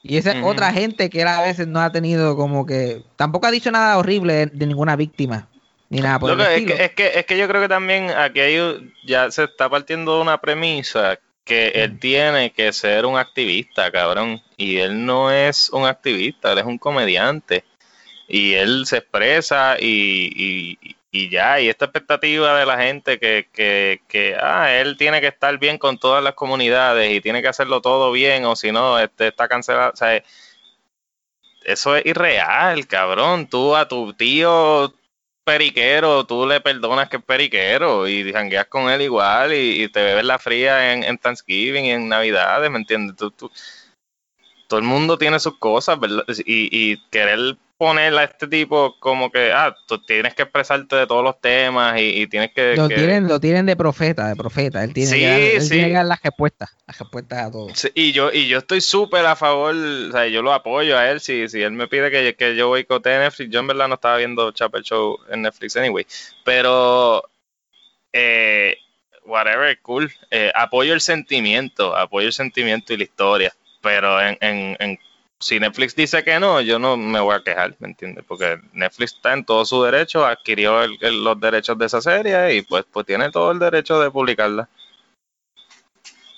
Y 0.03 0.19
esa 0.19 0.45
otra 0.45 0.73
gente 0.73 1.09
que 1.09 1.23
él 1.23 1.29
a 1.29 1.41
veces 1.41 1.67
no 1.67 1.81
ha 1.81 1.91
tenido 1.91 2.37
como 2.37 2.67
que, 2.67 3.03
tampoco 3.17 3.47
ha 3.47 3.51
dicho 3.51 3.71
nada 3.71 3.97
horrible 3.97 4.47
de, 4.47 4.67
ninguna 4.67 4.95
víctima, 4.95 5.49
ni 5.89 6.01
nada 6.01 6.21
por 6.21 6.31
el 6.33 6.41
es, 6.41 6.67
que, 6.67 6.85
es, 6.85 6.91
que, 6.93 7.19
es 7.19 7.27
que 7.27 7.39
yo 7.39 7.49
creo 7.49 7.63
que 7.63 7.69
también 7.69 8.11
aquí 8.11 8.41
hay, 8.41 8.93
ya 9.05 9.31
se 9.31 9.45
está 9.45 9.69
partiendo 9.69 10.17
de 10.17 10.23
una 10.23 10.39
premisa 10.39 11.19
que 11.45 11.69
él 11.69 11.99
tiene 11.99 12.51
que 12.51 12.73
ser 12.73 13.07
un 13.07 13.17
activista, 13.17 13.91
cabrón. 13.91 14.43
Y 14.57 14.77
él 14.77 15.07
no 15.07 15.31
es 15.31 15.71
un 15.71 15.87
activista, 15.87 16.53
él 16.53 16.59
es 16.59 16.65
un 16.65 16.77
comediante. 16.77 17.65
Y 18.29 18.55
él 18.55 18.85
se 18.87 18.99
expresa 18.99 19.77
y, 19.81 20.79
y, 20.81 20.96
y 21.25 21.31
ya, 21.31 21.61
y 21.61 21.69
esta 21.69 21.87
expectativa 21.87 22.59
de 22.59 22.67
la 22.67 22.79
gente 22.79 23.19
que, 23.19 23.49
que, 23.53 24.01
que 24.09 24.37
ah, 24.41 24.73
él 24.73 24.97
tiene 24.97 25.21
que 25.21 25.29
estar 25.29 25.59
bien 25.59 25.79
con 25.79 25.99
todas 25.99 26.23
las 26.23 26.35
comunidades 26.35 27.13
y 27.13 27.21
tiene 27.21 27.43
que 27.43 27.49
hacerlo 27.49 27.81
todo 27.81 28.13
bien 28.13 28.45
o 28.45 28.57
si 28.57 28.73
no, 28.73 28.99
este, 28.99 29.29
está 29.29 29.49
cancelado. 29.49 29.93
O 29.93 29.97
sea, 29.97 30.23
eso 31.65 31.97
es 31.97 32.07
irreal, 32.07 32.87
cabrón. 32.87 33.49
Tú 33.49 33.75
a 33.77 33.89
tu 33.89 34.13
tío 34.15 34.93
periquero, 35.45 36.25
tú 36.27 36.47
le 36.47 36.61
perdonas 36.61 37.09
que 37.09 37.19
es 37.19 37.25
periquero 37.25 38.09
y 38.09 38.33
jangueas 38.33 38.67
con 38.67 38.91
él 38.91 39.03
igual 39.03 39.53
y, 39.55 39.89
te 39.89 40.03
bebes 40.03 40.25
la 40.25 40.39
fría 40.39 40.93
en, 40.93 41.05
en 41.05 41.19
Thanksgiving 41.19 41.85
y 41.87 41.91
en 41.93 42.09
Navidades, 42.09 42.71
¿me 42.71 42.79
entiendes? 42.79 43.17
Tú, 43.17 43.31
tú- 43.31 43.51
todo 44.69 44.81
el 44.81 44.87
mundo 44.87 45.17
tiene 45.19 45.39
sus 45.39 45.59
cosas, 45.59 45.99
¿verdad? 45.99 46.25
Y, 46.45 46.93
y 46.93 46.99
querer 47.11 47.57
ponerle 47.79 48.21
a 48.21 48.25
este 48.25 48.47
tipo 48.49 48.97
como 49.01 49.31
que, 49.31 49.53
ah, 49.53 49.75
tú 49.87 49.99
tienes 50.03 50.35
que 50.35 50.43
expresarte 50.43 50.97
de 50.97 51.07
todos 51.07 51.23
los 51.23 51.41
temas 51.41 52.01
y, 52.01 52.23
y 52.23 52.27
tienes 52.27 52.53
que... 52.53 52.75
Lo 52.77 52.89
que- 52.89 52.95
tienen, 52.95 53.29
lo 53.29 53.39
tienen 53.39 53.67
de 53.67 53.77
profeta, 53.77 54.29
de 54.29 54.37
profeta. 54.37 54.83
Él 54.83 54.95
tiene, 54.95 55.11
Sí, 55.13 55.19
que, 55.21 55.27
dar, 55.27 55.41
él 55.41 55.63
sí. 55.63 55.69
tiene 55.71 55.89
que 55.89 55.95
dar 55.95 56.07
las 56.07 56.23
respuestas, 56.23 56.77
las 56.87 56.99
respuestas 56.99 57.39
a 57.47 57.51
todo. 57.51 57.75
Sí, 57.75 57.89
y 57.95 58.13
yo 58.13 58.33
y 58.33 58.49
yo 58.49 58.59
estoy 58.59 58.81
súper 58.81 59.27
a 59.27 59.37
favor, 59.37 59.75
o 59.75 60.13
sea, 60.13 60.27
yo 60.27 60.41
lo 60.43 60.53
apoyo 60.53 60.97
a 60.99 61.11
él, 61.11 61.21
si, 61.21 61.49
si 61.49 61.61
él 61.63 61.73
me 61.73 61.87
pide 61.89 62.11
que, 62.11 62.35
que 62.35 62.57
yo 62.57 62.69
boicotee 62.69 63.19
Netflix, 63.19 63.51
yo 63.51 63.61
en 63.61 63.67
verdad 63.67 63.89
no 63.89 63.95
estaba 63.97 64.17
viendo 64.17 64.51
Chapel 64.53 64.83
Show 64.83 65.19
en 65.31 65.43
Netflix 65.43 65.77
anyway, 65.77 66.07
pero 66.45 67.23
eh, 68.13 68.77
whatever, 69.25 69.79
cool, 69.83 70.11
Eh, 70.31 70.51
apoyo 70.55 70.95
el 70.95 71.01
sentimiento, 71.01 71.97
apoyo 71.97 72.27
el 72.29 72.33
sentimiento 72.33 72.93
y 72.95 72.97
la 72.99 73.05
historia, 73.05 73.55
pero 73.83 74.21
en, 74.21 74.39
en, 74.41 74.77
en- 74.81 74.99
si 75.41 75.61
Netflix 75.61 75.95
dice 75.95 76.25
que 76.25 76.41
no, 76.41 76.61
yo 76.61 76.79
no 76.79 76.97
me 76.97 77.21
voy 77.21 77.35
a 77.35 77.43
quejar, 77.43 77.75
¿me 77.79 77.89
entiendes? 77.89 78.25
Porque 78.27 78.59
Netflix 78.73 79.15
está 79.15 79.35
en 79.35 79.45
todo 79.45 79.65
su 79.65 79.83
derecho, 79.83 80.25
adquirió 80.25 80.83
el- 80.83 80.97
el- 81.03 81.23
los 81.23 81.39
derechos 81.41 81.77
de 81.79 81.87
esa 81.87 82.01
serie 82.01 82.55
y 82.55 82.63
pues, 82.63 82.85
pues 82.91 83.05
tiene 83.07 83.31
todo 83.31 83.51
el 83.53 83.59
derecho 83.59 84.01
de 84.01 84.11
publicarla. 84.11 84.69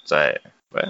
O 0.05 0.09
sea, 0.09 0.32
pues, 0.70 0.84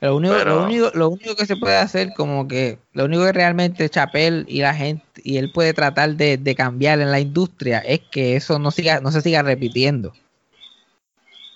Lo 0.00 0.14
único, 0.14 0.32
Pero- 0.34 0.54
lo 0.54 0.62
único, 0.62 0.90
lo 0.94 1.08
único 1.08 1.34
que 1.34 1.44
se 1.44 1.56
puede 1.56 1.76
hacer, 1.76 2.12
como 2.16 2.46
que, 2.46 2.78
lo 2.92 3.06
único 3.06 3.24
que 3.24 3.32
realmente 3.32 3.88
Chapel 3.90 4.44
y 4.48 4.60
la 4.60 4.72
gente, 4.72 5.04
y 5.24 5.38
él 5.38 5.50
puede 5.52 5.74
tratar 5.74 6.14
de, 6.14 6.36
de 6.36 6.54
cambiar 6.54 7.00
en 7.00 7.10
la 7.10 7.18
industria, 7.18 7.80
es 7.80 7.98
que 8.08 8.36
eso 8.36 8.60
no 8.60 8.70
siga, 8.70 9.00
no 9.00 9.10
se 9.10 9.22
siga 9.22 9.42
repitiendo. 9.42 10.12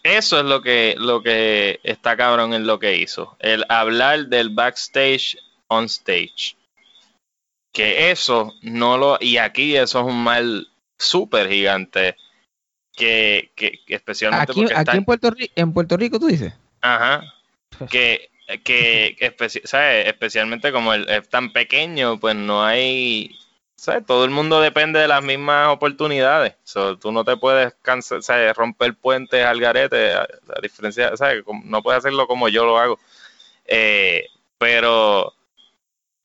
Eso 0.02 0.38
es 0.38 0.44
lo 0.44 0.62
que, 0.62 0.94
lo 0.98 1.22
que 1.22 1.78
está 1.84 2.16
cabrón 2.16 2.54
en 2.54 2.66
lo 2.66 2.78
que 2.78 2.96
hizo. 2.96 3.36
El 3.38 3.64
hablar 3.68 4.26
del 4.26 4.50
backstage 4.50 5.36
on 5.68 5.84
stage. 5.84 6.56
Que 7.72 8.10
eso 8.10 8.54
no 8.62 8.98
lo. 8.98 9.16
Y 9.20 9.36
aquí 9.38 9.76
eso 9.76 10.00
es 10.00 10.06
un 10.06 10.22
mal 10.22 10.68
súper 10.98 11.48
gigante. 11.48 12.16
Que, 12.94 13.50
que, 13.54 13.80
que 13.86 13.94
especialmente 13.94 14.52
Aquí, 14.52 14.60
porque 14.60 14.74
aquí 14.74 14.80
está. 14.80 14.96
en 14.96 15.04
Puerto 15.04 15.30
Rico, 15.30 15.52
en 15.56 15.72
Puerto 15.72 15.96
Rico 15.96 16.18
tú 16.20 16.26
dices. 16.26 16.52
Ajá. 16.82 17.22
Que, 17.88 18.28
que, 18.64 19.16
que 19.18 19.34
especi- 19.34 19.64
¿sabes? 19.64 20.06
especialmente 20.08 20.72
como 20.72 20.92
el, 20.92 21.08
es 21.08 21.26
tan 21.28 21.52
pequeño, 21.52 22.20
pues 22.20 22.34
no 22.34 22.62
hay. 22.64 23.34
¿Sabes? 23.82 24.06
Todo 24.06 24.24
el 24.24 24.30
mundo 24.30 24.60
depende 24.60 25.00
de 25.00 25.08
las 25.08 25.24
mismas 25.24 25.68
oportunidades. 25.70 26.54
So, 26.62 26.96
tú 26.96 27.10
no 27.10 27.24
te 27.24 27.36
puedes 27.36 27.74
cansa- 27.82 28.22
¿sabes? 28.22 28.54
romper 28.56 28.94
puentes 28.94 29.44
al 29.44 29.58
garete, 29.58 30.12
a, 30.14 30.20
a 30.22 30.60
diferencia, 30.62 31.16
¿sabes? 31.16 31.42
No 31.64 31.82
puedes 31.82 31.98
hacerlo 31.98 32.28
como 32.28 32.48
yo 32.48 32.64
lo 32.64 32.78
hago. 32.78 33.00
Eh, 33.66 34.26
pero, 34.56 35.32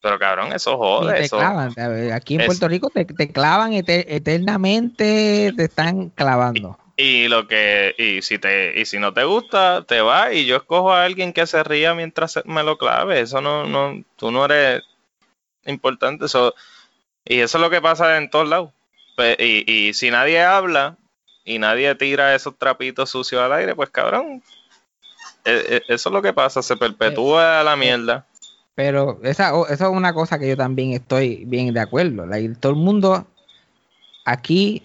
pero 0.02 0.20
cabrón, 0.20 0.54
eso 0.54 0.78
jode. 0.78 1.16
te 1.16 1.24
Eso, 1.26 1.38
clavan. 1.38 1.74
¿sabes? 1.74 2.12
Aquí 2.14 2.36
en 2.36 2.42
es- 2.42 2.46
Puerto 2.46 2.68
Rico 2.68 2.90
te, 2.92 3.06
te 3.06 3.32
clavan 3.32 3.72
ete- 3.74 4.06
eternamente, 4.08 5.52
te 5.58 5.64
están 5.64 6.10
clavando. 6.10 6.78
Y 6.96 7.28
lo 7.28 7.48
que, 7.48 7.94
y 7.98 8.22
si 8.22 8.38
te, 8.38 8.80
y 8.80 8.86
si 8.86 9.00
no 9.00 9.14
te 9.14 9.24
gusta, 9.24 9.84
te 9.88 10.02
vas 10.02 10.34
y 10.34 10.46
yo 10.46 10.58
escojo 10.58 10.92
a 10.94 11.04
alguien 11.06 11.34
que 11.34 11.48
se 11.48 11.64
ría 11.64 11.94
mientras 11.96 12.40
me 12.46 12.62
lo 12.64 12.78
clave. 12.78 13.20
Eso 13.22 13.42
no, 13.42 13.66
no, 13.66 14.04
tú 14.16 14.30
no 14.32 14.46
eres 14.46 14.84
importante. 15.66 16.26
Eso, 16.26 16.54
y 17.30 17.40
eso 17.40 17.58
es 17.58 17.62
lo 17.62 17.70
que 17.70 17.82
pasa 17.82 18.18
en 18.18 18.30
todos 18.30 18.48
lados. 18.48 18.72
Y, 19.40 19.72
y 19.72 19.94
si 19.94 20.12
nadie 20.12 20.42
habla 20.44 20.96
y 21.44 21.58
nadie 21.60 21.96
tira 21.96 22.36
esos 22.36 22.58
trapitos 22.58 23.10
sucios 23.10 23.42
al 23.42 23.54
aire, 23.54 23.76
pues 23.76 23.90
cabrón. 23.90 24.44
e- 25.46 25.82
e- 25.88 25.94
Eso 25.94 26.10
es 26.10 26.14
lo 26.14 26.22
que 26.22 26.34
pasa, 26.34 26.62
se 26.62 26.76
perpetúa 26.78 27.64
la 27.64 27.76
mierda. 27.76 28.26
Pero 28.76 29.20
esa, 29.24 29.50
eso 29.70 29.74
es 29.74 29.82
una 29.82 30.14
cosa 30.14 30.38
que 30.38 30.48
yo 30.50 30.56
también 30.58 30.92
estoy 30.94 31.46
bien 31.46 31.74
de 31.74 31.80
acuerdo. 31.80 32.26
like, 32.28 32.56
todo 32.60 32.74
el 32.74 32.78
mundo 32.78 33.26
aquí, 34.26 34.84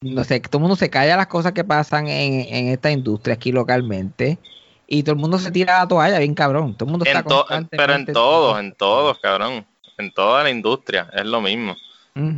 no 0.00 0.24
sé, 0.24 0.40
todo 0.40 0.58
el 0.58 0.62
mundo 0.62 0.76
se 0.76 0.88
calla 0.88 1.16
las 1.16 1.26
cosas 1.26 1.52
que 1.52 1.64
pasan 1.64 2.08
en, 2.08 2.54
en 2.54 2.68
esta 2.68 2.90
industria 2.90 3.34
aquí 3.34 3.52
localmente 3.52 4.38
y 4.86 5.02
todo 5.02 5.12
el 5.14 5.18
mundo 5.20 5.38
se 5.38 5.50
tira 5.50 5.80
la 5.80 5.88
toalla 5.88 6.18
bien 6.20 6.34
cabrón. 6.34 6.74
Todo 6.74 6.86
el 6.86 6.90
mundo 6.92 7.04
está 7.04 7.22
to- 7.28 7.44
pero 7.70 7.92
en 7.94 8.06
todos, 8.06 8.60
en 8.60 8.72
todos, 8.72 9.18
cabrón. 9.18 9.66
En 9.98 10.12
toda 10.12 10.42
la 10.44 10.50
industria, 10.50 11.10
es 11.12 11.26
lo 11.26 11.40
mismo. 11.40 11.76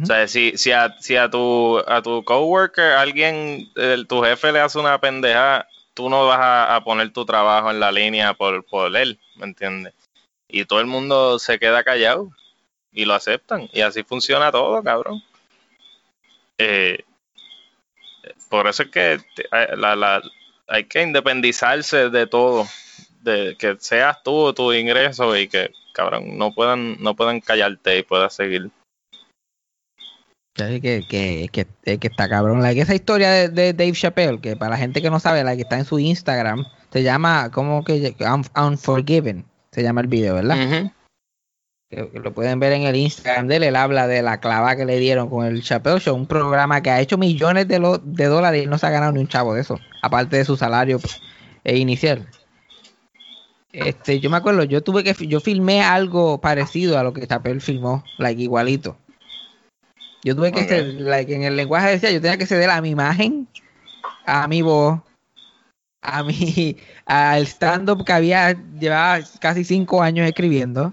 O 0.03 0.07
sea, 0.07 0.27
si, 0.29 0.57
si, 0.59 0.73
a, 0.73 0.97
si 1.01 1.17
a 1.17 1.31
tu 1.31 1.79
a 1.87 2.03
tu 2.03 2.23
coworker, 2.25 2.93
alguien, 2.93 3.71
el- 3.77 4.07
tu 4.07 4.23
jefe 4.23 4.51
le 4.53 4.61
hace 4.61 4.79
una 4.79 4.99
pendeja, 5.01 5.67
tú 5.95 6.09
no 6.11 6.27
vas 6.27 6.39
a, 6.41 6.75
a 6.77 6.85
poner 6.85 7.13
tu 7.13 7.25
trabajo 7.25 7.71
en 7.71 7.81
la 7.81 7.93
línea 7.93 8.35
por, 8.35 8.65
por 8.65 8.95
él, 8.97 9.19
¿me 9.37 9.45
entiendes? 9.47 9.95
Y 10.49 10.65
todo 10.65 10.81
el 10.81 10.87
mundo 10.87 11.39
se 11.39 11.59
queda 11.59 11.85
callado 11.85 12.31
y 12.93 13.05
lo 13.05 13.15
aceptan. 13.15 13.69
Y 13.73 13.83
así 13.83 14.03
funciona 14.03 14.51
todo, 14.51 14.83
cabrón. 14.83 15.23
Eh, 16.59 17.05
por 18.49 18.67
eso 18.67 18.83
es 18.85 18.91
que 18.91 19.19
hay- 19.51 19.67
la, 19.77 19.97
la- 19.97 20.23
hay 20.67 20.85
que 20.85 21.03
independizarse 21.03 22.11
de 22.11 22.27
todo, 22.27 22.67
de 23.23 23.57
que 23.59 23.77
seas 23.79 24.23
tú 24.23 24.53
tu 24.53 24.73
ingreso 24.73 25.37
y 25.37 25.49
que, 25.49 25.71
cabrón, 25.95 26.39
no 26.39 26.53
puedan, 26.55 26.97
no 27.03 27.15
puedan 27.15 27.41
callarte 27.41 27.99
y 27.99 28.03
puedas 28.03 28.35
seguir. 28.35 28.71
Que, 30.57 30.81
que, 31.09 31.49
que, 31.51 31.67
eh, 31.85 31.99
que 31.99 32.09
está 32.09 32.29
cabrón. 32.29 32.61
Like, 32.61 32.81
esa 32.83 32.95
historia 32.95 33.31
de, 33.31 33.49
de 33.49 33.73
Dave 33.73 33.93
Chappelle, 33.93 34.41
que 34.41 34.57
para 34.57 34.73
la 34.73 34.77
gente 34.79 35.01
que 35.01 35.09
no 35.09 35.19
sabe, 35.21 35.43
la 35.45 35.55
que 35.57 35.63
está 35.63 35.79
en 35.79 35.85
su 35.87 35.99
Instagram, 35.99 36.67
se 36.93 37.03
llama, 37.03 37.51
como 37.51 37.83
que 37.85 38.15
Un- 38.21 38.45
Unforgiven, 38.63 39.45
se 39.73 39.83
llama 39.83 40.01
el 40.03 40.09
video, 40.09 40.35
¿verdad? 40.35 40.57
Que, 41.91 42.09
que 42.11 42.19
lo 42.19 42.33
pueden 42.35 42.61
ver 42.61 42.73
en 42.73 42.83
el 42.83 42.97
Instagram 42.97 43.47
de 43.49 43.57
él, 43.57 43.63
él 43.65 43.77
habla 43.77 44.07
de 44.07 44.23
la 44.23 44.39
clava 44.41 44.77
que 44.77 44.85
le 44.85 44.99
dieron 44.99 45.31
con 45.31 45.47
el 45.47 45.63
Chappelle 45.63 45.99
Show, 46.01 46.15
un 46.15 46.27
programa 46.27 46.83
que 46.83 46.91
ha 46.91 47.01
hecho 47.01 47.17
millones 47.17 47.67
de, 47.67 47.79
lo- 47.79 47.99
de 47.99 48.27
dólares 48.27 48.65
y 48.65 48.67
no 48.67 48.77
se 48.77 48.87
ha 48.87 48.91
ganado 48.91 49.13
ni 49.13 49.21
un 49.21 49.29
chavo 49.29 49.55
de 49.55 49.63
eso, 49.63 49.79
aparte 50.03 50.37
de 50.37 50.45
su 50.45 50.57
salario 50.57 50.99
pues, 50.99 51.21
eh, 51.65 51.79
inicial. 51.79 52.27
Este, 53.73 54.19
yo 54.19 54.31
me 54.31 54.37
acuerdo, 54.37 54.65
yo 54.65 54.83
tuve 54.83 55.05
que, 55.05 55.15
yo 55.27 55.41
filmé 55.41 55.83
algo 55.83 56.41
parecido 56.41 56.99
a 56.99 57.05
lo 57.05 57.13
que 57.13 57.27
Chappelle 57.27 57.61
filmó, 57.61 58.03
like 58.19 58.43
igualito. 58.43 58.97
Yo 60.23 60.35
tuve 60.35 60.53
que, 60.53 60.63
Ok. 60.63 60.69
ceder, 60.69 61.01
like, 61.01 61.35
en 61.35 61.45
el 61.45 61.57
lenguaje 61.57 61.91
decía, 61.91 62.11
yo 62.11 62.21
tenía 62.21 62.37
que 62.37 62.47
ceder 62.47 62.69
a 62.71 62.81
mi 62.81 62.91
imagen, 62.91 63.49
a 64.27 64.49
mi 64.49 64.63
voz, 64.63 65.01
a 66.03 66.23
mi, 66.23 66.77
al 67.07 67.47
stand-up 67.47 68.05
que 68.05 68.13
había, 68.13 68.53
llevaba 68.79 69.25
casi 69.41 69.65
cinco 69.65 70.03
años 70.03 70.27
escribiendo 70.27 70.93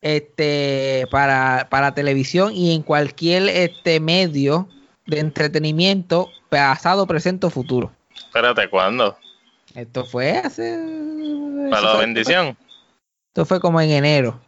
este 0.00 1.06
para, 1.10 1.66
para 1.68 1.94
televisión 1.94 2.52
y 2.54 2.74
en 2.74 2.82
cualquier 2.82 3.48
este 3.48 3.98
medio 3.98 4.68
de 5.06 5.18
entretenimiento 5.18 6.30
pasado, 6.48 7.06
presente 7.06 7.46
o 7.46 7.50
futuro. 7.50 7.92
Espérate, 8.14 8.68
¿cuándo? 8.68 9.16
Esto 9.76 10.06
fue 10.06 10.38
hace 10.38 10.74
Para 11.70 11.82
eso 11.82 11.94
la 11.94 12.00
bendición. 12.00 12.56
Esto 13.28 13.44
fue 13.44 13.60
como 13.60 13.78
en 13.80 13.90
enero, 13.90 14.40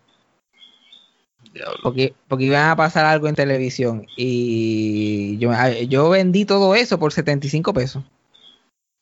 Diablo. 1.53 1.79
porque 1.83 2.15
porque 2.29 2.45
iban 2.45 2.71
a 2.71 2.77
pasar 2.77 3.05
algo 3.05 3.29
en 3.29 3.35
televisión 3.35 4.07
y 4.17 5.37
yo 5.37 5.53
yo 5.87 6.09
vendí 6.09 6.47
todo 6.47 6.75
eso 6.75 6.99
por 6.99 7.13
75 7.13 7.75
pesos. 7.75 8.03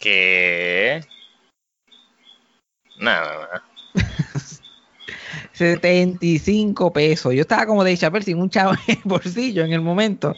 ¿Qué? 0.00 1.00
Nada, 2.98 3.62
nada. 3.94 4.26
75 5.52 6.92
pesos. 6.92 7.32
Yo 7.34 7.42
estaba 7.42 7.66
como 7.66 7.84
de 7.84 7.96
Chappelle 7.96 8.24
sin 8.24 8.40
un 8.40 8.50
chavo 8.50 8.72
en 8.88 8.96
el 8.96 9.02
bolsillo 9.04 9.64
en 9.64 9.72
el 9.72 9.80
momento. 9.80 10.34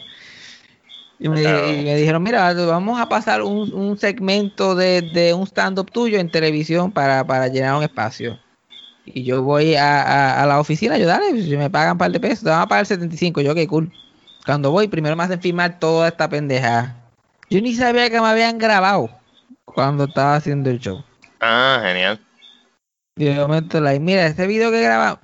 Y 1.19 1.27
me, 1.27 1.41
y 1.41 1.83
me 1.83 1.95
dijeron, 1.95 2.23
mira, 2.23 2.53
vamos 2.53 2.99
a 2.99 3.09
pasar 3.09 3.41
un, 3.41 3.73
un 3.73 3.97
segmento 3.97 4.73
de, 4.73 5.01
de 5.01 5.33
un 5.33 5.45
stand-up 5.45 5.91
tuyo 5.91 6.17
en 6.17 6.31
televisión 6.31 6.91
para, 6.91 7.25
para 7.25 7.49
llenar 7.49 7.75
un 7.75 7.83
espacio. 7.83 8.39
Y 9.05 9.23
yo 9.23 9.43
voy 9.43 9.75
a, 9.75 10.01
a, 10.01 10.43
a 10.43 10.45
la 10.45 10.59
oficina 10.59 10.93
a 10.93 10.97
ayudarle, 10.97 11.41
si 11.41 11.57
me 11.57 11.69
pagan 11.69 11.93
un 11.93 11.97
par 11.97 12.11
de 12.11 12.19
pesos, 12.19 12.43
te 12.43 12.49
van 12.49 12.61
a 12.61 12.67
pagar 12.67 12.85
75. 12.85 13.41
Yo, 13.41 13.53
qué 13.53 13.67
cool. 13.67 13.91
Cuando 14.45 14.71
voy, 14.71 14.87
primero 14.87 15.15
me 15.15 15.23
hacen 15.23 15.41
firmar 15.41 15.77
toda 15.79 16.07
esta 16.07 16.29
pendeja. 16.29 16.95
Yo 17.49 17.61
ni 17.61 17.73
sabía 17.73 18.09
que 18.09 18.21
me 18.21 18.27
habían 18.27 18.57
grabado 18.57 19.09
cuando 19.65 20.05
estaba 20.05 20.35
haciendo 20.35 20.69
el 20.69 20.79
show. 20.79 21.03
Ah, 21.41 21.81
genial. 21.83 22.19
Y 23.17 23.25
de 23.25 23.35
momento, 23.35 23.81
like, 23.81 23.99
mira, 23.99 24.25
este 24.25 24.47
video 24.47 24.71
que 24.71 24.81
grabamos, 24.81 25.19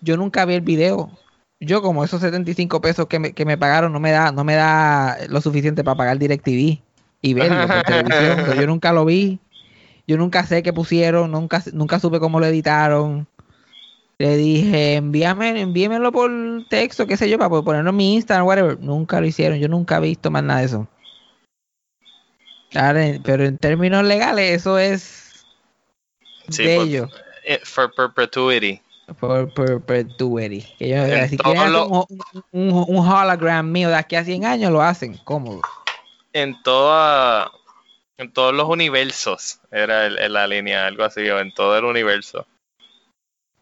yo 0.00 0.16
nunca 0.16 0.44
vi 0.44 0.54
el 0.54 0.60
video. 0.60 1.10
Yo 1.64 1.82
como 1.82 2.04
esos 2.04 2.20
75 2.20 2.80
pesos 2.80 3.06
que 3.06 3.18
me, 3.18 3.32
que 3.32 3.44
me 3.44 3.58
pagaron 3.58 3.92
no 3.92 4.00
me 4.00 4.10
da 4.10 4.32
no 4.32 4.44
me 4.44 4.54
da 4.54 5.18
lo 5.28 5.40
suficiente 5.40 5.84
para 5.84 5.96
pagar 5.96 6.18
DirecTV 6.18 6.80
y 7.22 7.34
verlo 7.34 7.66
por 7.68 7.82
televisión. 7.84 8.60
Yo 8.60 8.66
nunca 8.66 8.92
lo 8.92 9.04
vi. 9.04 9.38
Yo 10.06 10.16
nunca 10.18 10.44
sé 10.44 10.62
qué 10.62 10.72
pusieron, 10.72 11.30
nunca 11.30 11.62
nunca 11.72 11.98
supe 11.98 12.20
cómo 12.20 12.38
lo 12.40 12.46
editaron. 12.46 13.26
Le 14.18 14.36
dije, 14.36 14.94
envíame, 14.94 15.60
envíamelo 15.60 16.12
por 16.12 16.30
texto, 16.68 17.06
qué 17.06 17.16
sé 17.16 17.28
yo, 17.28 17.38
para 17.38 17.50
ponerlo 17.50 17.90
en 17.90 17.96
mi 17.96 18.14
Instagram, 18.14 18.46
whatever. 18.46 18.78
Nunca 18.78 19.20
lo 19.20 19.26
hicieron, 19.26 19.58
yo 19.58 19.68
nunca 19.68 19.96
he 19.96 20.00
visto 20.00 20.30
más 20.30 20.44
nada 20.44 20.60
de 20.60 20.66
eso. 20.66 20.88
Pero 23.22 23.44
en 23.44 23.58
términos 23.58 24.04
legales, 24.04 24.52
eso 24.52 24.78
es 24.78 25.46
Sí, 26.48 26.62
por- 26.62 26.86
ellos. 26.86 27.10
Eh, 27.46 27.60
For 27.64 27.92
perpetuity. 27.92 28.80
Por 29.20 29.52
perpetuity. 29.52 30.62
Que 30.78 30.88
yo, 30.88 31.28
si 31.28 31.36
quieren 31.36 31.72
los- 31.72 31.88
un, 31.88 32.06
un- 32.52 32.84
un 32.88 33.06
hologram 33.08 33.70
mío 33.70 33.88
de 33.90 33.96
aquí 33.96 34.16
a 34.16 34.24
100 34.24 34.44
años, 34.46 34.72
lo 34.72 34.80
hacen 34.82 35.16
cómodo. 35.24 35.60
En 36.32 36.60
toda. 36.62 37.50
En 38.16 38.32
todos 38.32 38.54
los 38.54 38.68
universos. 38.68 39.60
Era 39.70 40.06
el- 40.06 40.32
la 40.32 40.46
línea, 40.46 40.86
algo 40.86 41.04
así, 41.04 41.20
o 41.28 41.38
en 41.40 41.52
todo 41.52 41.76
el 41.76 41.84
universo. 41.84 42.46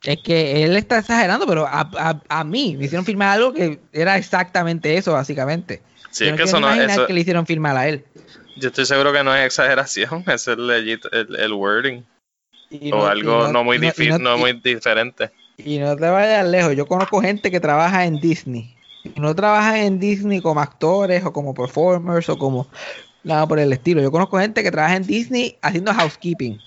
Es 0.05 0.19
que 0.23 0.64
él 0.64 0.77
está 0.77 0.98
exagerando, 0.98 1.47
pero 1.47 1.66
a, 1.66 1.89
a, 1.97 2.20
a 2.28 2.44
mí 2.44 2.77
me 2.77 2.86
hicieron 2.86 3.05
firmar 3.05 3.28
algo 3.31 3.52
que 3.52 3.78
era 3.93 4.16
exactamente 4.16 4.97
eso, 4.97 5.12
básicamente. 5.12 5.81
Sí, 6.10 6.24
Yo 6.24 6.31
es 6.31 6.32
no 6.32 6.36
que 6.36 6.43
eso 6.44 6.60
no 6.60 6.73
eso, 6.74 7.06
que 7.06 7.12
le 7.12 7.20
hicieron 7.20 7.47
firmar 7.47 7.77
a 7.77 7.89
él. 7.89 8.05
Yo 8.56 8.69
estoy 8.69 8.85
seguro 8.85 9.12
que 9.12 9.23
no 9.24 9.35
es 9.35 9.47
exageración, 9.47 10.24
es 10.28 10.47
el, 10.48 10.59
legit- 10.69 11.09
el, 11.12 11.36
el 11.36 11.52
wording. 11.52 12.02
Y 12.81 12.90
o 12.93 12.97
no- 12.99 13.07
algo 13.07 13.49
no, 13.49 13.65
muy 13.65 13.78
difi- 13.78 14.19
no 14.19 14.39
muy 14.39 14.53
diferente. 14.55 15.31
Y 15.59 15.78
no 15.78 15.94
te 15.97 16.09
vayas 16.09 16.47
lejos. 16.47 16.74
Yo 16.74 16.86
conozco 16.86 17.20
gente 17.20 17.51
que 17.51 17.61
trabaja 17.61 18.05
en 18.07 18.19
Disney. 18.20 18.74
Y 19.05 19.20
no 19.20 19.35
trabajan 19.35 19.77
en 19.77 19.99
Disney 20.01 20.40
como 20.40 20.61
actores 20.61 21.24
o 21.24 21.32
como 21.32 21.53
performers 21.55 22.28
o 22.28 22.39
como 22.39 22.66
nada 23.24 23.47
por 23.47 23.59
el 23.59 23.73
estilo. 23.73 24.01
Yo 24.01 24.11
conozco 24.11 24.39
gente 24.39 24.62
que 24.62 24.70
trabaja 24.70 24.97
en 24.97 25.07
Disney 25.07 25.59
haciendo 25.61 25.93
housekeeping 25.93 26.59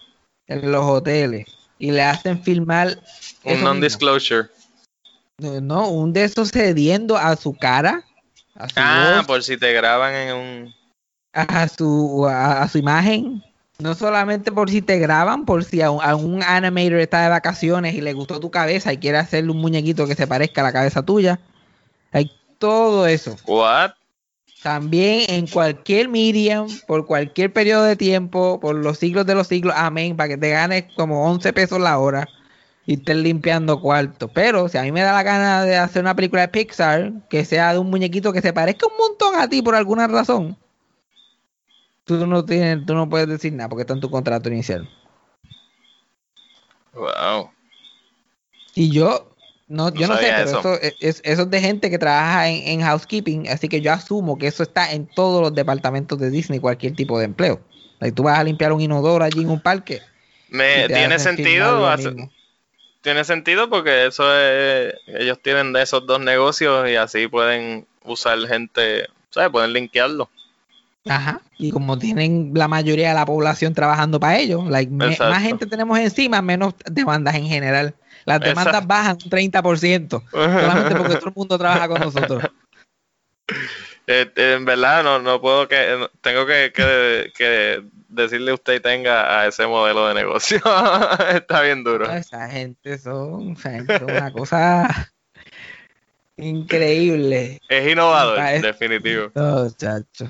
en 0.48 0.72
los 0.72 0.84
hoteles. 0.86 1.46
Y 1.80 1.92
le 1.92 2.04
hacen 2.04 2.42
filmar. 2.42 3.00
Un 3.44 3.62
non-disclosure. 3.64 4.50
No, 5.40 5.60
no, 5.60 5.90
un 5.90 6.14
de 6.14 6.24
esos 6.24 6.52
cediendo 6.52 7.18
a 7.18 7.36
su 7.36 7.54
cara, 7.54 8.06
a 8.56 8.70
su 8.70 8.76
Ah, 8.78 9.16
voz, 9.18 9.26
por 9.28 9.44
si 9.44 9.58
te 9.58 9.74
graban 9.74 10.14
en 10.14 10.36
un. 10.36 10.76
a 11.34 11.68
su, 11.68 12.26
a, 12.30 12.62
a 12.62 12.68
su 12.70 12.78
imagen. 12.78 13.44
No 13.80 13.94
solamente 13.94 14.52
por 14.52 14.70
si 14.70 14.82
te 14.82 15.00
graban, 15.00 15.46
por 15.46 15.64
si 15.66 15.82
a 15.82 15.92
un, 15.92 16.02
a 16.02 16.16
un 16.16 16.42
animator 16.44 17.00
está 17.00 17.24
de 17.24 17.30
vacaciones 17.30 17.94
y 17.94 18.02
le 18.02 18.14
gustó 18.14 18.40
tu 18.40 18.50
cabeza 18.50 18.94
y 18.94 18.98
quiere 18.98 19.18
hacerle 19.18 19.52
un 19.52 19.58
muñequito 19.58 20.08
que 20.08 20.16
se 20.16 20.28
parezca 20.28 20.62
a 20.62 20.64
la 20.64 20.74
cabeza 20.74 21.04
tuya. 21.04 21.40
Hay 22.12 22.32
todo 22.58 23.06
eso. 23.06 23.36
¿What? 23.46 23.92
También 24.64 25.30
en 25.30 25.46
cualquier 25.46 26.10
medium, 26.10 26.68
por 26.88 27.06
cualquier 27.06 27.54
periodo 27.54 27.84
de 27.84 27.96
tiempo, 27.96 28.60
por 28.60 28.76
los 28.76 28.98
siglos 28.98 29.26
de 29.26 29.36
los 29.36 29.48
siglos, 29.48 29.76
amén, 29.78 30.16
para 30.16 30.30
que 30.30 30.38
te 30.38 30.50
ganes 30.50 30.86
como 30.96 31.30
11 31.30 31.54
pesos 31.54 31.80
la 31.80 32.00
hora 32.00 32.28
y 32.86 32.96
estés 32.96 33.18
limpiando 33.18 33.80
cuarto. 33.80 34.28
Pero 34.28 34.68
si 34.70 34.78
a 34.78 34.84
mí 34.84 34.92
me 34.92 35.02
da 35.02 35.14
la 35.14 35.24
gana 35.24 35.64
de 35.64 35.76
hacer 35.76 36.02
una 36.02 36.16
película 36.16 36.42
de 36.42 36.48
Pixar 36.48 37.12
que 37.30 37.46
sea 37.46 37.74
de 37.74 37.80
un 37.80 37.90
muñequito 37.90 38.34
que 38.34 38.42
se 38.42 38.54
parezca 38.54 38.88
un 38.88 38.98
montón 38.98 39.36
a 39.36 39.48
ti 39.48 39.62
por 39.62 39.76
alguna 39.76 40.08
razón, 40.08 40.58
tú 42.06 42.26
no 42.28 42.46
tienes, 42.46 42.86
tú 42.86 42.94
no 42.94 43.10
puedes 43.10 43.28
decir 43.28 43.52
nada 43.54 43.68
porque 43.70 43.82
está 43.82 43.94
en 43.94 44.00
tu 44.00 44.10
contrato 44.10 44.50
inicial. 44.50 44.88
Wow. 46.94 47.52
Y 48.74 48.92
yo 48.92 49.32
no, 49.68 49.90
No 49.90 49.96
yo 49.96 50.08
no 50.08 50.16
sé, 50.18 50.34
pero 50.36 50.50
eso. 50.50 50.60
eso, 50.60 50.74
es, 50.82 50.96
es- 51.00 51.22
eso 51.26 51.42
es 51.44 51.50
de 51.50 51.62
gente 51.62 51.90
que 51.90 51.98
trabaja 51.98 52.48
en, 52.50 52.68
en 52.68 52.82
housekeeping, 52.82 53.48
así 53.50 53.68
que 53.68 53.82
yo 53.82 53.92
asumo 53.92 54.38
que 54.38 54.48
eso 54.48 54.64
está 54.64 54.92
en 54.92 55.08
todos 55.08 55.42
los 55.42 55.54
departamentos 55.54 56.20
de 56.20 56.30
Disney, 56.30 56.60
cualquier 56.60 56.96
tipo 56.96 57.18
de 57.20 57.26
empleo. 57.26 57.62
Like, 58.00 58.16
tú 58.16 58.24
vas 58.24 58.38
a 58.40 58.44
limpiar 58.44 58.72
un 58.74 58.82
inodoro 58.82 59.24
allí 59.24 59.42
en 59.42 59.50
un 59.50 59.60
parque. 59.62 60.02
Me, 60.50 60.88
tiene 60.88 61.18
sentido, 61.20 61.88
hace- 61.90 62.14
tiene 63.02 63.24
sentido 63.24 63.70
porque 63.70 64.06
eso 64.08 64.24
es, 64.38 64.94
ellos 65.08 65.40
tienen 65.42 65.74
de 65.74 65.82
esos 65.82 66.06
dos 66.06 66.20
negocios 66.20 66.90
y 66.90 66.96
así 66.96 67.28
pueden 67.28 67.88
usar 68.04 68.38
gente, 68.48 69.08
¿sabes? 69.30 69.50
Pueden 69.52 69.74
linkearlo. 69.74 70.30
Ajá. 71.08 71.42
Y 71.58 71.72
como 71.72 71.98
tienen 71.98 72.52
la 72.56 72.68
mayoría 72.68 73.10
de 73.10 73.16
la 73.16 73.26
población 73.26 73.74
trabajando 73.74 74.20
para 74.20 74.38
ellos, 74.38 74.68
like, 74.68 74.92
me- 74.92 75.18
más 75.20 75.42
gente 75.44 75.66
tenemos 75.68 75.98
encima, 76.00 76.42
menos 76.42 76.74
demandas 76.90 77.36
en 77.36 77.46
general. 77.48 77.94
Las 78.26 78.40
demandas 78.42 78.68
Exacto. 78.82 78.88
bajan 78.88 79.18
un 79.24 79.30
30%, 79.30 80.24
solamente 80.32 80.96
porque 80.96 81.16
todo 81.18 81.30
el 81.30 81.36
mundo 81.36 81.58
trabaja 81.58 81.88
con 81.88 82.00
nosotros. 82.02 82.44
Eh, 84.08 84.32
eh, 84.36 84.54
en 84.58 84.66
verdad 84.66 85.04
no, 85.04 85.18
no 85.20 85.42
puedo 85.42 85.68
que 85.68 85.96
no- 86.00 86.10
tengo 86.22 86.46
que, 86.46 86.72
que, 86.76 87.32
que 87.36 87.84
decirle 88.10 88.52
a 88.52 88.54
usted 88.54 88.80
tenga 88.82 89.40
a 89.40 89.48
ese 89.48 89.66
modelo 89.66 90.08
de 90.08 90.14
negocio 90.14 90.58
está 91.34 91.62
bien 91.62 91.84
duro 91.84 92.12
Esa 92.12 92.48
gente 92.50 92.98
son, 93.00 93.52
esa 93.58 93.72
gente 93.72 93.98
son 94.00 94.12
una 94.12 94.32
cosa 94.32 95.10
increíble. 96.38 97.60
es 97.68 97.92
innovador 97.92 98.62
definitivo 98.62 99.32
No, 99.36 99.70
chacho. 99.72 100.28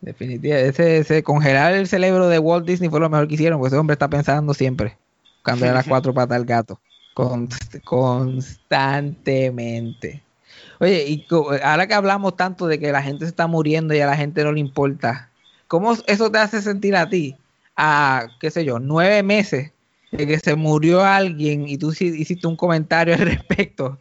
Definitivamente. 0.00 0.68
Ese, 0.68 0.98
ese 0.98 1.22
congelar 1.22 1.74
el 1.74 1.88
cerebro 1.88 2.28
de 2.28 2.38
Walt 2.38 2.66
Disney 2.66 2.88
fue 2.90 3.00
lo 3.00 3.10
mejor 3.10 3.28
que 3.28 3.34
hicieron, 3.34 3.58
porque 3.58 3.68
ese 3.68 3.78
hombre 3.78 3.94
está 3.94 4.08
pensando 4.08 4.54
siempre. 4.54 4.96
Cuando 5.42 5.66
las 5.66 5.86
cuatro 5.86 6.12
patas 6.14 6.36
al 6.36 6.44
gato. 6.44 6.80
Const- 7.14 7.80
constantemente. 7.84 10.22
Oye, 10.80 11.04
y 11.08 11.24
ahora 11.62 11.86
que 11.86 11.94
hablamos 11.94 12.36
tanto 12.36 12.66
de 12.66 12.78
que 12.78 12.92
la 12.92 13.02
gente 13.02 13.24
se 13.24 13.30
está 13.30 13.46
muriendo 13.46 13.94
y 13.94 14.00
a 14.00 14.06
la 14.06 14.16
gente 14.16 14.44
no 14.44 14.52
le 14.52 14.60
importa, 14.60 15.30
¿cómo 15.68 15.94
eso 16.06 16.30
te 16.30 16.38
hace 16.38 16.60
sentir 16.60 16.94
a 16.96 17.08
ti? 17.08 17.34
A, 17.76 18.26
qué 18.40 18.50
sé 18.50 18.64
yo, 18.64 18.78
nueve 18.78 19.22
meses 19.22 19.72
de 20.12 20.26
que 20.26 20.38
se 20.38 20.54
murió 20.54 21.04
alguien 21.04 21.68
y 21.68 21.78
tú 21.78 21.92
hiciste 21.92 22.46
un 22.46 22.56
comentario 22.56 23.14
al 23.14 23.20
respecto 23.26 23.98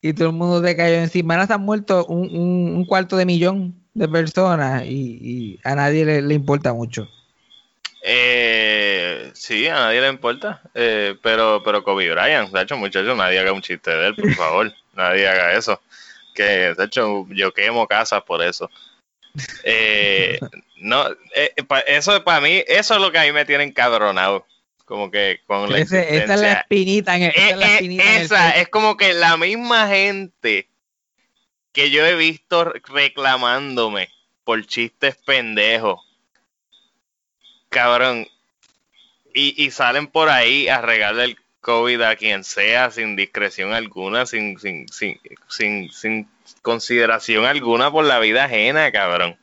y 0.00 0.12
todo 0.12 0.28
el 0.28 0.34
mundo 0.34 0.62
te 0.62 0.76
cayó 0.76 0.96
encima. 0.96 1.34
Ahora 1.34 1.46
se 1.46 1.52
han 1.54 1.62
muerto 1.62 2.06
un, 2.06 2.28
un- 2.34 2.74
un 2.76 2.84
cuarto 2.84 3.16
de 3.16 3.26
millón 3.26 3.74
de 3.94 4.08
personas 4.08 4.84
y, 4.84 5.18
y 5.20 5.60
a 5.64 5.74
nadie 5.74 6.04
le, 6.04 6.22
le 6.22 6.34
importa 6.34 6.72
mucho. 6.72 7.08
eh, 8.02 9.30
sí 9.34 9.66
a 9.68 9.74
nadie 9.74 10.00
le 10.00 10.08
importa. 10.08 10.60
Eh, 10.74 11.16
pero 11.22 11.62
pero 11.64 11.82
Kobe 11.82 12.10
Bryant 12.10 12.50
de 12.52 12.62
hecho 12.62 12.76
muchachos 12.76 13.16
nadie 13.16 13.38
haga 13.40 13.52
un 13.52 13.62
chiste 13.62 13.90
de 13.90 14.08
él 14.08 14.14
por 14.16 14.30
favor. 14.36 14.72
Nadie 14.94 15.28
haga 15.28 15.52
eso. 15.54 15.80
Que 16.34 16.74
de 16.74 16.84
hecho 16.84 17.26
yo 17.30 17.52
quemo 17.52 17.86
casas 17.86 18.22
por 18.22 18.42
eso. 18.42 18.70
Eh, 19.64 20.38
no 20.78 21.04
eh, 21.34 21.52
pa- 21.66 21.80
eso 21.80 22.22
para 22.24 22.40
mí 22.40 22.62
eso 22.66 22.94
es 22.94 23.00
lo 23.00 23.10
que 23.12 23.18
a 23.18 23.24
mí 23.24 23.32
me 23.32 23.44
tiene 23.44 23.64
encabronado. 23.64 24.46
Como 24.84 25.10
que 25.10 25.40
con 25.46 25.70
la 25.70 25.78
Ese- 25.80 26.16
esa 26.16 26.34
es 26.34 26.40
la 26.40 26.52
espinita 26.60 27.16
en 27.16 27.24
el, 27.24 27.30
esa 27.30 27.40
Eh, 27.40 27.50
es 27.50 27.56
la 27.58 27.66
eh, 27.66 27.74
espinita 27.74 28.02
en 28.04 28.14
el 28.16 28.22
esa 28.22 28.50
es 28.52 28.68
como 28.68 28.96
que 28.96 29.12
la 29.12 29.36
misma 29.36 29.86
gente 29.88 30.66
que 31.78 31.90
yo 31.90 32.04
he 32.04 32.16
visto 32.16 32.64
reclamándome 32.64 34.08
por 34.42 34.66
chistes 34.66 35.14
pendejos. 35.14 36.00
Cabrón. 37.68 38.26
Y, 39.32 39.70
salen 39.70 40.08
por 40.08 40.28
ahí 40.28 40.66
a 40.66 40.80
regalar 40.80 41.26
el 41.26 41.38
COVID 41.60 42.00
a 42.00 42.16
quien 42.16 42.42
sea 42.42 42.90
sin 42.90 43.14
discreción 43.14 43.72
alguna, 43.72 44.26
sin, 44.26 44.58
sin, 44.58 44.88
sin, 44.88 45.20
sin, 45.48 45.92
sin 45.92 46.28
consideración 46.62 47.44
alguna 47.44 47.92
por 47.92 48.04
la 48.04 48.18
vida 48.18 48.46
ajena, 48.46 48.90
cabrón. 48.90 49.38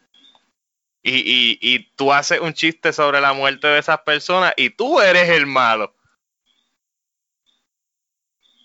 Y, 1.02 1.20
y, 1.20 1.58
y 1.62 1.90
tú 1.96 2.12
haces 2.12 2.42
un 2.42 2.54
chiste 2.54 2.92
sobre 2.92 3.22
la 3.22 3.32
muerte 3.32 3.68
de 3.68 3.80
esas 3.80 4.00
personas 4.00 4.54
y 4.58 4.72
tú 4.72 5.00
eres 5.00 5.30
el 5.30 5.46
malo 5.46 5.96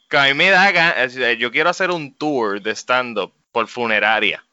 que 0.09 0.17
a 0.17 0.25
mí 0.25 0.35
me 0.35 0.51
da 0.51 0.73
ganas, 0.73 1.15
yo 1.39 1.53
quiero 1.53 1.71
hacer 1.71 1.93
un 1.93 2.13
tour 2.13 2.61
de 2.61 2.75
stand-up 2.75 3.33
por 3.53 3.69
funeraria. 3.69 4.45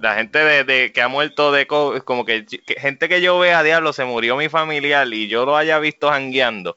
la 0.00 0.16
gente 0.16 0.38
de, 0.38 0.64
de- 0.64 0.92
que 0.92 1.00
ha 1.00 1.08
muerto 1.08 1.50
de 1.50 1.66
COVID, 1.66 2.00
como 2.00 2.24
que, 2.26 2.44
que 2.44 2.74
gente 2.78 3.08
que 3.08 3.22
yo 3.22 3.38
vea, 3.38 3.62
diablo, 3.62 3.92
se 3.94 4.04
murió 4.04 4.36
mi 4.36 4.48
familiar 4.50 5.06
y 5.10 5.28
yo 5.28 5.46
lo 5.46 5.56
haya 5.56 5.78
visto 5.78 6.10
jangueando. 6.10 6.76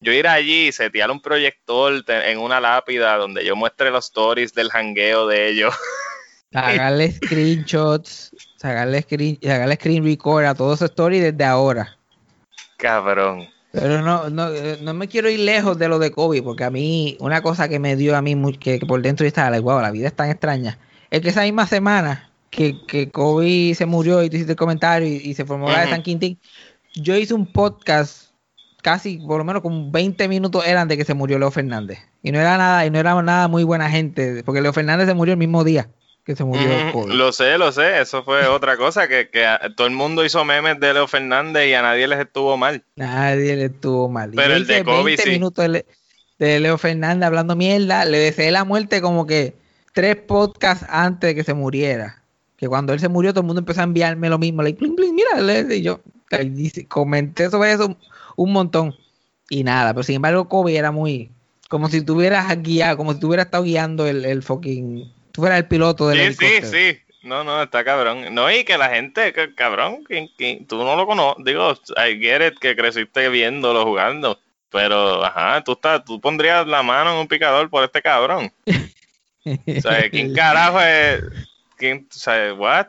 Yo 0.00 0.12
ir 0.12 0.28
allí 0.28 0.68
y 0.68 0.72
setear 0.72 1.10
un 1.10 1.22
proyector 1.22 2.04
en 2.06 2.38
una 2.38 2.60
lápida 2.60 3.16
donde 3.16 3.42
yo 3.42 3.56
muestre 3.56 3.90
los 3.90 4.04
stories 4.04 4.52
del 4.52 4.68
jangueo 4.70 5.26
de 5.26 5.48
ellos. 5.48 5.74
Sacarle 6.52 7.12
screenshots, 7.12 8.30
sacarle 8.56 9.02
screen, 9.02 9.38
sacarle 9.42 9.74
screen 9.76 10.04
record 10.04 10.44
a 10.44 10.54
todos 10.54 10.78
esos 10.78 10.90
stories 10.90 11.22
desde 11.22 11.44
ahora. 11.44 11.96
Cabrón. 12.76 13.48
Pero 13.78 14.00
no, 14.00 14.30
no, 14.30 14.48
eh, 14.52 14.78
no 14.80 14.94
me 14.94 15.06
quiero 15.06 15.28
ir 15.28 15.40
lejos 15.40 15.78
de 15.78 15.88
lo 15.88 15.98
de 15.98 16.10
COVID, 16.10 16.42
porque 16.42 16.64
a 16.64 16.70
mí, 16.70 17.16
una 17.20 17.42
cosa 17.42 17.68
que 17.68 17.78
me 17.78 17.94
dio 17.94 18.16
a 18.16 18.22
mí, 18.22 18.34
que, 18.58 18.78
que 18.78 18.86
por 18.86 19.02
dentro 19.02 19.24
yo 19.24 19.28
estaba, 19.28 19.50
like, 19.50 19.62
wow, 19.62 19.80
la 19.80 19.90
vida 19.90 20.08
es 20.08 20.14
tan 20.16 20.30
extraña, 20.30 20.78
es 21.10 21.20
que 21.20 21.28
esa 21.28 21.42
misma 21.42 21.66
semana 21.66 22.30
que, 22.50 22.74
que 22.86 23.10
Kobe 23.10 23.74
se 23.74 23.84
murió 23.84 24.22
y 24.22 24.30
tú 24.30 24.36
hiciste 24.36 24.52
el 24.52 24.58
comentario 24.58 25.06
y, 25.06 25.16
y 25.16 25.34
se 25.34 25.44
formó 25.44 25.68
la 25.68 25.82
de. 25.82 25.90
San 25.90 26.02
Quintín, 26.02 26.38
yo 26.94 27.16
hice 27.16 27.34
un 27.34 27.52
podcast 27.52 28.30
casi, 28.82 29.18
por 29.18 29.38
lo 29.38 29.44
menos 29.44 29.62
como 29.62 29.90
20 29.90 30.26
minutos 30.28 30.66
eran 30.66 30.88
de 30.88 30.96
que 30.96 31.04
se 31.04 31.12
murió 31.12 31.38
Leo 31.38 31.50
Fernández. 31.50 31.98
Y 32.22 32.32
no 32.32 32.40
era 32.40 32.56
nada, 32.56 32.86
y 32.86 32.90
no 32.90 32.98
era 32.98 33.20
nada 33.22 33.46
muy 33.46 33.64
buena 33.64 33.90
gente, 33.90 34.42
porque 34.44 34.62
Leo 34.62 34.72
Fernández 34.72 35.06
se 35.06 35.14
murió 35.14 35.32
el 35.32 35.38
mismo 35.38 35.64
día 35.64 35.90
que 36.26 36.34
se 36.36 36.44
murió. 36.44 36.68
Lo 37.06 37.32
sé, 37.32 37.56
lo 37.56 37.70
sé, 37.72 38.00
eso 38.00 38.24
fue 38.24 38.46
otra 38.48 38.76
cosa, 38.76 39.06
que, 39.08 39.30
que 39.30 39.46
a- 39.46 39.60
todo 39.76 39.86
el 39.86 39.94
mundo 39.94 40.24
hizo 40.24 40.44
memes 40.44 40.78
de 40.80 40.92
Leo 40.92 41.06
Fernández 41.06 41.68
y 41.68 41.74
a 41.74 41.80
nadie 41.82 42.06
les 42.08 42.18
estuvo 42.18 42.56
mal. 42.56 42.82
Nadie 42.96 43.54
le 43.56 43.64
estuvo 43.66 44.08
mal. 44.08 44.34
Y 44.34 44.36
Pero 44.36 44.54
el 44.54 44.66
de 44.66 44.84
Kobe 44.84 45.04
20 45.04 45.22
sí. 45.22 45.30
minutos 45.30 45.62
de, 45.62 45.68
Le- 45.68 45.86
de 46.38 46.60
Leo 46.60 46.76
Fernández 46.78 47.24
hablando 47.26 47.54
mierda. 47.56 48.04
Le 48.04 48.18
deseé 48.18 48.50
la 48.50 48.64
muerte 48.64 49.00
como 49.00 49.24
que 49.24 49.54
tres 49.94 50.16
podcasts 50.16 50.84
antes 50.90 51.28
de 51.28 51.34
que 51.36 51.44
se 51.44 51.54
muriera. 51.54 52.22
Que 52.56 52.68
cuando 52.68 52.92
él 52.92 53.00
se 53.00 53.08
murió, 53.08 53.32
todo 53.32 53.42
el 53.42 53.46
mundo 53.46 53.60
empezó 53.60 53.80
a 53.82 53.84
enviarme 53.84 54.28
lo 54.28 54.38
mismo. 54.38 54.62
Like, 54.62 54.78
bling, 54.80 54.96
bling, 54.96 55.14
mira, 55.14 55.40
le- 55.40 55.76
y 55.76 55.82
yo 55.82 56.00
dice- 56.50 56.86
comenté 56.88 57.48
sobre 57.50 57.72
eso 57.72 57.86
un, 57.86 57.96
un 58.34 58.52
montón. 58.52 58.94
Y 59.48 59.62
nada, 59.62 59.94
pero 59.94 60.02
sin 60.02 60.16
embargo, 60.16 60.48
Kobe 60.48 60.76
era 60.76 60.90
muy. 60.90 61.30
Como 61.68 61.88
si 61.88 62.00
tuvieras 62.02 62.46
guiado, 62.62 62.96
como 62.96 63.12
si 63.12 63.20
tuviera 63.20 63.44
estado 63.44 63.62
guiando 63.62 64.06
el, 64.08 64.24
el 64.24 64.42
fucking. 64.42 65.12
Tú 65.36 65.42
fueras 65.42 65.58
el 65.58 65.68
piloto 65.68 66.08
del 66.08 66.18
Sí, 66.18 66.34
sí, 66.38 66.44
helicóptero. 66.46 66.72
sí. 66.94 67.00
No, 67.22 67.44
no, 67.44 67.62
está 67.62 67.84
cabrón. 67.84 68.34
No, 68.34 68.50
y 68.50 68.64
que 68.64 68.78
la 68.78 68.88
gente, 68.88 69.32
que- 69.32 69.54
cabrón, 69.54 70.04
que, 70.08 70.28
que 70.38 70.64
tú 70.68 70.78
no 70.82 70.96
lo 70.96 71.06
conoces. 71.06 71.44
Digo, 71.44 71.72
I 71.96 72.18
get 72.18 72.46
it, 72.46 72.58
que 72.58 72.74
creciste 72.74 73.28
viéndolo 73.28 73.84
jugando. 73.84 74.38
Pero, 74.70 75.24
ajá, 75.24 75.62
tú, 75.62 75.72
estás, 75.72 76.04
tú 76.04 76.20
pondrías 76.20 76.66
la 76.66 76.82
mano 76.82 77.12
en 77.12 77.18
un 77.18 77.28
picador 77.28 77.68
por 77.70 77.84
este 77.84 78.00
cabrón. 78.02 78.50
O 78.66 79.80
sea, 79.80 80.08
¿quién 80.10 80.34
carajo 80.34 80.80
es? 80.80 81.22
¿Quién, 81.76 82.06
o 82.10 82.14
sea, 82.18 82.54
what? 82.54 82.86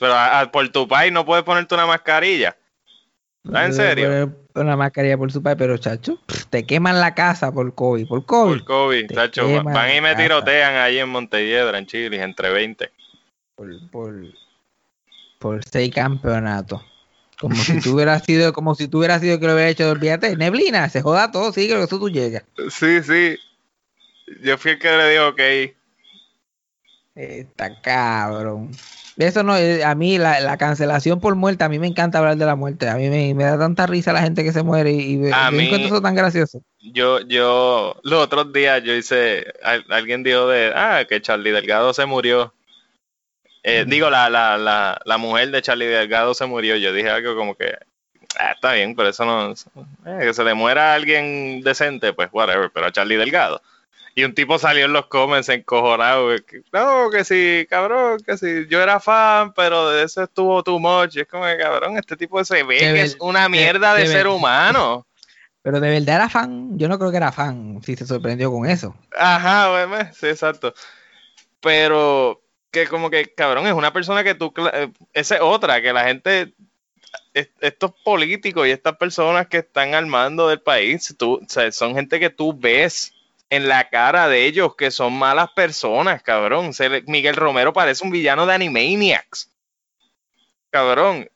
Pero 0.00 0.12
a- 0.14 0.40
a- 0.40 0.50
por 0.50 0.68
tu 0.70 0.88
país 0.88 1.12
no 1.12 1.24
puedes 1.24 1.44
ponerte 1.44 1.74
una 1.74 1.86
mascarilla. 1.86 2.56
¿Estás 3.44 3.66
en 3.66 3.74
serio? 3.74 4.34
Una 4.54 4.76
mascarilla 4.76 5.18
por 5.18 5.30
su 5.32 5.42
padre, 5.42 5.56
pero 5.56 5.78
chacho, 5.78 6.18
te 6.50 6.64
queman 6.64 7.00
la 7.00 7.14
casa 7.14 7.52
por 7.52 7.74
COVID, 7.74 8.06
por 8.06 8.24
COVID. 8.24 8.52
Por 8.58 8.64
COVID, 8.64 9.06
Te 9.08 9.30
queman 9.30 9.74
van 9.74 9.96
y 9.96 10.00
me 10.00 10.10
casa. 10.12 10.22
tirotean 10.22 10.76
ahí 10.76 10.98
en 10.98 11.08
Montelledra, 11.08 11.76
en 11.78 11.86
Chile, 11.86 12.22
entre 12.22 12.50
20. 12.50 12.90
por, 13.56 13.90
por, 13.90 14.14
por 15.38 15.64
seis 15.64 15.92
campeonatos. 15.94 16.80
Como 17.40 17.56
si 17.56 17.80
tú 17.80 17.94
hubieras 17.94 18.22
sido, 18.26 18.52
como 18.52 18.74
si 18.74 18.88
tú 18.88 18.98
hubieras 18.98 19.20
sido 19.20 19.38
que 19.40 19.46
lo 19.46 19.54
hubiera 19.54 19.68
hecho, 19.68 19.90
olvídate, 19.90 20.36
neblina, 20.36 20.88
se 20.88 21.02
joda 21.02 21.30
todo, 21.32 21.52
sí, 21.52 21.66
que 21.66 21.74
eso 21.82 21.98
tú 21.98 22.08
llegas. 22.08 22.44
Sí, 22.70 23.02
sí. 23.02 23.36
Yo 24.42 24.56
fui 24.56 24.70
el 24.72 24.78
que 24.78 24.88
le 24.90 25.10
dijo 25.10 25.28
ok. 25.28 25.40
Está 27.16 27.80
cabrón. 27.82 28.70
Eso 29.16 29.42
no, 29.44 29.56
eh, 29.56 29.84
a 29.84 29.94
mí 29.94 30.18
la, 30.18 30.40
la 30.40 30.56
cancelación 30.56 31.20
por 31.20 31.36
muerte, 31.36 31.62
a 31.62 31.68
mí 31.68 31.78
me 31.78 31.86
encanta 31.86 32.18
hablar 32.18 32.36
de 32.36 32.46
la 32.46 32.56
muerte. 32.56 32.88
A 32.88 32.96
mí 32.96 33.08
me, 33.08 33.32
me 33.34 33.44
da 33.44 33.56
tanta 33.58 33.86
risa 33.86 34.12
la 34.12 34.22
gente 34.22 34.42
que 34.42 34.52
se 34.52 34.62
muere 34.64 34.90
y, 34.92 35.14
y 35.28 35.32
A 35.32 35.50
yo 35.50 35.56
mí- 35.56 35.64
encuentro 35.66 35.86
eso 35.88 36.02
tan 36.02 36.14
gracioso. 36.16 36.60
Yo, 36.80 37.20
yo, 37.20 37.96
los 38.02 38.22
otros 38.24 38.52
días 38.52 38.82
yo 38.82 38.92
hice, 38.94 39.46
al- 39.62 39.84
alguien 39.90 40.22
dijo 40.24 40.48
de, 40.48 40.72
ah, 40.74 41.04
que 41.08 41.22
Charlie 41.22 41.52
Delgado 41.52 41.94
se 41.94 42.06
murió. 42.06 42.52
Eh. 43.62 43.84
Digo, 43.86 44.10
la, 44.10 44.28
la, 44.28 44.58
la, 44.58 45.00
la 45.04 45.16
mujer 45.16 45.50
de 45.50 45.62
Charlie 45.62 45.86
Delgado 45.86 46.34
se 46.34 46.44
murió. 46.46 46.76
Yo 46.76 46.92
dije 46.92 47.08
algo 47.08 47.34
como 47.36 47.54
que, 47.54 47.72
ah, 48.38 48.52
está 48.52 48.72
bien, 48.72 48.94
pero 48.96 49.08
eso 49.08 49.24
no, 49.24 49.52
eh, 49.52 50.18
que 50.26 50.34
se 50.34 50.44
le 50.44 50.54
muera 50.54 50.90
a 50.92 50.94
alguien 50.96 51.62
decente, 51.62 52.12
pues 52.12 52.28
whatever, 52.32 52.70
pero 52.74 52.86
a 52.86 52.92
Charlie 52.92 53.16
Delgado. 53.16 53.62
Y 54.16 54.22
un 54.22 54.32
tipo 54.34 54.58
salió 54.58 54.84
en 54.84 54.92
los 54.92 55.06
comments 55.06 55.48
encojonado, 55.48 56.28
que, 56.46 56.62
no, 56.72 57.10
que 57.10 57.24
sí, 57.24 57.66
cabrón, 57.68 58.20
que 58.24 58.36
sí, 58.38 58.66
yo 58.68 58.80
era 58.80 59.00
fan, 59.00 59.52
pero 59.54 59.90
de 59.90 60.04
eso 60.04 60.22
estuvo 60.22 60.62
too 60.62 60.78
much. 60.78 61.16
Y 61.16 61.20
es 61.20 61.26
como 61.26 61.44
que, 61.46 61.56
cabrón, 61.56 61.98
este 61.98 62.16
tipo 62.16 62.44
se 62.44 62.62
ve 62.62 62.74
De 62.74 62.80
que 62.80 62.92
ver- 62.92 63.04
es 63.06 63.16
una 63.20 63.48
mierda 63.48 63.92
de, 63.94 64.02
de 64.02 64.06
ser 64.06 64.16
ver- 64.18 64.26
humano. 64.28 65.04
Pero 65.62 65.80
de 65.80 65.88
verdad 65.90 66.16
era 66.16 66.28
fan, 66.28 66.78
yo 66.78 66.88
no 66.88 66.98
creo 66.98 67.10
que 67.10 67.16
era 67.16 67.32
fan, 67.32 67.80
si 67.82 67.96
se 67.96 68.06
sorprendió 68.06 68.52
con 68.52 68.66
eso. 68.68 68.94
Ajá, 69.16 69.86
bueno, 69.88 70.10
sí, 70.14 70.26
exacto. 70.28 70.74
Pero 71.60 72.42
que 72.70 72.86
como 72.86 73.10
que, 73.10 73.32
cabrón, 73.34 73.66
es 73.66 73.72
una 73.72 73.92
persona 73.92 74.22
que 74.24 74.34
tú, 74.34 74.52
eh, 74.72 74.90
esa 75.12 75.36
es 75.36 75.40
otra, 75.40 75.80
que 75.80 75.92
la 75.92 76.04
gente, 76.04 76.52
es- 77.32 77.50
estos 77.60 77.92
políticos 78.04 78.66
y 78.66 78.70
estas 78.70 78.96
personas 78.96 79.46
que 79.48 79.58
están 79.58 79.94
al 79.94 80.06
mando 80.06 80.48
del 80.48 80.60
país, 80.60 81.14
tú, 81.18 81.34
o 81.42 81.48
sea, 81.48 81.70
son 81.72 81.94
gente 81.94 82.20
que 82.20 82.30
tú 82.30 82.52
ves 82.56 83.12
en 83.50 83.68
la 83.68 83.88
cara 83.88 84.28
de 84.28 84.46
ellos 84.46 84.74
que 84.76 84.90
son 84.90 85.12
malas 85.12 85.50
personas, 85.54 86.22
cabrón. 86.22 86.72
Se 86.74 86.88
le- 86.88 87.02
Miguel 87.02 87.36
Romero 87.36 87.72
parece 87.72 88.04
un 88.04 88.10
villano 88.10 88.46
de 88.46 88.54
Animaniacs. 88.54 89.50
Cabrón. 90.70 91.28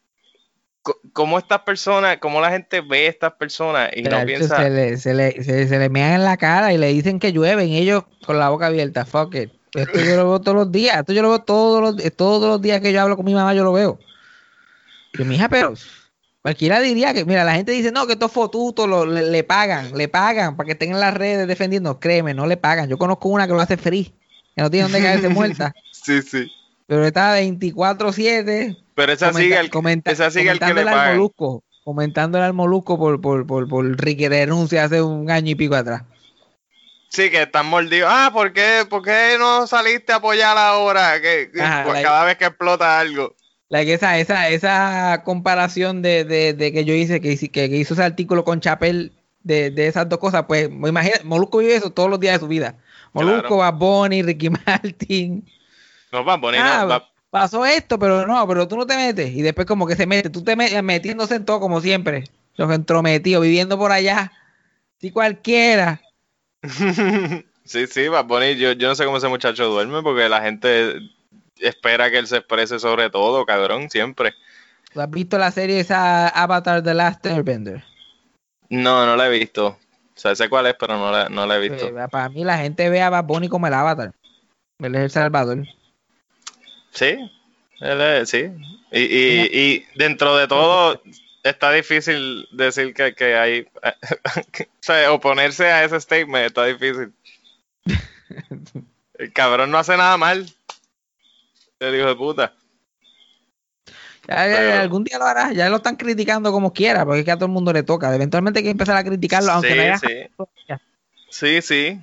¿Cómo 1.13 1.39
estas 1.39 1.61
personas, 1.63 2.17
cómo 2.17 2.41
la 2.41 2.51
gente 2.51 2.81
ve 2.81 3.07
a 3.07 3.11
estas 3.11 3.33
personas 3.35 3.91
y 3.95 4.03
no 4.03 4.25
piensa... 4.25 4.57
se, 4.57 4.71
le, 4.71 4.97
se, 4.97 5.13
le, 5.13 5.43
se, 5.45 5.69
se 5.69 5.79
le 5.79 5.91
mean 5.91 6.13
en 6.15 6.25
la 6.25 6.39
cara 6.39 6.73
y 6.73 6.79
le 6.79 6.87
dicen 6.89 7.19
que 7.21 7.31
llueven 7.33 7.69
ellos 7.73 8.05
con 8.25 8.39
la 8.39 8.49
boca 8.49 8.67
abierta. 8.67 9.05
Fuck 9.05 9.35
it. 9.35 9.53
Esto 9.75 10.01
yo 10.01 10.17
lo 10.17 10.29
veo 10.31 10.41
todos 10.41 10.57
los 10.57 10.73
días. 10.73 10.97
Esto 10.99 11.13
yo 11.13 11.21
lo 11.21 11.29
veo 11.29 11.41
todos 11.43 11.83
los, 11.83 12.17
todos 12.17 12.49
los 12.49 12.63
días 12.63 12.81
que 12.81 12.91
yo 12.93 13.03
hablo 13.03 13.17
con 13.17 13.27
mi 13.27 13.35
mamá, 13.35 13.53
yo 13.53 13.65
lo 13.65 13.73
veo. 13.75 13.99
Yo, 15.13 15.27
mija, 15.27 15.51
pero 15.51 15.75
cualquiera 16.49 16.81
diría 16.81 17.13
que, 17.13 17.25
mira, 17.27 17.45
la 17.45 17.55
gente 17.55 17.73
dice, 17.73 17.93
no, 17.93 18.07
que 18.07 18.15
estos 18.15 18.33
fotutos 18.33 18.89
lo- 18.89 19.05
le, 19.05 19.23
le 19.31 19.45
pagan, 19.45 19.93
le 19.97 20.09
pagan 20.09 20.57
para 20.57 20.67
que 20.67 20.73
estén 20.73 20.93
en 20.93 21.01
las 21.01 21.13
redes 21.15 21.47
defendiendo. 21.47 22.01
Créeme, 22.01 22.33
no 22.33 22.47
le 22.47 22.57
pagan. 22.57 22.89
Yo 22.89 22.97
conozco 22.97 23.29
una 23.29 23.47
que 23.47 23.53
lo 23.53 23.61
hace 23.61 23.77
free, 23.77 24.15
que 24.57 24.63
no 24.63 24.71
tiene 24.71 24.85
donde 24.85 25.03
caerse 25.03 25.29
muerta, 25.29 25.75
Sí, 25.93 26.23
sí. 26.23 26.51
pero 26.87 27.05
está 27.05 27.39
24-7 27.39 28.77
Pero 28.95 29.13
esa 29.13 29.27
comenta- 29.27 29.39
sigue 29.43 29.59
el, 29.61 29.71
comenta- 29.71 30.11
esa 30.11 30.31
sigue 30.31 30.51
el 30.51 30.59
que 30.59 30.73
le 30.75 30.85
pagan. 30.85 31.17
Molusco, 31.17 31.63
comentándole 31.85 32.45
al 32.45 32.55
Molusco 32.55 32.99
por, 32.99 33.21
por, 33.21 33.47
por, 33.47 33.69
por 33.69 33.85
Ricky 34.01 34.29
renuncia 34.29 34.85
hace 34.85 35.03
un 35.03 35.31
año 35.31 35.51
y 35.51 35.55
pico 35.55 35.75
atrás. 35.75 36.03
Sí, 37.11 37.31
que 37.31 37.43
están 37.43 37.67
mordidos. 37.67 38.09
Ah, 38.13 38.31
¿por 38.33 38.53
qué, 38.53 38.87
¿por 38.89 39.03
qué 39.03 39.37
no 39.39 39.67
saliste 39.67 40.13
a 40.13 40.17
apoyar 40.17 40.57
ahora? 40.59 41.21
Que, 41.21 41.51
Ajá, 41.61 41.85
la- 41.93 42.03
cada 42.03 42.25
vez 42.25 42.37
que 42.37 42.45
explota 42.47 42.99
algo. 43.01 43.35
Like 43.71 43.93
esa, 43.93 44.19
esa, 44.19 44.49
esa 44.49 45.23
comparación 45.25 46.01
de, 46.03 46.25
de, 46.25 46.55
de 46.55 46.73
que 46.73 46.85
yo 46.85 46.95
hice, 46.95 47.21
que, 47.21 47.37
que, 47.37 47.49
que 47.69 47.77
hizo 47.77 47.95
ese 47.95 48.03
artículo 48.03 48.43
con 48.45 48.61
Chapel 48.61 49.13
de, 49.43 49.71
de 49.71 49.87
esas 49.89 50.09
dos 50.09 50.19
cosas, 50.19 50.45
pues 50.49 50.69
imagínate, 50.71 51.25
Molusco 51.25 51.59
vive 51.59 51.77
eso 51.77 51.91
todos 51.91 52.09
los 52.09 52.19
días 52.21 52.35
de 52.35 52.41
su 52.41 52.49
vida. 52.49 52.77
Molusco, 53.13 53.41
Claro. 53.41 53.57
Bad 53.59 53.75
Bunny, 53.75 54.23
Ricky 54.23 54.51
Martin. 54.67 55.45
No, 56.13 56.25
va 56.25 56.37
bonito. 56.39 56.65
Ah, 56.65 56.85
va- 56.87 57.09
pasó 57.31 57.67
esto, 57.67 57.99
pero 57.99 58.27
no, 58.27 58.47
pero 58.49 58.67
tú 58.67 58.77
no 58.77 58.87
te 58.87 58.97
metes. 58.97 59.35
Y 59.35 59.43
después 59.43 59.67
como 59.67 59.87
que 59.87 59.97
se 59.97 60.07
mete, 60.07 60.31
tú 60.31 60.43
te 60.43 60.57
metes 60.57 60.83
metiéndose 60.83 61.35
en 61.35 61.45
todo 61.45 61.61
como 61.61 61.81
siempre. 61.83 62.25
Los 62.57 62.73
entrometidos, 62.73 63.43
viviendo 63.43 63.77
por 63.79 63.93
allá. 63.93 64.33
Si 65.01 65.11
cualquiera. 65.11 66.01
sí, 67.65 67.87
sí, 67.87 68.09
va 68.09 68.23
bonito. 68.23 68.59
Yo, 68.59 68.73
yo 68.73 68.89
no 68.89 68.95
sé 68.95 69.05
cómo 69.05 69.19
ese 69.19 69.29
muchacho 69.29 69.67
duerme 69.69 70.03
porque 70.03 70.29
la 70.29 70.41
gente 70.43 70.95
espera 71.61 72.11
que 72.11 72.19
él 72.19 72.27
se 72.27 72.39
exprese 72.39 72.79
sobre 72.79 73.11
todo, 73.11 73.45
cabrón, 73.47 73.91
siempre. 73.91 74.35
¿Tú 74.93 75.01
has 75.01 75.11
visto 75.11 75.39
la 75.39 75.51
serie 75.51 75.81
esa 75.81 76.29
Avatar 76.29 76.83
The 76.83 76.95
Last 76.95 77.27
Airbender? 77.27 77.85
No, 78.71 79.05
no 79.07 79.17
la 79.17 79.27
he 79.27 79.39
visto. 79.39 79.67
O 79.69 79.79
sea, 80.21 80.35
sé 80.35 80.49
cuál 80.49 80.67
es, 80.67 80.75
pero 80.79 80.97
no 80.97 81.13
la, 81.13 81.29
no 81.29 81.47
la 81.47 81.57
he 81.57 81.69
visto. 81.69 81.87
Eh, 81.89 82.09
para 82.11 82.29
mí 82.29 82.43
la 82.45 82.59
gente 82.59 82.89
ve 82.91 83.01
a 83.03 83.11
Bad 83.11 83.25
Bunny 83.25 83.49
como 83.49 83.67
el 83.67 83.75
Avatar. 83.75 84.13
Él 84.81 84.95
es 84.95 85.01
el 85.03 85.11
Salvador. 85.11 85.65
Sí, 86.91 87.19
él 87.81 88.01
es- 88.01 88.31
sí. 88.31 88.51
Y, 88.91 89.01
y, 89.01 89.49
y 89.53 89.87
dentro 89.97 90.37
de 90.37 90.49
todo, 90.49 91.01
está 91.43 91.71
difícil 91.73 92.49
decir 92.51 92.95
que, 92.95 93.15
que 93.15 93.37
hay. 93.37 93.61
o 93.83 94.63
sea, 94.81 95.13
oponerse 95.13 95.67
a 95.67 95.85
ese 95.85 96.01
statement 96.01 96.47
está 96.47 96.65
difícil. 96.65 97.13
El 99.15 99.33
cabrón 99.33 99.71
no 99.71 99.79
hace 99.79 99.97
nada 99.97 100.17
mal. 100.17 100.47
El 101.81 101.95
hijo 101.95 102.07
de 102.07 102.17
puta. 102.17 102.55
Ya, 104.27 104.47
ya, 104.47 104.57
Pero- 104.57 104.69
ya, 104.69 104.81
algún 104.81 105.05
día 105.05 105.19
lo 105.19 105.25
hará. 105.25 105.53
Ya 105.53 105.69
lo 105.69 105.77
están 105.77 105.97
criticando 105.97 106.53
como 106.53 106.73
quiera, 106.73 107.05
porque 107.05 107.21
es 107.21 107.25
que 107.25 107.31
a 107.31 107.37
todo 107.37 107.47
el 107.47 107.53
mundo 107.53 107.73
le 107.73 107.83
toca. 107.83 108.15
Eventualmente 108.15 108.59
hay 108.59 108.65
que 108.65 108.71
empezar 108.71 108.97
a 108.97 109.05
criticarlo, 109.05 109.53
aunque 109.53 109.71
sí, 109.71 109.77
no 109.77 109.83
haya 109.83 109.99
sí. 109.99 110.29
sí, 111.31 111.63
sí. 111.63 112.01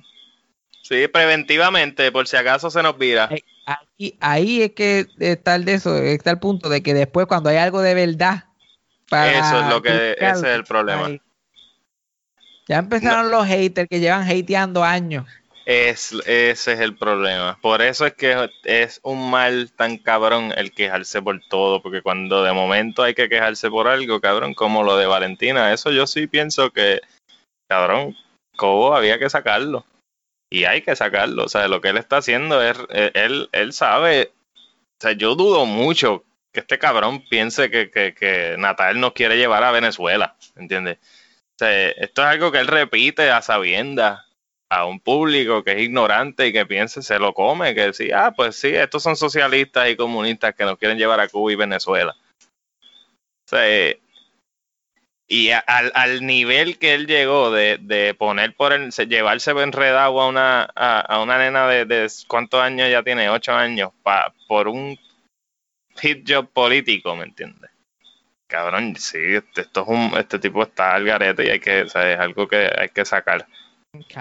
Sí, 0.82 1.08
preventivamente, 1.08 2.12
por 2.12 2.28
si 2.28 2.36
acaso 2.36 2.70
se 2.70 2.82
nos 2.82 2.96
vira. 2.96 3.28
Eh, 3.30 3.42
ahí, 3.66 4.16
ahí 4.20 4.62
es 4.62 4.72
que 4.72 5.06
está 5.18 5.56
el 5.56 5.64
de 5.64 5.74
eso, 5.74 5.96
está 5.96 6.30
el 6.30 6.38
punto 6.38 6.68
de 6.68 6.82
que 6.82 6.94
después 6.94 7.26
cuando 7.26 7.50
hay 7.50 7.56
algo 7.56 7.82
de 7.82 7.94
verdad 7.94 8.44
eso 9.10 9.60
es 9.60 9.68
lo 9.68 9.82
que 9.82 10.16
ese 10.18 10.32
es 10.32 10.42
el 10.42 10.64
problema. 10.64 11.10
Ya 12.68 12.78
empezaron 12.78 13.30
los 13.30 13.46
haters 13.46 13.88
que 13.88 14.00
llevan 14.00 14.28
hateando 14.28 14.82
años. 14.82 15.26
Es, 15.66 16.12
ese 16.26 16.72
es 16.74 16.80
el 16.80 16.96
problema. 16.96 17.58
Por 17.60 17.82
eso 17.82 18.06
es 18.06 18.14
que 18.14 18.48
es 18.62 19.00
un 19.02 19.30
mal 19.30 19.72
tan 19.72 19.98
cabrón 19.98 20.54
el 20.56 20.72
quejarse 20.72 21.20
por 21.20 21.40
todo, 21.48 21.82
porque 21.82 22.02
cuando 22.02 22.44
de 22.44 22.52
momento 22.52 23.02
hay 23.02 23.14
que 23.14 23.28
quejarse 23.28 23.68
por 23.68 23.88
algo, 23.88 24.20
cabrón, 24.20 24.54
como 24.54 24.84
lo 24.84 24.96
de 24.96 25.06
Valentina, 25.06 25.72
eso 25.72 25.90
yo 25.90 26.06
sí 26.06 26.28
pienso 26.28 26.70
que, 26.70 27.00
cabrón, 27.68 28.16
Cobo 28.56 28.94
había 28.94 29.18
que 29.18 29.28
sacarlo. 29.28 29.84
Y 30.48 30.64
hay 30.66 30.82
que 30.82 30.94
sacarlo. 30.94 31.44
O 31.44 31.48
sea, 31.48 31.66
lo 31.66 31.80
que 31.80 31.88
él 31.88 31.96
está 31.96 32.18
haciendo 32.18 32.62
es, 32.62 32.78
eh, 32.90 33.10
él, 33.14 33.48
él 33.50 33.72
sabe, 33.72 34.30
o 34.54 35.02
sea, 35.02 35.12
yo 35.12 35.34
dudo 35.34 35.66
mucho 35.66 36.22
que 36.52 36.60
este 36.60 36.78
cabrón 36.78 37.24
piense 37.28 37.70
que, 37.72 37.90
que, 37.90 38.14
que 38.14 38.54
Natal 38.56 39.00
nos 39.00 39.14
quiere 39.14 39.36
llevar 39.36 39.64
a 39.64 39.72
Venezuela, 39.72 40.36
¿entiendes? 40.54 40.98
O 40.98 41.58
sea, 41.58 41.88
esto 41.88 42.22
es 42.22 42.28
algo 42.28 42.52
que 42.52 42.60
él 42.60 42.68
repite 42.68 43.30
a 43.30 43.42
sabiendas 43.42 44.25
a 44.68 44.84
un 44.84 45.00
público 45.00 45.62
que 45.62 45.72
es 45.72 45.82
ignorante 45.82 46.48
y 46.48 46.52
que 46.52 46.66
piense 46.66 47.02
se 47.02 47.18
lo 47.18 47.32
come, 47.34 47.74
que 47.74 47.92
sí, 47.92 48.10
ah, 48.12 48.32
pues 48.36 48.56
sí, 48.56 48.68
estos 48.68 49.02
son 49.02 49.16
socialistas 49.16 49.88
y 49.88 49.96
comunistas 49.96 50.54
que 50.54 50.64
nos 50.64 50.78
quieren 50.78 50.98
llevar 50.98 51.20
a 51.20 51.28
Cuba 51.28 51.52
y 51.52 51.56
Venezuela. 51.56 52.14
Sea, 53.46 53.96
y 55.28 55.50
al, 55.50 55.90
al, 55.94 56.24
nivel 56.24 56.78
que 56.78 56.94
él 56.94 57.06
llegó 57.06 57.50
de, 57.50 57.78
de 57.80 58.14
poner 58.14 58.54
por 58.54 58.72
el, 58.72 58.90
llevarse 58.90 59.50
enredado 59.50 60.20
a 60.20 60.28
una, 60.28 60.68
a, 60.74 61.00
a 61.00 61.20
una 61.20 61.38
nena 61.38 61.66
de, 61.66 61.84
de, 61.84 62.08
cuántos 62.28 62.60
años 62.60 62.88
ya 62.90 63.02
tiene, 63.02 63.28
ocho 63.28 63.52
años, 63.52 63.90
pa, 64.04 64.32
por 64.46 64.68
un 64.68 64.96
hit 65.96 66.24
job 66.28 66.48
político, 66.52 67.16
¿me 67.16 67.24
entiendes? 67.24 67.70
Cabrón, 68.46 68.94
sí, 68.96 69.18
este, 69.18 69.62
esto 69.62 69.82
es 69.82 69.88
un, 69.88 70.16
este 70.16 70.38
tipo 70.38 70.62
está 70.62 70.94
al 70.94 71.04
garete 71.04 71.44
y 71.44 71.50
hay 71.50 71.58
que, 71.58 71.80
es 71.80 71.96
algo 71.96 72.46
que 72.46 72.70
hay 72.76 72.90
que 72.90 73.04
sacar. 73.04 73.46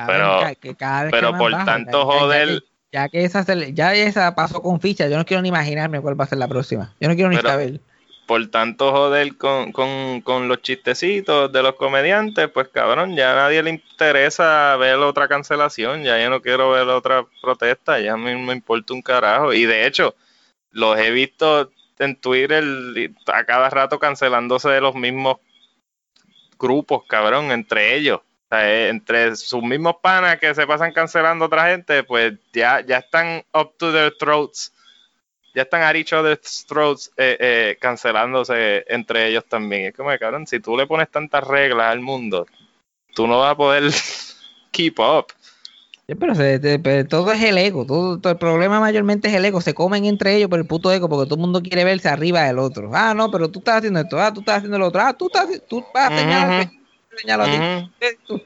Pero 0.08 0.40
que 0.60 0.76
cada 0.76 1.10
pero 1.10 1.38
por 1.38 1.52
baja, 1.52 1.66
tanto 1.66 2.00
ya, 2.00 2.20
joder. 2.20 2.48
Ya 2.48 2.60
que, 2.60 2.66
ya 2.92 3.10
que, 3.10 3.24
esa 3.26 3.44
se, 3.44 3.74
ya 3.74 3.94
esa 3.94 4.36
pasó 4.36 4.62
con 4.62 4.80
ficha, 4.80 5.08
yo 5.08 5.18
no 5.18 5.26
quiero 5.26 5.42
ni 5.42 5.50
imaginarme 5.50 6.02
cuál 6.02 6.20
va 6.20 6.26
a 6.26 6.28
ser 6.28 6.38
la 6.38 6.48
próxima. 6.48 6.94
Yo 7.00 7.08
no 7.08 7.16
quiero 7.16 7.30
ni 7.30 7.38
pero, 7.38 7.50
saber. 7.50 7.80
Por 8.26 8.48
tanto 8.48 8.92
joder 8.92 9.38
con, 9.38 9.72
con, 9.72 10.22
con 10.22 10.48
los 10.48 10.62
chistecitos 10.62 11.52
de 11.52 11.62
los 11.62 11.76
comediantes, 11.76 12.50
pues 12.50 12.70
cabrón, 12.70 13.16
ya 13.16 13.34
a 13.34 13.36
nadie 13.36 13.62
le 13.62 13.70
interesa 13.70 14.76
ver 14.78 14.96
otra 14.96 15.28
cancelación, 15.28 16.04
ya 16.04 16.22
yo 16.22 16.30
no 16.30 16.42
quiero 16.42 16.72
ver 16.72 16.88
otra 16.88 17.26
protesta, 17.42 18.00
ya 18.00 18.14
a 18.14 18.18
mí 18.18 18.36
me 18.36 18.54
importa 18.54 18.94
un 18.94 19.02
carajo. 19.02 19.54
Y 19.54 19.66
de 19.66 19.86
hecho, 19.86 20.16
los 20.72 20.98
he 20.98 21.12
visto 21.12 21.70
en 22.00 22.16
Twitter 22.16 22.64
a 23.28 23.44
cada 23.46 23.70
rato 23.70 24.00
cancelándose 24.00 24.70
de 24.70 24.82
los 24.82 24.96
mismos 24.96 25.38
grupos, 26.58 27.04
cabrón, 27.08 27.52
entre 27.52 27.96
ellos. 27.96 28.22
O 28.46 28.48
sea, 28.50 28.72
eh, 28.72 28.90
entre 28.90 29.36
sus 29.36 29.64
mismos 29.64 29.96
panas 30.02 30.40
que 30.40 30.54
se 30.54 30.68
pasan 30.68 30.94
cancelando 30.94 31.46
a 31.46 31.48
otra 31.48 31.70
gente, 31.70 32.04
pues 32.04 32.34
ya, 32.54 32.86
ya 32.86 33.00
están 33.00 33.44
up 33.54 33.74
to 33.78 33.92
their 33.92 34.14
throats. 34.18 34.72
Ya 35.56 35.64
están 35.64 35.82
a 35.82 35.98
each 35.98 36.14
other's 36.14 36.66
throats 36.68 37.12
eh, 37.18 37.38
eh, 37.40 37.78
cancelándose 37.80 38.84
entre 38.88 39.28
ellos 39.30 39.46
también. 39.46 39.86
Es 39.86 39.96
como, 39.96 40.16
cabrón, 40.20 40.46
si 40.46 40.60
tú 40.60 40.78
le 40.78 40.86
pones 40.86 41.10
tantas 41.10 41.44
reglas 41.44 41.92
al 41.92 42.02
mundo, 42.02 42.46
tú 43.16 43.26
no 43.26 43.40
vas 43.40 43.54
a 43.54 43.58
poder 43.58 43.84
keep 44.72 45.00
up. 45.00 45.28
Sí, 46.08 46.14
pero, 46.14 46.36
se, 46.36 46.60
te, 46.60 46.78
pero, 46.78 47.08
todo 47.08 47.32
es 47.32 47.42
el 47.42 47.58
ego, 47.58 47.84
todo, 47.84 48.20
todo, 48.20 48.34
el 48.34 48.38
problema 48.38 48.80
mayormente 48.80 49.28
es 49.28 49.34
el 49.34 49.46
ego, 49.46 49.60
se 49.60 49.74
comen 49.74 50.06
entre 50.06 50.36
ellos 50.36 50.50
por 50.50 50.60
el 50.60 50.68
puto 50.68 50.92
ego 50.92 51.10
porque 51.10 51.26
todo 51.26 51.36
el 51.36 51.42
mundo 51.42 51.64
quiere 51.64 51.84
verse 51.84 52.10
arriba 52.10 52.44
del 52.44 52.60
otro. 52.60 52.92
Ah, 52.94 53.16
no, 53.16 53.32
pero 53.32 53.50
tú 53.50 53.58
estás 53.58 53.78
haciendo 53.78 54.02
esto, 54.02 54.20
ah, 54.20 54.32
tú 54.32 54.42
estás 54.42 54.58
haciendo 54.58 54.78
lo 54.78 54.88
otro, 54.88 55.02
ah, 55.02 55.14
tú 55.14 55.26
estás, 55.26 55.48
tú 55.68 55.84
vas 55.96 56.12
a 56.12 56.72
uh 57.16 57.18
-huh. 57.18 57.22
señalo 57.22 57.44
a 57.44 57.48
ti. 57.48 58.44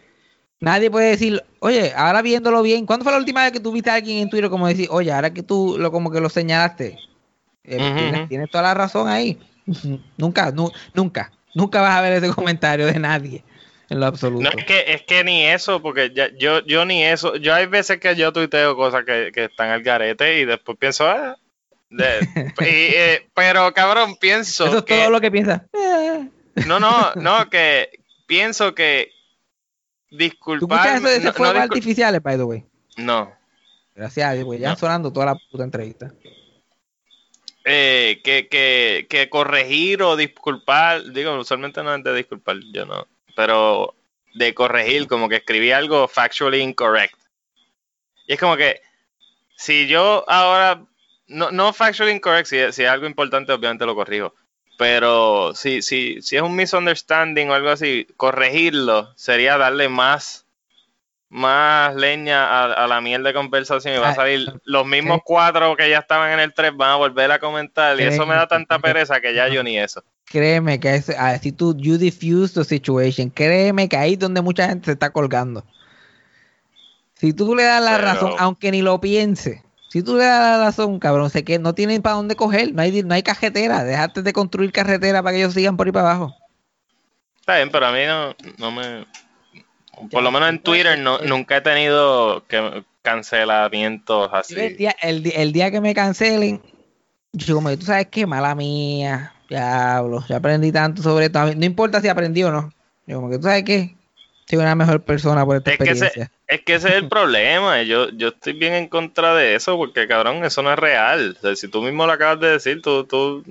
Nadie 0.62 0.92
puede 0.92 1.12
decir, 1.12 1.42
oye, 1.60 1.94
ahora 1.96 2.22
viéndolo 2.22 2.62
bien, 2.62 2.86
¿cuándo 2.86 3.04
fue 3.04 3.14
la 3.14 3.20
última 3.20 3.44
vez 3.44 3.54
que 3.54 3.62
tú 3.62 3.72
viste 3.72 3.90
a 3.90 3.94
alguien 3.96 4.20
en 4.20 4.30
Twitter 4.30 4.50
como 4.50 4.68
decir, 4.68 4.88
oye, 4.92 5.12
ahora 5.12 5.34
que 5.34 5.42
tú 5.42 5.78
lo 5.80 5.92
como 5.92 6.12
que 6.12 6.20
lo 6.20 6.30
señalaste? 6.30 6.98
Eh, 7.64 7.78
uh 7.78 7.80
-huh. 7.80 7.96
tienes, 7.96 8.30
tienes, 8.30 8.50
toda 8.50 8.64
la 8.64 8.74
razón 8.74 9.08
ahí. 9.08 9.40
nunca, 10.18 10.52
nu 10.52 10.72
nunca, 10.94 11.32
nunca 11.54 11.82
vas 11.82 11.96
a 11.96 12.02
ver 12.02 12.14
ese 12.14 12.30
comentario 12.36 12.88
de 12.88 13.00
nadie 13.00 13.44
en 13.90 14.00
lo 14.00 14.06
absoluto. 14.06 14.44
No, 14.44 14.50
es 14.50 14.66
que, 14.66 14.84
es 14.88 15.02
que 15.04 15.24
ni 15.24 15.46
eso, 15.46 15.82
porque 15.82 16.12
ya, 16.14 16.30
yo, 16.38 16.64
yo 16.66 16.86
ni 16.86 17.04
eso, 17.04 17.36
yo 17.38 17.54
hay 17.54 17.66
veces 17.66 18.00
que 18.00 18.16
yo 18.16 18.34
tuiteo 18.34 18.76
cosas 18.76 19.04
que, 19.06 19.32
que 19.34 19.46
están 19.46 19.70
al 19.70 19.82
garete 19.82 20.40
y 20.40 20.46
después 20.46 20.78
pienso, 20.78 21.08
ah, 21.08 21.38
de, 21.90 22.20
y, 22.62 22.96
eh, 22.96 23.28
pero 23.34 23.74
cabrón, 23.74 24.16
pienso 24.18 24.68
Eso 24.68 24.78
es 24.80 24.84
que, 24.84 25.00
todo 25.00 25.10
lo 25.10 25.22
que 25.22 25.32
piensas. 25.32 25.62
No, 26.68 26.80
no, 26.80 27.14
no, 27.16 27.50
que 27.50 27.99
pienso 28.30 28.76
que 28.76 29.12
disculpar... 30.12 30.68
¿Tú 30.70 30.76
escuchas 30.76 31.02
eso 31.02 31.20
de 31.20 31.26
no, 31.26 31.34
fuegos 31.34 31.56
no, 31.56 31.62
artificiales, 31.62 32.22
by 32.22 32.38
the 32.38 32.44
way? 32.44 32.66
No. 32.96 33.34
Gracias 33.96 34.30
a 34.30 34.34
Dios, 34.34 34.46
güey, 34.46 34.60
ya 34.60 34.70
No. 34.70 34.76
sonando 34.78 35.12
toda 35.12 35.26
la 35.26 35.36
puta 35.52 35.64
entrevista. 35.64 36.14
Eh, 37.66 38.22
que, 38.24 38.48
que, 38.48 39.08
que 39.10 39.30
corregir 39.30 40.02
o 40.04 40.16
disculpar, 40.16 41.12
digo, 41.12 41.38
usualmente 41.38 41.84
no 41.84 41.94
es 41.94 42.04
de 42.04 42.14
disculpar, 42.14 42.58
yo 42.72 42.86
no, 42.86 43.08
pero 43.36 43.96
de 44.36 44.54
corregir, 44.54 45.08
como 45.08 45.28
que 45.28 45.38
escribí 45.38 45.72
algo 45.72 46.08
factually 46.08 46.62
incorrect. 46.62 47.20
Y 48.28 48.34
es 48.34 48.40
como 48.40 48.56
que, 48.56 48.80
si 49.58 49.88
yo 49.88 50.24
ahora, 50.30 50.86
no, 51.28 51.52
no 51.52 51.74
factually 51.74 52.12
incorrect, 52.12 52.48
si, 52.48 52.58
si 52.72 52.84
es 52.84 52.90
algo 52.90 53.08
importante, 53.08 53.52
obviamente 53.52 53.86
lo 53.86 53.96
corrijo. 53.96 54.34
Pero 54.80 55.54
si, 55.56 55.82
si, 55.82 56.22
si 56.22 56.38
es 56.38 56.42
un 56.42 56.56
misunderstanding 56.56 57.50
o 57.50 57.54
algo 57.54 57.70
así, 57.70 58.08
corregirlo 58.16 59.12
sería 59.18 59.58
darle 59.58 59.90
más, 59.90 60.46
más 61.28 61.94
leña 61.96 62.46
a, 62.48 62.64
a 62.86 62.88
la 62.88 63.02
miel 63.02 63.22
de 63.24 63.34
conversación 63.34 63.94
y 63.94 63.98
va 63.98 64.08
a 64.08 64.12
Ah, 64.12 64.16
salir 64.16 64.54
los 64.64 64.86
mismos 64.86 65.20
cuatro 65.26 65.76
que 65.76 65.90
ya 65.90 65.98
estaban 66.00 66.32
en 66.32 66.40
el 66.40 66.54
3 66.54 66.78
van 66.78 66.92
a 66.92 66.96
volver 66.96 67.30
a 67.30 67.40
comentar 67.40 68.00
y 68.00 68.04
eso 68.04 68.26
me 68.26 68.36
da 68.36 68.48
tanta 68.48 68.80
pereza 68.80 69.20
que 69.20 69.34
ya 69.34 69.50
yo 69.50 69.62
ni 69.64 69.78
eso. 69.78 70.02
Créeme 70.24 70.80
que 70.80 70.96
es 70.96 71.10
así 71.10 71.52
tú, 71.52 71.76
you 71.78 71.98
diffuse 71.98 72.54
the 72.54 72.64
situation. 72.64 73.30
Créeme 73.32 73.90
que 73.90 73.98
ahí 73.98 74.14
es 74.14 74.20
donde 74.20 74.42
mucha 74.42 74.70
gente 74.70 74.86
se 74.86 74.92
está 74.94 75.10
colgando. 75.10 75.66
Si 77.16 77.34
tú 77.34 77.54
le 77.54 77.64
das 77.64 77.84
la 77.84 77.98
Pero- 77.98 78.04
razón, 78.08 78.32
aunque 78.40 78.72
ni 78.72 78.82
lo 78.82 79.02
piense, 79.02 79.62
si 79.90 80.04
tú 80.04 80.16
le 80.16 80.24
das 80.24 80.58
la 80.60 80.66
razón, 80.66 81.00
cabrón, 81.00 81.30
sé 81.32 81.44
que 81.44 81.58
no 81.58 81.74
tienen 81.74 82.04
para 82.04 82.16
dónde 82.16 82.36
coger, 82.36 82.74
no 82.74 82.82
hay, 82.82 83.04
no 83.04 83.14
hay 83.16 83.24
carretera, 83.24 83.84
déjate 83.84 84.22
de 84.22 84.34
construir 84.34 84.72
carretera 84.72 85.24
para 85.24 85.34
que 85.34 85.42
ellos 85.42 85.54
sigan 85.56 85.78
por 85.78 85.88
ahí 85.88 85.92
para 85.92 86.12
abajo. 86.12 86.36
Está 87.40 87.56
bien, 87.56 87.72
pero 87.72 87.88
a 87.88 87.92
mí 87.92 88.06
no, 88.06 88.36
no 88.60 88.72
me... 88.72 89.06
Por 90.12 90.24
lo 90.24 90.32
menos 90.32 90.50
en 90.50 90.60
Twitter 90.60 90.98
no, 91.00 91.18
nunca 91.20 91.58
he 91.58 91.62
tenido 91.62 92.46
que, 92.48 92.84
cancelamientos 93.02 94.30
así. 94.32 94.60
El, 94.60 94.78
día, 94.78 94.96
el, 95.02 95.52
día 95.52 95.72
que 95.72 95.82
me 95.82 95.96
cancelen, 95.96 96.62
yo 97.34 97.56
como 97.56 97.76
tú 97.76 97.86
sabes 97.86 98.08
qué, 98.12 98.28
mala 98.28 98.54
mía, 98.54 99.34
diablo, 99.50 100.24
ya 100.30 100.38
aprendí 100.38 100.72
tanto 100.72 101.02
sobre 101.02 101.26
esto, 101.26 101.44
no 101.56 101.66
importa 101.66 102.00
si 102.00 102.08
aprendí 102.08 102.44
o 102.44 102.52
no, 102.52 102.72
yo 103.08 103.16
como 103.16 103.32
que 103.32 103.38
tú 103.38 103.44
sabes 103.44 103.64
qué, 103.64 103.96
soy 104.50 104.58
una 104.60 104.76
mejor 104.76 105.04
persona 105.04 105.46
por 105.46 105.58
esta 105.58 105.72
Es 105.72 105.78
que, 105.78 105.84
experiencia. 105.84 106.24
ese, 106.24 106.32
es 106.48 106.62
que 106.64 106.76
ese 106.76 106.90
es 106.90 106.96
el 106.96 107.08
problema. 107.10 107.82
Yo, 107.84 108.10
yo 108.10 108.30
estoy 108.30 108.54
bien 108.54 108.74
en 108.74 108.88
contra 108.88 109.36
de 109.36 109.56
eso 109.56 109.78
porque, 109.78 110.08
cabrón, 110.08 110.44
eso 110.44 110.62
no 110.64 110.72
es 110.74 110.80
real. 110.80 111.36
O 111.38 111.42
sea, 111.42 111.56
si 111.56 111.68
tú 111.68 111.82
mismo 111.82 112.06
lo 112.06 112.14
acabas 112.14 112.40
de 112.40 112.52
decir, 112.52 112.82
tú, 112.82 113.06
tú 113.06 113.44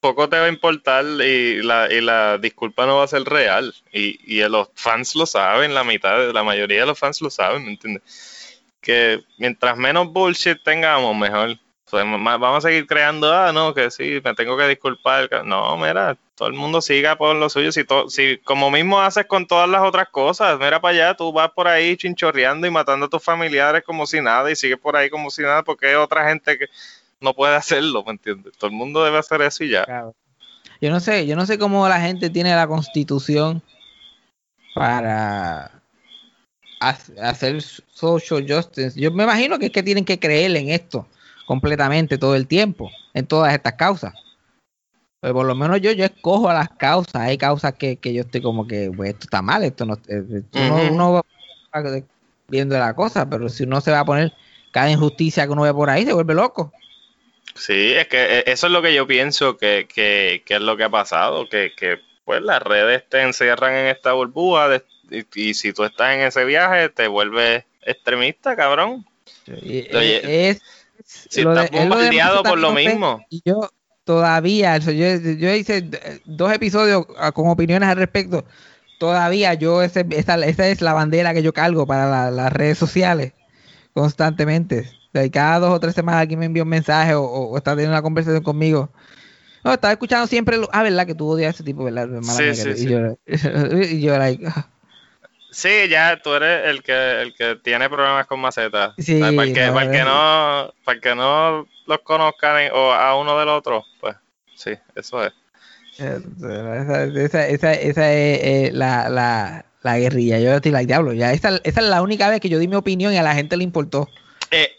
poco 0.00 0.28
te 0.28 0.38
va 0.38 0.46
a 0.46 0.48
importar 0.48 1.04
y 1.04 1.62
la, 1.62 1.92
y 1.92 2.00
la 2.00 2.38
disculpa 2.38 2.86
no 2.86 2.98
va 2.98 3.04
a 3.04 3.08
ser 3.08 3.24
real. 3.24 3.74
Y, 3.92 4.18
y 4.24 4.48
los 4.48 4.68
fans 4.74 5.16
lo 5.16 5.26
saben, 5.26 5.74
la 5.74 5.84
mitad, 5.84 6.30
la 6.32 6.42
mayoría 6.44 6.80
de 6.80 6.86
los 6.86 6.98
fans 6.98 7.20
lo 7.20 7.30
saben, 7.30 7.64
¿me 7.64 7.70
entiendes? 7.72 8.02
Que 8.80 9.22
mientras 9.38 9.76
menos 9.76 10.12
bullshit 10.12 10.62
tengamos, 10.62 11.16
mejor. 11.16 11.56
Vamos 11.92 12.64
a 12.64 12.68
seguir 12.68 12.86
creando, 12.86 13.30
ah, 13.32 13.52
no, 13.52 13.74
que 13.74 13.90
sí, 13.90 14.20
me 14.24 14.34
tengo 14.34 14.56
que 14.56 14.66
disculpar. 14.66 15.28
No, 15.44 15.76
mira, 15.76 16.16
todo 16.34 16.48
el 16.48 16.54
mundo 16.54 16.80
siga 16.80 17.16
por 17.16 17.36
lo 17.36 17.50
suyo. 17.50 17.70
Si, 17.70 17.84
to- 17.84 18.08
si 18.08 18.38
como 18.38 18.70
mismo 18.70 19.00
haces 19.00 19.26
con 19.26 19.46
todas 19.46 19.68
las 19.68 19.82
otras 19.82 20.08
cosas, 20.08 20.58
mira 20.58 20.80
para 20.80 20.94
allá, 20.94 21.14
tú 21.14 21.30
vas 21.32 21.50
por 21.50 21.68
ahí 21.68 21.96
chinchorreando 21.96 22.66
y 22.66 22.70
matando 22.70 23.06
a 23.06 23.10
tus 23.10 23.22
familiares 23.22 23.82
como 23.84 24.06
si 24.06 24.20
nada 24.22 24.50
y 24.50 24.56
sigues 24.56 24.78
por 24.78 24.96
ahí 24.96 25.10
como 25.10 25.30
si 25.30 25.42
nada 25.42 25.62
porque 25.62 25.88
hay 25.88 25.94
otra 25.96 26.26
gente 26.28 26.58
que 26.58 26.66
no 27.20 27.34
puede 27.34 27.54
hacerlo, 27.56 28.02
¿me 28.04 28.12
entiendes? 28.12 28.54
Todo 28.56 28.70
el 28.70 28.76
mundo 28.76 29.04
debe 29.04 29.18
hacer 29.18 29.42
eso 29.42 29.62
y 29.62 29.70
ya. 29.70 29.84
Yo 30.80 30.90
no 30.90 30.98
sé, 30.98 31.26
yo 31.26 31.36
no 31.36 31.44
sé 31.44 31.58
cómo 31.58 31.86
la 31.88 32.00
gente 32.00 32.30
tiene 32.30 32.56
la 32.56 32.66
constitución 32.66 33.62
para 34.74 35.82
ha- 36.80 36.98
hacer 37.20 37.60
social 37.62 38.46
justice. 38.48 38.98
Yo 38.98 39.10
me 39.12 39.24
imagino 39.24 39.58
que 39.58 39.66
es 39.66 39.72
que 39.72 39.82
tienen 39.82 40.04
que 40.06 40.18
creer 40.18 40.56
en 40.56 40.70
esto 40.70 41.06
completamente 41.46 42.18
todo 42.18 42.34
el 42.34 42.46
tiempo, 42.46 42.90
en 43.14 43.26
todas 43.26 43.52
estas 43.54 43.74
causas. 43.74 44.14
Pero 45.20 45.34
por 45.34 45.46
lo 45.46 45.54
menos 45.54 45.80
yo, 45.80 45.92
yo 45.92 46.04
escojo 46.04 46.48
a 46.48 46.54
las 46.54 46.70
causas. 46.70 47.14
Hay 47.14 47.38
causas 47.38 47.74
que, 47.74 47.96
que 47.96 48.12
yo 48.12 48.22
estoy 48.22 48.42
como 48.42 48.66
que, 48.66 48.90
pues 48.94 49.10
esto 49.10 49.24
está 49.24 49.40
mal, 49.40 49.62
esto 49.62 49.86
no. 49.86 49.94
eh, 50.08 50.24
esto 50.38 50.58
uno, 50.58 51.12
va 51.12 51.22
viendo 52.48 52.76
la 52.78 52.94
cosa, 52.94 53.28
pero 53.30 53.48
si 53.48 53.62
uno 53.62 53.80
se 53.80 53.92
va 53.92 54.00
a 54.00 54.04
poner 54.04 54.32
cada 54.72 54.90
injusticia 54.90 55.44
que 55.46 55.52
uno 55.52 55.62
ve 55.62 55.72
por 55.72 55.88
ahí 55.90 56.04
se 56.04 56.12
vuelve 56.12 56.34
loco. 56.34 56.72
Sí, 57.54 57.92
es 57.92 58.08
que 58.08 58.38
eh, 58.38 58.44
eso 58.46 58.66
es 58.66 58.72
lo 58.72 58.82
que 58.82 58.94
yo 58.94 59.06
pienso 59.06 59.56
que, 59.56 59.86
que, 59.92 60.42
que 60.44 60.54
es 60.54 60.60
lo 60.60 60.76
que 60.76 60.84
ha 60.84 60.90
pasado, 60.90 61.48
que, 61.48 61.72
que 61.76 61.98
pues 62.24 62.42
las 62.42 62.62
redes 62.62 63.08
te 63.08 63.22
encierran 63.22 63.74
en 63.74 63.86
esta 63.86 64.12
burbuja 64.14 64.68
de- 64.68 64.84
y, 65.10 65.50
y 65.50 65.54
si 65.54 65.72
tú 65.72 65.84
estás 65.84 66.14
en 66.14 66.20
ese 66.22 66.44
viaje 66.44 66.88
te 66.88 67.06
vuelves 67.06 67.64
extremista, 67.82 68.56
cabrón. 68.56 69.06
Es, 69.46 70.62
si 71.06 71.42
lo 71.42 71.54
de- 71.54 71.64
estás 71.64 71.78
bombardeado 71.88 72.42
por 72.50 72.58
lo 72.58 72.68
mismo. 72.72 73.24
Y 73.30 73.42
yo 73.44 73.70
todavía, 74.04 74.76
yo, 74.78 74.92
yo 74.92 75.54
hice 75.54 75.88
dos 76.24 76.52
episodios 76.52 77.06
ah, 77.18 77.32
con 77.32 77.48
opiniones 77.48 77.88
al 77.88 77.96
respecto. 77.96 78.44
Todavía 78.98 79.54
yo, 79.54 79.82
ese, 79.82 80.06
esa, 80.10 80.34
esa 80.46 80.68
es 80.68 80.80
la 80.80 80.92
bandera 80.92 81.34
que 81.34 81.42
yo 81.42 81.52
cargo 81.52 81.86
para 81.86 82.08
la- 82.08 82.30
las 82.30 82.52
redes 82.52 82.78
sociales 82.78 83.32
constantemente. 83.94 84.90
Cada 85.32 85.58
dos 85.58 85.70
o 85.74 85.80
tres 85.80 85.94
semanas 85.94 86.22
alguien 86.22 86.38
me 86.40 86.46
envía 86.46 86.62
un 86.62 86.68
mensaje 86.70 87.14
o, 87.14 87.56
está 87.56 87.72
teniendo 87.72 87.92
una 87.92 88.02
conversación 88.02 88.42
conmigo. 88.42 88.90
No, 89.64 89.72
estaba 89.74 89.92
escuchando 89.92 90.26
siempre. 90.26 90.56
lo- 90.56 90.68
ah, 90.72 90.82
¿verdad? 90.82 91.06
Que 91.06 91.14
tú 91.14 91.28
odias 91.28 91.48
a 91.48 91.54
ese 91.54 91.64
tipo, 91.64 91.84
¿verdad? 91.84 92.08
Mala 92.08 92.22
Sí. 92.74 92.84
Y 92.84 92.86
yo, 92.88 93.16
y 93.82 94.00
yo, 94.00 94.18
like, 94.18 94.44
ah. 94.46 94.68
Sí, 95.52 95.86
ya 95.88 96.16
tú 96.16 96.32
eres 96.32 96.66
el 96.66 96.82
que 96.82 97.20
el 97.20 97.34
que 97.34 97.56
tiene 97.56 97.88
problemas 97.90 98.26
con 98.26 98.40
macetas. 98.40 98.94
Sí, 98.98 99.20
O 99.20 99.26
sea, 99.26 99.36
para, 99.36 99.48
el 99.48 99.54
que, 99.54 99.66
no, 99.66 99.74
para 99.74 99.84
el 99.84 99.92
que 99.92 100.04
no 100.04 100.74
para 100.84 100.94
el 100.96 101.00
que 101.02 101.14
no 101.14 101.68
los 101.86 101.98
conozcan 102.00 102.70
o 102.72 102.92
a 102.92 103.16
uno 103.16 103.38
del 103.38 103.48
otro, 103.48 103.84
pues 104.00 104.16
sí, 104.56 104.72
eso 104.96 105.22
es. 105.24 105.32
Esa, 105.98 107.04
esa, 107.04 107.46
esa, 107.46 107.74
esa 107.74 108.12
es 108.12 108.40
eh, 108.42 108.70
la, 108.72 109.10
la, 109.10 109.66
la 109.82 109.98
guerrilla. 109.98 110.38
Yo 110.38 110.54
estoy 110.54 110.72
like, 110.72 110.86
diablo. 110.86 111.12
Ya, 111.12 111.32
esa, 111.32 111.60
esa 111.64 111.80
es 111.80 111.86
la 111.86 112.00
única 112.00 112.30
vez 112.30 112.40
que 112.40 112.48
yo 112.48 112.58
di 112.58 112.66
mi 112.66 112.76
opinión 112.76 113.12
y 113.12 113.18
a 113.18 113.22
la 113.22 113.34
gente 113.34 113.58
le 113.58 113.64
importó. 113.64 114.08
Eh, 114.50 114.72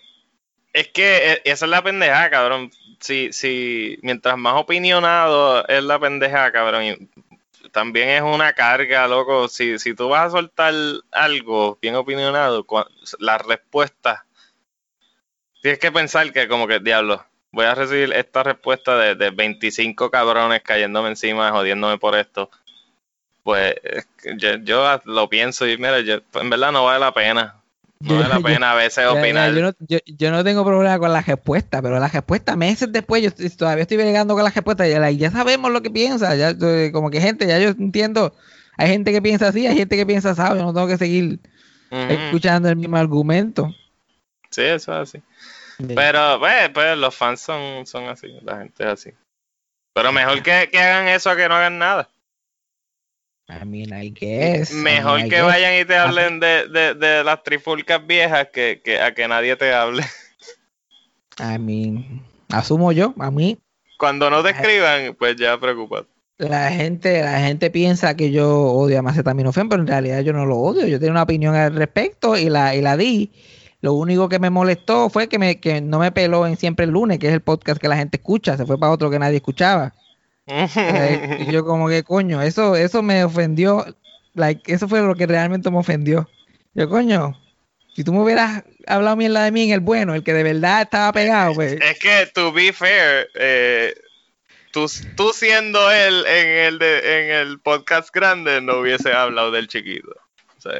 es 0.74 0.88
que 0.88 1.34
eh, 1.34 1.42
esa 1.46 1.66
es 1.66 1.70
la 1.70 1.84
pendeja, 1.84 2.32
cabrón. 2.32 2.72
Si, 3.00 3.32
si, 3.32 4.00
mientras 4.02 4.38
más 4.38 4.56
opinionado 4.56 5.68
es 5.68 5.84
la 5.84 6.00
pendeja, 6.00 6.52
cabrón, 6.52 7.10
también 7.74 8.10
es 8.10 8.22
una 8.24 8.54
carga, 8.54 9.08
loco. 9.10 9.50
Si, 9.50 9.80
si 9.80 9.94
tú 9.96 10.10
vas 10.10 10.28
a 10.28 10.32
soltar 10.32 10.74
algo 11.12 11.78
bien 11.82 11.96
opinionado, 11.96 12.66
cua- 12.66 12.88
la 13.20 13.38
respuesta, 13.40 14.26
tienes 15.62 15.80
que 15.80 15.92
pensar 15.92 16.32
que 16.32 16.48
como 16.48 16.68
que, 16.68 16.80
diablo, 16.80 17.26
voy 17.52 17.66
a 17.66 17.76
recibir 17.76 18.14
esta 18.14 18.44
respuesta 18.44 18.98
de, 18.98 19.16
de 19.16 19.32
25 19.32 20.12
cabrones 20.12 20.62
cayéndome 20.64 21.10
encima, 21.10 21.52
jodiéndome 21.52 21.98
por 21.98 22.16
esto. 22.16 22.50
Pues 23.44 23.76
yo, 24.38 24.56
yo 24.58 25.02
lo 25.06 25.30
pienso 25.30 25.68
y 25.68 25.78
mira, 25.78 26.02
yo, 26.02 26.20
en 26.36 26.52
verdad 26.52 26.74
no 26.74 26.86
vale 26.86 27.02
la 27.02 27.14
pena. 27.14 27.63
No 28.04 28.16
vale 28.16 28.30
la 28.30 28.40
pena 28.44 28.72
a 28.72 28.76
veces 28.76 29.06
opinar. 29.08 29.54
Yo 29.54 29.62
no, 29.62 29.72
yo, 29.80 30.00
yo 30.06 30.32
no 30.32 30.44
tengo 30.44 30.66
problema 30.66 31.00
con 31.00 31.14
la 31.14 31.22
respuesta, 31.22 31.82
pero 31.82 32.00
la 32.00 32.10
respuesta 32.10 32.56
meses 32.56 32.92
después, 32.92 33.24
yo 33.24 33.50
todavía 33.58 33.84
estoy 33.84 33.98
bregando 33.98 34.34
con 34.34 34.44
la 34.44 34.50
respuesta. 34.50 34.88
Ya, 34.88 35.10
ya 35.10 35.32
sabemos 35.32 35.72
lo 35.72 35.82
que 35.82 35.90
piensa. 35.90 36.36
Ya, 36.36 36.50
eh, 36.50 36.92
como 36.92 37.10
que 37.10 37.22
gente, 37.22 37.48
ya 37.48 37.60
yo 37.60 37.70
entiendo. 37.70 38.36
Hay 38.78 38.90
gente 38.90 39.12
que 39.12 39.22
piensa 39.22 39.48
así, 39.48 39.68
hay 39.68 39.78
gente 39.78 39.96
que 39.96 40.06
piensa 40.06 40.32
así. 40.32 40.42
Yo 40.42 40.56
no 40.56 40.74
tengo 40.74 40.88
que 40.88 40.98
seguir 40.98 41.40
escuchando 41.92 42.70
el 42.70 42.76
mismo 42.76 42.98
argumento. 42.98 43.74
Sí, 44.50 44.62
eso 44.62 44.94
es 44.94 45.10
así. 45.10 45.24
Pero, 45.96 46.40
pues, 46.40 46.70
pues, 46.70 46.98
los 46.98 47.16
fans 47.16 47.42
son, 47.42 47.86
son 47.86 48.08
así, 48.10 48.28
la 48.42 48.58
gente 48.58 48.84
es 48.84 48.90
así. 48.90 49.12
Pero 49.94 50.12
mejor 50.12 50.42
que, 50.42 50.70
que 50.72 50.80
hagan 50.80 51.08
eso 51.08 51.30
a 51.30 51.36
que 51.36 51.48
no 51.48 51.56
hagan 51.56 51.78
nada. 51.78 52.10
I 53.50 53.66
mean, 53.66 53.94
I 53.94 54.10
guess. 54.12 54.72
Mejor 54.72 55.20
I 55.20 55.30
que 55.30 55.42
guess. 55.42 55.44
vayan 55.44 55.82
y 55.82 55.86
te 55.86 55.96
hablen 55.96 56.40
de, 56.40 56.68
de, 56.70 56.94
de 56.96 57.24
las 57.24 57.44
trifulcas 57.44 58.06
viejas 58.06 58.48
que, 58.54 58.82
que 58.84 59.00
a 59.02 59.14
que 59.14 59.28
nadie 59.28 59.56
te 59.56 59.74
hable. 59.74 60.04
I 61.40 61.58
mean, 61.60 62.22
asumo 62.50 62.92
yo, 62.92 63.14
a 63.20 63.32
mí, 63.32 63.58
Cuando 63.98 64.30
no 64.30 64.44
te 64.44 64.52
escriban, 64.52 65.16
pues 65.18 65.36
ya 65.36 65.60
preocupate. 65.60 66.08
la 66.38 66.72
gente, 66.72 67.22
la 67.22 67.40
gente 67.40 67.70
piensa 67.72 68.16
que 68.16 68.32
yo 68.32 68.50
odio 68.72 69.00
a 69.00 69.02
Macetaminofen, 69.02 69.70
pero 69.70 69.82
en 69.82 69.88
realidad 69.88 70.22
yo 70.22 70.34
no 70.34 70.46
lo 70.46 70.58
odio. 70.58 70.88
Yo 70.88 71.00
tengo 71.00 71.12
una 71.12 71.24
opinión 71.24 71.56
al 71.56 71.76
respecto 71.76 72.38
y 72.38 72.50
la, 72.50 72.76
y 72.76 72.82
la 72.82 72.98
di. 72.98 73.32
Lo 73.82 73.94
único 73.94 74.30
que 74.30 74.40
me 74.40 74.50
molestó 74.50 75.10
fue 75.10 75.28
que, 75.28 75.40
me, 75.40 75.60
que 75.60 75.82
no 75.82 76.00
me 76.00 76.12
peló 76.12 76.48
en 76.48 76.58
Siempre 76.58 76.86
el 76.86 76.92
Lunes, 76.92 77.20
que 77.20 77.28
es 77.28 77.34
el 77.34 77.42
podcast 77.42 77.80
que 77.82 77.88
la 77.90 77.98
gente 77.98 78.18
escucha. 78.18 78.58
Se 78.58 78.66
fue 78.66 78.78
para 78.80 78.92
otro 78.94 79.10
que 79.10 79.20
nadie 79.20 79.38
escuchaba. 79.38 79.94
Y 81.48 81.52
yo 81.52 81.66
como 81.66 81.88
que, 81.88 82.04
coño, 82.04 82.42
eso, 82.42 82.76
eso 82.76 83.02
me 83.02 83.24
ofendió. 83.24 83.86
Like, 84.34 84.72
eso 84.72 84.88
fue 84.88 85.02
lo 85.02 85.16
que 85.16 85.28
realmente 85.28 85.70
me 85.70 85.78
ofendió. 85.78 86.30
Yo, 86.74 86.90
coño, 86.90 87.40
si 87.96 88.04
tú 88.04 88.14
me 88.14 88.22
hubieras 88.22 88.64
hablado 88.88 89.16
mierda 89.16 89.44
de 89.44 89.52
mí 89.52 89.64
en 89.64 89.72
el 89.72 89.80
bueno, 89.80 90.16
el 90.16 90.24
que 90.24 90.34
de 90.34 90.44
verdad 90.44 90.82
estaba 90.82 91.12
pegado, 91.14 91.54
pues... 91.54 91.74
Es 91.74 92.00
que, 92.00 92.26
to 92.34 92.52
be 92.52 92.74
fair, 92.74 93.28
eh, 93.36 93.94
tú, 94.72 94.90
tú 95.16 95.32
siendo 95.34 95.92
él 95.92 96.26
en 96.26 96.48
el, 96.48 96.80
de, 96.80 97.22
en 97.22 97.36
el 97.36 97.60
podcast 97.60 98.14
grande, 98.14 98.60
no 98.62 98.80
hubiese 98.80 99.14
hablado 99.14 99.52
del 99.52 99.68
chiquito. 99.68 100.14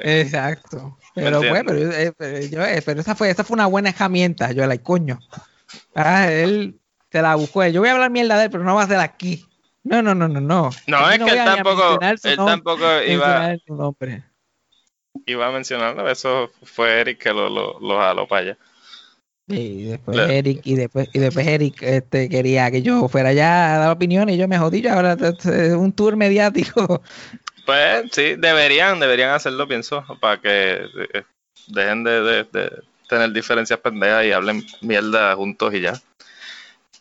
Exacto. 0.04 0.98
Pero 1.16 1.42
¿Me 1.42 1.50
bueno, 1.50 1.72
pero, 1.72 1.92
eh, 1.92 2.14
pero 2.18 2.40
yo, 2.40 2.66
eh, 2.66 2.82
pero 2.84 3.02
esa 3.02 3.16
fue, 3.16 3.30
esa 3.30 3.44
fue 3.44 3.56
una 3.56 3.68
buena 3.68 3.90
herramienta. 3.90 4.52
Yo 4.52 4.66
la 4.66 4.78
coño. 4.78 5.20
Ah, 5.96 6.32
él 6.32 6.80
se 7.12 7.22
la 7.22 7.36
buscó. 7.36 7.64
él. 7.64 7.74
Yo 7.74 7.82
voy 7.82 7.90
a 7.90 7.94
hablar 7.94 8.10
mierda 8.10 8.38
de 8.38 8.46
él, 8.46 8.52
pero 8.52 8.64
no 8.64 8.76
va 8.76 8.84
a 8.84 8.88
ser 8.88 9.00
aquí. 9.00 9.46
No, 9.84 10.02
no, 10.02 10.16
no, 10.16 10.28
no, 10.28 10.40
no. 10.40 10.70
no, 10.88 11.12
es 11.12 11.20
que 11.20 11.32
él 11.32 11.38
tampoco, 11.46 12.00
él 12.24 12.36
tampoco 12.46 12.86
iba, 13.14 13.58
iba 15.26 15.48
a 15.48 15.52
mencionarlo. 15.52 16.10
Eso 16.10 16.52
fue 16.64 17.02
Eric 17.02 17.20
que 17.22 17.34
lo, 17.34 17.50
lo, 17.50 17.80
lo 17.80 17.98
jaló 17.98 18.28
para 18.28 18.42
allá. 18.42 18.58
Y 19.48 19.84
después 19.84 20.16
Le- 20.16 20.38
Eric, 20.38 20.62
y 20.64 20.76
después, 20.76 21.10
y 21.12 21.20
después 21.20 21.46
Eric 21.46 21.84
este, 21.84 22.30
quería 22.30 22.72
que 22.72 22.82
yo 22.82 23.10
fuera 23.10 23.30
allá 23.30 23.76
a 23.76 23.78
dar 23.80 23.92
opiniones 23.92 24.36
y 24.36 24.38
yo 24.38 24.48
me 24.48 24.58
jodí. 24.58 24.82
Yo 24.82 24.94
ahora 24.94 25.18
es 25.20 25.74
un 25.74 25.92
tour 25.92 26.16
mediático. 26.16 27.02
Pues 27.66 28.10
sí, 28.12 28.36
deberían, 28.38 29.00
deberían 29.00 29.32
hacerlo, 29.32 29.68
pienso, 29.68 30.04
para 30.20 30.40
que 30.42 30.82
eh, 31.14 31.24
dejen 31.68 32.04
de, 32.04 32.22
de- 32.22 32.44
de 32.46 32.84
tener 33.08 33.32
diferencias 33.32 33.80
pendejas 33.80 34.26
y 34.26 34.32
hablen 34.32 34.64
mierda 34.82 35.36
juntos 35.36 35.74
y 35.74 35.82
ya. 35.82 35.94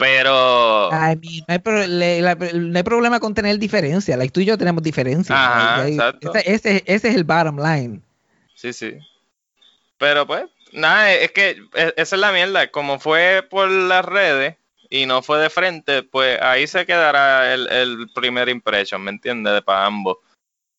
Pero, 0.03 0.93
Ay, 0.93 1.17
mi- 1.17 1.39
no, 1.41 1.45
hay 1.49 1.59
pro- 1.61 1.87
le- 1.87 2.21
la- 2.23 2.35
no 2.35 2.77
hay 2.77 2.83
problema 2.83 3.21
con 3.21 3.35
tener 3.35 3.57
diferencia. 3.59 4.17
Like, 4.17 4.33
tú 4.33 4.41
y 4.41 4.45
yo 4.47 4.59
tenemos 4.59 4.83
diferencias. 4.83 5.39
Ajá, 5.39 5.79
Like, 5.79 5.95
exacto. 5.95 6.35
ese, 6.35 6.53
ese- 6.55 6.83
ese 6.87 7.09
es 7.09 7.15
el 7.15 7.23
bottom 7.25 7.59
line. 7.59 8.01
sí, 8.55 8.73
sí. 8.73 8.95
Pero 9.99 10.27
pues, 10.27 10.45
nada, 10.73 11.13
es 11.13 11.31
que 11.31 11.51
e- 11.75 11.95
esa 11.97 12.17
es 12.17 12.21
la 12.21 12.33
mierda. 12.33 12.69
Como 12.73 12.99
fue 12.99 13.47
por 13.49 13.71
las 13.71 14.05
redes 14.05 14.57
y 14.91 15.07
no 15.07 15.23
fue 15.23 15.39
de 15.39 15.51
frente, 15.51 16.03
pues 16.03 16.41
ahí 16.43 16.67
se 16.67 16.85
quedará 16.85 17.55
el, 17.55 17.69
el 17.71 18.09
primer 18.13 18.49
impression, 18.49 19.01
¿me 19.03 19.13
entiendes? 19.13 19.63
Para 19.63 19.87
ambos. 19.87 20.17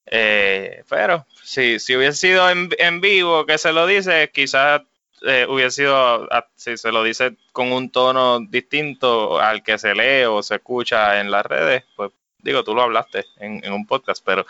Eh, 0.06 0.84
pero 0.90 1.26
si, 1.44 1.80
si 1.80 1.95
hubiese 1.95 2.18
sido 2.18 2.50
en, 2.50 2.70
en 2.78 3.00
vivo 3.00 3.45
que 3.45 3.58
se 3.58 3.72
lo 3.72 3.88
dice, 3.88 4.30
quizás 4.34 4.82
eh, 5.24 5.45
hubiese 5.50 5.84
sido, 5.84 6.28
ah, 6.32 6.48
si 6.56 6.78
se 6.78 6.91
lo 6.91 7.04
dice 7.04 7.38
con 7.52 7.72
un 7.72 7.91
tono 7.91 8.40
distinto 8.41 9.40
al 9.40 9.64
que 9.64 9.78
se 9.78 9.95
lee 9.95 10.26
o 10.26 10.44
se 10.44 10.56
escucha 10.56 11.20
en 11.22 11.32
las 11.32 11.45
redes, 11.45 11.86
pues 11.95 12.12
digo, 12.40 12.64
tú 12.64 12.76
lo 12.76 12.82
hablaste 12.82 13.26
en, 13.38 13.72
un 13.72 13.88
podcast, 13.88 14.24
pero 14.26 14.45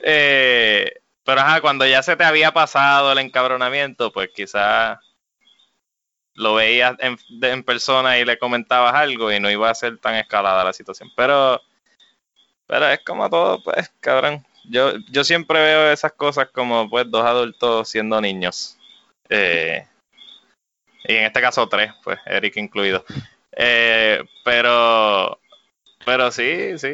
eh, 0.00 1.02
pero 1.24 1.40
ajá, 1.40 1.60
cuando 1.60 1.86
ya 1.86 2.02
se 2.02 2.16
te 2.16 2.24
había 2.24 2.52
pasado 2.52 3.12
el 3.12 3.18
encabronamiento, 3.18 4.12
pues 4.12 4.30
quizás 4.34 4.98
lo 6.34 6.54
veías 6.54 6.96
en 7.00 7.62
persona 7.64 8.18
y 8.18 8.24
le 8.24 8.38
comentabas 8.38 8.94
algo 8.94 9.30
y 9.32 9.40
no 9.40 9.50
iba 9.50 9.70
a 9.70 9.74
ser 9.74 9.98
tan 9.98 10.14
escalada 10.16 10.64
la 10.64 10.72
situación. 10.72 11.10
Pero, 11.16 11.60
pero 12.66 12.88
es 12.88 13.00
como 13.04 13.28
todo, 13.28 13.62
pues, 13.62 13.92
cabrón. 14.00 14.44
Yo, 14.64 14.92
yo 15.10 15.24
siempre 15.24 15.60
veo 15.60 15.90
esas 15.92 16.12
cosas 16.12 16.48
como 16.52 16.88
pues 16.88 17.10
dos 17.10 17.24
adultos 17.24 17.88
siendo 17.88 18.20
niños. 18.20 18.78
Eh, 19.28 19.86
y 21.04 21.14
en 21.16 21.24
este 21.24 21.40
caso 21.40 21.68
tres, 21.68 21.92
pues, 22.02 22.18
Eric 22.26 22.56
incluido. 22.56 23.04
Eh, 23.52 24.22
pero, 24.44 25.38
pero 26.04 26.30
sí, 26.30 26.78
sí. 26.78 26.92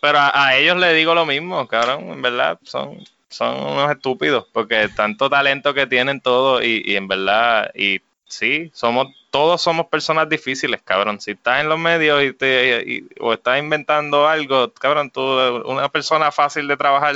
Pero 0.00 0.18
a, 0.20 0.56
ellos 0.56 0.76
le 0.78 0.94
digo 0.94 1.14
lo 1.14 1.26
mismo, 1.26 1.66
cabrón, 1.68 2.10
en 2.10 2.22
verdad, 2.22 2.58
son, 2.62 2.98
son 3.28 3.56
unos 3.60 3.90
estúpidos, 3.90 4.46
porque 4.52 4.88
tanto 4.88 5.28
talento 5.28 5.74
que 5.74 5.86
tienen 5.86 6.20
todos 6.20 6.64
y, 6.64 6.82
y 6.84 6.96
en 6.96 7.06
verdad, 7.06 7.70
y 7.74 8.00
sí, 8.26 8.70
somos, 8.74 9.08
todos 9.30 9.60
somos 9.60 9.86
personas 9.88 10.28
difíciles, 10.28 10.80
cabrón. 10.82 11.20
Si 11.20 11.32
estás 11.32 11.60
en 11.60 11.68
los 11.68 11.78
medios 11.78 12.22
y 12.24 12.32
te, 12.32 12.82
y- 12.86 13.08
o 13.20 13.34
estás 13.34 13.58
inventando 13.58 14.26
algo, 14.26 14.72
cabrón, 14.72 15.10
tú, 15.10 15.22
una 15.66 15.90
persona 15.90 16.32
fácil 16.32 16.66
de 16.66 16.76
trabajar 16.78 17.14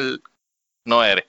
no 0.84 1.02
eres. 1.04 1.24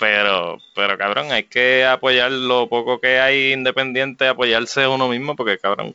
Pero, 0.00 0.58
pero 0.74 0.96
cabrón, 0.98 1.30
hay 1.30 1.44
que 1.44 1.84
apoyar 1.84 2.32
lo 2.32 2.68
poco 2.68 3.00
que 3.00 3.20
hay 3.20 3.52
independiente, 3.52 4.26
apoyarse 4.26 4.86
uno 4.88 5.08
mismo, 5.08 5.36
porque 5.36 5.58
cabrón, 5.58 5.94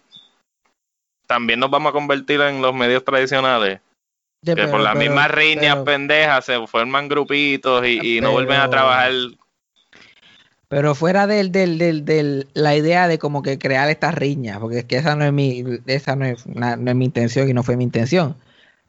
también 1.27 1.59
nos 1.59 1.71
vamos 1.71 1.89
a 1.89 1.93
convertir 1.93 2.39
en 2.41 2.61
los 2.61 2.73
medios 2.73 3.03
tradicionales 3.03 3.79
que 4.45 4.55
pero- 4.55 4.69
por 4.69 4.79
las 4.81 4.93
pero- 4.93 5.05
mismas 5.05 5.31
riñas 5.31 5.77
pendejas 5.79 6.45
se 6.45 6.67
forman 6.67 7.07
grupitos 7.09 7.83
y, 7.87 8.17
y 8.17 8.21
no 8.21 8.31
vuelven 8.31 8.59
a 8.61 8.69
trabajar. 8.69 9.11
Pero 10.67 10.93
fuera 10.93 11.25
del, 11.25 11.51
del, 11.51 11.77
del, 11.79 12.05
del, 12.05 12.47
la 12.53 12.75
idea 12.75 13.07
de 13.07 13.17
como 13.17 13.41
que 13.41 13.57
crear 13.57 13.89
estas 13.89 14.13
riñas, 14.13 14.59
porque 14.59 14.79
es 14.79 14.85
que 14.85 14.97
esa 14.97 15.15
no 15.15 15.25
es 15.25 15.33
mi, 15.33 15.63
esa 15.87 16.15
no 16.15 16.25
es, 16.25 16.45
no 16.45 16.67
es 16.91 16.95
mi 16.95 17.05
intención 17.05 17.49
y 17.49 17.53
no 17.53 17.63
fue 17.63 17.75
mi 17.75 17.83
intención. 17.83 18.35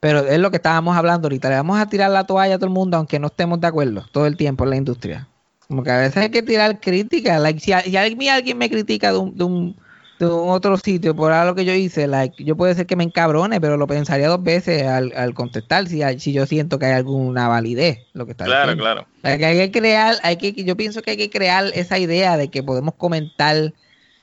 Pero 0.01 0.20
es 0.20 0.39
lo 0.39 0.51
que 0.51 0.56
estábamos 0.56 0.97
hablando 0.97 1.27
ahorita. 1.27 1.48
Le 1.48 1.56
vamos 1.56 1.78
a 1.78 1.86
tirar 1.89 2.10
la 2.10 2.24
toalla 2.24 2.55
a 2.56 2.59
todo 2.59 2.66
el 2.66 2.73
mundo, 2.74 2.97
aunque 2.97 3.18
no 3.18 3.28
estemos 3.28 3.60
de 3.60 3.66
acuerdo 3.66 4.05
todo 4.12 4.27
el 4.27 4.36
tiempo 4.36 4.64
en 4.64 4.70
la 4.70 4.77
industria. 4.77 5.28
Como 5.68 5.82
que 5.82 5.90
a 5.90 5.98
veces 5.98 6.16
hay 6.18 6.31
que 6.31 6.43
tirar 6.43 6.81
crítica. 6.81 7.39
Like, 7.39 7.59
si, 7.60 7.73
si 7.90 7.97
alguien, 7.97 8.31
alguien 8.31 8.59
me 8.59 8.70
critica 8.70 9.10
de 9.12 9.18
un, 9.18 9.36
de 9.36 9.44
un, 9.44 9.77
de 10.20 10.27
un 10.27 10.51
otro 10.51 10.77
sitio 10.77 11.16
por 11.16 11.32
algo 11.32 11.55
que 11.56 11.64
yo 11.64 11.73
hice, 11.73 12.06
like, 12.06 12.44
yo 12.44 12.56
puede 12.56 12.74
ser 12.74 12.86
que 12.86 12.94
me 12.94 13.05
encabrone, 13.05 13.60
pero 13.60 13.77
lo 13.77 13.86
pensaría 13.89 14.28
dos 14.28 14.43
veces 14.44 14.85
al, 14.85 15.12
al 15.16 15.35
contestar 15.35 15.89
si, 15.89 16.02
si 16.20 16.32
yo 16.32 16.47
siento 16.47 16.78
que 16.78 16.86
hay 16.86 16.93
alguna 16.93 17.48
validez 17.48 17.98
lo 18.12 18.27
que 18.27 18.32
está 18.32 18.44
Claro, 18.44 18.73
diciendo. 18.74 18.85
claro. 18.85 19.06
Like, 19.23 19.44
hay 19.44 19.56
que 19.59 19.73
crear, 19.81 20.16
hay 20.23 20.36
que, 20.36 20.52
yo 20.52 20.77
pienso 20.77 21.02
que 21.02 21.12
hay 21.12 21.16
que 21.16 21.31
crear 21.31 21.66
esa 21.74 21.98
idea 21.98 22.36
de 22.36 22.48
que 22.48 22.62
podemos 22.62 22.94
comentar 22.94 23.73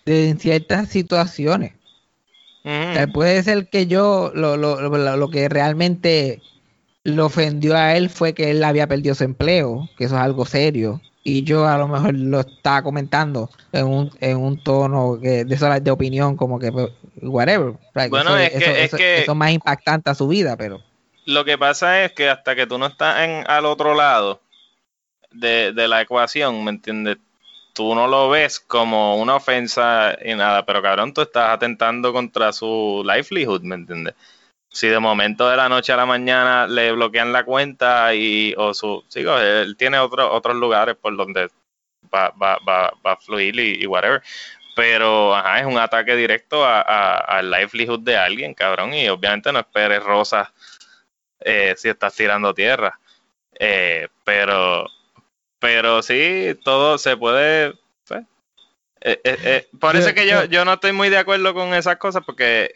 de, 0.05 0.29
en 0.29 0.39
ciertas 0.39 0.87
situaciones. 0.89 1.73
O 2.65 2.93
sea, 2.93 3.03
Ujú. 3.05 3.13
puede 3.13 3.43
ser 3.43 3.67
que 3.69 3.87
yo 3.87 4.31
lo, 4.33 4.55
lo, 4.57 4.79
lo, 4.79 5.17
lo 5.17 5.29
que 5.29 5.49
realmente 5.49 6.41
lo 7.03 7.25
ofendió 7.25 7.75
a 7.75 7.95
él 7.97 8.09
fue 8.09 8.33
que 8.33 8.51
él 8.51 8.63
había 8.63 8.87
perdido 8.87 9.15
su 9.15 9.25
empleo, 9.25 9.89
que 9.97 10.05
eso 10.05 10.15
es 10.15 10.21
algo 10.21 10.45
serio. 10.45 11.01
Y 11.25 11.43
yo 11.43 11.65
a 11.67 11.77
lo 11.77 11.87
mejor 11.87 12.13
lo 12.15 12.41
estaba 12.41 12.81
comentando 12.83 13.49
en 13.71 13.85
un, 13.87 14.11
en 14.19 14.37
un 14.37 14.61
tono 14.61 15.19
que, 15.21 15.45
de, 15.45 15.55
eso, 15.55 15.69
de 15.69 15.91
opinión, 15.91 16.35
como 16.37 16.59
que 16.59 16.71
pues, 16.71 16.89
whatever. 17.21 17.73
Like, 17.93 18.09
Bueno, 18.09 18.37
eso, 18.37 18.45
es 18.45 18.49
que- 18.51 18.57
eso- 18.57 18.95
es 18.95 19.01
que- 19.01 19.17
eso 19.23 19.31
es 19.31 19.37
más 19.37 19.51
impactante 19.51 20.09
a 20.09 20.15
su 20.15 20.27
vida, 20.27 20.55
pero 20.57 20.81
Lo 21.25 21.45
que 21.45 21.57
pasa 21.57 22.03
es 22.03 22.11
que 22.11 22.29
hasta 22.29 22.55
que 22.55 22.67
tú 22.67 22.77
no 22.77 22.87
estás 22.87 23.21
en, 23.21 23.43
al 23.47 23.65
otro 23.65 23.93
lado 23.93 24.41
de, 25.31 25.71
de 25.73 25.87
la 25.87 26.01
ecuación, 26.01 26.61
¿me 26.63 26.71
entiendes? 26.71 27.17
Tú 27.73 27.95
no 27.95 28.07
lo 28.07 28.29
ves 28.29 28.59
como 28.59 29.17
una 29.17 29.35
ofensa 29.37 30.15
y 30.23 30.35
nada, 30.35 30.63
pero 30.65 30.81
cabrón, 30.81 31.13
tú 31.13 31.21
estás 31.21 31.49
atentando 31.51 32.13
contra 32.13 32.51
su 32.53 33.03
livelihood, 33.05 33.61
¿me 33.63 33.75
entiendes? 33.75 34.13
Si 34.69 34.87
de 34.87 34.99
momento 34.99 35.49
de 35.49 35.57
la 35.57 35.69
noche 35.69 35.93
a 35.93 35.97
la 35.97 36.05
mañana 36.05 36.67
le 36.67 36.91
bloquean 36.93 37.33
la 37.33 37.45
cuenta 37.45 38.13
y 38.15 38.53
o 38.57 38.73
su, 38.73 39.03
sigo, 39.09 39.37
él 39.39 39.77
tiene 39.77 39.99
otro, 39.99 40.31
otros 40.33 40.55
lugares 40.57 40.95
por 40.97 41.15
donde 41.17 41.49
va, 42.13 42.29
va, 42.31 42.59
va, 42.67 42.93
va 43.05 43.13
a 43.13 43.17
fluir 43.17 43.59
y, 43.59 43.87
whatever. 43.87 44.21
Pero 44.75 45.35
ajá, 45.35 45.59
es 45.61 45.65
un 45.67 45.77
ataque 45.79 46.15
directo 46.15 46.65
a- 46.65 46.81
a- 46.81 47.17
al 47.19 47.51
livelihood 47.51 48.01
de 48.01 48.17
alguien, 48.17 48.53
cabrón, 48.55 48.93
y 48.93 49.09
obviamente 49.09 49.51
no 49.53 49.59
esperes 49.59 50.03
rosas 50.03 50.49
eh, 51.39 51.73
si 51.77 51.89
estás 51.89 52.15
tirando 52.15 52.53
tierra. 52.53 52.99
Eh, 53.59 54.07
pero, 54.23 54.87
pero 55.63 56.01
sí, 56.01 56.59
todo 56.65 56.97
se 56.97 57.15
puede. 57.15 57.73
pues, 58.05 58.21
eh, 58.99 59.17
eh, 59.23 59.37
eh, 59.45 59.67
es 60.09 60.13
que 60.13 60.27
yo, 60.27 60.43
yo- 60.43 60.65
no 60.65 60.73
estoy 60.73 60.91
muy 60.91 61.07
de 61.07 61.17
acuerdo 61.17 61.53
con 61.53 61.73
esas 61.73 61.95
cosas, 61.95 62.21
porque 62.25 62.69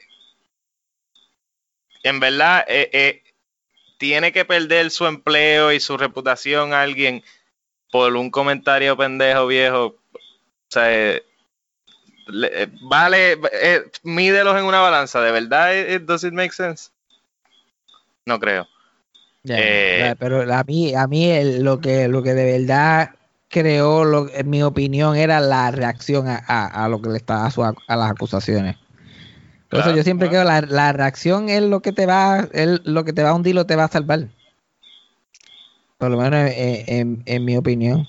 en 2.04 2.22
verdad 2.22 2.66
tiene 3.98 4.32
que 4.32 4.46
perder 4.46 4.90
su 4.90 5.06
empleo 5.06 5.74
y 5.74 5.82
su 5.82 5.98
reputación 5.98 6.74
alguien 6.74 7.26
por 7.92 8.16
un 8.16 8.32
comentario 8.32 8.96
pendejo 8.96 9.48
viejo. 9.48 9.86
O 10.14 10.20
sea, 10.70 11.20
le- 12.28 12.70
vale, 12.84 13.38
mídelos 14.04 14.58
en 14.58 14.64
una 14.64 14.80
balanza. 14.80 15.20
¿De 15.22 15.32
verdad 15.34 15.76
it- 15.76 16.04
does 16.04 16.24
it 16.24 16.32
make 16.32 16.54
sense? 16.54 16.90
No 18.26 18.40
creo. 18.40 18.66
Eh, 19.50 20.16
pero 20.20 20.42
a 20.54 20.64
mí, 20.64 20.94
a 20.94 21.08
mí 21.08 21.60
lo 21.60 21.80
que 21.80 22.08
lo 22.08 22.22
que 22.24 22.34
de 22.34 22.60
verdad 22.60 23.12
creó, 23.50 24.04
lo, 24.06 24.30
en 24.34 24.50
mi 24.50 24.62
opinión, 24.64 25.16
era 25.16 25.40
la 25.40 25.72
reacción 25.72 26.28
a, 26.28 26.44
a- 26.48 26.86
a 26.86 26.90
lo 26.90 27.02
que 27.02 27.10
le 27.10 27.18
está 27.18 27.46
a, 27.46 27.52
su- 27.52 27.64
a 27.64 27.74
las 27.88 28.12
acusaciones. 28.12 28.76
Por 29.70 29.80
eso 29.82 29.96
yo 29.96 30.04
siempre 30.04 30.30
creo 30.30 30.44
claro. 30.44 30.68
la, 30.68 30.74
la 30.74 30.94
reacción 30.94 31.50
es 31.50 31.62
lo 31.62 31.82
que 31.82 31.92
te 31.92 32.06
va, 32.06 32.48
es 32.54 32.82
lo 32.86 33.04
que 33.04 33.14
te 33.14 33.24
va 33.24 33.30
a 33.30 33.34
hundir, 33.34 33.54
lo 33.56 33.66
te 33.66 33.76
va 33.76 33.86
a 33.86 33.88
salvar. 33.90 34.28
Por 35.98 36.12
lo 36.12 36.18
menos 36.18 36.52
en, 36.56 36.84
en- 36.88 37.24
en 37.26 37.46
mi 37.46 37.58
opinión. 37.58 38.08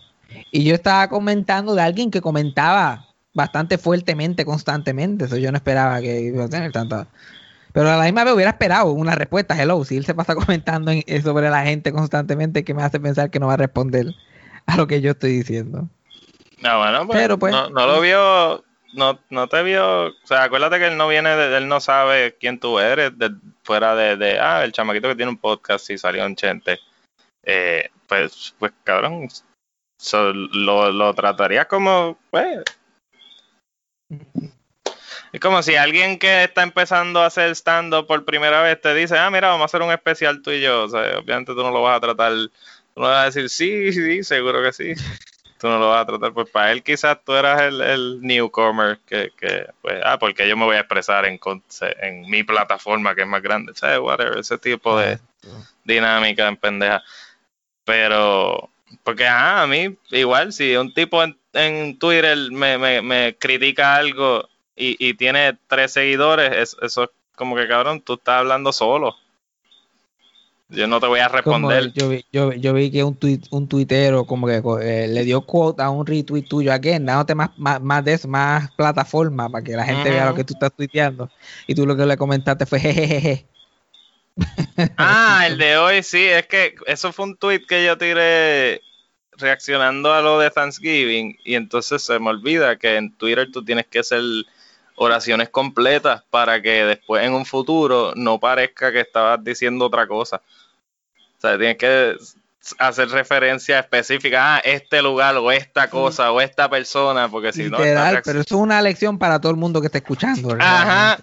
Y 0.51 0.65
yo 0.65 0.75
estaba 0.75 1.09
comentando 1.09 1.75
de 1.75 1.83
alguien 1.83 2.11
que 2.11 2.21
comentaba 2.21 3.07
bastante 3.33 3.79
fuertemente, 3.79 4.45
constantemente. 4.45 5.25
Eso 5.25 5.37
yo 5.37 5.51
no 5.51 5.57
esperaba 5.57 6.01
que 6.01 6.21
iba 6.21 6.45
a 6.45 6.49
tener 6.49 6.71
tanta. 6.73 7.07
Pero 7.73 7.91
a 7.91 7.97
la 7.97 8.05
misma 8.05 8.25
vez 8.25 8.35
hubiera 8.35 8.51
esperado 8.51 8.93
una 8.93 9.15
respuesta. 9.15 9.61
Hello, 9.61 9.85
si 9.85 9.97
él 9.97 10.05
se 10.05 10.15
pasa 10.15 10.35
comentando 10.35 10.91
en- 10.91 11.05
eh, 11.07 11.21
sobre 11.23 11.51
la 11.51 11.65
gente 11.65 11.93
constantemente, 11.93 12.65
que 12.65 12.75
me 12.75 12.83
hace 12.83 13.01
pensar 13.01 13.31
que 13.31 13.39
no 13.41 13.47
va 13.49 13.55
a 13.55 13.59
responder 13.59 14.15
a 14.67 14.77
lo 14.77 14.87
que 14.87 15.01
yo 15.01 15.13
estoy 15.13 15.33
diciendo. 15.33 15.89
No, 16.61 16.79
bueno, 16.79 17.07
pues, 17.07 17.19
Pero, 17.19 17.39
pues, 17.39 17.53
no, 17.53 17.71
no 17.71 17.87
lo 17.87 18.01
vio, 18.01 18.65
no, 18.95 19.21
no 19.31 19.47
te 19.49 19.63
vio, 19.63 20.07
o 20.09 20.13
sea, 20.25 20.43
acuérdate 20.45 20.79
que 20.79 20.89
él 20.89 20.97
no 20.97 21.07
viene, 21.09 21.31
de, 21.31 21.57
él 21.57 21.69
no 21.69 21.79
sabe 21.81 22.37
quién 22.41 22.59
tú 22.59 22.79
eres, 22.81 23.17
de- 23.17 23.35
fuera 23.63 23.95
de, 23.95 24.17
de, 24.17 24.41
ah, 24.41 24.65
el 24.65 24.73
chamaquito 24.73 25.09
que 25.09 25.15
tiene 25.15 25.31
un 25.31 25.39
podcast 25.39 25.89
y 25.91 25.99
salió 25.99 26.25
en 26.25 26.35
Chente. 26.35 26.79
Eh, 27.45 27.89
pues, 28.09 28.55
pues, 28.59 28.73
cabrón, 28.83 29.29
so, 30.01 30.33
lo, 30.33 30.91
lo 30.91 31.15
trataría 31.15 31.67
como, 31.67 32.19
pues, 32.31 32.65
es 35.33 35.41
como 35.41 35.63
si 35.63 35.77
alguien 35.77 36.19
que 36.19 36.45
está 36.45 36.63
empezando 36.63 37.21
a 37.23 37.27
hacer 37.27 37.51
stand-up 37.55 38.07
por 38.07 38.25
primera 38.25 38.63
vez 38.63 38.81
te 38.81 38.95
dice, 38.95 39.19
ah, 39.19 39.31
mira, 39.31 39.49
vamos 39.49 39.63
a 39.63 39.67
hacer 39.67 39.83
un 39.83 39.93
especial 39.93 40.43
tú 40.43 40.51
y 40.51 40.61
yo, 40.61 40.85
o 40.85 40.89
sea, 40.89 41.19
obviamente 41.19 41.53
tú 41.53 41.63
no 41.63 41.71
lo 41.71 41.83
vas 41.83 41.97
a 41.97 42.01
tratar, 42.01 42.33
tú 42.33 43.01
no 43.01 43.03
vas 43.03 43.23
a 43.23 43.25
decir, 43.27 43.49
sí, 43.51 43.93
sí, 43.93 44.25
seguro 44.25 44.63
que 44.63 44.73
sí 44.73 44.95
tú 45.59 45.67
no 45.67 45.79
lo 45.79 45.89
vas 45.89 46.03
a 46.03 46.07
tratar, 46.07 46.33
pues 46.33 46.49
para 46.51 46.73
él 46.73 46.83
quizás 46.83 47.19
tú 47.25 47.35
eras 47.35 47.61
el, 47.63 47.81
el 47.81 48.23
newcomer 48.23 49.01
que, 49.07 49.33
que, 49.37 49.67
pues, 49.83 50.01
ah, 50.05 50.19
porque 50.19 50.49
yo 50.49 50.57
me 50.57 50.65
voy 50.65 50.77
a 50.77 50.81
expresar 50.81 51.27
en, 51.27 51.37
con- 51.37 51.63
en 52.01 52.23
mi 52.31 52.45
plataforma 52.45 53.15
que 53.15 53.23
es 53.23 53.27
más 53.27 53.43
grande, 53.43 53.73
¿sabes? 53.75 53.99
Whatever, 53.99 54.39
ese 54.39 54.57
tipo 54.59 54.97
de 54.97 55.19
dinámica 55.85 56.47
en 56.47 56.57
pendeja. 56.57 57.03
Pero, 57.85 58.71
porque, 59.03 59.27
ajá, 59.27 59.63
a 59.63 59.67
mí, 59.67 59.97
igual, 60.11 60.53
si 60.53 60.77
un 60.77 60.95
tipo 60.95 61.23
en, 61.23 61.37
en 61.53 61.99
Twitter 61.99 62.37
me, 62.53 62.79
me, 62.79 63.03
me 63.03 63.37
critica 63.37 63.97
algo 63.97 64.49
y, 64.79 64.97
y 64.99 65.15
tiene 65.15 65.59
tres 65.67 65.93
seguidores, 65.93 66.51
es- 66.57 66.77
eso 66.83 67.05
es 67.05 67.11
como 67.37 67.57
que, 67.57 67.69
cabrón, 67.69 68.01
tú 68.01 68.15
estás 68.15 68.37
hablando 68.41 68.73
solo. 68.73 69.15
Yo 70.71 70.87
no 70.87 71.01
te 71.01 71.07
voy 71.07 71.21
a 71.21 71.29
responder. 71.29 71.93
yo, 71.95 72.11
vi, 72.11 72.25
yo, 72.31 72.53
yo 72.53 72.75
vi 72.75 72.91
que 72.91 73.03
un, 73.03 73.15
tuit, 73.17 73.47
un 73.51 73.67
tuitero 73.69 74.27
como 74.27 74.47
que 74.47 74.61
eh, 74.83 75.09
le 75.09 75.25
dio 75.25 75.41
quote 75.41 75.83
a 75.83 75.89
un 75.89 76.07
retweet 76.07 76.43
tuyo 76.47 76.73
again, 76.73 77.07
dándote 77.07 77.35
más, 77.35 77.51
más, 77.57 77.81
más 77.81 78.05
de 78.05 78.13
eso, 78.13 78.29
más 78.29 78.71
plataforma 78.73 79.49
para 79.49 79.65
que 79.65 79.73
la 79.73 79.85
gente 79.85 80.11
vea 80.11 80.27
lo 80.27 80.35
que 80.35 80.45
tú 80.45 80.53
estás 80.53 80.73
tuiteando. 80.77 81.31
Y 81.67 81.75
tú 81.75 81.87
lo 81.87 81.97
que 81.97 82.05
le 82.05 82.17
comentaste 82.19 82.67
fue 82.67 82.81
jejeje. 82.81 83.47
Ah, 84.99 85.45
el 85.47 85.59
de 85.59 85.77
hoy 85.79 86.03
sí, 86.03 86.25
es 86.25 86.47
que 86.47 86.75
eso 86.87 87.13
fue 87.13 87.25
un 87.27 87.37
tweet 87.37 87.65
que 87.67 87.85
yo 87.85 87.97
tiré 87.97 88.83
reaccionando 89.33 90.13
a 90.13 90.21
lo 90.21 90.39
de 90.39 90.51
Thanksgiving 90.51 91.37
y 91.45 91.55
entonces 91.55 92.03
se 92.03 92.19
me 92.19 92.31
olvida 92.31 92.77
que 92.77 92.97
en 92.97 93.13
Twitter 93.17 93.49
tú 93.53 93.65
tienes 93.65 93.87
que 93.87 94.01
hacer 94.01 94.21
oraciones 94.99 95.49
completas 95.49 96.23
para 96.31 96.61
que 96.61 96.85
después 96.85 97.25
en 97.25 97.33
un 97.33 97.47
futuro 97.47 98.13
no 98.17 98.39
parezca 98.39 98.93
que 98.93 99.01
estabas 99.01 99.43
diciendo 99.43 99.87
otra 99.87 100.07
cosa. 100.07 100.43
O 101.37 101.41
sea, 101.41 101.57
tienes 101.57 101.77
que 101.79 102.17
hacer 102.79 103.09
referencia 103.11 103.79
específica 103.79 104.57
a 104.57 104.59
este 104.59 105.01
lugar 105.01 105.37
o 105.37 105.51
esta 105.53 105.89
cosa 105.89 106.33
o 106.33 106.41
esta 106.41 106.69
persona, 106.69 107.29
porque 107.29 107.53
si 107.53 107.71
no... 107.71 107.79
Pero 107.79 108.41
eso 108.41 108.41
es 108.41 108.53
una 108.53 108.83
lección 108.83 109.19
para 109.19 109.41
todo 109.41 109.51
el 109.53 109.57
mundo 109.57 109.81
que 109.81 109.87
está 109.87 109.99
escuchando. 109.99 110.57
Ajá. 110.59 111.19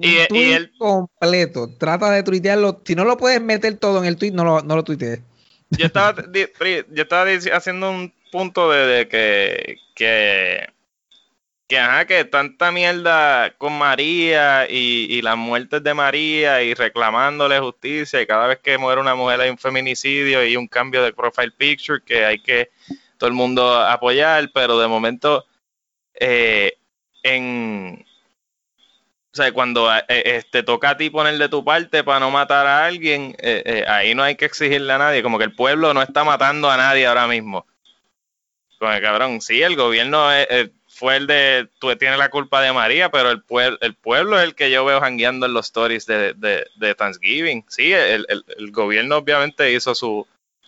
Y- 0.00 0.18
y 0.22 0.26
tweet 0.28 0.52
él- 0.56 0.72
completo. 0.78 1.68
Trata 1.78 2.10
de 2.10 2.22
tuitearlo. 2.22 2.82
Si 2.84 2.94
no 2.94 3.04
lo 3.04 3.16
puedes 3.16 3.40
meter 3.40 3.76
todo 3.76 3.98
en 3.98 4.04
el 4.06 4.16
tweet, 4.16 4.32
no 4.32 4.44
lo, 4.44 4.60
no 4.62 4.76
lo 4.76 4.84
tuitees. 4.84 5.20
yo 5.70 5.86
estaba, 5.86 6.14
yo 6.32 7.02
estaba 7.02 7.30
haciendo 7.52 7.90
un 7.90 8.12
punto 8.30 8.70
de, 8.70 8.86
de 8.86 9.08
que, 9.08 9.76
que, 9.94 10.68
que, 11.74 11.80
ajá, 11.80 12.04
que 12.04 12.24
tanta 12.24 12.70
mierda 12.70 13.52
con 13.58 13.72
María 13.76 14.68
y, 14.70 15.20
las 15.22 15.36
muertes 15.36 15.82
de 15.82 15.92
María 15.92 16.62
y 16.62 16.72
reclamándole 16.72 17.58
justicia 17.58 18.22
y 18.22 18.26
cada 18.28 18.46
vez 18.46 18.60
que 18.60 18.78
muere 18.78 19.00
una 19.00 19.16
mujer 19.16 19.40
hay 19.40 19.50
un 19.50 19.58
feminicidio 19.58 20.46
y 20.46 20.56
un 20.56 20.68
cambio 20.68 21.02
de 21.02 21.12
profile 21.12 21.50
picture 21.50 22.00
que 22.04 22.24
hay 22.24 22.38
que 22.38 22.70
todo 23.18 23.26
el 23.26 23.34
mundo 23.34 23.76
apoyar, 23.76 24.50
pero 24.54 24.78
de 24.78 24.86
momento 24.86 25.46
eh, 26.14 26.74
en... 27.24 28.04
O 29.32 29.36
sea, 29.36 29.50
cuando 29.50 29.92
eh, 29.92 30.04
eh, 30.08 30.42
te 30.48 30.62
toca 30.62 30.90
a 30.90 30.96
ti 30.96 31.10
poner 31.10 31.36
de 31.38 31.48
tu 31.48 31.64
parte 31.64 32.04
para 32.04 32.20
no 32.20 32.30
matar 32.30 32.68
a 32.68 32.86
alguien, 32.86 33.34
eh, 33.40 33.84
ahí 33.88 34.14
no 34.14 34.22
hay 34.22 34.36
que 34.36 34.44
exigirle 34.44 34.92
a 34.92 34.98
nadie. 34.98 35.24
Como 35.24 35.38
que 35.38 35.44
el 35.44 35.56
pueblo 35.56 35.92
no 35.92 36.02
está 36.02 36.22
matando 36.22 36.70
a 36.70 36.76
nadie 36.76 37.04
ahora 37.04 37.26
mismo. 37.26 37.66
Como 38.78 38.92
que, 38.92 39.00
cabrón, 39.00 39.40
sí, 39.40 39.62
el 39.62 39.74
gobierno 39.74 40.32
eh, 40.32 40.70
fue 40.94 41.16
el 41.16 41.26
de. 41.26 41.68
Tú 41.80 41.94
tienes 41.96 42.18
la 42.18 42.30
culpa 42.30 42.60
de 42.62 42.72
María, 42.72 43.10
pero 43.10 43.30
el, 43.30 43.42
pueblo 43.42 43.76
el 43.80 43.94
pueblo 43.94 44.38
es 44.38 44.44
el 44.44 44.54
que 44.54 44.70
yo 44.70 44.84
veo 44.84 45.00
jangueando 45.00 45.46
en 45.46 45.52
los 45.54 45.66
stories 45.66 46.06
de, 46.06 46.34
de, 46.34 46.66
de 46.76 46.94
Thanksgiving. 46.94 47.64
Sí, 47.68 47.92
el, 47.92 48.24
el, 48.28 48.44
el 48.56 48.70
gobierno 48.70 49.16
obviamente 49.16 49.72
hizo 49.72 49.94
su, 49.94 50.26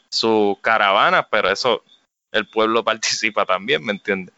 su 0.08 0.58
caravana, 0.60 1.26
pero 1.30 1.50
eso. 1.50 1.82
el 2.32 2.46
pueblo 2.48 2.84
participa 2.84 3.46
también, 3.46 3.84
¿me 3.84 3.92
entiendes? 3.92 4.34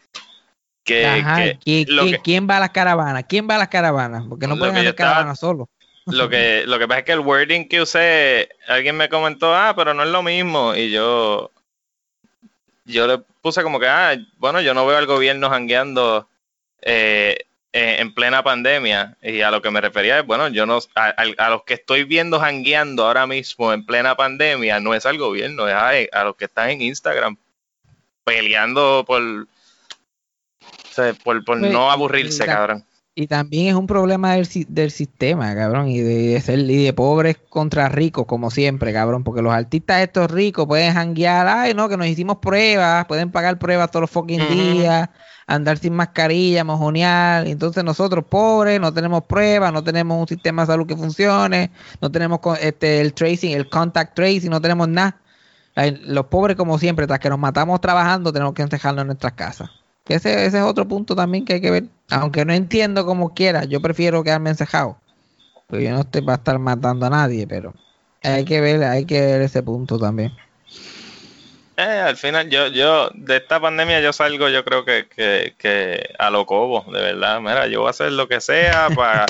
Que, 0.83 1.05
Ajá, 1.05 1.35
que 1.35 1.59
¿quién, 1.63 1.85
que- 1.85 2.19
quién 2.23 2.47
va 2.49 2.57
a 2.57 2.61
las 2.61 2.69
caravanas? 2.71 3.25
¿Quién 3.27 3.47
va 3.49 3.55
a 3.55 3.59
las 3.59 3.67
caravanas? 3.67 4.23
Porque 4.27 4.47
no 4.47 4.57
pueden 4.57 4.77
hacer 4.77 4.95
caravanas 4.95 5.39
solos. 5.39 5.67
Lo 6.05 6.27
que, 6.27 6.63
lo 6.65 6.79
que 6.79 6.87
pasa 6.87 6.99
es 6.99 7.05
que 7.05 7.11
el 7.11 7.19
wording 7.19 7.67
que 7.67 7.81
usé, 7.81 8.49
alguien 8.67 8.97
me 8.97 9.09
comentó, 9.09 9.53
ah, 9.53 9.73
pero 9.75 9.93
no 9.93 10.01
es 10.01 10.09
lo 10.09 10.23
mismo. 10.23 10.73
Y 10.73 10.89
yo, 10.89 11.51
yo 12.89 13.07
le 13.07 13.19
puse 13.41 13.63
como 13.63 13.79
que, 13.79 13.87
ah, 13.87 14.15
bueno, 14.37 14.61
yo 14.61 14.73
no 14.73 14.85
veo 14.85 14.97
al 14.97 15.05
gobierno 15.05 15.49
jangueando 15.49 16.27
eh, 16.81 17.37
eh, 17.71 17.97
en 17.99 18.13
plena 18.13 18.43
pandemia. 18.43 19.17
Y 19.21 19.41
a 19.41 19.51
lo 19.51 19.61
que 19.61 19.71
me 19.71 19.81
refería 19.81 20.19
es, 20.19 20.25
bueno, 20.25 20.47
yo 20.49 20.65
no, 20.65 20.79
a, 20.95 21.05
a- 21.09 21.45
a 21.45 21.49
los 21.49 21.63
que 21.63 21.75
estoy 21.75 22.03
viendo 22.03 22.39
jangueando 22.39 23.05
ahora 23.05 23.27
mismo 23.27 23.71
en 23.73 23.85
plena 23.85 24.15
pandemia, 24.15 24.79
no 24.79 24.93
es 24.93 25.05
al 25.05 25.17
gobierno, 25.17 25.67
es 25.67 25.73
a, 25.73 25.91
a 26.19 26.23
los 26.23 26.35
que 26.35 26.45
están 26.45 26.69
en 26.71 26.81
Instagram 26.81 27.37
peleando 28.23 29.03
por, 29.07 29.21
o 29.21 29.45
sea, 30.91 31.13
por, 31.13 31.43
por 31.43 31.59
Pues, 31.59 31.71
no 31.71 31.91
aburrirse, 31.91 32.45
cabrón. 32.45 32.85
Y 33.19 33.27
también 33.27 33.67
es 33.67 33.73
un 33.73 33.85
problema 33.85 34.35
del, 34.35 34.47
del 34.69 34.91
sistema, 34.91 35.53
cabrón, 35.53 35.89
y 35.89 35.99
de 35.99 36.39
ser 36.39 36.59
y 36.59 36.85
de 36.85 36.93
pobres 36.93 37.35
contra 37.49 37.89
ricos, 37.89 38.25
como 38.25 38.49
siempre, 38.49 38.93
cabrón, 38.93 39.25
porque 39.25 39.41
los 39.41 39.51
artistas 39.51 39.99
estos 39.99 40.31
ricos 40.31 40.65
pueden 40.67 40.93
janguear, 40.93 41.45
ay, 41.45 41.73
no, 41.73 41.89
que 41.89 41.97
nos 41.97 42.07
hicimos 42.07 42.37
pruebas, 42.37 43.05
pueden 43.07 43.29
pagar 43.29 43.59
pruebas 43.59 43.91
todos 43.91 44.03
los 44.03 44.09
fucking 44.09 44.47
días, 44.47 45.09
andar 45.47 45.77
sin 45.79 45.95
mascarilla, 45.95 46.63
mojonear, 46.63 47.45
entonces 47.45 47.83
nosotros 47.83 48.23
pobres 48.23 48.79
no 48.79 48.93
tenemos 48.93 49.25
pruebas, 49.25 49.73
no 49.73 49.83
tenemos 49.83 50.17
un 50.17 50.27
sistema 50.29 50.61
de 50.61 50.67
salud 50.67 50.87
que 50.87 50.95
funcione, 50.95 51.71
no 51.99 52.09
tenemos 52.09 52.39
este 52.61 53.01
el 53.01 53.13
tracing, 53.13 53.51
el 53.51 53.69
contact 53.69 54.15
tracing, 54.15 54.49
no 54.49 54.61
tenemos 54.61 54.87
nada. 54.87 55.19
Los 56.05 56.27
pobres, 56.27 56.55
como 56.55 56.79
siempre, 56.79 57.05
tras 57.05 57.19
que 57.19 57.29
nos 57.29 57.37
matamos 57.37 57.81
trabajando, 57.81 58.31
tenemos 58.31 58.53
que 58.53 58.61
encerrarnos 58.61 59.01
en 59.01 59.07
nuestras 59.07 59.33
casas. 59.33 59.69
Ese, 60.07 60.45
ese 60.45 60.57
es 60.57 60.63
otro 60.63 60.87
punto 60.87 61.17
también 61.17 61.43
que 61.43 61.55
hay 61.55 61.61
que 61.61 61.69
ver. 61.69 61.98
Aunque 62.11 62.45
no 62.45 62.53
entiendo 62.53 63.05
como 63.05 63.33
quiera, 63.33 63.65
yo 63.65 63.81
prefiero 63.81 64.23
quedarme 64.23 64.49
encejado. 64.51 64.97
Pues 65.67 65.83
yo 65.83 65.91
no 65.91 66.01
estoy 66.01 66.21
para 66.21 66.37
estar 66.37 66.59
matando 66.59 67.05
a 67.05 67.09
nadie, 67.09 67.47
pero 67.47 67.73
hay 68.23 68.45
que 68.45 68.59
ver, 68.61 68.83
hay 68.83 69.05
que 69.05 69.21
ver 69.21 69.41
ese 69.41 69.61
punto 69.63 69.99
también. 69.99 70.33
Eh, 71.77 71.81
al 71.81 72.17
final, 72.17 72.49
yo, 72.49 72.67
yo, 72.67 73.09
de 73.13 73.37
esta 73.37 73.57
pandemia 73.61 74.01
yo 74.01 74.11
salgo, 74.11 74.49
yo 74.49 74.65
creo 74.65 74.83
que, 74.83 75.07
que, 75.07 75.55
que 75.57 76.09
a 76.19 76.29
lo 76.29 76.45
cobo, 76.45 76.83
de 76.91 77.01
verdad. 77.01 77.39
Mira, 77.39 77.67
yo 77.67 77.79
voy 77.79 77.87
a 77.87 77.91
hacer 77.91 78.11
lo 78.11 78.27
que 78.27 78.41
sea 78.41 78.89
para 78.95 79.25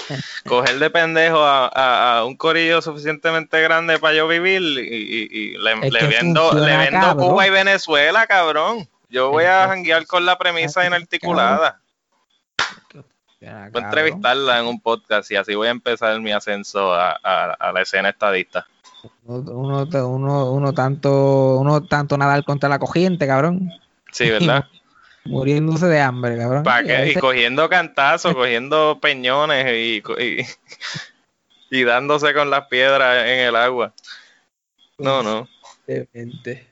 coger 0.48 0.80
de 0.80 0.90
pendejo 0.90 1.44
a, 1.44 1.68
a- 1.68 2.18
a 2.20 2.26
un 2.26 2.36
corillo 2.36 2.82
suficientemente 2.82 3.62
grande 3.62 4.00
para 4.00 4.16
yo 4.16 4.28
vivir 4.28 4.62
y, 4.64 4.80
y- 4.80 5.28
y 5.32 5.58
le, 5.60 5.76
le 5.92 6.08
vendo, 6.08 6.56
le 6.56 6.76
vendo 6.78 7.00
cabrón. 7.00 7.18
Cuba 7.18 7.46
y 7.46 7.50
Venezuela, 7.52 8.26
cabrón. 8.26 8.90
Yo 9.10 9.30
voy 9.30 9.46
a 9.46 9.68
janguear 9.68 10.08
con 10.08 10.26
la 10.26 10.38
premisa 10.40 10.82
funciona, 10.90 11.72
Voy 13.42 13.50
a 13.50 13.86
entrevistarla 13.86 14.60
en 14.60 14.66
un 14.66 14.80
podcast 14.82 15.32
y 15.32 15.36
así 15.36 15.56
voy 15.56 15.68
a 15.68 15.72
empezar 15.72 16.20
mi 16.20 16.32
ascenso 16.32 16.94
a, 16.94 17.12
a- 17.24 17.52
a 17.54 17.72
la 17.72 17.82
escena 17.82 18.10
estadista. 18.10 18.68
Uno, 19.26 19.86
uno, 20.08 20.52
uno, 20.52 20.74
tanto, 20.74 21.58
uno 21.60 21.82
tanto 21.86 22.18
nadar 22.18 22.44
contra 22.44 22.68
la 22.68 22.80
corriente, 22.80 23.26
cabrón. 23.28 23.72
Sí, 24.12 24.30
¿verdad? 24.30 24.66
Muriéndose 25.26 25.86
de 25.88 26.02
hambre, 26.02 26.38
cabrón. 26.38 26.66
Y 26.84 26.88
veces- 26.88 27.22
cogiendo 27.22 27.70
cantazos, 27.70 28.34
cogiendo 28.36 29.00
peñones 29.02 29.66
y, 29.74 30.04
y, 30.22 30.46
y 31.70 31.84
dándose 31.84 32.34
con 32.34 32.50
las 32.50 32.68
piedras 32.68 33.26
en 33.28 33.40
el 33.40 33.56
agua. 33.56 33.94
No, 34.98 35.24
no. 35.24 35.48
Demente. 35.88 36.68